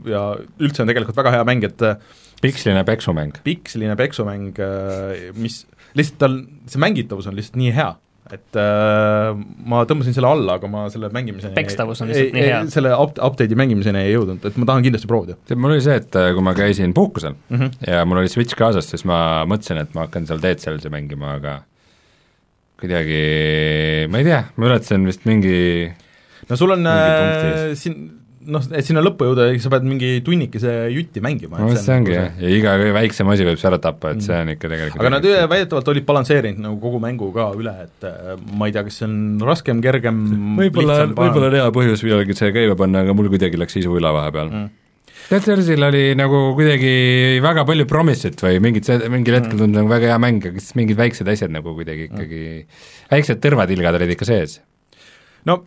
ja 0.10 0.22
üldse 0.62 0.84
on 0.84 0.90
tegelikult 0.90 1.18
väga 1.18 1.34
hea 1.34 1.48
mäng, 1.50 1.66
et 1.66 1.82
äh, 1.82 1.98
piksline 2.44 2.84
peksumäng. 2.88 3.38
piksline 3.44 3.96
peksumäng, 4.00 4.56
äh, 4.60 5.30
mis 5.40 5.64
lihtsalt 5.96 6.20
tal, 6.22 6.42
see 6.72 6.82
mängitavus 6.82 7.30
on 7.30 7.38
lihtsalt 7.38 7.60
nii 7.60 7.72
hea, 7.76 7.92
et 8.34 8.58
äh, 8.58 9.38
ma 9.70 9.84
tõmbasin 9.90 10.16
selle 10.16 10.32
alla, 10.32 10.58
aga 10.60 10.70
ma 10.72 10.86
selle 10.94 11.12
mängimiseni 11.14 11.56
pekstavus 11.58 12.02
on 12.02 12.10
lihtsalt 12.10 12.32
ei, 12.32 12.36
nii 12.36 12.48
hea. 12.48 12.64
selle 12.74 12.96
up-, 12.98 13.22
update'i 13.28 13.58
mängimiseni 13.60 14.02
ei 14.02 14.16
jõudnud, 14.16 14.48
et 14.50 14.58
ma 14.62 14.70
tahan 14.72 14.86
kindlasti 14.86 15.10
proovida. 15.12 15.38
mul 15.54 15.76
oli 15.76 15.86
see, 15.86 16.00
et 16.02 16.20
äh, 16.20 16.32
kui 16.36 16.46
ma 16.46 16.56
käisin 16.58 16.96
puhkusel 16.98 17.36
mm 17.36 17.62
-hmm. 17.62 17.88
ja 17.92 18.04
mul 18.06 18.24
oli 18.24 18.32
Switch 18.32 18.58
kaasas, 18.58 18.90
siis 18.90 19.06
ma 19.06 19.46
mõtlesin, 19.50 19.82
et 19.82 19.94
ma 19.94 20.08
hakkan 20.08 20.28
seal 20.28 20.42
Dead 20.42 20.62
Cellsi 20.62 20.90
mängima, 20.90 21.38
aga 21.40 21.62
kuidagi, 22.82 23.22
ma 24.12 24.20
ei 24.20 24.28
tea, 24.28 24.44
ma 24.56 24.68
ületasin 24.68 25.06
vist 25.08 25.24
mingi 25.30 25.94
no 26.50 26.58
sul 26.60 26.76
on 26.76 26.88
äh, 26.88 27.74
siin 27.78 28.25
noh, 28.52 28.64
et 28.72 28.88
sinna 28.88 29.04
lõppu 29.06 29.30
jõuda, 29.30 29.48
sa 29.62 29.72
pead 29.74 29.88
mingi 29.88 30.12
tunnikese 30.26 30.76
jutti 30.94 31.24
mängima. 31.24 31.60
no 31.62 31.74
see 31.74 31.98
ongi 31.98 32.16
jah, 32.16 32.32
ja 32.42 32.54
iga 32.60 32.76
väiksem 33.00 33.30
asi 33.34 33.48
võib 33.48 33.60
su 33.62 33.70
ära 33.70 33.82
tappa, 33.82 34.14
et 34.16 34.24
see 34.26 34.38
on 34.38 34.54
ikka 34.56 34.72
tegelikult 34.72 35.04
aga 35.04 35.14
nad 35.18 35.28
väidetavalt 35.52 35.92
olid 35.96 36.08
balansseerinud 36.08 36.64
nagu 36.68 36.80
kogu 36.84 37.02
mängu 37.04 37.32
ka 37.36 37.52
üle, 37.58 37.76
et 37.88 38.08
äh, 38.10 38.34
ma 38.56 38.70
ei 38.70 38.76
tea, 38.76 38.86
kas 38.88 39.02
see 39.02 39.10
on 39.10 39.20
raskem, 39.46 39.84
kergem 39.86 40.24
võib-olla, 40.62 41.04
võib-olla 41.12 41.52
on 41.52 41.60
hea 41.60 41.70
põhjus 41.76 42.06
millalgi 42.08 42.38
see 42.38 42.56
käima 42.56 42.80
panna, 42.80 43.06
aga 43.06 43.18
mul 43.18 43.32
kuidagi 43.34 43.62
läks 43.62 43.82
isu 43.82 44.00
üle 44.00 44.16
vahepeal 44.16 44.52
mm 44.52 44.74
Dead 45.26 45.42
Cellsil 45.42 45.82
oli 45.82 46.12
nagu 46.14 46.52
kuidagi 46.54 47.40
väga 47.42 47.64
palju 47.66 47.88
promise'it 47.90 48.38
või 48.46 48.60
mingid, 48.62 48.86
mingil 49.10 49.40
hetkel 49.40 49.58
tundus 49.58 49.80
nagu 49.80 49.90
väga 49.90 50.12
hea 50.12 50.18
mäng, 50.22 50.44
aga 50.52 50.62
siis 50.62 50.76
mingid 50.78 51.00
väiksed 51.00 51.32
asjad 51.34 51.54
nagu 51.54 51.74
kuidagi 51.74 52.06
ikkagi 52.12 52.42
mm., 52.44 52.84
väiksed 53.10 53.42
tõrvatilgad 53.42 53.98
olid 53.98 54.14
ikka 54.14 54.28
sees. 54.30 54.60
no 55.50 55.64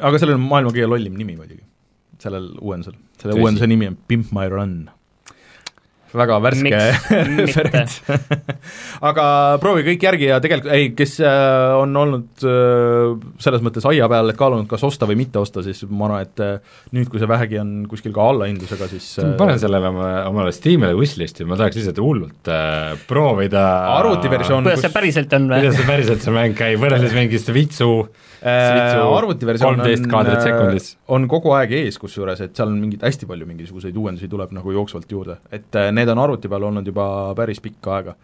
aga 0.00 0.20
sellel 0.20 0.38
on 0.38 0.46
maailma 0.48 0.72
kõige 0.74 0.88
lollim 0.90 1.16
nimi 1.18 1.36
muidugi, 1.38 1.62
sellel 2.22 2.50
uuendusel, 2.60 2.96
selle 3.20 3.34
Tõsi. 3.34 3.42
uuenduse 3.44 3.68
nimi 3.70 3.90
on 3.92 3.98
Pimp 4.08 4.32
My 4.36 4.48
Run 4.52 4.76
väga 6.16 6.38
värske 6.44 6.80
referents 7.40 8.00
aga 9.08 9.26
proovi 9.62 9.84
kõik 9.90 10.06
järgi 10.08 10.28
ja 10.30 10.40
tegelikult 10.42 10.72
ei, 10.74 10.90
kes 10.96 11.16
äh, 11.24 11.76
on 11.78 11.96
olnud 12.00 12.46
äh, 12.46 13.14
selles 13.42 13.64
mõttes 13.64 13.86
aia 13.88 14.08
peal, 14.10 14.32
et 14.32 14.38
kaalunud, 14.40 14.68
kas 14.70 14.84
osta 14.86 15.08
või 15.08 15.18
mitte 15.22 15.40
osta, 15.42 15.64
siis 15.66 15.84
ma 15.88 16.08
arvan, 16.08 16.26
et 16.26 16.44
äh, 16.44 16.76
nüüd, 16.96 17.10
kui 17.12 17.22
see 17.22 17.30
vähegi 17.30 17.60
on 17.62 17.72
kuskil 17.90 18.14
ka 18.16 18.28
allahindlusega, 18.32 18.90
siis 18.92 19.08
panen 19.38 19.60
sellele 19.62 19.92
oma, 19.92 20.12
omale 20.30 20.54
Steamile 20.56 20.96
wishlist'i, 20.98 21.46
ma 21.48 21.58
tahaks 21.58 21.80
lihtsalt 21.80 22.02
hullult 22.02 22.52
äh, 22.52 22.94
proovida 23.08 23.66
arvutiversioon 23.96 24.66
kuidas 24.66 24.86
see 24.86 24.94
päriselt 24.94 25.36
on 25.36 25.50
või? 25.52 25.64
kuidas 25.64 25.80
see 25.80 25.90
päriselt, 25.90 26.24
see 26.24 26.36
mäng 26.36 26.56
käib, 26.58 26.80
võrreldes 26.82 27.16
mingist 27.16 27.52
vitsu 27.54 27.92
arvutiversioon 28.46 29.80
on, 29.80 30.78
on 31.08 31.28
kogu 31.30 31.52
aeg 31.56 31.72
ees, 31.78 31.98
kusjuures, 31.98 32.40
et 32.44 32.56
seal 32.56 32.70
on 32.70 32.78
mingid, 32.80 33.02
hästi 33.04 33.28
palju 33.28 33.48
mingisuguseid 33.48 33.96
uuendusi 33.96 34.28
tuleb 34.30 34.52
nagu 34.56 34.74
jooksvalt 34.76 35.10
juurde, 35.10 35.38
et 35.50 35.78
äh, 35.78 35.88
need 36.06 36.14
on 36.14 36.22
arvuti 36.22 36.50
peal 36.52 36.68
olnud 36.70 36.86
juba 36.86 37.08
päris 37.38 37.60
pikka 37.64 37.98
aega. 37.98 38.16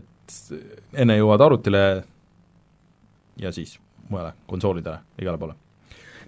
Et 0.00 0.40
enne 1.04 1.16
jõuad 1.20 1.44
arvutile 1.44 1.84
ja 3.40 3.52
siis 3.54 3.76
mujale, 4.10 4.34
konsoolidele, 4.50 4.98
igale 5.22 5.38
poole. 5.40 5.54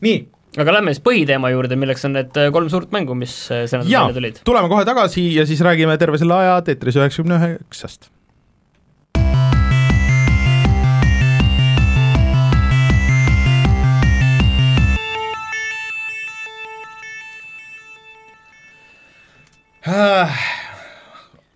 nii, 0.02 0.22
aga 0.62 0.78
lähme 0.78 0.94
siis 0.94 1.02
põhiteema 1.04 1.50
juurde, 1.52 1.76
milleks 1.78 2.06
on 2.08 2.16
need 2.18 2.40
kolm 2.54 2.70
suurt 2.72 2.94
mängu, 2.94 3.16
mis 3.18 3.34
see 3.50 3.66
nädal 3.66 3.90
välja 3.90 4.16
tulid. 4.18 4.42
tuleme 4.46 4.70
kohe 4.72 4.86
tagasi 4.88 5.28
ja 5.34 5.46
siis 5.48 5.62
räägime 5.64 5.98
terve 5.98 6.20
selle 6.20 6.38
aja 6.38 6.58
Tetris 6.66 6.98
üheksakümne 7.00 7.38
üheksast 7.40 8.11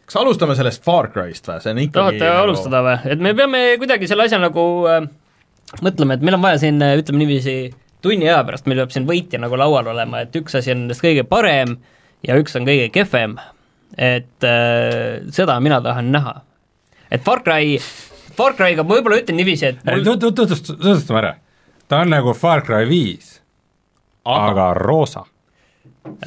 kas 0.07 0.17
alustame 0.19 0.57
sellest 0.59 0.85
Far 0.87 1.11
Cry'st 1.15 1.47
või, 1.47 1.61
see 1.63 1.75
on 1.75 1.81
ikkagi 1.85 1.97
tahate 1.97 2.23
nagu... 2.25 2.43
alustada 2.43 2.83
või, 2.83 2.97
et 3.15 3.23
me 3.23 3.33
peame 3.39 3.61
kuidagi 3.81 4.09
selle 4.11 4.27
asja 4.27 4.41
nagu 4.43 4.65
äh, 4.91 5.07
mõtlema, 5.85 6.17
et 6.17 6.25
meil 6.27 6.39
on 6.39 6.43
vaja 6.43 6.63
siin, 6.65 6.81
äh, 6.83 6.97
ütleme 7.01 7.23
niiviisi, 7.23 7.57
tunni 8.03 8.27
aja 8.29 8.43
pärast 8.49 8.67
meil 8.67 8.83
peab 8.83 8.95
siin 8.95 9.07
võitja 9.09 9.41
nagu 9.43 9.59
laual 9.61 9.93
olema, 9.95 10.25
et 10.27 10.35
üks 10.39 10.59
asi 10.59 10.75
on 10.75 10.85
nendest 10.85 11.05
kõige 11.05 11.27
parem 11.29 11.79
ja 12.27 12.39
üks 12.41 12.59
on 12.59 12.67
kõige 12.67 12.91
kehvem. 12.95 13.39
et 13.97 14.45
äh, 14.45 15.23
seda 15.31 15.61
mina 15.63 15.81
tahan 15.83 16.11
näha. 16.15 16.41
et 17.11 17.23
Far 17.23 17.47
Cry, 17.47 17.79
Far 18.35 18.59
Cry'ga 18.59 18.83
ma 18.83 18.99
võib-olla 18.99 19.23
ütlen 19.23 19.39
niiviisi, 19.39 19.71
et 19.71 19.87
mul... 19.87 20.17
tutvust-, 20.19 20.75
tutvustame 20.75 21.23
ära. 21.23 21.35
ta 21.87 22.03
on 22.03 22.11
nagu 22.11 22.35
Far 22.35 22.67
Cry 22.67 22.89
viis, 22.91 23.37
aga 24.25 24.73
roosa 24.75 25.29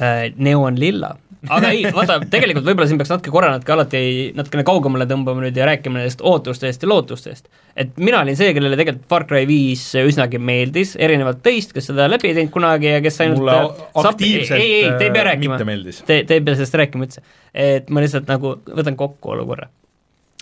äh,. 0.00 0.32
Neon 0.36 0.80
lilla 0.80 1.18
aga 1.48 1.70
ei, 1.72 1.84
vaata, 1.94 2.18
tegelikult 2.30 2.66
võib-olla 2.66 2.88
siin 2.90 3.00
peaks 3.00 3.12
natuke 3.12 3.32
korra 3.32 3.52
natuke 3.54 3.72
alati 3.72 4.02
natukene 4.36 4.64
kaugemale 4.68 5.06
tõmbama 5.08 5.44
nüüd 5.44 5.56
ja 5.56 5.68
rääkima 5.68 6.00
nendest 6.00 6.20
ootustest 6.26 6.84
ja 6.84 6.90
lootustest. 6.90 7.48
et 7.80 7.96
mina 8.02 8.20
olin 8.20 8.36
see, 8.36 8.52
kellele 8.56 8.76
tegelikult 8.76 9.08
Far 9.08 9.24
Cry 9.30 9.48
viis 9.48 9.86
üsnagi 9.96 10.40
meeldis, 10.42 10.96
erinevalt 11.00 11.40
teist, 11.46 11.72
kes 11.76 11.88
seda 11.92 12.10
läbi 12.10 12.30
ei 12.30 12.36
teinud 12.36 12.52
kunagi 12.52 12.92
ja 12.92 13.00
kes 13.04 13.20
ainult 13.24 13.40
mulle 13.40 13.56
aktiivselt 14.04 14.58
ei, 14.58 14.74
ei, 14.82 14.92
te 14.98 15.08
ei 15.08 15.14
pea 15.14 15.24
äh, 15.24 15.28
rääkima, 15.32 15.60
te, 15.60 16.22
te 16.28 16.36
ei 16.36 16.44
pea 16.44 16.58
sellest 16.58 16.78
rääkima 16.82 17.08
üldse. 17.08 17.24
et 17.54 17.88
ma 17.88 18.04
lihtsalt 18.04 18.28
nagu 18.28 18.58
võtan 18.68 19.00
kokku 19.00 19.32
olukorra 19.36 19.70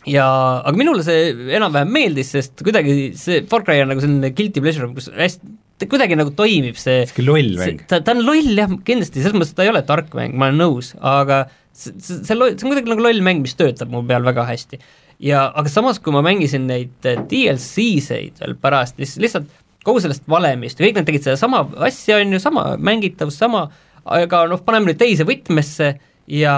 ja, 0.09 0.27
aga 0.65 0.75
minule 0.79 1.07
see 1.07 1.31
enam-vähem 1.55 1.95
meeldis, 1.95 2.35
sest 2.35 2.67
kuidagi 2.67 3.15
see 3.19 3.45
Far 3.51 3.63
Cry 3.67 3.85
on 3.85 3.95
nagu 3.95 4.03
selline 4.03 4.35
guilty 4.35 4.65
pleasure, 4.65 4.91
kus 4.99 5.13
hästi 5.15 5.57
ta 5.79 5.89
kuidagi 5.91 6.19
nagu 6.19 6.33
toimib 6.37 6.79
see 6.79 7.05
sihuke 7.07 7.25
loll 7.27 7.55
mäng. 7.59 7.85
ta, 7.91 8.01
ta 8.05 8.15
on 8.17 8.25
loll 8.27 8.53
jah, 8.57 8.73
kindlasti, 8.87 9.23
selles 9.23 9.37
mõttes 9.39 9.55
ta 9.57 9.67
ei 9.67 9.73
ole 9.73 9.83
tark 9.87 10.15
mäng, 10.19 10.35
ma 10.39 10.51
olen 10.51 10.61
nõus, 10.63 10.93
aga 10.99 11.45
see, 11.73 11.95
see, 12.03 12.23
see 12.27 12.35
on 12.35 12.73
kuidagi 12.73 12.91
nagu 12.91 13.05
loll 13.05 13.23
mäng, 13.25 13.45
mis 13.45 13.57
töötab 13.59 13.93
mu 13.93 14.03
peal 14.09 14.27
väga 14.27 14.47
hästi. 14.49 14.81
ja 15.25 15.47
aga 15.59 15.71
samas, 15.73 16.03
kui 16.03 16.15
ma 16.15 16.23
mängisin 16.27 16.67
neid 16.71 17.09
äh, 17.09 17.23
DLC-seid 17.31 18.43
veel 18.43 18.59
pärast, 18.61 18.99
siis 18.99 19.17
lihtsalt 19.23 19.49
kogu 19.87 20.03
sellest 20.05 20.27
valemist, 20.29 20.81
kõik 20.83 20.99
nad 20.99 21.09
tegid 21.09 21.25
sedasama 21.25 21.65
asja, 21.87 22.19
on 22.21 22.35
ju, 22.35 22.43
sama 22.43 22.73
mängitavus, 22.83 23.39
sama, 23.41 23.69
aga 24.05 24.45
noh, 24.51 24.61
paneme 24.67 24.91
nüüd 24.91 25.01
teise 25.01 25.27
võtmesse 25.29 25.95
ja, 26.29 26.55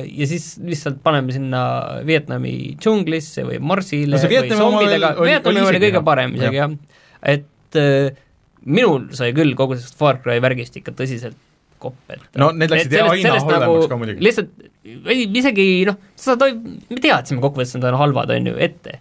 ja 0.00 0.30
siis 0.30 0.54
lihtsalt 0.64 1.02
paneme 1.04 1.34
sinna 1.34 1.62
Vietnami 2.06 2.76
džunglisse 2.80 3.44
või 3.48 3.60
marsile 3.60 4.16
no 4.16 4.30
või 4.30 4.58
zombidega, 4.62 5.14
Vietnami 5.20 5.66
oli 5.66 5.82
kõige 5.82 6.04
parem 6.06 6.34
isegi 6.38 6.62
jah, 6.62 6.74
et 7.34 7.80
äh, 7.80 8.26
minul 8.68 9.08
sai 9.16 9.32
küll 9.36 9.54
kogu 9.58 9.78
sellest 9.78 9.96
Far 10.00 10.20
Cry 10.24 10.40
värgist 10.42 10.76
ikka 10.80 10.92
tõsiselt 10.96 11.38
kopp, 11.80 11.96
et 12.12 12.40
no 12.40 12.50
need 12.52 12.72
läksid 12.72 12.92
jah 12.94 13.08
aina 13.08 13.34
halvemaks 13.38 13.62
nagu, 13.64 13.88
ka 13.88 13.98
muidugi. 14.00 14.24
lihtsalt, 14.26 14.50
ei 14.84 15.24
isegi 15.40 15.66
noh, 15.88 15.96
sa 16.18 16.36
toi-, 16.40 16.56
me 16.90 17.00
teadsime 17.00 17.42
kokkuvõttes, 17.42 17.72
et 17.74 17.82
nad 17.82 17.94
on 17.94 18.00
halvad, 18.02 18.34
on 18.36 18.50
ju, 18.52 18.58
ette. 18.60 18.98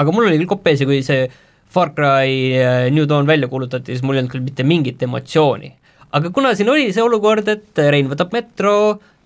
aga 0.00 0.14
mul 0.16 0.30
oli 0.30 0.40
küll 0.40 0.50
kopp 0.54 0.70
ees 0.70 0.82
ja 0.82 0.88
kui 0.88 1.02
see 1.06 1.28
Far 1.70 1.92
Cry 1.94 2.56
äh, 2.58 2.88
New 2.94 3.06
Dawn 3.10 3.28
välja 3.28 3.50
kuulutati, 3.52 3.94
siis 3.94 4.02
mul 4.06 4.16
ei 4.16 4.24
olnud 4.24 4.32
küll 4.32 4.46
mitte 4.46 4.66
mingit 4.66 5.02
emotsiooni. 5.06 5.74
aga 6.16 6.32
kuna 6.34 6.54
siin 6.58 6.72
oli 6.72 6.88
see 6.96 7.04
olukord, 7.04 7.48
et 7.52 7.84
Rein 7.92 8.10
võtab 8.10 8.32
Metro, 8.34 8.74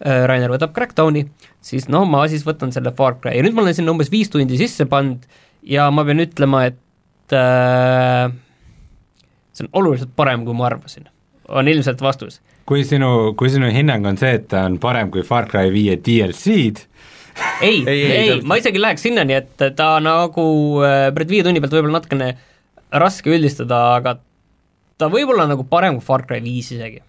Rainer 0.05 0.51
võtab 0.53 0.75
Crackdowni, 0.75 1.23
siis 1.65 1.87
noh, 1.89 2.05
ma 2.11 2.27
siis 2.29 2.43
võtan 2.45 2.75
selle 2.75 2.93
Far 2.99 3.21
Cry 3.23 3.39
ja 3.39 3.47
nüüd 3.47 3.55
ma 3.57 3.63
olen 3.65 3.79
sinna 3.79 3.95
umbes 3.95 4.11
viis 4.13 4.33
tundi 4.33 4.59
sisse 4.61 4.89
pannud 4.91 5.23
ja 5.65 5.87
ma 5.95 6.05
pean 6.05 6.21
ütlema, 6.27 6.67
et 6.69 7.37
äh, 7.39 8.35
see 9.55 9.67
on 9.69 9.71
oluliselt 9.81 10.13
parem, 10.17 10.45
kui 10.47 10.57
ma 10.57 10.69
arvasin, 10.69 11.07
on 11.49 11.69
ilmselt 11.71 12.03
vastus. 12.03 12.41
kui 12.67 12.85
sinu, 12.89 13.35
kui 13.39 13.51
sinu 13.53 13.69
hinnang 13.73 14.07
on 14.09 14.19
see, 14.21 14.39
et 14.39 14.49
ta 14.49 14.65
on 14.69 14.79
parem 14.83 15.11
kui 15.13 15.25
Far 15.27 15.49
Cry 15.51 15.73
viie 15.73 15.97
DLC-d, 16.01 16.87
ei, 17.67 17.83
ei, 17.87 18.01
ei, 18.05 18.29
ei, 18.31 18.37
ma 18.47 18.57
isegi 18.61 18.81
läheks 18.81 19.05
sinnani, 19.05 19.37
et 19.37 19.65
ta 19.77 19.95
nagu 20.03 20.45
äh, 20.87 21.09
pärast 21.15 21.33
viie 21.33 21.47
tunni 21.47 21.63
pealt 21.63 21.75
võib-olla 21.77 21.99
natukene 21.99 22.31
raske 22.95 23.33
üldistada, 23.35 23.81
aga 23.99 24.17
ta 25.01 25.11
võib 25.11 25.35
olla 25.35 25.49
nagu 25.51 25.67
parem 25.69 25.99
kui 25.99 26.07
Far 26.07 26.25
Cry 26.29 26.41
viis 26.45 26.71
isegi. 26.75 27.03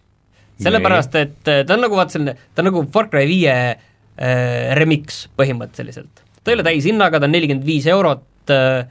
sellepärast, 0.61 1.15
et 1.19 1.51
äh, 1.51 1.63
ta 1.67 1.77
on 1.77 1.85
nagu 1.85 1.97
vaata 1.97 2.17
selline, 2.17 2.35
ta 2.55 2.63
on 2.63 2.71
nagu 2.71 2.85
Far 2.93 3.09
Cry 3.13 3.29
viie 3.29 3.55
äh, 3.75 4.75
remix 4.79 5.25
põhimõtteliselt. 5.37 6.25
ta 6.41 6.51
ei 6.51 6.57
ole 6.57 6.67
täishinnaga, 6.67 7.21
ta 7.21 7.29
on 7.29 7.35
nelikümmend 7.37 7.67
viis 7.67 7.87
eurot 7.91 8.53
äh, 8.53 8.89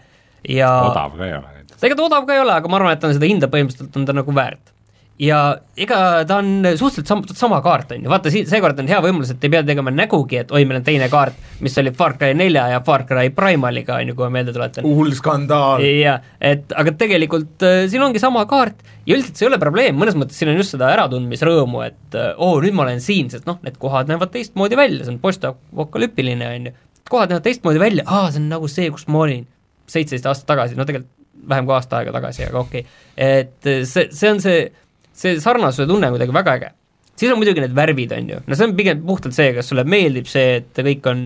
ja 0.49 0.71
odav 0.91 1.19
ka 1.19 1.27
ei 1.29 1.37
ole 1.37 1.54
ega 1.89 1.99
ta 1.99 2.07
odav 2.07 2.29
ka 2.29 2.37
ei 2.37 2.45
ole, 2.45 2.61
aga 2.61 2.71
ma 2.71 2.81
arvan, 2.81 2.95
et 2.95 3.03
ta 3.03 3.11
on 3.11 3.19
seda 3.19 3.29
hinda 3.29 3.51
põhimõtteliselt 3.53 4.01
on 4.01 4.07
ta 4.09 4.17
nagu 4.17 4.35
väärt. 4.37 4.73
ja 5.21 5.39
ega 5.79 5.99
ta 6.27 6.41
on 6.41 6.65
suhteliselt 6.75 7.07
sam-, 7.07 7.23
sama 7.39 7.61
kaart, 7.63 7.93
on 7.95 8.03
ju, 8.03 8.11
vaata 8.11 8.33
siin, 8.35 8.49
seekord 8.51 8.81
on 8.83 8.89
hea 8.91 8.99
võimalus, 9.05 9.31
et 9.31 9.45
ei 9.47 9.53
pea 9.53 9.61
tegema 9.63 9.93
nägugi, 9.95 10.41
et 10.41 10.51
oi, 10.51 10.65
meil 10.67 10.81
on 10.81 10.87
teine 10.89 11.07
kaart, 11.13 11.37
mis 11.63 11.79
oli 11.79 11.93
Far 11.95 12.17
Cry 12.19 12.35
nelja 12.35 12.65
ja 12.73 12.81
Far 12.83 13.05
Cry 13.07 13.31
Primaliga, 13.37 14.01
on 14.03 14.11
ju, 14.11 14.17
kui 14.19 14.27
ma 14.27 14.41
meelde 14.41 14.57
tuletan. 14.57 14.89
hull 14.89 15.15
skandaal. 15.15 15.87
jah, 15.87 16.19
et 16.43 16.75
aga 16.75 16.97
tegelikult 17.05 17.63
äh, 17.63 17.85
siin 17.93 18.03
ongi 18.03 18.23
sama 18.23 18.43
kaart 18.51 18.83
ja 19.07 19.15
üldiselt 19.15 19.39
see 19.39 19.47
ei 19.47 19.53
ole 19.53 19.63
probleem, 19.63 19.95
mõnes 20.01 20.19
mõttes 20.19 20.41
siin 20.41 20.51
on 20.51 20.59
just 20.59 20.75
seda 20.75 20.91
äratundmisrõõmu, 20.97 21.87
et 21.87 22.19
äh, 22.19 22.33
oo 22.35 22.57
oh,, 22.57 22.63
nüüd 22.65 22.75
ma 22.75 22.89
olen 22.89 23.03
siin, 23.05 23.31
sest 23.31 23.47
noh, 23.47 23.63
need 23.63 23.79
kohad 23.79 24.11
näevad 24.11 24.35
teistmoodi 24.35 24.83
välja, 24.83 25.05
see 25.07 25.15
on 25.15 25.23
postapokalüptiline, 25.23 26.51
on 26.59 26.71
ju, 26.73 26.79
kohad 27.11 27.31
näevad 27.31 27.47
teistmoodi 27.47 27.83
välja, 27.83 28.07
aa, 28.09 28.33
see 28.35 28.43
on 28.43 28.51
nagu 28.51 28.71
see, 28.73 28.91
kus 28.91 29.07
ma 29.07 29.29
olin 29.29 29.47
seitseteist 29.91 30.27
aastat 30.31 30.49
tagasi, 30.49 30.79
no 30.79 30.87
tegelikult 30.89 31.11
vähem 31.49 31.69
kui 31.69 31.77
aasta 31.77 32.01
aega 32.01 32.15
tagasi, 32.17 32.49
aga 32.49 32.63
okei. 32.63 32.83
Okay.. 32.87 33.05
et 33.17 33.71
see, 33.91 34.09
see 34.11 34.33
on 34.33 34.43
see, 34.45 34.67
see 35.13 35.39
sarnasuse 35.43 35.89
tunne 35.91 36.11
on 36.11 36.17
kuidagi 36.17 36.37
väga 36.37 36.59
äge. 36.59 36.73
siis 37.15 37.33
on 37.33 37.41
muidugi 37.41 37.65
need 37.65 37.77
värvid, 37.77 38.17
on 38.17 38.35
ju, 38.35 38.43
no 38.47 38.59
see 38.59 38.69
on 38.69 38.77
pigem 38.79 39.07
puhtalt 39.07 39.37
see, 39.37 39.53
kas 39.57 39.71
sulle 39.71 39.87
meeldib 39.89 40.29
see, 40.31 40.61
et 40.63 40.85
kõik 40.91 41.09
on 41.13 41.25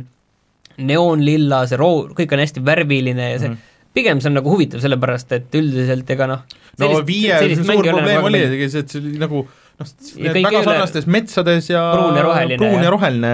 neoonlilla, 0.79 1.65
see 1.67 1.81
roo-, 1.81 2.07
kõik 2.15 2.37
on 2.37 2.45
hästi 2.45 2.63
värviline 2.65 3.33
ja 3.33 3.41
see 3.41 3.51
mm, 3.51 3.59
-hmm 3.59 3.75
pigem 3.99 4.21
see 4.23 4.31
on 4.31 4.37
nagu 4.39 4.53
huvitav, 4.53 4.83
sellepärast 4.85 5.33
et 5.37 5.55
üldiselt 5.59 6.11
ega 6.15 6.29
noh 6.31 6.43
no 6.79 7.01
viie 7.07 7.39
suur 7.57 7.83
probleem 7.83 8.27
oli 8.29 8.43
ikkagi 8.45 8.69
see, 8.71 8.85
et 8.85 8.93
see 8.93 9.03
oli 9.03 9.21
nagu 9.23 9.43
noh, 9.79 9.91
väga 10.35 10.63
sarnastes 10.67 11.09
metsades 11.11 11.71
ja 11.71 11.83
pruun 11.95 12.19
ja 12.19 12.25
roheline. 12.27 12.59
pruun 12.61 12.85
ja 12.85 12.93
roheline. 12.93 13.33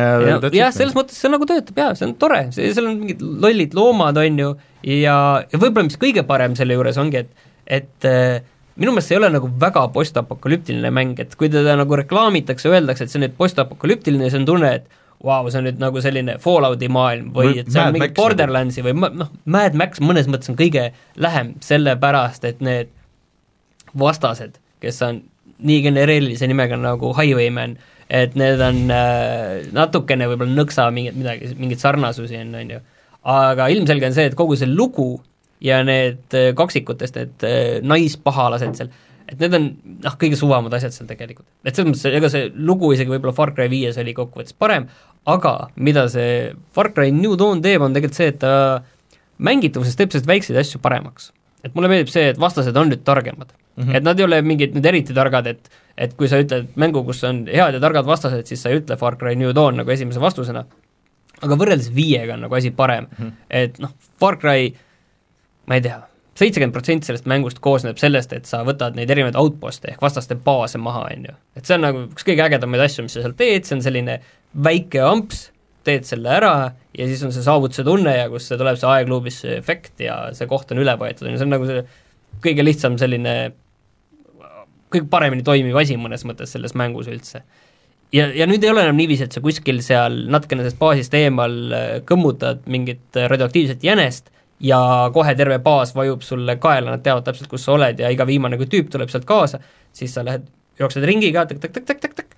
jah, 0.55 0.73
selles 0.75 0.97
mõttes 0.97 1.19
see 1.21 1.33
nagu 1.33 1.49
töötab 1.49 1.81
jaa, 1.81 1.93
see 1.99 2.09
on 2.09 2.17
tore, 2.21 2.41
see, 2.55 2.73
seal 2.77 2.91
on 2.91 2.99
mingid 3.03 3.23
lollid 3.23 3.77
loomad, 3.77 4.19
on 4.21 4.43
ju, 4.43 4.51
ja, 4.89 5.19
ja 5.49 5.61
võib-olla 5.61 5.89
mis 5.89 6.01
kõige 6.01 6.27
parem 6.29 6.57
selle 6.59 6.77
juures 6.77 7.01
ongi, 7.01 7.25
et, 7.25 7.47
et 7.81 8.11
äh, 8.11 8.43
minu 8.81 8.93
meelest 8.93 9.11
see 9.11 9.17
ei 9.17 9.23
ole 9.23 9.33
nagu 9.37 9.49
väga 9.61 9.87
postapokalüptiline 9.95 10.93
mäng, 10.95 11.17
et 11.23 11.35
kui 11.39 11.51
teda 11.53 11.79
nagu 11.81 12.01
reklaamitakse, 12.03 12.71
öeldakse, 12.73 13.07
et 13.07 13.13
see 13.13 13.21
on 13.21 13.27
nüüd 13.29 13.39
postapokalüptiline, 13.41 14.29
siis 14.29 14.43
on 14.43 14.49
tunne, 14.49 14.75
et 14.81 15.03
vau 15.25 15.41
wow,, 15.41 15.49
see 15.49 15.63
on 15.63 15.69
nüüd 15.69 15.79
nagu 15.81 16.01
selline 16.05 16.37
Fallouti 16.43 16.89
maailm 16.93 17.31
või 17.33 17.61
et 17.63 17.71
see 17.73 17.81
on 17.81 17.95
mingi 17.97 18.11
Borderlandsi 18.17 18.85
või 18.85 18.97
noh, 19.01 19.31
Mad 19.49 19.77
Max 19.79 20.03
mõnes 20.05 20.29
mõttes 20.29 20.51
on 20.53 20.59
kõige 20.59 20.91
lähem, 21.17 21.55
sellepärast 21.65 22.45
et 22.51 22.61
need 22.65 22.91
vastased, 23.97 24.59
kes 24.83 25.01
on 25.07 25.23
nii 25.63 25.83
genereerilise 25.85 26.49
nimega 26.51 26.79
nagu 26.81 27.13
Highwayman, 27.15 27.77
et 28.11 28.35
need 28.39 28.61
on 28.63 28.83
äh, 28.93 29.63
natukene 29.75 30.29
võib-olla 30.31 30.59
nõksa 30.59 30.89
mingit 30.95 31.17
midagi, 31.19 31.55
mingeid 31.59 31.83
sarnasusi 31.83 32.39
on, 32.41 32.53
on 32.59 32.75
ju. 32.77 32.83
aga 33.35 33.71
ilmselge 33.73 34.11
on 34.11 34.17
see, 34.17 34.29
et 34.31 34.37
kogu 34.39 34.59
see 34.61 34.69
lugu 34.71 35.15
ja 35.65 35.81
need 35.87 36.37
äh, 36.37 36.53
kaksikutest 36.59 37.19
need 37.21 37.47
äh, 37.49 37.63
naispahalased 37.87 38.77
seal, 38.77 38.93
et 39.31 39.41
need 39.41 39.57
on 39.57 39.71
noh, 40.05 40.19
kõige 40.21 40.39
suvamad 40.41 40.75
asjad 40.77 40.97
seal 40.97 41.09
tegelikult. 41.09 41.47
et 41.65 41.73
selles 41.73 41.93
mõttes, 41.93 42.07
ega 42.13 42.33
see 42.33 42.51
lugu 42.55 42.93
isegi 42.97 43.15
võib-olla 43.15 43.37
Far 43.37 43.55
Cry 43.57 43.71
viies 43.73 43.99
oli 44.01 44.17
kokkuvõttes 44.17 44.59
parem, 44.59 44.91
aga 45.31 45.57
mida 45.77 46.07
see 46.13 46.53
Far 46.77 46.93
Cry 46.97 47.15
New 47.15 47.39
Dawn 47.41 47.65
teeb, 47.65 47.87
on 47.87 47.97
tegelikult 47.97 48.21
see, 48.21 48.35
et 48.35 48.43
ta 48.45 48.55
mängitavuses 49.39 49.97
teeb 49.99 50.13
selliseid 50.13 50.31
väikseid 50.31 50.61
asju 50.61 50.83
paremaks. 50.85 51.33
et 51.65 51.73
mulle 51.75 51.89
meeldib 51.89 52.13
see, 52.13 52.29
et 52.35 52.41
vastased 52.41 52.77
on 52.77 52.93
nüüd 52.93 53.07
targemad 53.07 53.55
mm. 53.77 53.83
-hmm. 53.83 53.97
et 53.97 54.07
nad 54.07 54.19
ei 54.19 54.25
ole 54.25 54.41
mingid 54.43 54.77
nüüd 54.77 54.87
eriti 54.87 55.15
targad, 55.15 55.47
et 55.47 55.71
et 55.99 56.17
kui 56.19 56.29
sa 56.29 56.41
ütled 56.43 56.73
mängu, 56.81 57.05
kus 57.07 57.23
on 57.25 57.45
head 57.47 57.77
ja 57.77 57.81
targad 57.81 58.07
vastased, 58.07 58.47
siis 58.51 58.63
sa 58.63 58.73
ei 58.73 58.81
ütle 58.81 58.97
Far 58.99 59.17
Cry 59.17 59.37
New 59.39 59.53
Dawn 59.55 59.77
nagu 59.79 59.91
esimese 59.91 60.21
vastusena, 60.21 60.65
aga 61.41 61.59
võrreldes 61.61 61.93
viiega 61.95 62.35
on 62.35 62.43
nagu 62.47 62.55
asi 62.55 62.71
parem 62.71 63.07
mm, 63.07 63.17
-hmm. 63.21 63.33
et 63.51 63.79
noh, 63.79 63.95
Far 64.19 64.39
Cry 64.43 64.75
ma 65.67 65.79
ei 65.79 65.85
tea, 65.85 66.01
seitsekümmend 66.35 66.75
protsenti 66.75 67.07
sellest 67.07 67.29
mängust 67.31 67.61
koosneb 67.63 67.99
sellest, 68.01 68.33
et 68.33 68.47
sa 68.51 68.65
võtad 68.67 68.97
neid 68.99 69.11
erinevaid 69.11 69.39
outpost'e 69.39 69.93
ehk 69.93 70.03
vastaste 70.03 70.35
baase 70.35 70.79
maha, 70.79 71.07
on 71.15 71.27
ju. 71.31 71.35
et 71.57 71.65
see 71.65 71.79
on 71.79 71.87
nagu 71.87 72.07
üks 72.11 72.27
kõige 72.27 72.47
ägedamaid 72.47 72.87
asju, 72.89 73.07
mis 73.07 73.17
sa 73.17 73.23
seal 73.23 73.37
teed, 73.39 73.65
see 73.65 73.79
on 73.79 73.83
selline 73.83 74.21
väike 74.67 75.03
amps, 75.05 75.51
teed 75.85 76.07
selle 76.09 76.31
ära 76.33 76.55
ja 76.97 77.07
siis 77.07 77.23
on 77.27 77.33
see 77.35 77.45
saavutuse 77.45 77.85
tunne 77.87 78.17
ja 78.17 78.29
kus 78.33 78.49
see 78.49 78.59
tuleb 78.59 78.79
see 78.81 78.89
aegluubis 78.89 79.43
efekt 79.55 80.01
ja 80.01 80.17
see 80.37 80.49
koht 80.51 80.73
on 80.73 80.81
üle 80.83 80.97
võetud, 81.01 81.27
on 81.29 81.35
ju, 81.35 81.41
see 81.41 81.49
on 81.49 81.55
nagu 81.55 81.69
see 81.69 81.85
kõige 82.45 82.65
lihtsam 82.67 82.99
selline 82.99 83.35
kõige 84.95 85.11
paremini 85.11 85.45
toimiv 85.47 85.77
asi 85.81 85.99
mõnes 86.01 86.25
mõttes 86.29 86.55
selles 86.55 86.75
mängus 86.79 87.09
üldse. 87.11 87.43
ja, 88.13 88.29
ja 88.35 88.47
nüüd 88.51 88.65
ei 88.65 88.71
ole 88.71 88.85
enam 88.87 88.99
niiviisi, 88.99 89.29
et 89.29 89.37
sa 89.37 89.43
kuskil 89.45 89.83
seal 89.83 90.25
natukene 90.31 90.65
sellest 90.65 90.81
baasist 90.81 91.15
eemal 91.19 91.59
äh, 91.73 91.87
kõmmutad 92.09 92.65
mingit 92.71 93.19
äh, 93.19 93.29
radioaktiivset 93.31 93.85
jänest 93.85 94.31
ja 94.65 94.81
kohe 95.15 95.35
terve 95.35 95.59
baas 95.59 95.95
vajub 95.95 96.23
sulle 96.23 96.57
kaela, 96.63 96.95
nad 96.95 97.03
teavad 97.05 97.27
täpselt, 97.27 97.51
kus 97.51 97.67
sa 97.67 97.75
oled 97.75 98.01
ja 98.01 98.11
iga 98.13 98.27
viimane 98.27 98.59
kui 98.61 98.71
tüüp 98.71 98.93
tuleb 98.93 99.11
sealt 99.13 99.27
kaasa, 99.29 99.61
siis 99.93 100.15
sa 100.15 100.25
lähed, 100.25 100.47
jooksed 100.79 101.05
ringiga 101.05 101.47
tak-tak-tak-tak-tak-tak, 101.51 102.37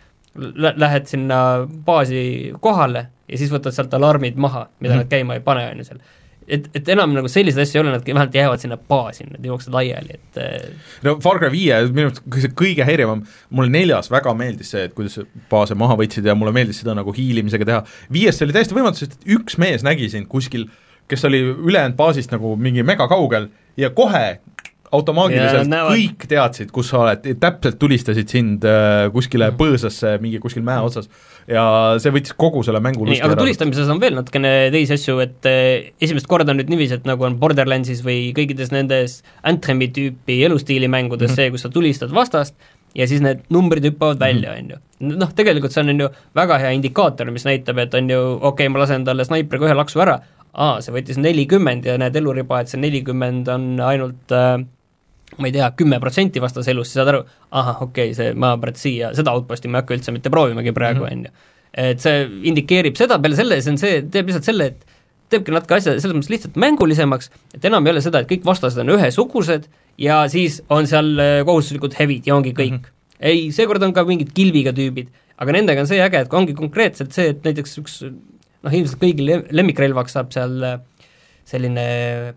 lähed 0.76 1.06
sinna 1.08 1.38
baasi 1.86 2.54
kohale 2.60 3.06
ja 3.28 3.38
siis 3.40 3.52
võtad 3.52 3.74
sealt 3.76 3.94
alarmid 3.96 4.36
maha, 4.36 4.66
mida 4.80 4.94
mm 4.94 4.98
-hmm. 4.98 5.04
nad 5.04 5.12
käima 5.12 5.34
ei 5.34 5.40
pane, 5.40 5.68
on 5.70 5.78
ju 5.78 5.84
seal 5.84 6.00
et, 6.48 6.68
et 6.76 6.88
enam 6.94 7.12
nagu 7.16 7.30
selliseid 7.30 7.64
asju 7.64 7.80
ei 7.80 7.82
ole, 7.82 7.92
nad 7.94 8.06
vähemalt 8.06 8.38
jäävad 8.38 8.62
sinna 8.62 8.78
baasi, 8.78 9.26
nad 9.30 9.44
jooksevad 9.44 9.78
laiali, 9.80 10.18
et 10.18 10.40
äh, 10.42 10.94
no 11.06 11.16
Far 11.22 11.40
Cry 11.42 11.50
viie 11.52 11.80
minu 11.90 12.10
arust 12.10 12.22
see 12.42 12.54
kõige 12.62 12.86
häirivam, 12.86 13.24
mulle 13.50 13.72
neljas 13.74 14.10
väga 14.12 14.34
meeldis 14.38 14.72
see, 14.74 14.86
et 14.88 14.96
kuidas 14.96 15.18
baase 15.50 15.76
maha 15.78 15.98
võtsid 16.00 16.26
ja 16.26 16.36
mulle 16.38 16.54
meeldis 16.56 16.82
seda 16.82 16.96
nagu 16.98 17.14
hiilimisega 17.16 17.68
teha, 17.68 17.84
viies 18.12 18.38
see 18.38 18.48
oli 18.48 18.56
täiesti 18.56 18.78
võimatu, 18.78 19.02
sest 19.02 19.18
üks 19.36 19.58
mees 19.62 19.86
nägi 19.86 20.10
sind 20.12 20.30
kuskil, 20.32 20.68
kes 21.10 21.22
oli 21.28 21.42
ülejäänud 21.52 21.98
baasist 21.98 22.32
nagu 22.34 22.56
mingi 22.58 22.82
mega 22.86 23.06
kaugel 23.10 23.50
ja 23.78 23.92
kohe 23.94 24.38
automaatiliselt 24.94 25.72
ja, 25.72 25.84
kõik 25.90 26.26
teadsid, 26.30 26.70
kus 26.74 26.90
sa 26.92 27.00
oled, 27.02 27.24
täpselt 27.42 27.78
tulistasid 27.80 28.30
sind 28.30 28.66
äh, 28.68 29.06
kuskile 29.14 29.50
mm. 29.50 29.58
põõsasse 29.58 30.16
mingi 30.22 30.40
kuskil 30.42 30.64
mäe 30.66 30.78
otsas 30.84 31.10
ja 31.50 31.64
see 32.02 32.12
võttis 32.14 32.34
kogu 32.38 32.62
selle 32.66 32.80
mängu 32.84 33.06
nii, 33.06 33.20
aga 33.24 33.38
tulistamises 33.38 33.90
on 33.92 34.00
veel 34.02 34.16
natukene 34.18 34.52
teisi 34.74 34.96
asju, 34.96 35.18
et 35.24 35.50
eh, 35.50 35.90
esimest 36.02 36.28
korda 36.30 36.54
on 36.54 36.60
nüüd 36.60 36.70
niiviisi, 36.72 37.00
et 37.00 37.08
nagu 37.08 37.26
on 37.26 37.38
Borderlandsis 37.40 38.02
või 38.06 38.30
kõikides 38.36 38.72
nendes 38.74 39.20
Anthemi 39.46 39.90
tüüpi 39.94 40.40
elustiili 40.46 40.90
mängudes 40.90 41.30
mm 41.30 41.34
-hmm. 41.34 41.46
see, 41.46 41.54
kus 41.54 41.66
sa 41.66 41.72
tulistad 41.72 42.14
vastast 42.14 42.54
ja 42.96 43.06
siis 43.08 43.20
need 43.24 43.44
numbrid 43.52 43.84
hüppavad 43.84 44.20
välja, 44.20 44.54
mhm. 44.54 44.58
on 44.64 44.70
ju. 44.70 45.16
noh, 45.18 45.32
tegelikult 45.36 45.74
see 45.74 45.84
on, 45.84 45.92
on 45.94 46.06
ju 46.06 46.08
väga 46.34 46.58
hea 46.62 46.72
indikaator, 46.78 47.30
mis 47.30 47.44
näitab, 47.44 47.78
et 47.78 47.94
on 47.94 48.10
ju 48.10 48.22
okei 48.22 48.48
okay,, 48.48 48.72
ma 48.72 48.82
lasen 48.82 49.04
talle 49.04 49.24
snaipriga 49.24 49.68
ühe 49.68 49.76
laksu 49.76 50.00
ära, 50.04 50.20
aa, 50.52 50.80
see 50.80 50.94
võttis 50.94 51.20
nelikümmend 51.20 51.86
ja 51.86 51.98
näed 52.00 52.16
eluriba, 52.16 52.60
et 52.60 52.72
see 52.72 52.80
nelikümmend 52.80 53.48
on 53.52 53.68
ainult 53.84 54.32
äh, 54.32 54.64
ma 55.38 55.48
ei 55.48 55.54
tea, 55.56 55.68
kümme 55.78 55.98
protsenti 56.02 56.42
vastase 56.42 56.72
elust, 56.72 56.92
siis 56.92 57.00
saad 57.00 57.12
aru, 57.12 57.22
ahah, 57.58 57.82
okei 57.88 58.10
okay,, 58.12 58.16
see, 58.16 58.34
ma 58.38 58.54
pärast 58.62 58.82
siia, 58.82 59.12
seda 59.16 59.34
outpost'i 59.36 59.70
ma 59.70 59.80
ei 59.80 59.84
hakka 59.84 59.96
üldse 59.98 60.14
mitte 60.14 60.32
proovimagi 60.32 60.74
praegu, 60.76 61.06
mhm. 61.06 61.12
on 61.12 61.26
ju. 61.26 61.54
et 61.86 62.02
see 62.02 62.22
indikeerib 62.50 62.96
seda, 62.98 63.18
peale 63.22 63.38
selle, 63.38 63.58
see 63.62 63.74
on 63.74 63.80
see, 63.80 63.98
teeb 64.12 64.30
lihtsalt 64.30 64.48
selle, 64.48 64.70
et 64.72 64.94
teebki 65.32 65.54
natuke 65.54 65.76
asja 65.76 65.96
selles 65.98 66.14
mõttes 66.14 66.30
lihtsalt 66.32 66.58
mängulisemaks, 66.62 67.30
et 67.58 67.66
enam 67.68 67.86
ei 67.86 67.96
ole 67.96 68.04
seda, 68.04 68.22
et 68.22 68.30
kõik 68.30 68.46
vastased 68.46 68.80
on 68.82 68.94
ühesugused 68.94 69.66
ja 70.00 70.22
siis 70.32 70.60
on 70.72 70.86
seal 70.88 71.12
äh, 71.18 71.40
kohustuslikud 71.48 71.98
hevid 71.98 72.30
ja 72.30 72.36
ongi 72.38 72.54
kõik 72.56 72.76
mm. 72.78 72.86
-hmm. 72.86 73.26
ei, 73.32 73.50
seekord 73.52 73.82
on 73.82 73.94
ka 73.96 74.06
mingid 74.06 74.30
kilbiga 74.36 74.72
tüübid, 74.76 75.10
aga 75.42 75.58
nendega 75.58 75.82
on 75.82 75.90
see 75.90 76.00
äge, 76.02 76.22
et 76.22 76.34
ongi 76.34 76.54
konkreetselt 76.54 77.12
see, 77.16 77.34
et 77.34 77.44
näiteks 77.44 77.78
üks 77.82 78.00
noh, 78.06 78.72
ilmselt 78.72 79.02
kõigil 79.02 79.42
lemmikrelvaks 79.50 80.16
saab 80.16 80.32
seal 80.36 80.62
äh, 80.62 82.34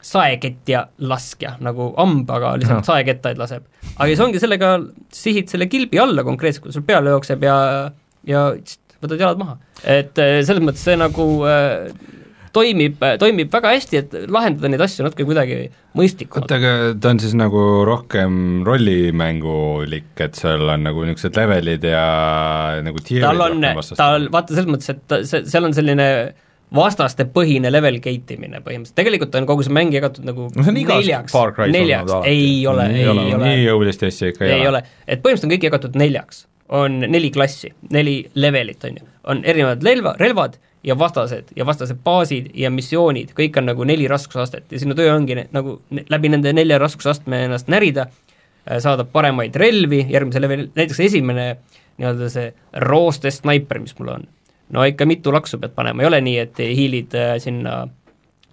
selline 0.00 0.30
saeketja 0.40 0.84
laskja, 0.98 1.56
nagu 1.64 1.90
amb, 2.00 2.28
aga 2.30 2.54
lihtsalt 2.60 2.82
no. 2.82 2.86
saekettaid 2.88 3.40
laseb. 3.40 3.66
aga 3.96 4.08
siis 4.08 4.22
ongi 4.24 4.40
sellega, 4.42 4.76
sihid 5.14 5.50
selle 5.52 5.68
kilbi 5.70 6.00
alla 6.00 6.24
konkreetselt, 6.26 6.64
kui 6.64 6.72
sul 6.76 6.86
peale 6.86 7.12
jookseb 7.14 7.44
ja, 7.44 7.58
ja 8.28 8.46
võtad 9.00 9.20
jalad 9.20 9.40
maha. 9.40 9.58
et 9.84 10.18
äh, 10.20 10.40
selles 10.46 10.64
mõttes 10.64 10.84
see 10.84 10.96
nagu 11.00 11.26
äh, 11.48 11.90
toimib, 12.56 12.98
toimib 13.20 13.52
väga 13.52 13.74
hästi, 13.76 14.00
et 14.00 14.16
lahendada 14.32 14.70
neid 14.72 14.82
asju 14.84 15.06
natuke 15.06 15.26
kuidagi 15.28 15.62
mõistlikumalt 15.98 16.48
oota, 16.48 16.58
aga 16.58 16.72
ta 16.98 17.12
on 17.12 17.22
siis 17.22 17.36
nagu 17.38 17.64
rohkem 17.86 18.62
rollimängulik, 18.66 20.12
et 20.24 20.38
seal 20.38 20.64
on 20.64 20.86
nagu 20.88 21.04
niisugused 21.06 21.38
levelid 21.38 21.86
ja 21.86 22.04
nagu 22.84 23.04
tal 23.06 23.46
on 23.46 23.66
tal, 23.94 24.30
vaata 24.32 24.56
selles 24.56 24.72
mõttes, 24.72 24.94
et 24.94 25.04
ta, 25.10 25.20
see, 25.28 25.44
seal 25.50 25.68
on 25.68 25.76
selline 25.76 26.08
vastaste 26.74 27.24
põhine 27.34 27.70
level 27.72 27.98
gate 28.00 28.34
imine 28.36 28.60
põhimõtteliselt, 28.62 28.94
tegelikult 29.00 29.34
on 29.34 29.46
kogu 29.48 29.64
see 29.66 29.72
mäng 29.74 29.92
jagatud 29.94 30.24
nagu 30.28 30.48
No 30.54 30.62
see 30.62 30.70
on 30.70 30.78
neljaks. 31.02 31.32
Neljaks. 31.74 32.12
ei 32.30 32.66
ole, 32.70 32.86
ei 32.94 33.04
ole, 33.10 33.24
nii 33.44 33.64
jõulist 33.66 34.02
asja 34.06 34.28
ikka 34.30 34.44
ei 34.46 34.66
ole, 34.68 34.82
et 35.06 35.22
põhimõtteliselt 35.22 35.48
on 35.50 35.54
kõik 35.56 35.66
jagatud 35.70 35.98
neljaks, 35.98 36.44
on 36.68 36.98
neli 37.00 37.30
klassi, 37.34 37.72
neli 37.90 38.16
levelit 38.34 38.84
on 38.86 39.00
ju, 39.00 39.06
on 39.34 39.42
erinevad 39.44 39.82
relva, 39.82 40.14
relvad 40.20 40.58
ja 40.86 40.94
vastased 40.98 41.50
ja 41.56 41.66
vastased 41.66 41.98
baasid 42.04 42.52
ja 42.54 42.70
missioonid, 42.70 43.34
kõik 43.36 43.58
on 43.58 43.66
nagu 43.68 43.84
neli 43.84 44.06
raskusastet. 44.08 44.70
Ja 44.72 44.78
sinu 44.80 44.94
töö 44.96 45.10
ongi 45.12 45.34
ne- 45.36 45.48
nagu 45.52 45.80
ne- 45.90 46.04
läbi 46.08 46.30
nende 46.32 46.52
nelja 46.56 46.78
raskusastme 46.80 47.42
ennast 47.44 47.68
närida, 47.68 48.06
saada 48.78 49.04
paremaid 49.04 49.56
relvi. 49.60 50.06
Järgmise 50.08 50.40
leveli, 50.40 50.70
näiteks 50.76 51.00
esimene 51.04 51.56
nii-öelda 51.98 52.30
see 52.32 52.52
rooste 52.86 53.30
snaiper, 53.34 53.80
mis 53.82 53.92
mul 53.98 54.08
on, 54.14 54.24
no 54.74 54.84
ikka 54.86 55.06
mitu 55.08 55.32
laksu 55.34 55.58
pead 55.60 55.74
panema, 55.76 56.02
ei 56.02 56.10
ole 56.10 56.20
nii, 56.24 56.36
et 56.44 56.60
hiilid 56.62 57.16
äh, 57.18 57.34
sinna 57.42 57.82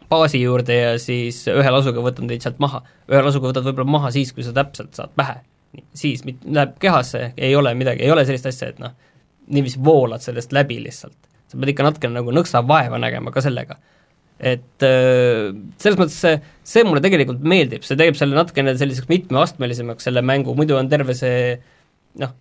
baasi 0.10 0.42
juurde 0.42 0.76
ja 0.76 0.96
siis 1.02 1.42
ühe 1.52 1.74
lasuga 1.74 2.04
võtan 2.04 2.30
teid 2.30 2.46
sealt 2.46 2.62
maha. 2.64 2.82
ühe 3.12 3.22
lasuga 3.24 3.52
võtad 3.52 3.68
võib-olla 3.68 3.98
maha 3.98 4.12
siis, 4.16 4.32
kui 4.36 4.46
sa 4.46 4.54
täpselt 4.56 4.96
saad 4.96 5.14
pähe. 5.20 5.42
siis 5.94 6.24
mit- 6.26 6.46
läheb 6.46 6.78
kehasse, 6.80 7.34
ei 7.38 7.56
ole 7.56 7.74
midagi, 7.76 8.04
ei 8.04 8.12
ole 8.12 8.24
sellist 8.26 8.46
asja, 8.48 8.70
et 8.72 8.80
noh, 8.80 8.96
niiviisi 9.52 9.84
voolad 9.84 10.24
sellest 10.24 10.56
läbi 10.56 10.80
lihtsalt. 10.84 11.18
sa 11.48 11.58
pead 11.58 11.74
ikka 11.74 11.84
natukene 11.84 12.20
nagu 12.20 12.32
nõksa 12.32 12.64
vaeva 12.68 13.00
nägema 13.00 13.32
ka 13.32 13.42
sellega. 13.42 13.78
et 14.40 14.84
äh, 14.86 15.54
selles 15.78 16.00
mõttes 16.00 16.20
see, 16.24 16.42
see 16.64 16.84
mulle 16.84 17.02
tegelikult 17.02 17.44
meeldib, 17.44 17.84
see 17.84 17.98
teeb 18.00 18.16
selle 18.16 18.36
natukene 18.38 18.78
selliseks 18.78 19.10
mitmeastmelisemaks, 19.10 20.08
selle 20.08 20.22
mängu, 20.22 20.56
muidu 20.56 20.78
on 20.78 20.90
terve 20.90 21.14
see 21.18 21.58
noh, 22.22 22.34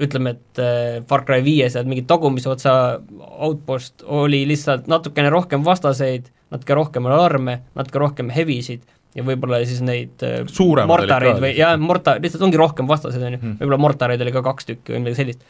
ütleme, 0.00 0.34
et 0.36 0.60
äh, 0.62 1.00
Far 1.08 1.24
Cry 1.28 1.44
viies 1.44 1.76
ja 1.76 1.84
mingi 1.86 2.06
tagumise 2.08 2.50
otsa 2.52 2.74
outpost 3.20 4.04
oli 4.06 4.42
lihtsalt 4.48 4.88
natukene 4.90 5.32
rohkem 5.32 5.64
vastaseid, 5.66 6.30
natuke 6.50 6.76
rohkem 6.78 7.06
alarme, 7.10 7.60
natuke 7.78 8.02
rohkem 8.02 8.32
heavy'sid 8.34 8.86
ja 9.16 9.24
võib-olla 9.26 9.60
siis 9.66 9.82
neid 9.84 10.22
äh, 10.26 10.42
Suuremad 10.50 10.90
mortareid 10.92 11.42
või 11.42 11.52
jah, 11.58 11.74
morta-, 11.80 12.18
lihtsalt 12.22 12.46
ongi 12.46 12.60
rohkem 12.60 12.88
vastaseid, 12.90 13.24
on 13.26 13.36
ju 13.36 13.40
Hmm., 13.40 13.58
võib-olla 13.60 13.80
mortareid 13.86 14.22
oli 14.24 14.34
ka 14.34 14.44
kaks 14.46 14.68
tükki 14.68 14.94
või 14.94 15.04
midagi 15.04 15.20
sellist. 15.22 15.46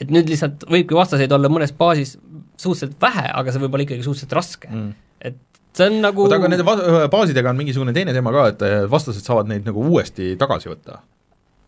et 0.00 0.10
nüüd 0.10 0.30
lihtsalt 0.32 0.66
võibki 0.70 0.96
vastaseid 0.96 1.32
olla 1.32 1.50
mõnes 1.52 1.74
baasis 1.76 2.16
suhteliselt 2.56 3.00
vähe, 3.02 3.28
aga 3.28 3.52
see 3.52 3.62
võib 3.62 3.76
olla 3.76 3.86
ikkagi 3.86 4.06
suhteliselt 4.06 4.36
raske 4.38 4.70
mm.. 4.70 4.92
et 5.20 5.40
see 5.76 5.88
on 5.88 5.98
nagu 6.04 6.26
oota, 6.26 6.38
aga 6.40 6.50
nende 6.52 6.66
va- 6.66 7.08
baasidega 7.12 7.52
on 7.52 7.60
mingisugune 7.60 7.94
teine 7.96 8.14
teema 8.16 8.32
ka, 8.34 8.46
et 8.52 8.64
äh, 8.66 8.78
vastased 8.90 9.24
saavad 9.26 9.50
neid 9.50 9.68
nagu 9.68 9.84
uuesti 9.88 10.34
tagasi 10.40 10.72
võtta. 10.72 11.00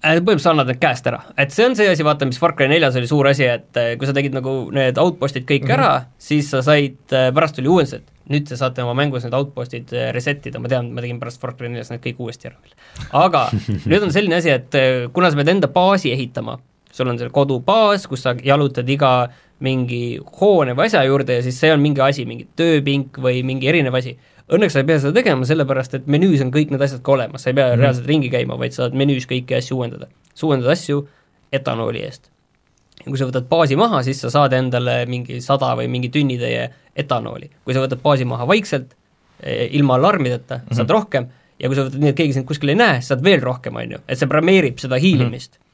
Äh, 0.04 0.18
põhimõtteliselt 0.20 0.50
annad 0.50 0.68
need 0.68 0.80
käest 0.82 1.06
ära, 1.08 1.22
et 1.40 1.54
see 1.54 1.64
on 1.64 1.74
see 1.78 1.86
asi, 1.88 2.04
vaata, 2.04 2.26
mis 2.28 2.36
Far 2.36 2.52
Cry 2.58 2.68
neljas 2.68 2.98
oli 3.00 3.08
suur 3.08 3.30
asi, 3.30 3.46
et 3.48 3.78
äh, 3.80 3.94
kui 3.96 4.08
sa 4.08 4.12
tegid 4.12 4.34
nagu 4.36 4.52
need 4.74 4.98
outpost'id 5.00 5.46
kõik 5.48 5.64
mm 5.64 5.70
-hmm. 5.70 5.78
ära, 5.78 6.10
siis 6.20 6.50
sa 6.52 6.60
said, 6.66 6.98
pärast 7.08 7.56
tuli 7.56 7.72
uuendus, 7.72 7.94
et 7.94 8.12
nüüd 8.28 8.44
te 8.48 8.58
saate 8.60 8.84
oma 8.84 8.92
mängus 8.98 9.24
need 9.24 9.36
outpost'id 9.36 9.94
äh, 9.96 10.10
reset 10.12 10.44
ida, 10.50 10.60
ma 10.60 10.68
tean, 10.68 10.90
ma 10.92 11.00
tegin 11.00 11.20
pärast 11.22 11.40
Far 11.40 11.54
Cry 11.56 11.70
neljas 11.72 11.88
need 11.92 12.02
kõik 12.04 12.20
uuesti 12.20 12.50
ära 12.50 12.60
veel. 12.60 12.76
aga 13.12 13.46
nüüd 13.90 14.04
on 14.04 14.12
selline 14.12 14.36
asi, 14.42 14.52
et 14.52 14.76
äh, 14.76 15.08
kuna 15.12 15.30
sa 15.30 15.40
pead 15.40 15.54
enda 15.54 15.72
baasi 15.72 16.12
ehitama, 16.12 16.58
sul 16.92 17.08
on 17.08 17.18
seal 17.18 17.32
kodubaas, 17.32 18.04
kus 18.06 18.26
sa 18.28 18.34
jalutad 18.36 18.88
iga 18.88 19.14
mingi 19.64 20.18
hoone 20.40 20.74
või 20.76 20.90
asja 20.90 21.04
juurde 21.06 21.38
ja 21.38 21.42
siis 21.46 21.58
see 21.60 21.72
on 21.72 21.80
mingi 21.80 22.02
asi, 22.04 22.26
mingi 22.28 22.46
tööpink 22.58 23.16
või 23.22 23.40
mingi 23.46 23.70
erinev 23.70 23.96
asi. 23.96 24.18
Õnneks 24.52 24.74
sa 24.76 24.82
ei 24.82 24.88
pea 24.88 25.00
seda 25.00 25.14
tegema, 25.16 25.46
sellepärast 25.48 25.94
et 25.96 26.08
menüüs 26.10 26.42
on 26.44 26.50
kõik 26.52 26.72
need 26.72 26.82
asjad 26.84 27.00
ka 27.04 27.14
olemas, 27.14 27.42
sa 27.42 27.50
ei 27.50 27.56
pea 27.56 27.64
mm 27.64 27.72
-hmm. 27.72 27.80
reaalselt 27.80 28.06
ringi 28.06 28.30
käima, 28.30 28.58
vaid 28.60 28.76
saad 28.76 28.92
menüüs 28.92 29.26
kõiki 29.30 29.56
asju 29.56 29.76
uuendada. 29.76 30.06
sa 30.34 30.46
uuendad 30.46 30.70
asju 30.70 31.08
etanooli 31.52 32.02
eest. 32.04 32.30
ja 33.04 33.10
kui 33.10 33.18
sa 33.18 33.24
võtad 33.24 33.48
baasi 33.48 33.76
maha, 33.76 34.02
siis 34.02 34.20
sa 34.20 34.30
saad 34.30 34.52
endale 34.52 35.06
mingi 35.06 35.40
sada 35.40 35.74
või 35.76 35.88
mingi 35.88 36.08
tünnitäie 36.08 36.70
etanooli. 36.96 37.50
kui 37.64 37.74
sa 37.74 37.80
võtad 37.80 38.02
baasi 38.02 38.24
maha 38.24 38.46
vaikselt, 38.46 38.94
ilma 39.70 39.94
alarmideta 39.94 40.56
mm, 40.56 40.62
-hmm. 40.68 40.76
saad 40.76 40.90
rohkem 40.90 41.26
ja 41.58 41.68
kui 41.68 41.76
sa 41.76 41.84
võtad 41.84 41.98
nii, 41.98 42.08
et 42.08 42.16
keegi 42.16 42.32
sind 42.32 42.46
kuskil 42.46 42.68
ei 42.68 42.74
näe, 42.74 43.00
saad 43.00 43.24
veel 43.24 43.40
rohkem, 43.40 43.76
on 43.76 43.90
ju, 43.90 43.98
et 44.08 44.18
see 44.18 44.28
premeerib 44.28 44.78
seda 44.78 44.96
hiilimist 44.96 45.52
mm. 45.52 45.58
-hmm 45.58 45.64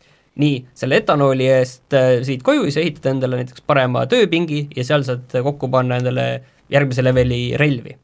nii, 0.41 0.61
selle 0.79 1.01
etanooli 1.01 1.47
eest 1.51 1.95
äh, 1.97 2.21
siit 2.27 2.45
koju, 2.47 2.63
siis 2.69 2.77
ehitad 2.77 3.11
endale 3.15 3.41
näiteks 3.41 3.65
parema 3.67 4.07
tööpingi 4.11 4.69
ja 4.77 4.85
seal 4.87 5.05
saad 5.07 5.35
kokku 5.43 5.69
panna 5.73 5.99
endale 6.01 6.27
järgmise 6.71 7.05
leveli 7.05 7.41
relvi. 7.61 7.97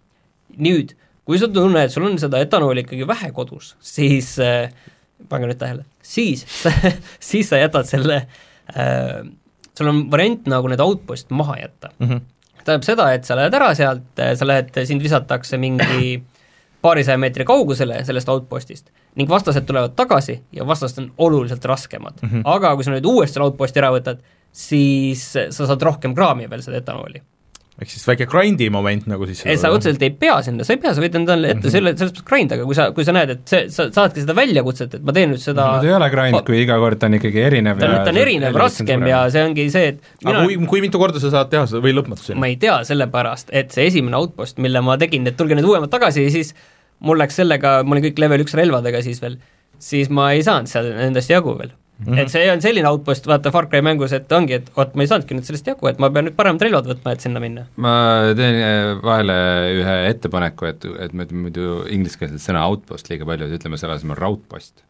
nüüd, 0.62 0.94
kui 1.26 1.40
sa 1.40 1.48
tunned, 1.50 1.78
et 1.80 1.94
sul 1.94 2.06
on 2.06 2.18
seda 2.20 2.40
etanooli 2.44 2.84
ikkagi 2.84 3.08
vähe 3.08 3.32
kodus, 3.36 3.74
siis 3.82 4.36
äh, 4.42 4.70
pange 5.28 5.50
nüüd 5.50 5.60
tähele, 5.60 5.86
siis 6.02 6.46
siis 7.30 7.50
sa 7.50 7.60
jätad 7.60 7.88
selle 7.88 8.22
äh,, 8.74 9.20
sul 9.76 9.92
on 9.92 10.06
variant 10.12 10.48
nagu 10.50 10.70
need 10.72 10.82
outpost 10.84 11.30
maha 11.30 11.58
jätta 11.62 11.92
Mm 11.98 12.08
-hmm. 12.08 12.20
tähendab 12.64 12.84
seda, 12.84 13.12
et 13.14 13.24
sa 13.24 13.36
lähed 13.36 13.54
ära 13.54 13.74
sealt, 13.74 14.22
sa 14.36 14.46
lähed, 14.46 14.70
sind 14.84 15.02
visatakse 15.02 15.58
mingi 15.58 16.22
paarisaja 16.82 17.18
meetri 17.18 17.44
kaugusele 17.44 18.04
sellest 18.04 18.28
outpostist 18.28 18.90
ning 19.16 19.30
vastased 19.30 19.66
tulevad 19.66 19.94
tagasi 19.96 20.40
ja 20.52 20.66
vastased 20.66 21.02
on 21.02 21.12
oluliselt 21.18 21.64
raskemad 21.64 22.20
mm. 22.22 22.28
-hmm. 22.28 22.42
aga 22.44 22.74
kui 22.74 22.84
sa 22.84 22.90
nüüd 22.90 23.06
uuesti 23.06 23.34
selle 23.34 23.48
outposti 23.48 23.82
ära 23.82 23.90
võtad, 23.94 24.20
siis 24.52 25.32
sa 25.32 25.66
saad 25.66 25.82
rohkem 25.82 26.14
kraami 26.14 26.50
veel 26.50 26.62
seda 26.62 26.76
etanooli. 26.76 27.22
Ehk 27.76 27.90
siis 27.92 28.06
väike 28.08 28.24
grind'i 28.32 28.70
moment 28.72 29.04
nagu 29.10 29.26
siis 29.28 29.42
et 29.44 29.60
sa 29.60 29.68
otseselt 29.74 30.00
ei 30.06 30.10
pea 30.16 30.38
sinna, 30.46 30.64
sa 30.64 30.72
ei 30.72 30.78
pea, 30.80 30.94
sa 30.96 31.02
võid 31.04 31.16
endale 31.18 31.50
ette 31.52 31.66
Mhm. 31.66 31.72
selle, 31.74 31.92
selles 31.98 32.12
mõttes 32.14 32.24
grind, 32.30 32.52
aga 32.56 32.64
kui 32.64 32.74
sa, 32.78 32.86
kui 32.96 33.04
sa 33.04 33.12
näed, 33.12 33.30
et 33.34 33.42
see, 33.52 33.66
sa 33.74 33.88
saadki 33.92 34.22
seda 34.24 34.36
väljakutset, 34.38 34.94
et 34.96 35.04
ma 35.04 35.12
teen 35.12 35.30
nüüd 35.34 35.42
seda 35.42 35.66
no 35.74 35.82
ta 35.82 35.90
ei 35.90 35.92
ole 35.98 36.08
grind, 36.14 36.38
kui 36.48 36.62
iga 36.62 36.78
kord 36.80 37.04
on 37.04 37.18
ikkagi 37.18 37.42
erinev 37.44 37.78
ta 37.82 37.90
on, 37.90 37.96
ta 38.08 38.14
on 38.14 38.20
erinev, 38.22 38.56
raskem 38.64 39.06
ja 39.10 39.20
see 39.34 39.44
ongi 39.44 39.68
see, 39.74 39.88
et 39.92 40.00
aga 40.24 40.46
kui, 40.46 40.56
kui 40.72 40.80
mitu 40.86 40.98
korda 41.02 41.20
sa 41.20 41.30
saad 41.34 41.50
teha 41.52 41.66
seda 41.68 41.84
või 41.84 41.92
lõpmatuseni? 41.98 42.38
ma 42.40 42.48
ei 42.48 42.56
tea, 42.56 42.78
sellepärast 42.88 43.52
et 43.52 43.76
see 43.76 43.86
esimene 43.92 44.16
outpost, 44.16 44.56
mille 44.58 44.80
ma 44.80 44.96
tegin, 44.96 45.26
et 45.28 45.36
tulge 45.36 45.54
need 45.58 45.68
uuemad 45.68 45.92
tagasi 45.92 46.24
ja 46.24 46.32
siis 46.32 46.54
mul 47.04 47.18
läks 47.20 47.36
sellega, 47.42 47.82
ma 47.84 47.92
olin 47.98 48.08
kõik 48.08 48.18
level 48.24 48.40
üks 48.46 48.56
relvadega 48.56 49.02
siis 49.04 49.20
veel, 49.20 49.36
siis 49.78 50.08
ma 50.08 50.30
ei 50.32 50.40
saanud 50.46 50.66
seal 50.72 50.94
nendest 50.96 51.28
jagu 51.28 51.52
veel 51.58 51.76
mm. 51.98 52.06
-hmm. 52.06 52.18
et 52.18 52.32
see 52.32 52.50
on 52.52 52.62
selline 52.62 52.88
outpost, 52.88 53.26
vaata 53.26 53.52
Far 53.54 53.68
Cry 53.70 53.82
mängus, 53.84 54.12
et 54.16 54.32
ongi, 54.32 54.58
et 54.60 54.68
vot 54.76 54.94
ma 54.94 55.04
ei 55.04 55.10
saanudki 55.10 55.38
nüüd 55.38 55.48
sellest 55.48 55.70
jagu, 55.70 55.88
et 55.90 56.00
ma 56.02 56.10
pean 56.12 56.28
nüüd 56.28 56.36
paremad 56.38 56.62
relvad 56.66 56.90
võtma, 56.92 57.14
et 57.16 57.24
sinna 57.24 57.42
minna. 57.42 57.66
ma 57.76 57.94
teen 58.38 58.60
äh, 58.60 58.92
vahele 59.02 59.38
ühe 59.80 59.96
ettepaneku, 60.10 60.70
et, 60.72 60.86
et 61.06 61.16
me 61.16 61.28
muidu 61.32 61.84
ingliskeelset 61.92 62.42
sõna 62.42 62.66
outpost 62.68 63.10
liiga 63.12 63.28
palju, 63.28 63.48
et 63.48 63.58
ütleme 63.60 63.80
selle 63.80 63.98
asemel 63.98 64.20
raudpost. 64.20 64.84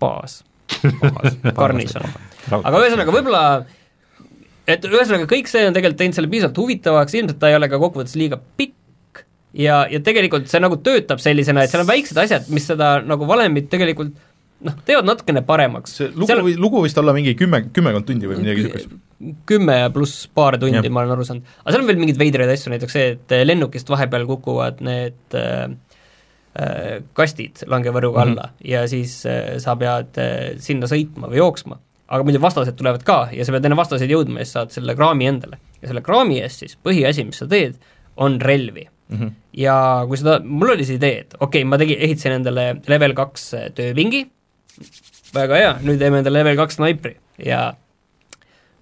baas, 0.00 0.42
garnison. 1.56 2.06
aga 2.50 2.78
ühesõnaga, 2.78 3.10
võib-olla 3.12 3.42
et 4.70 4.86
ühesõnaga 4.88 5.28
kõik 5.28 5.50
see 5.50 5.66
on 5.68 5.76
tegelikult 5.76 6.00
teinud 6.00 6.16
selle 6.16 6.30
piisavalt 6.32 6.62
huvitavaks, 6.62 7.18
ilmselt 7.18 7.40
ta 7.42 7.50
ei 7.50 7.58
ole 7.58 7.68
ka 7.68 7.80
kokkuvõttes 7.82 8.16
liiga 8.20 8.40
pikk 8.56 8.78
ja, 9.54 9.84
ja 9.90 10.00
tegelikult 10.04 10.50
see 10.50 10.60
nagu 10.62 10.78
töötab 10.82 11.22
sellisena, 11.22 11.64
et 11.64 11.72
seal 11.72 11.84
on 11.84 11.90
väiksed 11.90 12.18
asjad, 12.20 12.48
mis 12.54 12.66
seda 12.70 12.96
nagu 13.06 13.26
valemit 13.28 13.70
tegelikult 13.72 14.14
noh, 14.64 14.76
teevad 14.86 15.06
natukene 15.08 15.42
paremaks. 15.46 15.96
see 16.00 16.10
lugu, 16.14 16.54
lugu 16.60 16.84
võis 16.86 16.94
olla 17.00 17.14
mingi 17.16 17.34
kümme, 17.38 17.64
kümmekond 17.74 18.06
tundi 18.08 18.30
või 18.30 18.40
midagi 18.42 18.66
niisugust. 18.66 18.94
kümme 19.48 19.78
pluss 19.94 20.26
paar 20.34 20.58
tundi 20.60 20.90
ma 20.90 21.02
olen 21.04 21.16
aru 21.16 21.26
saanud, 21.28 21.56
aga 21.62 21.74
seal 21.74 21.84
on 21.84 21.90
veel 21.90 22.00
mingeid 22.02 22.20
veidraid 22.20 22.52
asju, 22.54 22.72
näiteks 22.74 22.96
see, 22.98 23.10
et 23.16 23.34
lennukist 23.44 23.90
vahepeal 23.92 24.26
kukuvad 24.28 24.80
need 24.84 25.38
äh, 25.38 25.68
kastid 27.18 27.64
langevõruga 27.66 28.24
Mhm. 28.24 28.30
alla 28.30 28.50
ja 28.64 28.84
siis 28.88 29.24
äh, 29.26 29.58
sa 29.58 29.76
pead 29.76 30.18
äh, 30.22 30.54
sinna 30.58 30.86
sõitma 30.90 31.30
või 31.30 31.42
jooksma. 31.42 31.78
aga 32.08 32.24
muidu 32.24 32.40
vastased 32.40 32.76
tulevad 32.76 33.02
ka 33.02 33.28
ja 33.32 33.44
sa 33.44 33.52
pead 33.52 33.64
enne 33.64 33.76
vastaseid 33.76 34.10
jõudma 34.10 34.38
ja 34.38 34.44
siis 34.44 34.52
saad 34.58 34.70
selle 34.70 34.94
kraami 34.94 35.26
endale. 35.26 35.58
ja 35.82 35.88
selle 35.88 36.02
kraami 36.04 36.40
eest 36.40 36.64
siis 36.64 36.76
põhiasi, 36.84 37.24
mis 37.26 37.38
sa 37.38 37.46
teed, 37.46 37.74
on 38.16 38.40
relvi. 38.40 38.88
Mhm. 39.12 39.34
ja 39.60 39.76
kui 40.08 40.16
seda, 40.16 40.38
mul 40.40 40.72
oli 40.72 40.86
see 40.88 40.96
idee, 40.96 41.26
et 41.26 41.34
okei 41.36 41.60
okay,, 41.60 41.68
ma 41.68 41.78
tegin, 41.80 42.00
ehitasin 42.06 42.38
endale 42.38 42.64
level 42.88 43.12
kaks 43.18 43.42
äh, 43.58 43.66
tööpingi, 43.76 44.24
väga 45.34 45.60
hea, 45.60 45.74
nüüd 45.84 46.00
teeme 46.00 46.22
endale 46.22 46.40
level 46.40 46.56
kaks 46.62 46.78
snaipri 46.78 47.18
ja 47.42 47.66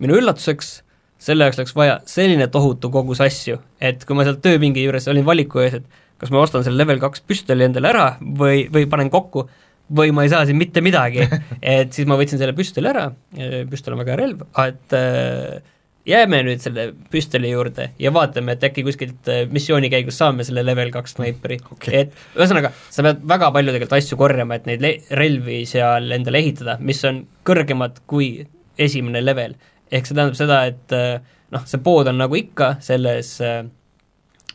minu 0.03 0.21
üllatuseks 0.21 0.77
selle 1.23 1.47
jaoks 1.47 1.59
läks 1.61 1.75
vaja 1.79 1.99
selline 2.09 2.47
tohutu 2.55 2.91
kogus 2.95 3.23
asju, 3.23 3.59
et 3.83 4.07
kui 4.07 4.19
ma 4.19 4.27
sealt 4.27 4.43
tööpingi 4.45 4.87
juures 4.87 5.11
olin 5.11 5.27
valiku 5.27 5.63
ees, 5.63 5.81
et 5.81 6.01
kas 6.23 6.31
ma 6.35 6.43
ostan 6.43 6.65
selle 6.67 6.79
level 6.79 7.03
kaks 7.03 7.23
püstoli 7.27 7.67
endale 7.67 7.91
ära 7.91 8.07
või, 8.23 8.69
või 8.73 8.87
panen 8.91 9.11
kokku 9.11 9.49
või 9.93 10.15
ma 10.15 10.25
ei 10.25 10.31
saa 10.33 10.47
siin 10.47 10.59
mitte 10.59 10.83
midagi, 10.85 11.27
et 11.77 11.93
siis 11.95 12.07
ma 12.09 12.19
võtsin 12.19 12.41
selle 12.41 12.55
püstoli 12.57 12.91
ära, 12.91 13.09
püstol 13.71 13.97
on 13.97 14.03
väga 14.05 14.15
hea 14.15 14.23
relv, 14.23 14.47
et 14.63 14.97
äh, 14.99 15.59
jääme 16.09 16.41
nüüd 16.47 16.63
selle 16.63 16.89
püstoli 17.13 17.53
juurde 17.53 17.91
ja 18.03 18.11
vaatame, 18.15 18.57
et 18.57 18.65
äkki 18.67 18.83
kuskilt 18.87 19.29
äh, 19.31 19.45
missiooni 19.51 19.91
käigus 19.93 20.19
saame 20.19 20.45
selle 20.47 20.65
level 20.67 20.91
kaks 20.95 21.15
snaipri 21.17 21.61
Okei. 21.71 22.01
et 22.01 22.17
ühesõnaga, 22.39 22.73
sa 22.91 23.05
pead 23.07 23.23
väga 23.35 23.53
palju 23.55 23.75
tegelikult 23.75 23.99
asju 23.99 24.19
korjama, 24.21 24.59
et 24.59 24.67
neid 24.71 24.83
le- 24.83 24.97
relvi 25.19 25.61
seal 25.69 26.11
endale 26.17 26.43
ehitada, 26.43 26.79
mis 26.81 27.03
on 27.09 27.23
kõrgemad 27.47 28.03
kui 28.11 28.33
esimene 28.79 29.23
level. 29.23 29.55
ehk 29.93 30.09
see 30.09 30.17
tähendab 30.17 30.39
seda, 30.39 30.65
et 30.73 30.97
äh, 30.97 31.21
noh, 31.53 31.67
see 31.69 31.79
pood 31.85 32.09
on 32.11 32.19
nagu 32.19 32.37
ikka 32.39 32.77
selles 32.81 33.37
äh, 33.45 33.63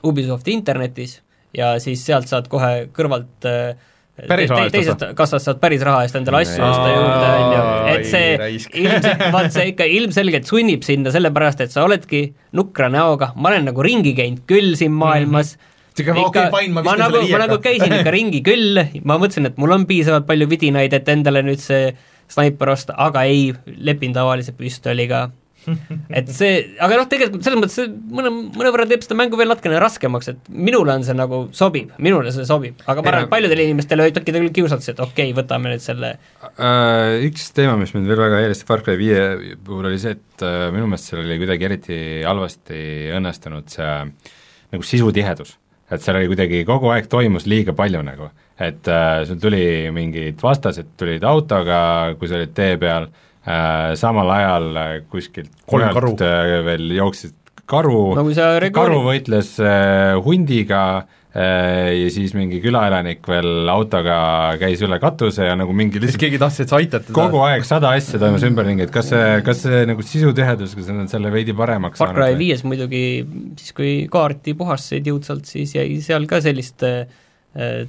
Ubisofti 0.03 0.51
internetis 0.53 1.21
ja 1.57 1.77
siis 1.81 2.03
sealt 2.05 2.27
saad 2.29 2.49
kohe 2.51 2.89
kõrvalt 2.93 3.47
äh, 3.47 3.77
Päris 4.17 4.49
raha 4.49 4.65
eest 4.65 4.73
teisest 4.73 5.03
kassast 5.17 5.45
saad 5.45 5.59
päris 5.61 5.83
raha 5.85 6.01
eest 6.07 6.15
endale 6.17 6.41
asju 6.41 6.63
osta 6.65 6.89
juurde, 6.89 7.27
on 7.37 7.51
ju, 7.53 7.63
et 7.91 8.07
see 8.09 8.49
ilmselt, 8.81 9.23
vaat 9.35 9.53
see 9.53 9.65
ikka 9.73 9.85
ilmselgelt 9.99 10.49
sunnib 10.49 10.85
sinna, 10.87 11.13
sellepärast 11.13 11.61
et 11.67 11.73
sa 11.73 11.85
oledki 11.85 12.23
nukra 12.57 12.89
näoga, 12.89 13.29
ma 13.37 13.51
olen 13.51 13.69
nagu 13.69 13.85
ringi 13.85 14.15
käinud 14.17 14.41
küll 14.49 14.73
siin 14.79 14.95
maailmas. 14.97 15.53
Mm, 15.57 16.05
-hmm. 16.05 16.25
okei, 16.25 16.49
fine, 16.55 16.73
ma 16.73 16.83
ma 16.85 16.95
nagu, 16.97 17.21
ma 17.29 17.41
nagu 17.45 17.57
käisin 17.61 17.93
ikka 17.93 18.13
ringi 18.13 18.41
küll, 18.45 18.81
ma 19.03 19.17
mõtlesin, 19.21 19.49
et 19.49 19.57
mul 19.61 19.77
on 19.77 19.85
piisavalt 19.89 20.25
palju 20.25 20.49
vidinaid, 20.49 20.93
et 20.93 21.09
endale 21.09 21.45
nüüd 21.45 21.61
see 21.61 21.93
snaiper 22.29 22.73
osta, 22.73 22.93
aga 22.97 23.23
ei, 23.29 23.53
lepin 23.77 24.13
tavalise 24.13 24.53
püstoliga. 24.57 25.27
et 26.17 26.29
see, 26.31 26.59
aga 26.83 26.99
noh, 26.99 27.07
tegelikult 27.11 27.43
selles 27.45 27.59
mõttes 27.59 27.77
see 27.79 27.89
mõne, 27.89 28.31
mõnevõrra 28.55 28.87
teeb 28.89 29.03
seda 29.03 29.17
mängu 29.19 29.39
veel 29.39 29.51
natukene 29.51 29.79
raskemaks, 29.81 30.31
et 30.31 30.49
minule 30.51 30.93
on 30.95 31.05
see 31.05 31.15
nagu 31.17 31.41
sobib, 31.57 31.91
minule 32.03 32.31
see 32.35 32.47
sobib, 32.47 32.79
aga 32.85 33.03
ma 33.03 33.11
arvan, 33.11 33.27
et 33.27 33.33
paljudele 33.33 33.67
inimestele 33.67 34.07
olid 34.07 34.21
äkki 34.21 34.35
küll 34.37 34.53
kiusatus, 34.61 34.93
et 34.93 35.03
okei 35.03 35.31
okay,, 35.31 35.35
võtame 35.37 35.73
nüüd 35.73 35.83
selle. 35.83 36.13
Äh, 36.47 37.27
üks 37.27 37.51
teema, 37.57 37.77
mis 37.81 37.93
mind 37.95 38.09
veel 38.11 38.23
väga 38.23 38.41
häiris 38.43 38.63
Far 38.67 38.83
Cry 38.85 38.97
viie 38.99 39.53
puhul 39.67 39.91
oli 39.91 40.01
see, 40.01 40.15
et 40.17 40.47
äh, 40.47 40.67
minu 40.75 40.89
meelest 40.89 41.11
seal 41.11 41.23
oli 41.25 41.39
kuidagi 41.43 41.69
eriti 41.69 42.01
halvasti 42.23 42.81
õnnestunud 43.19 43.71
see 43.75 43.93
nagu 44.73 44.83
sisutihedus. 44.83 45.57
et 45.91 46.03
seal 46.03 46.19
oli 46.19 46.27
kuidagi 46.27 46.65
kogu 46.67 46.91
aeg 46.91 47.07
toimus 47.11 47.45
liiga 47.47 47.75
palju 47.75 48.01
nagu, 48.03 48.31
et 48.59 48.87
äh, 48.91 49.21
sul 49.27 49.39
tuli 49.39 49.87
mingid 49.95 50.41
vastased 50.43 50.95
tulid 50.99 51.23
autoga, 51.27 51.79
kui 52.19 52.27
sa 52.27 52.39
olid 52.39 52.55
tee 52.55 52.75
peal 52.79 53.07
äh,, 53.07 53.26
samal 53.99 54.31
ajal 54.35 54.71
äh, 54.75 54.95
kuskilt 55.11 55.51
mujalt, 55.71 56.23
äh, 56.25 56.57
veel 56.67 56.89
jooksid 56.97 57.35
karu. 57.67 58.01
No 58.17 58.25
karu 58.75 59.03
võitles 59.05 59.53
äh, 59.59 60.15
hundiga 60.23 60.81
äh, 61.35 61.91
ja 61.97 62.09
siis 62.13 62.33
mingi 62.37 62.59
külaelanik 62.63 63.27
veel 63.27 63.69
autoga 63.71 64.17
käis 64.61 64.81
üle 64.85 64.99
katuse 65.03 65.49
ja 65.49 65.57
nagu 65.59 65.75
mingi 65.75 66.01
lihtsalt 66.01 66.21
keegi 66.23 66.41
tahtis, 66.41 66.65
et 66.65 66.73
sa 66.73 66.79
aitad 66.79 67.07
teda. 67.09 67.17
kogu 67.17 67.43
aeg 67.47 67.67
sada 67.67 67.91
asja 67.97 68.21
toimus 68.21 68.45
ümberringi, 68.47 68.87
et 68.87 68.93
kas 68.93 69.11
see, 69.11 69.27
kas 69.47 69.63
see 69.65 69.83
nagu 69.89 70.05
sisutihedus, 70.05 70.77
kas 70.79 70.89
nad 70.91 71.05
on 71.05 71.11
selle 71.11 71.31
veidi 71.33 71.55
paremaks 71.57 72.01
Far 72.01 72.15
Cry 72.15 72.39
viies 72.39 72.63
muidugi, 72.67 73.03
siis 73.59 73.75
kui 73.77 73.93
kaarti 74.11 74.55
puhastasid 74.57 75.11
jõudsalt, 75.11 75.47
siis 75.49 75.75
jäi 75.75 75.89
seal 76.05 76.27
ka 76.29 76.41
sellist 76.45 76.87
äh, 76.87 77.05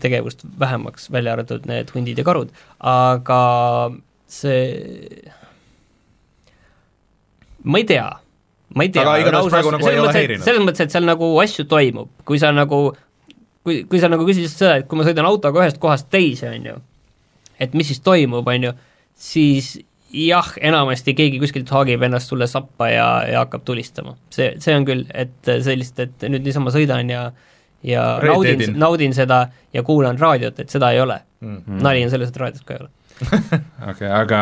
tegevust 0.03 0.47
vähemaks, 0.59 1.11
välja 1.15 1.35
arvatud 1.37 1.67
need 1.71 1.91
hundid 1.95 2.19
ja 2.19 2.27
karud, 2.27 2.55
aga 2.83 3.41
see, 4.29 4.61
ma 7.69 7.81
ei 7.81 7.87
tea, 7.89 8.07
ma 8.77 8.87
ei 8.87 8.93
tea. 8.95 9.05
Aga 9.05 9.19
igatahes 9.23 9.51
praegu 9.53 9.75
nagu 9.75 9.91
ei 9.91 10.01
ole 10.03 10.15
häirinud. 10.17 10.47
selles 10.47 10.65
mõttes, 10.65 10.87
et 10.87 10.95
seal 10.95 11.09
nagu 11.09 11.31
asju 11.43 11.67
toimub, 11.71 12.11
kui 12.29 12.41
sa 12.43 12.53
nagu, 12.55 12.81
kui, 13.67 13.83
kui 13.91 14.01
sa 14.03 14.11
nagu 14.13 14.27
küsisid 14.29 14.55
seda, 14.55 14.79
et 14.81 14.89
kui 14.91 15.01
ma 15.01 15.07
sõidan 15.09 15.29
autoga 15.29 15.65
ühest 15.65 15.81
kohast 15.83 16.11
teise, 16.13 16.51
on 16.55 16.73
ju, 16.73 16.79
et 17.61 17.77
mis 17.79 17.91
siis 17.93 18.03
toimub, 18.05 18.49
on 18.49 18.71
ju, 18.71 18.75
siis 19.19 19.77
jah, 20.15 20.49
enamasti 20.65 21.13
keegi 21.15 21.41
kuskilt 21.43 21.71
haagib 21.75 22.03
ennast 22.07 22.33
sulle 22.33 22.49
sappa 22.49 22.89
ja, 22.91 23.09
ja 23.29 23.45
hakkab 23.45 23.67
tulistama. 23.69 24.17
see, 24.35 24.55
see 24.63 24.77
on 24.77 24.89
küll, 24.89 25.07
et 25.13 25.53
sellist, 25.65 26.01
et 26.01 26.29
nüüd 26.29 26.49
niisama 26.49 26.75
sõidan 26.75 27.13
ja 27.13 27.31
ja 27.87 28.19
Red 28.19 28.33
naudin, 28.33 28.63
naudin 28.75 29.13
seda 29.15 29.45
ja 29.71 29.85
kuulan 29.87 30.17
raadiot, 30.19 30.57
et 30.59 30.73
seda 30.73 30.89
ei 30.91 30.99
ole 30.99 31.21
Mm. 31.41 31.63
mm.. 31.67 31.83
nali 31.83 32.03
on 32.05 32.11
selles, 32.11 32.33
et 32.33 32.41
raadiot 32.41 32.65
ka 32.67 32.75
ei 32.75 32.81
ole. 32.83 32.91
okei 33.29 33.93
okay,, 33.93 34.11
aga 34.11 34.41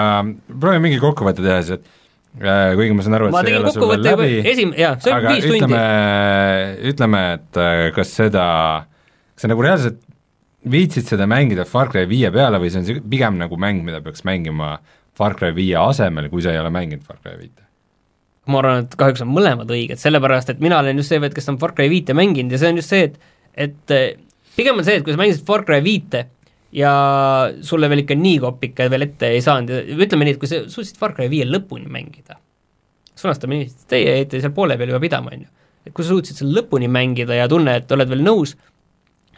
proovime 0.48 0.84
mingi 0.86 1.00
kokkuvõtte 1.00 1.44
teha 1.44 1.58
siis, 1.64 1.80
et 1.80 2.05
kuigi 2.36 2.96
ma 2.96 3.04
saan 3.04 3.16
aru, 3.18 3.28
et 3.30 3.34
ma 3.36 3.42
see 3.44 3.54
ei 3.54 3.60
ole 3.60 3.72
sul 3.72 3.88
veel 3.90 4.02
läbi, 4.04 4.32
esim-, 4.52 4.74
jaa, 4.76 4.96
see 5.00 5.12
on 5.12 5.18
aga 5.20 5.34
viis 5.34 5.46
tundi. 5.46 5.60
ütleme, 5.62 5.84
ütleme, 6.92 7.22
et 7.38 7.60
äh, 7.62 7.84
kas 7.96 8.12
seda, 8.18 8.46
kas 9.34 9.46
sa 9.46 9.52
nagu 9.52 9.64
reaalselt 9.64 10.02
viitsid 10.66 11.06
seda 11.06 11.28
mängida 11.30 11.64
Far 11.68 11.90
Cry 11.92 12.08
viie 12.10 12.30
peale 12.34 12.58
või 12.62 12.72
see 12.72 12.82
on 12.82 12.88
siuke- 12.88 13.04
pigem 13.10 13.38
nagu 13.40 13.58
mäng, 13.60 13.84
mida 13.86 14.02
peaks 14.04 14.26
mängima 14.26 14.76
Far 15.16 15.36
Cry 15.38 15.54
viie 15.56 15.78
asemel, 15.80 16.28
kui 16.32 16.44
sa 16.44 16.52
ei 16.52 16.60
ole 16.60 16.72
mänginud 16.74 17.06
Far 17.06 17.20
Cry 17.22 17.38
viite? 17.38 17.62
ma 18.46 18.60
arvan, 18.60 18.84
et 18.84 18.92
kahjuks 18.94 19.24
on 19.24 19.32
mõlemad 19.34 19.70
õiged, 19.74 19.98
sellepärast 19.98 20.52
et 20.52 20.60
mina 20.62 20.78
olen 20.78 21.00
just 21.00 21.10
see, 21.10 21.32
kes 21.34 21.50
on 21.50 21.58
Far 21.58 21.72
Cry 21.74 21.88
viite 21.90 22.14
mänginud 22.14 22.52
ja 22.54 22.60
see 22.62 22.70
on 22.70 22.78
just 22.78 22.92
see, 22.92 23.08
et 23.08 23.16
et 23.56 23.94
eh, 23.96 24.18
pigem 24.54 24.78
on 24.78 24.86
see, 24.86 25.00
et 25.00 25.04
kui 25.06 25.14
sa 25.14 25.18
mängisid 25.18 25.46
Far 25.48 25.64
Cry 25.66 25.80
viite 25.82 26.26
ja 26.76 26.92
sulle 27.64 27.88
veel 27.90 28.02
ikka 28.04 28.16
nii 28.18 28.40
kopike 28.42 28.88
veel 28.92 29.06
ette 29.08 29.30
ei 29.32 29.42
saanud 29.44 29.72
ja 29.72 29.82
ütleme 29.96 30.26
nii, 30.26 30.36
et 30.36 30.42
kui 30.42 30.50
sa 30.50 30.62
suutsid 30.68 30.98
Far 31.00 31.14
Cry 31.16 31.30
viie 31.32 31.46
lõpuni 31.48 31.88
mängida, 31.92 32.36
sõnastame 33.16 33.60
nii, 33.62 33.70
teie 33.90 34.18
jäite 34.18 34.42
seal 34.42 34.54
poole 34.56 34.76
peal 34.78 34.92
juba 34.92 35.00
pidama, 35.02 35.32
on 35.32 35.46
ju. 35.46 35.50
et 35.86 35.94
kui 35.96 36.04
sa 36.04 36.12
suutsid 36.12 36.42
selle 36.42 36.58
lõpuni 36.58 36.90
mängida 36.92 37.38
ja 37.38 37.48
tunne, 37.50 37.78
et 37.80 37.96
oled 37.96 38.12
veel 38.12 38.24
nõus, 38.26 38.56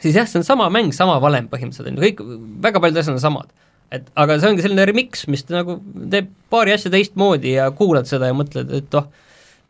siis 0.03 0.19
jah, 0.19 0.27
see 0.27 0.41
on 0.43 0.49
sama 0.49 0.67
mäng, 0.75 0.91
sama 0.97 1.21
valem 1.23 1.47
põhimõtteliselt, 1.53 1.93
on 1.93 2.01
ju, 2.01 2.09
kõik, 2.09 2.51
väga 2.67 2.83
paljud 2.83 3.03
asjad 3.05 3.19
on 3.19 3.25
samad. 3.29 3.55
et 3.95 4.11
aga 4.21 4.35
see 4.37 4.51
ongi 4.51 4.65
selline 4.67 4.85
remix, 4.85 5.23
mis 5.33 5.47
nagu 5.49 5.79
teeb 6.13 6.27
paari 6.53 6.75
asja 6.75 6.91
teistmoodi 6.93 7.55
ja 7.55 7.71
kuulad 7.73 8.11
seda 8.11 8.29
ja 8.29 8.35
mõtled, 8.37 8.75
et 8.83 8.99
oh, 8.99 9.07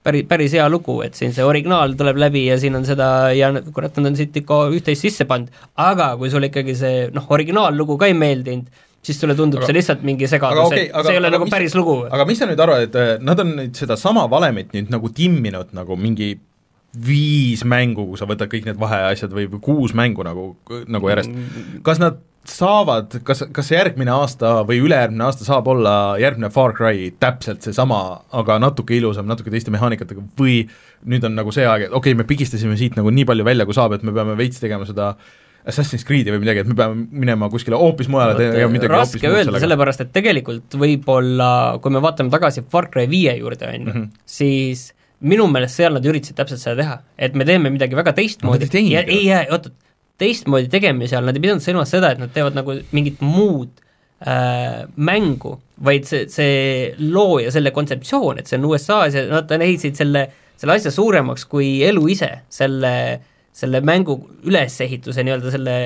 päris, 0.09 0.27
päris 0.29 0.57
hea 0.57 0.67
lugu, 0.73 0.99
et 1.07 1.17
siin 1.19 1.35
see 1.37 1.47
originaal 1.47 1.95
tuleb 1.99 2.19
läbi 2.21 2.47
ja 2.49 2.59
siin 2.61 2.77
on 2.79 2.87
seda 2.89 3.31
ja 3.37 3.53
kurat, 3.75 3.97
nad 4.01 4.13
on 4.13 4.19
siit 4.19 4.37
ikka 4.43 4.65
üht-teist 4.75 5.07
sisse 5.07 5.29
pannud, 5.29 5.53
aga 5.85 6.13
kui 6.21 6.33
sulle 6.33 6.51
ikkagi 6.53 6.77
see 6.79 7.09
noh, 7.15 7.29
originaallugu 7.37 7.99
ka 8.01 8.11
ei 8.11 8.17
meeldinud, 8.19 8.69
siis 9.05 9.21
sulle 9.21 9.37
tundub 9.39 9.63
Aga- 9.63 9.71
see 9.71 9.79
lihtsalt 9.79 10.05
mingi 10.07 10.29
segadus 10.31 10.67
okei, 10.67 10.89
et 10.89 11.07
see 11.07 11.15
ei 11.15 11.21
ole 11.21 11.31
aga 11.31 11.37
nagu 11.37 11.49
mis, 11.49 11.55
päris 11.55 11.77
lugu. 11.79 12.01
aga 12.09 12.27
mis 12.29 12.41
sa 12.41 12.49
nüüd 12.51 12.63
arvad, 12.65 12.89
et 12.89 12.99
äh, 12.99 13.15
nad 13.25 13.41
on 13.45 13.55
nüüd 13.61 13.79
sedasama 13.79 14.27
valemit 14.31 14.75
nüüd 14.77 14.93
nagu 14.95 15.13
timminud 15.15 15.75
nagu 15.77 15.99
mingi 16.01 16.35
viis 17.05 17.63
mängu, 17.69 18.07
kui 18.09 18.19
sa 18.19 18.27
võtad 18.27 18.49
kõik 18.51 18.67
need 18.67 18.81
vaheasjad 18.81 19.35
või 19.35 19.47
või 19.53 19.61
kuus 19.63 19.95
mängu 19.97 20.25
nagu, 20.27 20.51
nagu 20.89 21.13
järjest, 21.13 21.35
kas 21.87 22.01
nad 22.03 22.19
saavad, 22.51 23.19
kas, 23.27 23.45
kas 23.55 23.71
järgmine 23.73 24.13
aasta 24.15 24.63
või 24.69 24.81
ülejärgmine 24.85 25.25
aasta 25.27 25.47
saab 25.47 25.69
olla 25.73 25.95
järgmine 26.21 26.51
Far 26.55 26.75
Cry 26.77 27.11
täpselt 27.21 27.67
seesama, 27.67 28.23
aga 28.33 28.59
natuke 28.63 28.97
ilusam, 28.97 29.29
natuke 29.31 29.53
teiste 29.55 29.73
mehaanikatega 29.75 30.25
või 30.39 30.63
nüüd 31.09 31.27
on 31.29 31.37
nagu 31.39 31.53
see 31.55 31.67
aeg, 31.69 31.89
et 31.89 31.93
okei 31.93 32.15
okay,, 32.15 32.19
me 32.19 32.27
pigistasime 32.29 32.77
siit 32.81 32.97
nagu 32.99 33.13
nii 33.15 33.27
palju 33.29 33.47
välja, 33.47 33.69
kui 33.69 33.77
saab, 33.77 33.95
et 33.99 34.07
me 34.07 34.15
peame 34.17 34.37
veits 34.39 34.61
tegema 34.63 34.89
seda 34.89 35.13
Assassin's 35.69 36.05
Creed'i 36.09 36.33
või 36.33 36.41
midagi, 36.45 36.63
et 36.63 36.69
me 36.71 36.77
peame 36.79 37.07
minema 37.25 37.49
kuskile 37.53 37.77
hoopis 37.77 38.09
mujale 38.09 38.39
tegema 38.39 38.73
midagi 38.73 38.93
raske 38.93 39.29
öelda, 39.29 39.61
sellepärast 39.61 40.07
et 40.07 40.13
tegelikult 40.15 40.79
võib-olla, 40.81 41.51
kui 41.83 41.93
me 41.93 42.01
vaatame 42.05 42.33
tagasi 42.33 42.65
Far 42.73 42.89
Cry 42.93 43.09
viie 43.11 43.35
juurde, 43.41 43.69
on 43.69 43.75
ju, 43.83 43.93
Mhm. 43.93 44.07
siis 44.25 44.93
minu 45.21 45.49
meelest 45.51 45.75
seal 45.77 45.93
nad 45.93 46.05
üritasid 46.07 46.39
täpselt 46.39 46.63
seda 46.63 46.77
teha, 46.79 46.97
et 47.19 47.35
me 47.35 47.45
teeme 47.45 47.71
midagi 47.75 47.99
väga 47.99 48.13
teistmoodi. 48.15 48.69
teinud 48.71 48.93
ja 48.93 49.03
ei, 49.03 49.29
ei, 49.31 49.47
oot-oot, 49.51 49.75
teistmoodi 50.19 50.71
tegemise 50.73 51.19
all, 51.19 51.29
nad 51.29 51.37
ei 51.39 51.45
pidanud 51.45 51.65
silmas 51.65 51.93
seda, 51.95 52.13
et 52.13 52.23
nad 52.23 52.33
teevad 52.35 52.57
nagu 52.59 52.75
mingit 52.97 53.23
muud 53.25 53.71
äh, 54.27 54.85
mängu, 54.97 55.55
vaid 55.85 56.09
see, 56.09 56.27
see 56.33 56.91
loo 56.99 57.39
ja 57.43 57.53
selle 57.55 57.73
kontseptsioon, 57.75 58.41
et 58.41 58.51
see 58.51 58.59
on 58.59 58.67
USA-s 58.71 59.19
ja 59.19 59.27
nad 59.31 59.55
ehitasid 59.59 59.99
selle, 60.01 60.27
selle 60.59 60.79
asja 60.79 60.93
suuremaks 60.95 61.47
kui 61.51 61.79
elu 61.87 62.09
ise, 62.15 62.33
selle, 62.51 62.93
selle 63.55 63.83
mängu 63.87 64.19
ülesehituse 64.49 65.25
nii-öelda 65.27 65.55
selle 65.55 65.79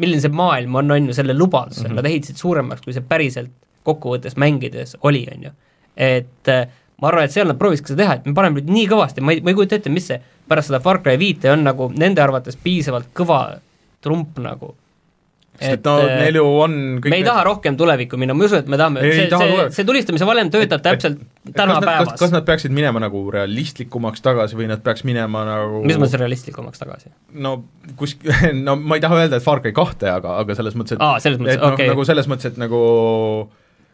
milline 0.00 0.22
see 0.24 0.32
maailm 0.32 0.78
on, 0.80 0.94
on 0.94 1.10
ju, 1.10 1.16
selle 1.16 1.34
lubaduse 1.36 1.82
mm, 1.82 1.90
-hmm. 1.90 2.00
nad 2.00 2.08
ehitasid 2.08 2.40
suuremaks, 2.40 2.84
kui 2.84 2.94
see 2.96 3.04
päriselt 3.08 3.52
kokkuvõttes 3.86 4.38
mängides 4.38 4.96
oli, 5.02 5.26
on 5.34 5.48
ju. 5.48 5.50
et 5.96 6.48
äh, 6.48 6.68
ma 7.00 7.08
arvan, 7.08 7.24
et 7.24 7.34
seal 7.34 7.48
nad 7.50 7.58
proovisid 7.58 7.86
ka 7.86 7.94
seda 7.94 8.02
teha, 8.04 8.18
et 8.20 8.26
me 8.28 8.34
paneme 8.36 8.60
nüüd 8.60 8.70
nii 8.70 8.86
kõvasti, 8.92 9.24
ma 9.24 9.32
ei, 9.34 9.40
ma 9.42 9.50
ei 9.50 9.58
kujuta 9.58 9.78
ette, 9.80 9.90
mis 9.90 10.06
see 10.10 10.20
pärast 10.48 10.68
seda 10.70 10.82
Far 10.84 11.00
Cry 11.02 11.16
viite 11.20 11.50
on 11.52 11.64
nagu 11.66 11.88
nende 11.96 12.22
arvates 12.22 12.58
piisavalt 12.60 13.10
kõva 13.16 13.40
trump 14.02 14.38
nagu. 14.42 14.74
sest 15.62 15.72
et 15.78 15.84
no 15.86 15.92
neil 16.02 16.34
ju 16.38 16.42
on 16.64 16.72
kõik 17.04 17.12
me 17.12 17.18
ei 17.20 17.24
taha 17.26 17.42
rohkem 17.46 17.76
tulevikku 17.78 18.16
minna, 18.18 18.34
ma 18.34 18.42
ei 18.42 18.48
usu, 18.48 18.56
et 18.62 18.68
me 18.72 18.78
tahame, 18.80 19.02
see, 19.04 19.26
see, 19.30 19.66
see 19.76 19.84
tulistamise 19.86 20.26
valem 20.26 20.48
töötab 20.50 20.80
Et- 20.80 20.86
täpselt 20.88 21.18
nad, 21.20 21.26
kas, 21.44 21.54
tänapäevas. 21.58 22.14
kas 22.18 22.32
nad 22.34 22.46
peaksid 22.48 22.72
minema 22.74 23.02
nagu 23.04 23.20
realistlikumaks 23.30 24.24
tagasi 24.24 24.56
või 24.58 24.66
nad 24.72 24.82
peaks 24.82 25.04
minema 25.06 25.44
nagu 25.46 25.82
mis 25.86 26.00
mõttes 26.00 26.18
realistlikumaks 26.18 26.80
tagasi? 26.82 27.12
no 27.34 27.58
kusk-, 28.00 28.24
no 28.66 28.76
ma 28.80 28.98
ei 28.98 29.04
taha 29.04 29.20
öelda, 29.22 29.38
et 29.38 29.46
Far 29.46 29.60
Cry 29.62 29.74
kahte, 29.76 30.08
aga, 30.10 30.38
aga 30.42 30.56
selles 30.58 30.74
mõttes, 30.78 30.96
et 30.96 31.04
Aa, 31.04 31.20
selles 31.22 31.38
mõttes, 31.42 31.60
noh, 31.60 31.76
okei. 31.76 31.90
nagu 31.92 32.08
selles 32.08 32.30
mõttes, 32.32 32.50
et 32.54 32.58
nagu 32.62 32.82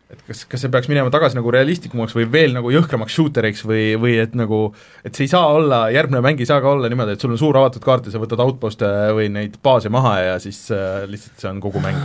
et 0.08 0.20
kas, 0.24 0.46
kas 0.48 0.62
see 0.64 0.72
peaks 0.72 0.88
minema 0.88 1.10
tagasi 1.12 1.36
nagu 1.36 1.52
realistlikumaks 1.52 2.14
või 2.16 2.24
veel 2.32 2.54
nagu 2.56 2.70
jõhkramaks 2.72 3.12
shooteriks 3.18 3.64
või, 3.68 3.82
või 4.00 4.14
et 4.22 4.36
nagu 4.38 4.62
et 5.04 5.12
see 5.12 5.26
ei 5.26 5.32
saa 5.34 5.50
olla, 5.52 5.82
järgmine 5.92 6.22
mäng 6.24 6.40
ei 6.40 6.48
saa 6.48 6.62
ka 6.64 6.72
olla 6.72 6.88
niimoodi, 6.88 7.16
et 7.16 7.24
sul 7.24 7.34
on 7.34 7.40
suur 7.40 7.58
avatud 7.60 7.84
kaart 7.84 8.08
ja 8.08 8.14
sa 8.14 8.22
võtad 8.22 8.40
outpost'e 8.44 8.88
või 9.18 9.28
neid 9.34 9.60
baase 9.64 9.92
maha 9.92 10.14
ja 10.24 10.40
siis 10.42 10.62
äh, 10.72 11.04
lihtsalt 11.10 11.44
see 11.44 11.52
on 11.52 11.60
kogu 11.60 11.84
mäng. 11.84 12.00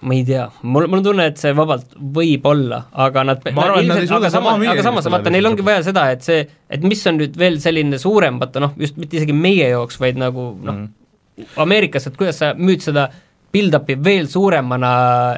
ma 0.00 0.16
ei 0.16 0.26
tea, 0.26 0.48
mul, 0.64 0.88
mul 0.90 1.04
on 1.04 1.06
tunne, 1.06 1.30
et 1.30 1.38
see 1.38 1.54
vabalt 1.54 1.94
võib 2.18 2.50
olla, 2.50 2.82
aga 3.06 3.26
nad 3.30 3.46
Ma 3.54 3.66
arvan, 3.68 3.84
et 3.84 3.92
nad 3.92 4.14
aga 4.18 4.34
sama 4.34 4.56
samas, 4.56 4.68
aga 4.74 4.86
samas 4.90 5.10
vaata, 5.14 5.30
neil 5.30 5.50
ongi 5.52 5.66
vaja 5.70 5.86
seda, 5.86 6.08
et 6.10 6.26
see, 6.26 6.44
et 6.72 6.86
mis 6.86 7.06
on 7.06 7.20
nüüd 7.20 7.36
veel 7.38 7.62
selline 7.62 8.00
suurem, 8.00 8.40
vaata 8.42 8.64
noh, 8.64 8.74
just 8.80 8.98
mitte 8.98 9.20
isegi 9.20 9.36
meie 9.36 9.70
jaoks, 9.70 10.00
vaid 10.02 10.18
nagu 10.18 10.54
noh 10.56 10.72
mm., 10.80 10.96
Ameerikas, 11.56 12.04
et 12.04 12.16
kuidas 12.20 12.36
sa 12.42 12.50
müüd 12.52 12.82
seda 12.84 13.06
build-up'i 13.54 13.94
veel 14.04 14.26
suuremana, 14.28 14.90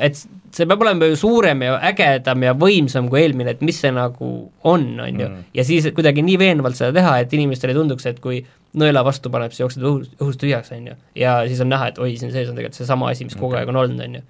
et 0.02 0.18
see 0.52 0.68
peab 0.68 0.82
olema 0.84 1.08
ju 1.08 1.16
suurem 1.16 1.62
ja 1.64 1.76
ägedam 1.88 2.44
ja 2.44 2.52
võimsam 2.58 3.08
kui 3.10 3.22
eelmine, 3.22 3.54
et 3.54 3.62
mis 3.64 3.78
see 3.80 3.92
nagu 3.94 4.28
on, 4.68 4.84
on 5.00 5.22
ju, 5.22 5.28
ja 5.56 5.64
siis 5.66 5.88
kuidagi 5.96 6.24
nii 6.26 6.38
veenvalt 6.40 6.78
seda 6.78 6.92
teha, 6.96 7.14
et 7.22 7.32
inimestele 7.36 7.72
ei 7.74 7.78
tunduks, 7.78 8.06
et 8.10 8.20
kui 8.22 8.42
nõela 8.78 9.04
vastu 9.06 9.32
paneb, 9.32 9.52
siis 9.52 9.64
jookseb 9.64 9.86
õhus, 9.88 10.12
õhust 10.20 10.40
tühjaks, 10.42 10.72
on 10.76 10.92
ju. 10.92 10.96
ja 11.22 11.38
siis 11.48 11.60
on 11.64 11.72
näha, 11.72 11.90
et 11.92 12.00
oi, 12.02 12.14
siin 12.20 12.32
sees 12.34 12.50
on 12.52 12.58
tegelikult 12.58 12.80
seesama 12.80 13.10
asi, 13.12 13.28
mis 13.28 13.36
kogu 13.38 13.56
aeg 13.58 13.72
on 13.72 13.80
olnud, 13.82 14.00
on 14.04 14.18
ju. 14.20 14.24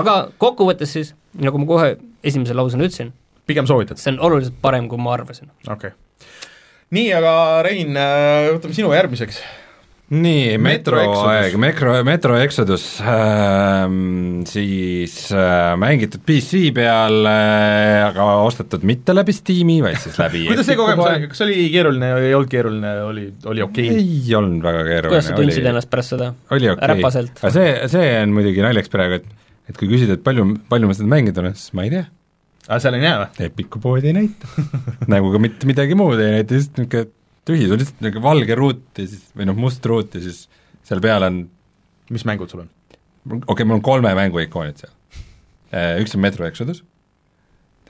aga 0.00 0.16
kokkuvõttes 0.42 0.96
siis, 0.98 1.14
nagu 1.40 1.60
ma 1.62 1.68
kohe 1.68 1.92
esimese 2.26 2.56
lausena 2.56 2.88
ütlesin, 2.88 3.12
pigem 3.48 3.68
soovitad? 3.68 4.00
see 4.00 4.12
on 4.14 4.20
oluliselt 4.28 4.58
parem, 4.64 4.90
kui 4.92 5.00
ma 5.00 5.16
arvasin. 5.16 5.52
okei 5.64 5.92
okay.. 5.92 6.34
nii, 6.96 7.12
aga 7.16 7.36
Rein, 7.64 7.96
võtame 8.52 8.76
sinu 8.76 8.92
järgmiseks 8.96 9.40
nii, 10.06 10.58
metroaeg, 10.62 11.56
Metro, 11.58 11.94
Metro 12.06 12.36
Exodus 12.38 12.84
ähm,, 13.02 14.44
siis 14.46 15.16
äh, 15.34 15.72
mängitud 15.80 16.22
PC 16.26 16.70
peal 16.76 17.26
äh,, 17.26 18.04
aga 18.06 18.26
ostetud 18.46 18.86
mitte 18.86 19.16
läbi 19.16 19.34
Steam'i, 19.34 19.80
vaid 19.82 19.98
siis 20.02 20.20
läbi 20.22 20.44
kuidas 20.50 20.68
see 20.70 20.78
kogemus 20.78 21.08
oli, 21.08 21.30
kas 21.32 21.42
oli 21.46 21.64
keeruline, 21.74 22.12
ei 22.22 22.36
olnud 22.38 22.52
keeruline, 22.52 22.92
oli, 23.08 23.26
oli 23.50 23.66
okei 23.66 23.88
okay.? 23.90 24.04
ei 24.04 24.36
olnud 24.38 24.62
väga 24.62 24.84
keeruline. 24.86 25.14
kuidas 25.16 25.30
sa 25.32 25.40
tundsid 25.40 25.66
ennast 25.72 25.90
pärast 25.90 26.14
seda? 26.14 26.30
oli 26.54 26.70
okei 26.70 27.02
okay., 27.02 27.26
aga 27.42 27.54
see, 27.58 27.74
see 27.96 28.14
on 28.20 28.38
muidugi 28.38 28.62
naljaks 28.62 28.94
praegu, 28.94 29.18
et 29.18 29.34
et 29.66 29.74
kui 29.74 29.90
küsida, 29.90 30.14
et 30.14 30.22
palju, 30.22 30.46
palju 30.70 30.86
ma 30.86 30.94
seda 30.94 31.10
mänginud 31.10 31.42
olen, 31.42 31.58
siis 31.58 31.74
ma 31.74 31.86
ei 31.86 31.94
tea. 31.96 32.06
aa, 32.68 32.78
seal 32.82 32.94
ei 32.98 33.02
näe 33.02 33.18
või? 33.24 33.46
Epiku 33.50 33.82
pood 33.82 34.06
ei 34.06 34.14
näita 34.14 34.66
nagu 35.12 35.34
ka 35.34 35.42
mitte 35.42 35.66
midagi 35.66 35.98
muud 35.98 36.22
ei 36.22 36.38
näita, 36.38 36.54
lihtsalt 36.54 36.84
niisugune 36.84 37.15
tühi, 37.46 37.66
sul 37.68 37.80
lihtsalt 37.80 38.00
niisugune 38.02 38.24
valge 38.24 38.58
ruut 38.58 39.00
ja 39.00 39.06
siis, 39.06 39.28
või 39.36 39.48
noh, 39.48 39.58
must 39.58 39.84
ruut 39.86 40.14
ja 40.18 40.22
siis 40.24 40.46
seal 40.86 41.02
peal 41.04 41.26
on 41.26 41.44
mis 42.12 42.26
mängud 42.26 42.50
sul 42.50 42.64
on? 42.64 42.70
okei 43.26 43.42
okay,, 43.46 43.66
mul 43.66 43.80
on 43.80 43.84
kolme 43.86 44.12
mängu 44.14 44.40
ikoonid 44.44 44.78
seal. 44.78 44.92
Äh, 45.74 45.96
üks 46.02 46.14
on 46.14 46.22
Metro 46.22 46.46
Exodus, 46.46 46.84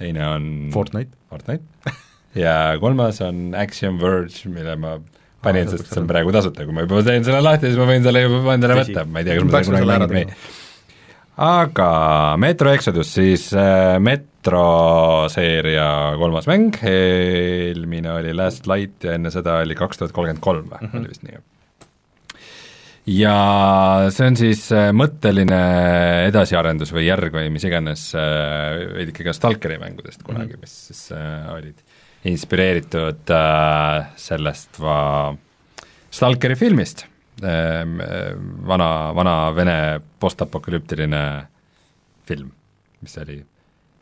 teine 0.01 0.25
on 0.31 0.47
Fortnite, 0.75 1.13
Fortnite. 1.31 1.95
Ja 2.37 2.77
kolmas 2.81 3.21
on 3.25 3.55
Axiom 3.57 3.97
Verge, 4.01 4.49
mille 4.53 4.75
ma 4.81 4.99
panin, 5.45 5.69
sest 5.71 5.89
see 5.89 6.03
on 6.03 6.09
praegu 6.09 6.33
tasuta, 6.35 6.67
kui 6.69 6.75
ma 6.77 6.85
juba 6.85 7.01
teen 7.07 7.25
selle 7.25 7.43
lahti, 7.45 7.71
siis 7.71 7.81
ma 7.81 7.87
võin 7.89 8.05
selle 8.05 8.25
juba 8.25 8.57
endale 8.57 8.81
võtta, 8.81 9.05
ma 9.09 9.23
ei 9.23 9.29
tea, 9.29 9.37
kas 9.39 9.47
ma 9.47 9.53
seda 9.65 9.81
kunagi 9.81 9.89
mänginud 9.89 10.13
või 10.17 10.25
aga 11.37 11.91
Metro 12.41 12.73
Exodus 12.73 13.11
siis 13.19 13.51
äh, 13.57 13.99
Metro 14.01 15.27
seeria 15.33 15.89
kolmas 16.17 16.49
mäng, 16.49 16.79
eelmine 16.81 18.15
oli 18.15 18.33
Last 18.37 18.69
Light 18.71 19.05
ja 19.05 19.17
enne 19.19 19.33
seda 19.35 19.61
oli 19.65 19.77
kaks 19.77 20.01
tuhat 20.01 20.17
kolmkümmend 20.17 20.45
kolm 20.45 20.71
või, 20.73 20.81
mhm. 20.89 21.03
oli 21.03 21.13
vist 21.13 21.27
nii? 21.27 21.43
ja 23.17 23.35
see 24.15 24.31
on 24.33 24.39
siis 24.41 24.65
äh, 24.75 24.89
mõtteline 24.97 25.61
edasiarendus 26.31 26.95
või 26.97 27.07
järg 27.07 27.37
või 27.37 27.51
mis 27.55 27.67
iganes 27.69 28.09
äh, 28.17 28.87
veidike 28.97 29.27
ka 29.29 29.37
Stalkeri 29.37 29.77
mängudest 29.83 30.25
kunagi, 30.27 30.57
mhm. 30.57 30.65
mis 30.65 30.79
siis 30.89 31.11
äh, 31.15 31.51
olid 31.53 31.85
inspireeritud 32.27 33.29
äh, 33.35 34.09
sellest 34.19 34.81
va 34.83 34.97
Stalkeri 36.17 36.57
filmist 36.57 37.05
vana, 37.43 38.89
vana 39.17 39.37
Vene 39.57 39.77
postapokalüptiline 40.23 41.23
film, 42.27 42.51
mis 43.05 43.19
oli 43.21 43.43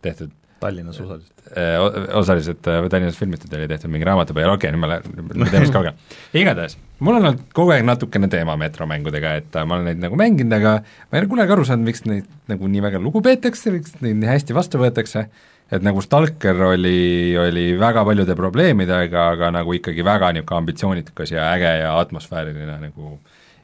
tehtud 0.04 0.30
Tallinnas 0.64 1.00
osaliselt? 1.00 1.42
Eh, 1.56 2.14
osaliselt 2.16 2.66
eh, 2.66 2.88
Tallinnas 2.90 3.18
filmitud 3.18 3.52
oli 3.56 3.66
tehtud 3.68 3.92
mingi 3.92 4.06
raamatu 4.08 4.36
põhjal, 4.36 4.54
okei 4.54 4.70
okay,, 4.70 4.76
nüüd 4.76 4.84
ma 4.84 4.90
lähen 4.92 5.50
teemast 5.52 5.74
kaugele. 5.74 5.94
igatahes, 6.44 6.76
mul 7.04 7.18
on 7.18 7.28
olnud 7.28 7.42
kogu 7.56 7.74
aeg 7.74 7.84
natukene 7.84 8.30
teema 8.32 8.56
metromängudega, 8.60 9.34
et 9.42 9.58
ma 9.60 9.76
olen 9.76 9.90
neid 9.90 10.00
nagu 10.06 10.18
mänginud, 10.20 10.54
aga 10.56 10.76
ma 10.84 11.18
ei 11.18 11.24
ole 11.24 11.30
kunagi 11.34 11.56
aru 11.56 11.66
saanud, 11.68 11.88
miks 11.90 12.06
neid 12.08 12.30
nagu 12.50 12.70
nii 12.70 12.84
väga 12.86 13.02
lugu 13.02 13.20
peetakse, 13.24 13.74
miks 13.74 13.98
neid 14.00 14.16
nii 14.22 14.30
hästi 14.30 14.56
vastu 14.56 14.80
võetakse, 14.80 15.26
et 15.72 15.84
nagu 15.84 16.02
Stalker 16.04 16.60
oli, 16.68 17.34
oli 17.40 17.66
väga 17.80 18.04
paljude 18.04 18.36
probleemidega, 18.36 19.28
aga 19.36 19.50
nagu 19.54 19.74
ikkagi 19.76 20.04
väga 20.04 20.32
niisugune 20.36 20.60
ambitsioonikas 20.60 21.32
ja 21.32 21.48
äge 21.54 21.70
ja 21.80 21.94
atmosfääriline 21.98 22.78
nagu, 22.82 23.18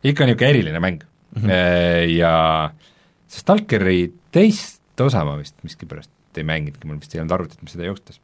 ikka 0.05 0.29
niisugune 0.29 0.51
eriline 0.51 0.81
mäng 0.81 1.03
mm. 1.03 1.43
-hmm. 1.43 2.17
Ja 2.17 2.71
Stalkeri 3.29 4.13
teist 4.33 5.01
osa 5.01 5.25
ma 5.25 5.37
vist 5.39 5.55
miskipärast 5.63 6.11
ei 6.37 6.45
mänginudki, 6.47 6.87
mul 6.87 7.01
vist 7.01 7.15
ei 7.15 7.21
olnud 7.21 7.35
arvutit, 7.35 7.63
mis 7.63 7.73
seda 7.75 7.89
joostas. 7.89 8.21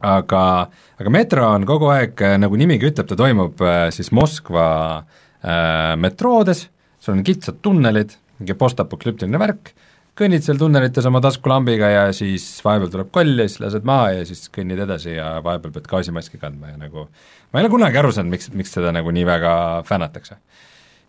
aga, 0.00 0.68
aga 1.00 1.10
Metro 1.10 1.48
on 1.50 1.64
kogu 1.66 1.88
aeg, 1.90 2.20
nagu 2.38 2.56
nimigi 2.56 2.86
ütleb, 2.86 3.08
ta 3.08 3.16
toimub 3.16 3.60
äh, 3.64 3.88
siis 3.90 4.12
Moskva 4.14 4.66
äh, 4.98 5.96
metroodes, 5.96 6.68
sul 7.00 7.16
on 7.16 7.24
kitsad 7.24 7.58
tunnelid, 7.62 8.14
mingi 8.38 8.54
postapokalüptiline 8.54 9.38
värk 9.38 9.72
kõnnid 10.18 10.44
seal 10.44 10.58
tunnelites 10.60 11.06
oma 11.08 11.20
taskulambiga 11.24 11.90
ja 11.92 12.04
siis 12.16 12.44
vahepeal 12.64 12.90
tuleb 12.92 13.10
koll 13.14 13.42
ja 13.42 13.46
siis 13.48 13.60
lased 13.62 13.86
maha 13.88 14.12
ja 14.16 14.24
siis 14.28 14.48
kõnnid 14.54 14.80
edasi 14.84 15.14
ja 15.14 15.36
vahepeal 15.44 15.74
pead 15.76 15.90
gaasimaski 15.90 16.40
kandma 16.42 16.72
ja 16.72 16.80
nagu 16.80 17.06
ma 17.06 17.60
ei 17.60 17.64
ole 17.64 17.72
kunagi 17.72 18.00
aru 18.00 18.10
saanud, 18.14 18.34
miks, 18.34 18.50
miks 18.56 18.74
seda 18.74 18.92
nagu 18.94 19.12
nii 19.14 19.26
väga 19.28 19.52
fännatakse. 19.88 20.38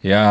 ja 0.05 0.21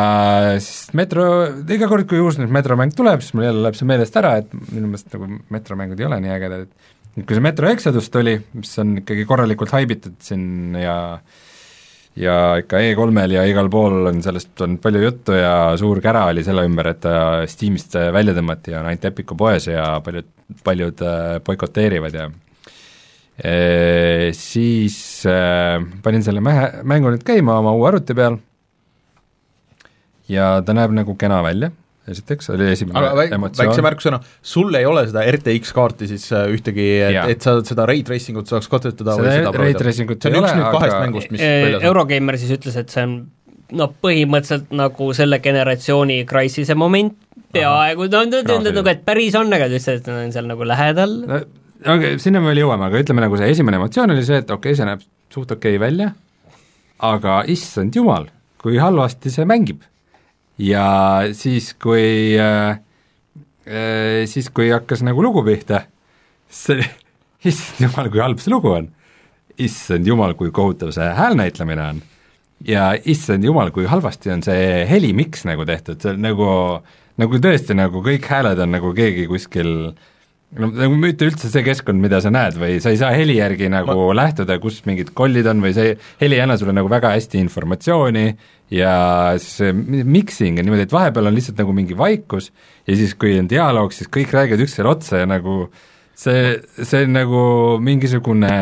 siis 0.65 0.95
metro, 0.99 1.25
iga 1.69 1.91
kord, 1.91 2.07
kui 2.11 2.23
uus 2.23 2.39
nüüd 2.41 2.55
metromäng 2.55 2.95
tuleb, 2.97 3.25
siis 3.25 3.35
mul 3.37 3.49
jälle 3.49 3.67
läheb 3.67 3.81
see 3.81 3.91
meelest 3.91 4.21
ära, 4.21 4.37
et 4.43 4.55
minu 4.71 4.87
meelest 4.87 5.13
nagu 5.17 5.33
metromängud 5.55 6.01
ei 6.01 6.09
ole 6.09 6.23
nii 6.25 6.37
ägedad, 6.39 6.71
et 7.19 7.27
kui 7.27 7.35
see 7.35 7.45
Metro 7.45 7.69
Exodus 7.69 8.09
tuli, 8.15 8.39
mis 8.55 8.79
on 8.79 8.97
ikkagi 9.03 9.27
korralikult 9.29 9.75
haibitud 9.75 10.17
siin 10.23 10.79
ja 10.79 10.99
äh, 11.19 11.45
ja 12.19 12.35
ikka 12.59 12.81
E3-l 12.83 13.35
ja 13.37 13.45
igal 13.49 13.69
pool 13.71 14.09
on 14.11 14.21
sellest 14.25 14.59
olnud 14.65 14.81
palju 14.83 15.03
juttu 15.05 15.37
ja 15.37 15.53
suur 15.79 16.01
kära 16.03 16.27
oli 16.33 16.43
selle 16.47 16.65
ümber, 16.67 16.91
et 16.93 17.01
ta 17.05 17.15
Steamist 17.51 17.95
välja 18.15 18.35
tõmmati 18.37 18.75
ja 18.75 18.83
on 18.83 18.91
ainult 18.91 19.09
Epiku 19.11 19.37
poes 19.39 19.69
ja 19.71 19.87
paljud, 20.05 20.29
paljud 20.67 21.03
äh, 21.07 21.39
boikoteerivad 21.47 22.19
ja 22.19 22.29
e, 23.39 24.31
siis 24.37 24.99
äh, 25.31 25.79
panin 26.03 26.27
selle 26.27 26.43
mähe, 26.45 26.83
mängu 26.83 27.15
nüüd 27.15 27.27
käima 27.27 27.61
oma 27.63 27.75
uue 27.77 27.93
arvuti 27.93 28.17
peal. 28.19 28.41
Ja 30.29 30.59
ta 30.61 30.75
näeb 30.77 30.93
nagu 30.93 31.15
kena 31.17 31.39
välja 31.47 31.71
esiteks 32.13 32.53
oli 32.55 32.69
esimene 32.73 33.01
aga 33.01 33.15
väik, 33.19 33.35
väikse 33.59 33.85
märkusena, 33.85 34.21
sul 34.43 34.75
ei 34.79 34.87
ole 34.89 35.05
seda 35.09 35.25
RTX 35.29 35.73
kaarti 35.77 36.09
siis 36.11 36.29
äh, 36.35 36.47
ühtegi, 36.55 36.87
et, 37.09 37.19
et 37.35 37.45
sa 37.45 37.59
seda 37.67 37.87
ray 37.89 38.05
tracing 38.07 38.41
ut 38.41 38.51
saaks 38.51 38.71
kasutada 38.71 39.17
või 39.19 39.33
seda 39.33 39.53
ray 39.57 39.77
tracing 39.79 40.15
ut 40.15 40.29
ei 40.29 40.39
ole, 40.39 40.53
aga 40.53 40.71
kahest 40.77 41.01
mängust, 41.03 41.35
mis 41.35 41.45
e 41.45 41.81
Eurogeimer 41.81 42.39
siis 42.41 42.55
ütles, 42.59 42.79
et 42.81 42.95
see 42.95 43.05
on 43.07 43.19
no 43.79 43.91
põhimõtteliselt 44.03 44.73
nagu 44.77 45.11
selle 45.17 45.41
generatsiooni 45.45 46.23
Crysis'e 46.29 46.77
moment, 46.79 47.17
peaaegu, 47.53 48.09
no 48.13 48.25
nagu, 48.29 48.87
et 48.93 49.05
päris 49.07 49.37
on, 49.39 49.53
aga 49.53 49.69
ta 49.69 49.77
ütles, 49.77 50.01
et 50.01 50.09
on 50.13 50.33
seal 50.35 50.49
nagu 50.49 50.69
lähedal. 50.69 51.15
No,. 51.29 51.43
okei 51.83 51.95
okay,, 51.97 52.23
sinna 52.23 52.43
me 52.43 52.53
veel 52.53 52.65
jõuame, 52.65 52.89
aga 52.89 53.05
ütleme 53.05 53.25
nagu 53.25 53.41
see 53.41 53.51
esimene 53.53 53.81
emotsioon 53.81 54.17
oli 54.17 54.25
see, 54.27 54.41
et 54.45 54.51
okei 54.51 54.73
okay,, 54.73 54.81
see 54.81 54.89
näeb 54.89 55.05
suht 55.35 55.53
okei 55.55 55.77
okay 55.77 55.85
välja, 55.85 56.11
aga 57.05 57.43
issand 57.53 57.97
jumal, 57.97 58.29
kui 58.63 58.81
halvasti 58.81 59.33
see 59.33 59.47
mängib 59.49 59.85
ja 60.59 60.89
siis, 61.39 61.73
kui 61.81 62.37
äh, 62.39 62.79
äh, 63.67 64.27
siis, 64.27 64.51
kui 64.55 64.71
hakkas 64.73 65.05
nagu 65.07 65.23
lugu 65.23 65.45
pihta, 65.47 65.85
see, 66.51 66.83
issand 67.49 67.87
jumal, 67.87 68.11
kui 68.13 68.23
halb 68.23 68.43
see 68.43 68.53
lugu 68.55 68.75
on. 68.75 68.93
issand 69.59 70.07
jumal, 70.07 70.37
kui 70.39 70.53
kohutav 70.55 70.93
see 70.95 71.09
häälnäitlemine 71.19 71.89
on. 71.95 72.05
ja 72.67 72.93
issand 73.07 73.47
jumal, 73.47 73.71
kui 73.75 73.87
halvasti 73.87 74.35
on 74.35 74.43
see 74.43 74.85
helimiks 74.91 75.47
nagu 75.47 75.67
tehtud, 75.67 76.01
see 76.03 76.15
on 76.15 76.23
nagu, 76.27 76.53
nagu 77.19 77.43
tõesti 77.43 77.77
nagu 77.79 78.03
kõik 78.03 78.27
hääled 78.27 78.63
on 78.63 78.75
nagu 78.75 78.95
keegi 78.95 79.27
kuskil 79.31 79.75
no 80.57 80.71
nagu 80.73 80.97
mitte 80.99 81.27
üldse 81.29 81.51
see 81.53 81.63
keskkond, 81.67 82.01
mida 82.03 82.21
sa 82.25 82.33
näed 82.35 82.57
või 82.59 82.79
sa 82.83 82.93
ei 82.95 83.01
saa 83.01 83.13
heli 83.15 83.37
järgi 83.39 83.69
nagu 83.73 83.95
ma... 84.09 84.15
lähtuda, 84.23 84.57
kus 84.63 84.81
mingid 84.89 85.13
kollid 85.17 85.47
on 85.51 85.63
või 85.65 85.75
see 85.77 85.95
heli 86.23 86.39
ei 86.39 86.45
anna 86.45 86.57
sulle 86.59 86.75
nagu 86.77 86.91
väga 86.91 87.13
hästi 87.15 87.41
informatsiooni 87.43 88.25
ja 88.73 88.93
siis 89.41 89.61
see 89.63 90.05
mixing 90.05 90.61
on 90.61 90.67
niimoodi, 90.67 90.85
et 90.87 90.95
vahepeal 90.95 91.31
on 91.31 91.37
lihtsalt 91.37 91.61
nagu 91.63 91.75
mingi 91.77 91.97
vaikus 91.97 92.51
ja 92.89 92.97
siis, 92.97 93.15
kui 93.19 93.39
on 93.41 93.49
dialoog, 93.51 93.95
siis 93.97 94.11
kõik 94.13 94.35
räägivad 94.37 94.65
üksteisele 94.65 94.93
otsa 94.93 95.23
ja 95.23 95.29
nagu 95.29 95.67
see, 96.19 96.59
see 96.83 97.07
on 97.07 97.17
nagu 97.17 97.43
mingisugune 97.85 98.53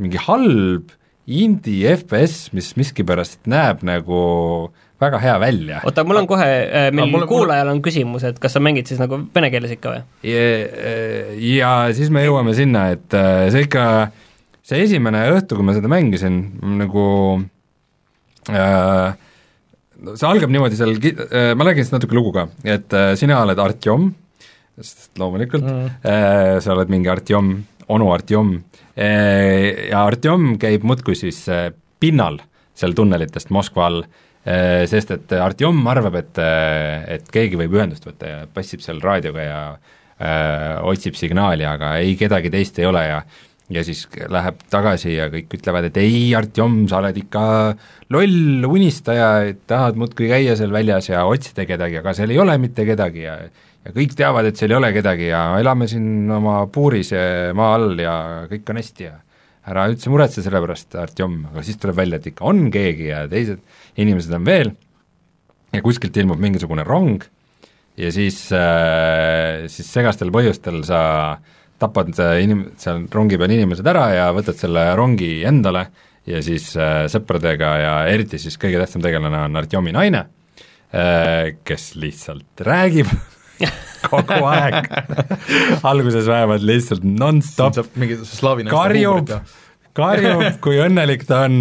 mingi 0.00 0.24
halb 0.24 0.94
indie 1.24 1.94
FPS, 1.96 2.50
mis 2.56 2.74
miskipärast 2.76 3.46
näeb 3.48 3.84
nagu 3.86 4.18
väga 5.00 5.20
hea 5.20 5.36
välja. 5.40 5.78
oota, 5.84 6.04
mul 6.06 6.22
on 6.22 6.28
kohe, 6.28 6.48
äh, 6.64 6.90
meil 6.94 7.12
mul, 7.12 7.26
kuulajal 7.28 7.72
on 7.72 7.80
küsimus, 7.84 8.24
et 8.28 8.40
kas 8.40 8.56
sa 8.56 8.62
mängid 8.64 8.88
siis 8.88 9.00
nagu 9.00 9.20
vene 9.34 9.50
keeles 9.52 9.72
ikka 9.76 9.94
või? 9.94 10.04
ja 11.52 11.72
siis 11.96 12.12
me 12.12 12.24
jõuame 12.24 12.56
sinna, 12.56 12.88
et 12.96 13.16
äh, 13.16 13.48
see 13.52 13.66
ikka, 13.68 13.86
see 14.64 14.84
esimene 14.84 15.26
õhtu, 15.34 15.58
kui 15.58 15.66
ma 15.66 15.76
seda 15.76 15.92
mängisin, 15.92 16.38
nagu 16.80 17.04
Äh, 17.44 17.53
see 20.14 20.28
algab 20.28 20.52
niimoodi 20.52 20.78
seal, 20.78 20.96
äh, 20.98 21.52
ma 21.56 21.66
räägin 21.68 21.86
siis 21.86 21.94
natuke 21.94 22.16
lugu 22.16 22.32
ka, 22.34 22.48
et 22.66 22.92
äh, 22.96 23.12
sina 23.20 23.40
oled 23.44 23.60
Artjom, 23.60 24.10
sest 24.80 25.14
loomulikult 25.20 25.64
mm., 25.64 26.60
sa 26.64 26.74
oled 26.74 26.90
mingi 26.90 27.10
Artjom, 27.12 27.54
onu 27.94 28.10
Artjom, 28.10 28.56
ja 28.96 30.00
Artjom 30.00 30.56
käib 30.58 30.82
muudkui 30.86 31.14
siis 31.18 31.44
pinnal 32.02 32.40
seal 32.74 32.94
tunnelitest 32.96 33.52
Moskva 33.54 33.84
all, 33.86 34.00
sest 34.90 35.12
et 35.14 35.34
Artjom 35.38 35.78
arvab, 35.92 36.18
et, 36.18 36.40
et 37.16 37.30
keegi 37.32 37.60
võib 37.60 37.78
ühendust 37.78 38.06
võtta 38.08 38.32
ja 38.32 38.40
passib 38.50 38.82
seal 38.82 38.98
raadioga 39.04 39.46
ja 39.46 39.60
öö, 39.74 40.82
otsib 40.90 41.14
signaali, 41.18 41.66
aga 41.70 41.94
ei, 42.02 42.16
kedagi 42.18 42.50
teist 42.50 42.78
ei 42.82 42.90
ole 42.90 43.06
ja 43.06 43.22
ja 43.72 43.84
siis 43.86 44.04
läheb 44.28 44.60
tagasi 44.72 45.14
ja 45.14 45.28
kõik 45.32 45.54
ütlevad, 45.56 45.88
et 45.88 45.98
ei, 46.02 46.34
Artjom, 46.36 46.82
sa 46.90 46.98
oled 47.00 47.16
ikka 47.16 47.44
loll 48.12 48.66
unistaja, 48.68 49.30
et 49.48 49.62
tahad 49.70 49.96
muudkui 50.00 50.28
käia 50.32 50.56
seal 50.58 50.74
väljas 50.74 51.08
ja 51.08 51.24
otsida 51.28 51.64
kedagi, 51.68 52.02
aga 52.02 52.12
seal 52.16 52.34
ei 52.34 52.40
ole 52.42 52.58
mitte 52.60 52.84
kedagi 52.88 53.24
ja 53.24 53.38
ja 53.84 53.92
kõik 53.92 54.14
teavad, 54.16 54.46
et 54.48 54.56
seal 54.56 54.72
ei 54.72 54.78
ole 54.78 54.90
kedagi 54.96 55.26
ja 55.28 55.42
elame 55.60 55.88
siin 55.90 56.30
oma 56.32 56.62
puuris 56.72 57.12
maa 57.56 57.74
all 57.76 58.00
ja 58.00 58.14
kõik 58.48 58.72
on 58.72 58.80
hästi 58.80 59.04
ja 59.04 59.18
ära 59.68 59.86
üldse 59.88 60.12
muretse 60.12 60.44
selle 60.44 60.60
pärast, 60.64 60.94
Artjom, 61.00 61.38
aga 61.52 61.64
siis 61.64 61.80
tuleb 61.80 61.96
välja, 61.96 62.20
et 62.20 62.28
ikka 62.32 62.44
on 62.48 62.66
keegi 62.72 63.08
ja 63.10 63.24
teised 63.30 63.62
inimesed 64.00 64.32
on 64.36 64.44
veel. 64.48 64.74
Ja 65.74 65.80
kuskilt 65.82 66.16
ilmub 66.20 66.38
mingisugune 66.40 66.84
rong 66.86 67.24
ja 67.98 68.10
siis 68.14 68.38
äh,, 68.54 69.64
siis 69.70 69.88
segastel 69.90 70.30
põhjustel 70.34 70.82
sa 70.86 71.00
tapad 71.82 72.12
inim-, 72.40 72.68
seal 72.80 73.04
rongi 73.12 73.38
peal 73.40 73.54
inimesed 73.54 73.86
ära 73.90 74.08
ja 74.14 74.26
võtad 74.36 74.58
selle 74.58 74.86
rongi 74.98 75.42
endale 75.46 75.88
ja 76.28 76.40
siis 76.44 76.70
äh, 76.80 77.04
sõpradega 77.12 77.72
ja 77.82 77.94
eriti 78.12 78.40
siis 78.40 78.56
kõige 78.60 78.80
tähtsam 78.80 79.04
tegelane 79.04 79.44
on 79.48 79.60
Artjomi 79.60 79.92
naine 79.94 80.24
äh,, 80.94 81.56
kes 81.66 81.92
lihtsalt 82.00 82.64
räägib 82.64 83.10
kogu 84.10 84.40
aeg 84.50 84.88
alguses 85.86 86.26
vähemalt 86.28 86.64
lihtsalt 86.64 87.04
nonstop 87.04 87.92
karjub 88.70 89.34
karjub, 89.94 90.48
kui 90.64 90.80
õnnelik 90.82 91.26
ta 91.28 91.44
on 91.46 91.58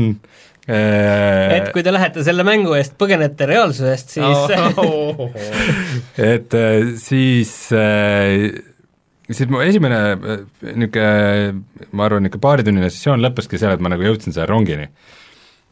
äh, 0.66 1.58
et 1.60 1.72
kui 1.76 1.84
te 1.86 1.94
lähete 1.94 2.24
selle 2.26 2.46
mängu 2.48 2.74
eest 2.78 2.96
põgenete 3.00 3.48
reaalsusest, 3.50 4.16
siis 4.16 4.78
Oh. 4.80 5.28
et 6.34 6.56
äh, 6.58 6.94
siis 7.02 7.54
äh, 7.76 8.73
siis 9.38 9.50
mu 9.52 9.62
esimene 9.64 10.00
äh, 10.14 10.46
niisugune, 10.74 11.64
ma 11.92 12.08
arvan, 12.08 12.26
niisugune 12.26 12.46
paaritunnine 12.48 12.90
sessioon 12.92 13.24
lõppeski 13.24 13.60
seal, 13.62 13.76
et 13.76 13.84
ma 13.84 13.92
nagu 13.94 14.06
jõudsin 14.06 14.36
selle 14.36 14.48
rongini. 14.50 14.90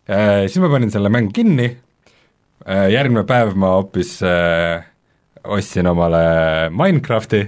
Äh,. 0.09 0.47
Siis 0.47 0.59
ma 0.63 0.71
panin 0.73 0.93
selle 0.93 1.11
mängu 1.13 1.33
kinni. 1.35 1.69
Äh,, 2.67 2.89
järgmine 2.93 3.25
päev 3.29 3.55
ma 3.59 3.75
hoopis 3.77 4.19
ostsin 5.43 5.87
omale 5.87 6.21
Minecrafti, 6.69 7.45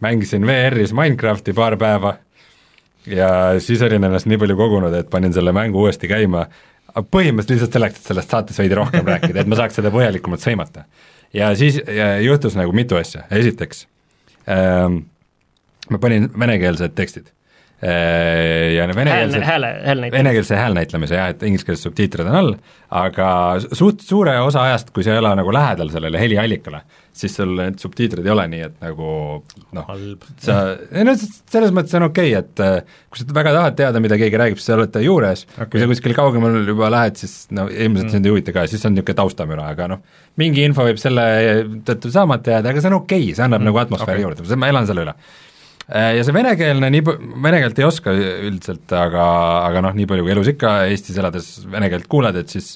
mängisin 0.00 0.46
VR-is 0.46 0.94
Minecrafti 0.94 1.54
paar 1.56 1.76
päeva. 1.76 2.16
Ja 3.06 3.28
siis 3.62 3.82
olin 3.86 4.04
ennast 4.04 4.26
nii 4.26 4.38
palju 4.38 4.56
kogunud, 4.58 4.94
et 4.94 5.10
panin 5.10 5.34
selle 5.34 5.52
mängu 5.54 5.84
uuesti 5.84 6.08
käima, 6.10 6.46
põhimõtteliselt 6.96 7.52
lihtsalt 7.52 7.76
selleks, 7.76 8.00
et 8.00 8.10
sellest 8.10 8.32
saates 8.32 8.58
veidi 8.58 8.78
rohkem 8.78 9.06
rääkida, 9.12 9.42
et 9.42 9.50
ma 9.50 9.58
saaks 9.58 9.78
seda 9.78 9.92
põhjalikumalt 9.94 10.42
sõimata. 10.42 10.86
ja 11.34 11.52
siis 11.56 11.78
ja 11.78 12.16
juhtus 12.22 12.56
nagu 12.56 12.72
mitu 12.72 12.96
asja, 12.96 13.26
esiteks 13.30 13.86
ähm, 14.48 15.04
ma 15.90 16.02
panin 16.02 16.28
venekeelsed 16.38 16.94
tekstid 16.98 17.30
äh, 17.84 18.74
ja 18.76 18.86
need 18.88 18.96
hääl, 18.96 19.04
venekeelsed 19.04 19.46
hääle, 19.46 19.72
häälnäitaja. 19.84 20.18
venekeelse 20.18 20.60
häälnäitlemise 20.60 21.18
jah, 21.18 21.32
et 21.34 21.42
ingliskeelsed 21.46 21.88
subtiitrid 21.88 22.28
on 22.28 22.38
all, 22.40 22.54
aga 22.90 23.28
suht 23.66 24.04
suure 24.06 24.38
osa 24.40 24.66
ajast, 24.70 24.92
kui 24.94 25.04
sa 25.04 25.14
ei 25.14 25.20
ole 25.20 25.34
nagu 25.38 25.52
lähedal 25.52 25.90
sellele 25.92 26.20
heliallikale, 26.20 26.82
siis 27.16 27.36
sul 27.36 27.54
need 27.58 27.78
subtiitrid 27.82 28.26
ei 28.26 28.32
ole 28.32 28.46
nii, 28.52 28.62
et 28.68 28.82
nagu 28.84 29.10
noh, 29.76 29.92
sa, 30.42 30.58
ei 30.90 31.06
no 31.06 31.14
selles 31.18 31.72
mõttes 31.76 31.96
on 31.98 32.08
okei 32.08 32.34
okay,, 32.34 32.42
et 32.44 32.64
äh, 32.64 32.98
kui 33.12 33.22
sa 33.22 33.38
väga 33.40 33.54
tahad 33.56 33.78
teada, 33.78 34.02
mida 34.04 34.18
keegi 34.20 34.40
räägib, 34.40 34.60
siis 34.60 34.70
sa 34.70 34.76
oled 34.78 34.92
ta 34.94 35.02
juures 35.04 35.46
okay., 35.54 35.70
kui 35.72 35.82
sa 35.82 35.90
kuskil 35.90 36.16
kaugemal 36.16 36.60
juba 36.64 36.90
lähed, 36.92 37.20
siis 37.20 37.38
no 37.56 37.68
ilmselt 37.70 38.14
sind 38.14 38.28
ei 38.28 38.34
huvita 38.34 38.56
ka, 38.56 38.66
siis 38.70 38.84
on 38.88 38.96
niisugune 38.96 39.20
taustamüra, 39.20 39.70
aga 39.76 39.90
noh, 39.94 40.04
mingi 40.40 40.64
info 40.66 40.86
võib 40.86 41.00
selle 41.02 41.26
tõttu 41.88 42.12
saamata 42.14 42.56
jääda, 42.56 42.72
aga 42.72 42.84
see 42.84 42.92
on 42.92 43.00
okei 43.02 43.26
okay,, 43.26 43.36
see 43.36 43.46
annab 43.46 43.62
mm, 43.62 43.70
nagu 43.72 43.84
atmosfääri 43.84 44.24
okay. 44.24 44.44
juurde, 44.44 44.60
ma 44.60 44.72
elan 44.72 44.88
selle 44.88 45.06
üle. 45.08 45.16
Ja 45.86 46.26
see 46.26 46.34
venekeelne 46.34 46.90
nii, 46.90 47.02
vene 47.44 47.62
keelt 47.62 47.78
ei 47.78 47.86
oska 47.86 48.14
üldiselt, 48.16 48.86
aga, 48.90 49.26
aga 49.68 49.82
noh, 49.86 49.94
nii 49.94 50.08
palju 50.10 50.26
kui 50.26 50.34
elus 50.34 50.50
ikka 50.50 50.78
Eestis 50.90 51.18
elades 51.22 51.50
vene 51.70 51.90
keelt 51.92 52.08
kuuled, 52.10 52.38
et 52.40 52.50
siis 52.50 52.74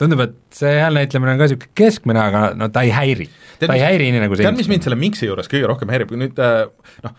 tundub, 0.00 0.22
et 0.24 0.38
see 0.56 0.76
häälnäitlemine 0.78 1.34
on 1.34 1.42
ka 1.42 1.48
niisugune 1.48 1.74
keskmine, 1.78 2.22
aga 2.22 2.44
no 2.58 2.70
ta 2.72 2.84
ei 2.86 2.94
häiri. 2.94 3.28
ta 3.62 3.74
ei 3.74 3.84
häiri 3.84 4.08
nii, 4.14 4.22
nagu 4.24 4.38
see 4.38 4.46
tead, 4.46 4.58
mis 4.58 4.70
mind 4.70 4.86
selle 4.86 4.98
miksi 4.98 5.28
juures 5.28 5.50
kõige 5.50 5.68
rohkem 5.70 5.92
häirib, 5.92 6.10
kui 6.10 6.22
nüüd 6.22 6.38
äh, 6.42 6.64
noh, 7.04 7.18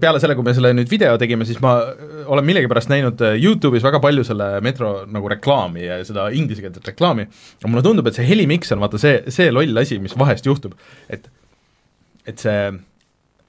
peale 0.00 0.20
selle, 0.20 0.36
kui 0.36 0.44
me 0.46 0.54
selle 0.56 0.72
nüüd 0.76 0.90
video 0.92 1.16
tegime, 1.20 1.46
siis 1.48 1.60
ma 1.64 1.74
äh, 1.88 2.24
olen 2.30 2.46
millegipärast 2.48 2.92
näinud 2.92 3.24
äh, 3.24 3.36
YouTube'is 3.40 3.84
väga 3.84 4.00
palju 4.04 4.24
selle 4.28 4.48
metro 4.64 4.94
nagu 5.10 5.32
reklaami 5.32 5.86
ja 5.86 6.00
seda 6.06 6.28
inglisekeelset 6.36 6.92
reklaami. 6.92 7.28
Ja 7.62 7.70
mulle 7.70 7.84
tundub, 7.86 8.08
et 8.08 8.18
see 8.18 8.28
helimiks 8.28 8.72
on 8.76 8.84
vaata 8.84 9.00
see, 9.00 9.22
see 9.32 9.52
loll 9.52 9.80
asi, 9.80 9.98
mis 10.02 10.16
vahest 10.20 10.48
juhtub, 10.48 10.76
et 11.12 11.30
et 12.24 12.40
see 12.40 12.58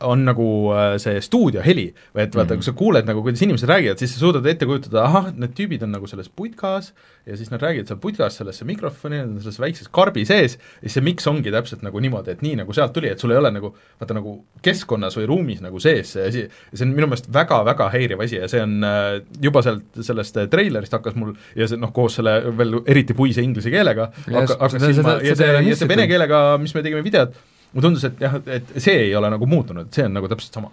on 0.04 0.26
nagu 0.28 0.46
äh, 0.76 0.98
see 1.00 1.20
stuudioheli 1.24 1.86
või 2.16 2.24
et 2.26 2.34
vaata 2.36 2.52
mm, 2.52 2.58
-hmm. 2.58 2.60
kui 2.60 2.68
sa 2.68 2.74
kuuled 2.76 3.08
nagu, 3.08 3.22
kuidas 3.24 3.42
inimesed 3.46 3.70
räägivad, 3.70 4.00
siis 4.02 4.14
sa 4.14 4.20
suudad 4.20 4.46
ette 4.46 4.68
kujutada, 4.68 5.06
ahah, 5.08 5.30
need 5.32 5.54
tüübid 5.56 5.86
on 5.88 5.94
nagu 5.96 6.08
selles 6.08 6.28
putkas 6.30 6.92
ja 7.26 7.38
siis 7.38 7.52
nad 7.52 7.64
räägivad 7.64 7.88
seal 7.88 8.00
putkas 8.04 8.38
sellesse 8.38 8.68
mikrofoni, 8.68 9.22
nad 9.22 9.30
on 9.30 9.40
selles 9.40 9.60
väikses 9.60 9.88
karbi 9.88 10.26
sees 10.26 10.58
ja 10.58 10.90
siis 10.90 10.98
see 11.00 11.06
miks 11.06 11.28
ongi 11.32 11.52
täpselt 11.52 11.86
nagu 11.86 12.00
niimoodi, 12.04 12.36
et 12.36 12.44
nii 12.44 12.60
nagu 12.60 12.76
sealt 12.76 12.94
tuli, 12.94 13.08
et 13.08 13.20
sul 13.20 13.32
ei 13.32 13.40
ole 13.40 13.54
nagu 13.56 13.72
vaata 14.02 14.20
nagu 14.20 14.36
keskkonnas 14.62 15.16
või 15.18 15.30
ruumis 15.32 15.64
nagu 15.64 15.80
sees 15.80 16.12
see 16.18 16.28
asi, 16.28 16.46
see 16.74 16.86
on 16.86 16.92
minu 16.92 17.08
meelest 17.08 17.32
väga-väga 17.32 17.90
häiriv 17.96 18.28
asi 18.28 18.42
ja 18.42 18.52
see 18.52 18.62
on 18.62 18.84
äh, 18.84 19.22
juba 19.42 19.64
sealt 19.64 20.04
sellest 20.04 20.44
äh, 20.44 20.50
treilerist 20.52 20.92
hakkas 20.92 21.16
mul 21.16 21.34
ja 21.56 21.70
see 21.72 21.80
noh, 21.80 21.96
koos 21.96 22.20
selle 22.20 22.42
veel 22.58 22.82
eriti 22.86 23.16
puise 23.16 23.42
inglise 23.42 23.72
keelega 23.72 24.12
hakkas 24.28 24.76
silma 24.76 25.20
ja 25.24 25.40
see, 25.40 25.52
ja 25.70 25.80
see 25.80 25.88
vene 25.88 26.08
keelega, 26.12 26.46
mis 26.60 26.76
me 26.76 26.84
tegime 26.84 27.04
videot, 27.06 27.40
mulle 27.76 27.88
tundus, 27.90 28.06
et 28.08 28.22
jah, 28.24 28.38
et 28.48 28.78
see 28.80 29.10
ei 29.10 29.16
ole 29.18 29.30
nagu 29.34 29.50
muutunud, 29.50 29.92
see 29.94 30.08
on 30.08 30.16
nagu 30.16 30.30
täpselt 30.32 30.56
sama. 30.56 30.72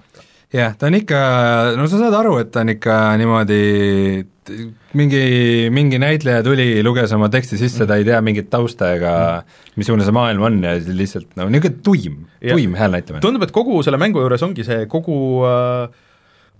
jah, 0.53 0.77
ta 0.79 0.89
on 0.89 0.99
ikka, 0.99 1.23
no 1.79 1.89
sa 1.91 1.99
saad 2.01 2.17
aru, 2.23 2.37
et 2.43 2.53
ta 2.55 2.63
on 2.63 2.73
ikka 2.75 2.99
niimoodi 3.21 3.63
mingi, 4.99 5.25
mingi 5.75 5.99
näitleja 6.03 6.43
tuli, 6.47 6.67
luges 6.85 7.13
oma 7.17 7.29
teksti 7.33 7.59
sisse, 7.61 7.87
ta 7.89 7.99
ei 7.99 8.07
tea 8.07 8.21
mingit 8.25 8.51
tausta 8.53 8.93
ega 8.97 9.13
missugune 9.79 10.07
see 10.07 10.15
maailm 10.15 10.47
on 10.49 10.63
ja 10.67 10.77
lihtsalt 10.83 11.37
no 11.39 11.49
niisugune 11.53 11.83
tuim, 11.87 12.17
tuim 12.41 12.79
häälnäitlemine. 12.79 13.23
tundub, 13.25 13.47
et 13.47 13.55
kogu 13.55 13.83
selle 13.87 14.01
mängu 14.03 14.23
juures 14.23 14.43
ongi 14.47 14.67
see 14.67 14.87
kogu 14.91 15.17
äh, 15.49 16.03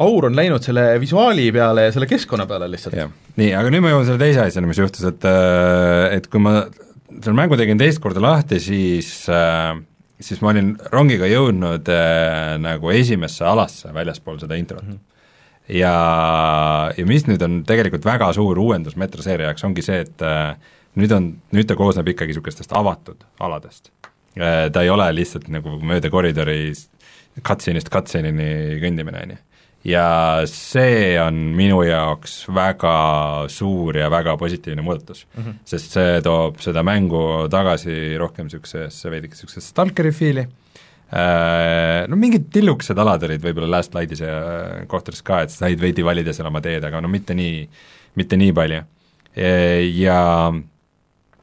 aur 0.03 0.29
on 0.29 0.37
läinud 0.37 0.65
selle 0.65 0.87
visuaali 1.03 1.51
peale 1.55 1.89
ja 1.89 1.95
selle 1.95 2.09
keskkonna 2.11 2.47
peale 2.51 2.71
lihtsalt. 2.71 2.99
nii, 3.39 3.53
aga 3.59 3.73
nüüd 3.73 3.85
ma 3.85 3.93
jõuan 3.93 4.09
selle 4.09 4.23
teise 4.23 4.47
asjani, 4.47 4.71
mis 4.71 4.81
juhtus, 4.81 5.05
et 5.11 5.27
äh, 5.29 6.19
et 6.19 6.29
kui 6.33 6.43
ma 6.43 6.63
selle 7.13 7.37
mängu 7.37 7.59
tegin 7.61 7.81
teist 7.81 8.01
korda 8.03 8.23
lahti, 8.23 8.61
siis 8.63 9.11
äh, 9.33 9.75
siis 10.23 10.43
ma 10.43 10.53
olin 10.53 10.75
rongiga 10.93 11.29
jõudnud 11.31 11.89
äh, 11.93 12.55
nagu 12.63 12.93
esimesse 12.95 13.47
alasse 13.49 13.93
väljaspool 13.95 14.41
seda 14.43 14.59
introt 14.59 14.85
mm. 14.87 14.93
-hmm. 14.93 15.75
ja, 15.79 15.95
ja 16.97 17.07
mis 17.07 17.27
nüüd 17.29 17.43
on 17.45 17.63
tegelikult 17.69 18.05
väga 18.07 18.33
suur 18.37 18.59
uuendus 18.59 18.97
metroseeria 18.97 19.51
jaoks, 19.51 19.65
ongi 19.69 19.85
see, 19.85 20.01
et 20.07 20.27
äh, 20.27 20.55
nüüd 20.95 21.15
on, 21.17 21.33
nüüd 21.53 21.69
ta 21.69 21.77
koosneb 21.79 22.09
ikkagi 22.15 22.35
niisugustest 22.35 22.73
avatud 22.77 23.25
aladest 23.41 23.93
äh,. 24.39 24.71
Ta 24.73 24.83
ei 24.83 24.91
ole 24.91 25.11
lihtsalt 25.15 25.49
nagu 25.53 25.79
mööda 25.85 26.11
koridori 26.11 26.73
cutscene'ist 27.43 27.91
cutscene'ini 27.93 28.79
kõndimine, 28.81 29.23
on 29.27 29.35
ju 29.37 29.43
ja 29.85 30.07
see 30.47 31.17
on 31.19 31.39
minu 31.59 31.81
jaoks 31.87 32.45
väga 32.55 32.95
suur 33.51 33.97
ja 33.99 34.11
väga 34.11 34.37
positiivne 34.39 34.83
muudatus 34.83 35.27
mm, 35.27 35.43
-hmm. 35.43 35.55
sest 35.65 35.97
see 35.97 36.21
toob 36.23 36.61
seda 36.63 36.85
mängu 36.87 37.49
tagasi 37.51 38.17
rohkem 38.19 38.47
niisugusesse 38.47 39.11
veidike 39.11 39.35
niisugusesse 39.35 39.75
stalkeri 39.75 40.13
fiili 40.13 40.47
äh, 40.47 42.07
no 42.09 42.17
mingid 42.17 42.47
tillukesed 42.53 42.99
alad 42.99 43.27
olid 43.27 43.43
võib-olla 43.43 43.71
Last 43.77 43.95
Light'is 43.95 44.23
ja 44.23 44.37
kohtades 44.87 45.23
ka, 45.23 45.43
et 45.43 45.51
sa 45.51 45.67
said 45.67 45.81
veidi 45.81 46.05
valida 46.05 46.33
seal 46.33 46.47
oma 46.47 46.63
teed, 46.63 46.85
aga 46.85 47.01
no 47.01 47.11
mitte 47.11 47.35
nii, 47.35 47.69
mitte 48.15 48.37
nii 48.37 48.53
palju. 48.53 48.83
Ja 49.97 50.53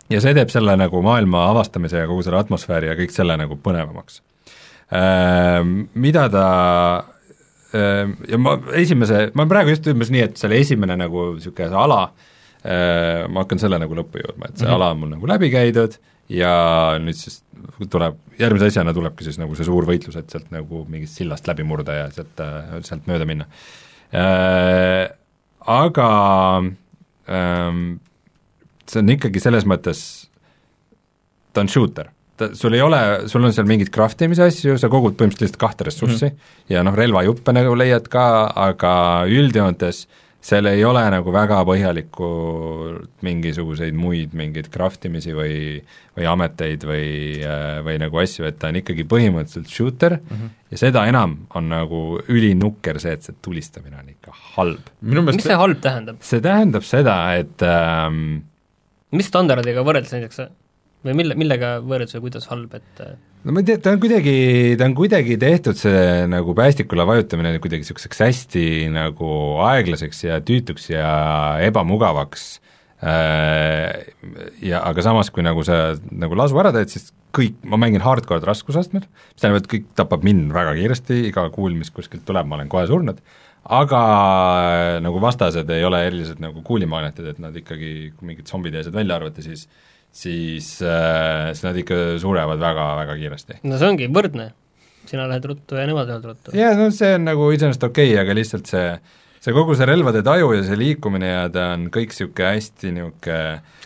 ja 0.10 0.22
see 0.22 0.34
teeb 0.34 0.50
selle 0.54 0.76
nagu 0.78 1.02
maailma 1.02 1.48
avastamise 1.50 1.98
ja 1.98 2.08
kogu 2.08 2.24
selle 2.24 2.40
atmosfääri 2.40 2.88
ja 2.88 2.98
kõik 2.98 3.14
selle 3.14 3.38
nagu 3.38 3.58
põnevamaks 3.64 4.22
äh,. 4.94 5.64
Mida 5.94 6.28
ta 6.30 6.46
äh, 7.00 7.19
ja 7.74 8.40
ma 8.42 8.56
esimese, 8.80 9.30
ma 9.38 9.46
praegu 9.50 9.74
just 9.76 9.88
umbes 9.92 10.10
nii, 10.14 10.24
et 10.30 10.40
selle 10.42 10.58
esimene 10.58 10.96
nagu 10.98 11.34
niisugune 11.36 11.76
ala 11.78 12.00
äh,, 12.64 13.28
ma 13.30 13.44
hakkan 13.44 13.62
selle 13.62 13.78
nagu 13.82 13.98
lõppu 13.98 14.24
jõudma, 14.24 14.50
et 14.50 14.58
see 14.58 14.66
mm 14.66 14.72
-hmm. 14.72 14.76
ala 14.80 14.92
on 14.96 15.04
mul 15.04 15.14
nagu 15.14 15.30
läbi 15.30 15.52
käidud 15.54 16.00
ja 16.30 16.54
nüüd 17.02 17.18
siis 17.18 17.44
tuleb, 17.90 18.18
järgmise 18.40 18.72
asjana 18.72 18.94
tulebki 18.94 19.24
siis 19.24 19.38
nagu 19.42 19.56
see 19.56 19.66
suur 19.66 19.86
võitlus, 19.86 20.18
et 20.18 20.30
sealt 20.30 20.52
nagu 20.52 20.86
mingist 20.90 21.18
sillast 21.18 21.48
läbi 21.48 21.64
murda 21.64 21.94
ja 21.94 22.10
sealt, 22.12 22.42
sealt 22.82 23.08
mööda 23.08 23.26
minna 23.26 23.50
äh,. 24.14 25.10
Aga 25.70 26.10
see 28.90 29.02
on 29.02 29.12
ikkagi 29.14 29.42
selles 29.44 29.68
mõttes, 29.70 30.00
ta 31.54 31.62
on 31.62 31.70
shooter, 31.70 32.10
ta, 32.40 32.54
sul 32.58 32.78
ei 32.78 32.82
ole, 32.86 33.02
sul 33.32 33.44
on 33.46 33.54
seal 33.56 33.68
mingeid 33.70 33.92
craft 33.94 34.24
imise 34.26 34.48
asju, 34.48 34.78
sa 34.80 34.90
kogud 34.92 35.18
põhimõtteliselt 35.20 35.50
lihtsalt 35.50 35.62
kahte 35.66 35.90
ressurssi 35.90 36.26
mm 36.30 36.34
-hmm. 36.34 36.74
ja 36.76 36.86
noh, 36.88 36.98
relvajuppe 36.98 37.56
nagu 37.56 37.76
leiad 37.78 38.08
ka, 38.12 38.26
aga 38.70 38.94
üldjoontes 39.28 40.08
seal 40.40 40.70
ei 40.72 40.84
ole 40.88 41.02
nagu 41.12 41.32
väga 41.36 41.58
põhjalikult 41.68 43.10
mingisuguseid 43.28 43.96
muid 44.00 44.36
mingeid 44.38 44.70
craft 44.72 45.10
imisi 45.10 45.34
või 45.36 45.82
või 46.16 46.28
ameteid 46.32 46.84
või, 46.88 47.10
või 47.86 47.98
nagu 48.02 48.22
asju, 48.22 48.46
et 48.48 48.58
ta 48.60 48.72
on 48.72 48.80
ikkagi 48.80 49.06
põhimõtteliselt 49.08 49.72
shooter 49.72 50.18
mm 50.18 50.36
-hmm. 50.36 50.54
ja 50.72 50.82
seda 50.82 51.06
enam 51.12 51.36
on 51.56 51.70
nagu 51.72 52.02
ülinukker 52.28 53.00
see, 53.00 53.18
et 53.18 53.28
see 53.28 53.36
tulistamine 53.42 54.00
on 54.00 54.10
ikka 54.10 54.36
halb. 54.56 54.90
mis 55.02 55.44
see 55.44 55.60
halb 55.64 55.82
tähendab? 55.84 56.24
see 56.24 56.42
tähendab 56.42 56.88
seda, 56.88 57.18
et 57.36 57.68
ähm, 57.68 58.42
mis 59.12 59.28
standardiga 59.28 59.84
võrreldes 59.84 60.16
näiteks 60.16 60.48
või 61.06 61.16
mille, 61.22 61.36
millega 61.40 61.78
võrreldes 61.84 62.18
või 62.18 62.28
kuidas 62.28 62.48
halb, 62.52 62.74
et 62.76 63.04
no 63.46 63.56
ma 63.56 63.62
ei 63.62 63.68
tea, 63.70 63.80
ta 63.84 63.94
on 63.96 64.02
kuidagi, 64.04 64.36
ta 64.80 64.88
on 64.90 64.96
kuidagi 64.98 65.38
tehtud, 65.42 65.78
see 65.80 66.02
nagu 66.32 66.56
päästikule 66.58 67.06
vajutamine 67.08 67.56
kuidagi 67.64 67.86
niisuguseks 67.86 68.24
hästi 68.26 68.66
nagu 68.94 69.30
aeglaseks 69.70 70.26
ja 70.28 70.42
tüütuks 70.44 70.90
ja 70.92 71.12
ebamugavaks. 71.68 72.50
Äh, 73.00 74.10
ja 74.60 74.82
aga 74.84 75.04
samas, 75.06 75.30
kui 75.32 75.46
nagu 75.46 75.64
sa 75.64 75.96
nagu 76.12 76.36
lasu 76.36 76.58
ära 76.60 76.74
teed, 76.76 76.92
siis 76.92 77.14
kõik, 77.36 77.56
ma 77.72 77.80
mängin 77.80 78.04
hardcore 78.04 78.44
raskusastmel, 78.44 79.06
mis 79.08 79.40
tähendab, 79.40 79.64
et 79.64 79.70
kõik 79.72 79.86
tapab 79.96 80.26
mind 80.28 80.52
väga 80.52 80.74
kiiresti, 80.76 81.22
iga 81.30 81.46
kuul, 81.54 81.78
mis 81.80 81.94
kuskilt 81.96 82.26
tuleb, 82.28 82.50
ma 82.50 82.58
olen 82.58 82.72
kohe 82.72 82.90
surnud, 82.90 83.22
aga 83.80 84.02
nagu 85.06 85.22
vastased 85.24 85.72
ei 85.72 85.86
ole 85.88 86.02
eriliselt 86.10 86.44
nagu 86.44 86.60
kuulimaanetid, 86.66 87.32
et 87.32 87.40
nad 87.40 87.56
ikkagi, 87.56 87.94
kui 88.18 88.34
mingid 88.34 88.52
zombid 88.52 88.76
ja 88.76 88.84
asjad 88.84 89.00
välja 89.00 89.16
arvata, 89.16 89.46
siis, 89.46 89.70
äh, 89.70 89.89
siis 90.16 90.72
nad 90.82 91.78
ikka 91.80 92.18
surevad 92.22 92.60
väga-väga 92.62 93.16
kiiresti. 93.20 93.62
no 93.64 93.80
see 93.80 93.94
ongi 93.94 94.10
võrdne, 94.14 94.50
sina 95.10 95.30
lähed 95.30 95.48
ruttu 95.52 95.80
ja 95.80 95.88
nemad 95.90 96.10
lähevad 96.10 96.30
ruttu. 96.32 96.58
jaa, 96.58 96.76
no 96.78 96.90
see 96.96 97.16
on 97.18 97.28
nagu 97.30 97.50
iseenesest 97.56 97.90
okei 97.90 98.14
okay,, 98.14 98.22
aga 98.24 98.38
lihtsalt 98.38 98.70
see 98.70 98.92
see 99.40 99.56
kogu 99.56 99.76
see 99.80 99.88
relvade 99.88 100.22
taju 100.26 100.52
ja 100.58 100.64
see 100.68 100.78
liikumine 100.80 101.30
ja 101.30 101.44
ta 101.54 101.70
on 101.78 101.88
kõik 101.94 102.12
niisugune 102.12 102.50
hästi 102.58 102.92
niisugune 102.96 103.38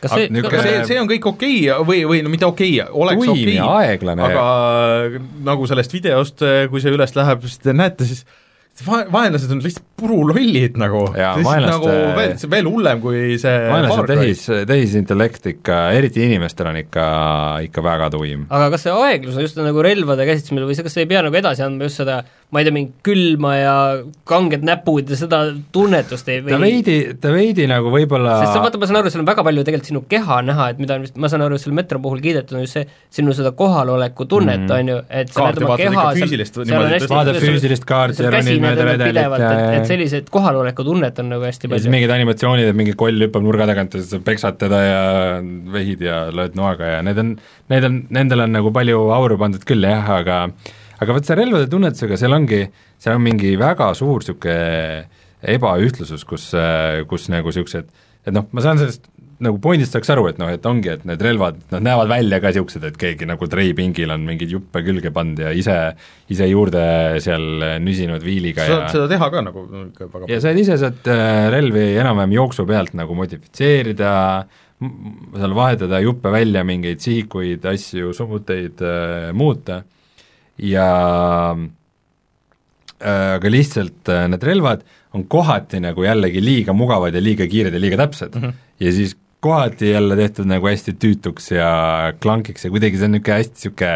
kas 0.01 0.15
see, 0.15 0.29
niuke... 0.33 0.53
see, 0.65 0.79
see 0.89 1.01
on 1.01 1.09
kõik 1.11 1.27
okei 1.29 1.59
okay 1.69 1.89
või, 1.89 1.99
või 2.09 2.23
no 2.25 2.31
mitte 2.33 2.47
okei 2.49 2.79
okay,, 2.81 2.89
oleks 3.03 3.29
okei 3.35 3.59
okay,, 3.61 4.15
aga 4.27 5.21
nagu 5.45 5.69
sellest 5.69 5.93
videost, 5.93 6.41
kui 6.71 6.81
see 6.83 6.95
üles 6.95 7.13
läheb, 7.17 7.45
siis 7.45 7.61
te 7.61 7.75
näete 7.77 8.09
siis 8.09 8.25
va-, 8.81 9.05
vaenlased 9.13 9.51
on 9.53 9.61
lihtsalt 9.63 9.85
purulollid 9.99 10.77
nagu, 10.81 11.03
nagu 11.13 11.89
veel, 12.17 12.33
see 12.41 12.49
veel 12.51 12.69
hullem 12.69 13.01
kui 13.03 13.37
see 13.41 13.53
vaenlase 13.69 14.05
tehis, 14.09 14.45
tehisintellekt 14.69 15.49
ikka, 15.53 15.79
eriti 15.97 16.25
inimestel 16.25 16.71
on 16.71 16.79
ikka, 16.81 17.05
ikka 17.67 17.83
väga 17.85 18.09
tuim. 18.15 18.47
aga 18.49 18.71
kas 18.73 18.87
see 18.87 18.95
aeglus 19.05 19.37
on 19.37 19.45
just 19.45 19.59
nagu 19.61 19.85
relvade 19.85 20.25
käsitsemisel 20.29 20.69
või 20.69 20.79
see, 20.79 20.87
kas 20.87 20.97
ei 21.01 21.09
pea 21.11 21.21
nagu 21.27 21.39
edasi 21.39 21.65
andma 21.65 21.89
just 21.89 22.01
seda 22.01 22.23
ma 22.53 22.61
ei 22.61 22.67
tea, 22.67 22.73
mingi 22.75 22.91
külma 23.05 23.51
ja 23.57 23.75
kanged 24.29 24.61
näpud 24.67 25.09
ja 25.09 25.17
seda 25.17 25.39
tunnetust 25.73 26.27
ei 26.29 26.41
või 26.45 26.53
ta 26.53 26.59
veidi, 26.61 26.97
ta 27.21 27.31
veidi 27.33 27.65
nagu 27.69 27.89
võib-olla 27.93 28.35
sest 28.43 28.53
sa 28.53 28.61
vaata, 28.61 28.77
ma 28.81 28.89
saan 28.89 28.99
aru, 28.99 29.11
seal 29.13 29.23
on 29.23 29.29
väga 29.29 29.45
palju 29.47 29.63
tegelikult 29.65 29.89
sinu 29.89 30.01
keha 30.11 30.37
näha, 30.45 30.67
et 30.73 30.81
mida 30.83 30.97
on 30.99 31.07
vist, 31.07 31.17
ma 31.17 31.31
saan 31.33 31.45
aru, 31.47 31.57
selle 31.61 31.77
metro 31.79 31.97
puhul 32.03 32.21
kiidetud 32.23 32.59
on 32.59 32.65
just 32.65 32.77
see, 32.77 32.85
sinu 33.17 33.33
seda 33.33 33.53
kohaloleku 33.57 34.27
tunnet 34.29 34.67
mm., 34.67 34.75
on 34.77 34.91
ju, 34.93 34.99
et 35.21 35.33
sa 35.33 35.47
näed 35.47 35.63
oma 35.63 35.79
keha 35.81 36.05
seal, 36.19 36.45
vaatad 37.15 37.41
füüsilist 37.41 37.89
kaarti 37.89 38.27
ja 38.27 38.35
ronid 38.37 38.61
mööda 38.67 38.87
redelit 38.91 39.41
ja 39.41 39.55
et 39.79 39.89
sellised 39.89 40.29
kohaloleku 40.33 40.85
tunnet 40.85 41.23
on 41.23 41.33
nagu 41.33 41.49
hästi 41.49 41.65
palju. 41.65 41.81
ja 41.81 41.87
siis 41.87 41.95
mingid 41.97 42.13
animatsioonid, 42.13 42.69
et 42.69 42.79
mingi 42.83 42.93
koll 42.99 43.25
hüppab 43.25 43.45
nurga 43.47 43.67
tagant 43.71 43.97
ja 43.97 44.05
sa 44.05 44.21
peksad 44.21 44.61
teda 44.61 44.83
ja 44.85 45.01
vehid 45.73 46.05
ja 46.05 46.27
lööd 46.29 46.53
noaga 46.59 46.99
ja 46.99 47.01
need 47.05 47.17
on, 47.25 47.35
need 47.73 47.89
on, 47.89 47.99
nendel 48.13 48.45
on 48.45 48.57
nagu 48.59 48.75
palju 48.75 49.09
auru 49.17 49.41
pandud 49.41 49.65
küll 49.67 49.89
jah, 49.89 50.05
aga 50.21 50.45
aga 51.03 51.17
vot 51.17 51.27
see 51.27 51.39
relvade 51.39 51.69
tunnetusega, 51.71 52.19
seal 52.19 52.35
ongi, 52.35 52.63
seal 53.01 53.19
on 53.19 53.25
mingi 53.25 53.55
väga 53.59 53.91
suur 53.97 54.23
niisugune 54.23 55.23
ebaühtlusus, 55.53 56.23
kus, 56.27 56.51
kus 57.09 57.27
nagu 57.31 57.51
niisugused, 57.51 57.89
et 58.23 58.35
noh, 58.35 58.47
ma 58.55 58.63
saan 58.63 58.79
sellest 58.79 59.09
nagu 59.43 59.59
pointist 59.61 59.95
saaks 59.95 60.11
aru, 60.13 60.27
et 60.31 60.39
noh, 60.39 60.49
et 60.51 60.65
ongi, 60.67 60.91
et 60.93 61.03
need 61.07 61.21
relvad, 61.23 61.57
nad 61.73 61.83
näevad 61.83 62.09
välja 62.11 62.39
ka 62.43 62.51
niisugused, 62.51 62.85
et 62.87 62.99
keegi 62.99 63.27
nagu 63.27 63.47
treipingil 63.49 64.13
on 64.13 64.25
mingeid 64.27 64.53
juppe 64.55 64.83
külge 64.85 65.11
pannud 65.15 65.41
ja 65.43 65.53
ise, 65.57 65.77
ise 66.33 66.47
juurde 66.49 66.83
seal 67.23 67.79
nüsinud 67.83 68.23
viiliga 68.23 68.67
sa 68.67 68.83
saad 68.83 68.97
seda 68.97 69.07
teha 69.11 69.29
ka 69.33 69.45
nagu 69.45 69.65
ikka 69.87 70.09
väga 70.13 70.29
ja 70.31 70.41
saad 70.43 70.61
ise 70.61 70.77
saad 70.81 71.09
äh, 71.11 71.47
relvi 71.53 71.87
enam-vähem 72.01 72.37
jooksu 72.37 72.67
pealt 72.69 72.95
nagu 72.97 73.17
modifitseerida, 73.17 74.13
seal 75.39 75.57
vahetada 75.57 75.99
juppe 76.03 76.31
välja, 76.33 76.63
mingeid 76.67 77.03
sihikuid, 77.03 77.65
asju, 77.73 78.13
summuteid 78.15 78.85
äh, 78.85 79.33
muuta 79.35 79.81
ja 80.57 80.89
äh, 83.01 83.33
aga 83.37 83.49
lihtsalt 83.49 84.09
äh, 84.11 84.27
need 84.31 84.43
relvad 84.45 84.83
on 85.13 85.25
kohati 85.29 85.81
nagu 85.83 86.05
jällegi 86.05 86.41
liiga 86.43 86.73
mugavad 86.77 87.15
ja 87.15 87.21
liiga 87.21 87.47
kiired 87.49 87.73
ja 87.73 87.81
liiga 87.81 87.99
täpsed 88.05 88.35
mm. 88.35 88.41
-hmm. 88.41 88.53
ja 88.79 88.91
siis 88.91 89.17
kohati 89.43 89.91
jälle 89.91 90.15
tehtud 90.15 90.47
nagu 90.47 90.67
hästi 90.67 90.93
tüütuks 90.95 91.51
ja 91.55 92.13
klankiks 92.23 92.65
ja 92.65 92.71
kuidagi 92.71 92.97
see 92.97 93.09
on 93.09 93.17
niisugune 93.17 93.37
hästi 93.39 93.53
niisugune 93.59 93.93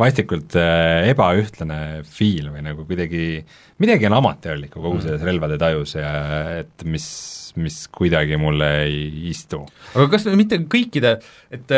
vastikult 0.00 0.56
äh, 0.60 1.08
ebaühtlane 1.10 1.80
feel 2.04 2.50
või 2.52 2.64
nagu 2.64 2.84
kuidagi, 2.88 3.44
midagi 3.82 4.08
on 4.08 4.18
amatöörlikku 4.20 4.80
kogu 4.80 4.98
mhm. 4.98 5.06
selles 5.06 5.24
relvade 5.26 5.58
tajus 5.60 5.96
ja 5.96 6.12
et 6.60 6.84
mis, 6.84 7.06
mis 7.56 7.82
kuidagi 7.92 8.38
mulle 8.40 8.70
ei 8.84 9.30
istu. 9.32 9.64
aga 9.94 10.08
kas 10.12 10.28
mitte 10.36 10.60
kõikide, 10.64 11.16
et 11.50 11.76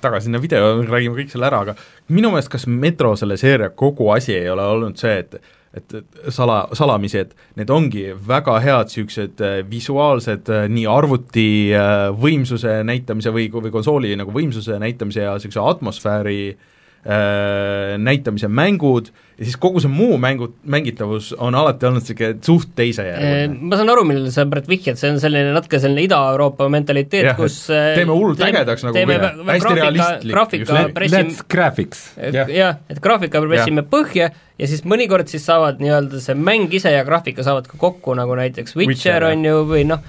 tagasi 0.00 0.28
sinna 0.28 0.40
video, 0.42 0.74
räägime 0.82 1.18
kõik 1.18 1.32
selle 1.32 1.48
ära, 1.50 1.62
aga 1.66 1.76
minu 2.14 2.32
meelest 2.32 2.50
kas 2.52 2.66
Metro 2.70 3.14
selle 3.18 3.38
seeria 3.40 3.70
kogu 3.70 4.10
asi 4.14 4.36
ei 4.36 4.50
ole 4.52 4.66
olnud 4.74 5.00
see, 5.00 5.20
et 5.22 5.40
et 5.76 5.92
sala, 6.32 6.62
salamisi, 6.76 7.20
et 7.20 7.34
need 7.60 7.70
ongi 7.70 8.06
väga 8.28 8.56
head 8.64 8.88
niisugused 8.88 9.42
äh, 9.44 9.58
visuaalsed 9.68 10.48
äh, 10.48 10.64
nii 10.72 10.86
arvuti 10.88 11.48
äh, 11.76 12.08
võimsuse 12.16 12.78
näitamise 12.88 13.32
või, 13.34 13.50
või 13.52 13.72
konsooli 13.74 14.14
nagu 14.18 14.32
võimsuse 14.34 14.78
näitamise 14.80 15.26
ja 15.26 15.36
niisuguse 15.36 15.60
atmosfääri 15.60 16.40
näitamise 17.06 18.48
mängud 18.50 19.12
ja 19.38 19.46
siis 19.46 19.56
kogu 19.60 19.78
see 19.80 19.90
muu 19.90 20.16
mängu, 20.18 20.48
mängitavus 20.66 21.30
on 21.38 21.54
alati 21.54 21.86
olnud 21.86 22.02
niisugune 22.02 22.40
suht 22.42 22.72
teisejärguline. 22.76 23.54
Ma 23.70 23.78
saan 23.78 23.92
aru, 23.92 24.02
millele 24.08 24.32
sa 24.34 24.44
praegu 24.50 24.72
vihjad, 24.72 24.98
see 24.98 25.12
on 25.14 25.20
selline 25.22 25.52
natuke 25.54 25.78
selline 25.78 26.02
Ida-Euroopa 26.08 26.66
mentaliteet, 26.74 27.30
kus 27.38 27.60
teeme 27.70 28.10
hullult 28.10 28.42
ägedaks 28.42 28.84
nagu 28.88 28.98
teeme 28.98 29.18
hästi 29.52 29.76
realistlik. 29.78 30.34
graafika 30.34 30.82
pressime 30.96 31.30
Let's 31.30 31.46
graphics. 31.54 32.04
jah, 32.34 32.82
et 32.90 33.02
graafika 33.04 33.44
pressime 33.46 33.86
põhja 33.86 34.32
ja 34.58 34.70
siis 34.70 34.82
mõnikord 34.82 35.30
siis 35.30 35.46
saavad 35.46 35.78
nii-öelda 35.82 36.22
see 36.24 36.34
mäng 36.34 36.74
ise 36.74 36.90
ja 36.92 37.06
graafika 37.06 37.46
saavad 37.46 37.70
ka 37.70 37.78
kokku, 37.78 38.18
nagu 38.18 38.34
näiteks 38.42 38.74
Witcher, 38.74 39.22
Witcher 39.22 39.30
on 39.30 39.46
ju, 39.46 39.62
või 39.70 39.86
noh, 39.86 40.02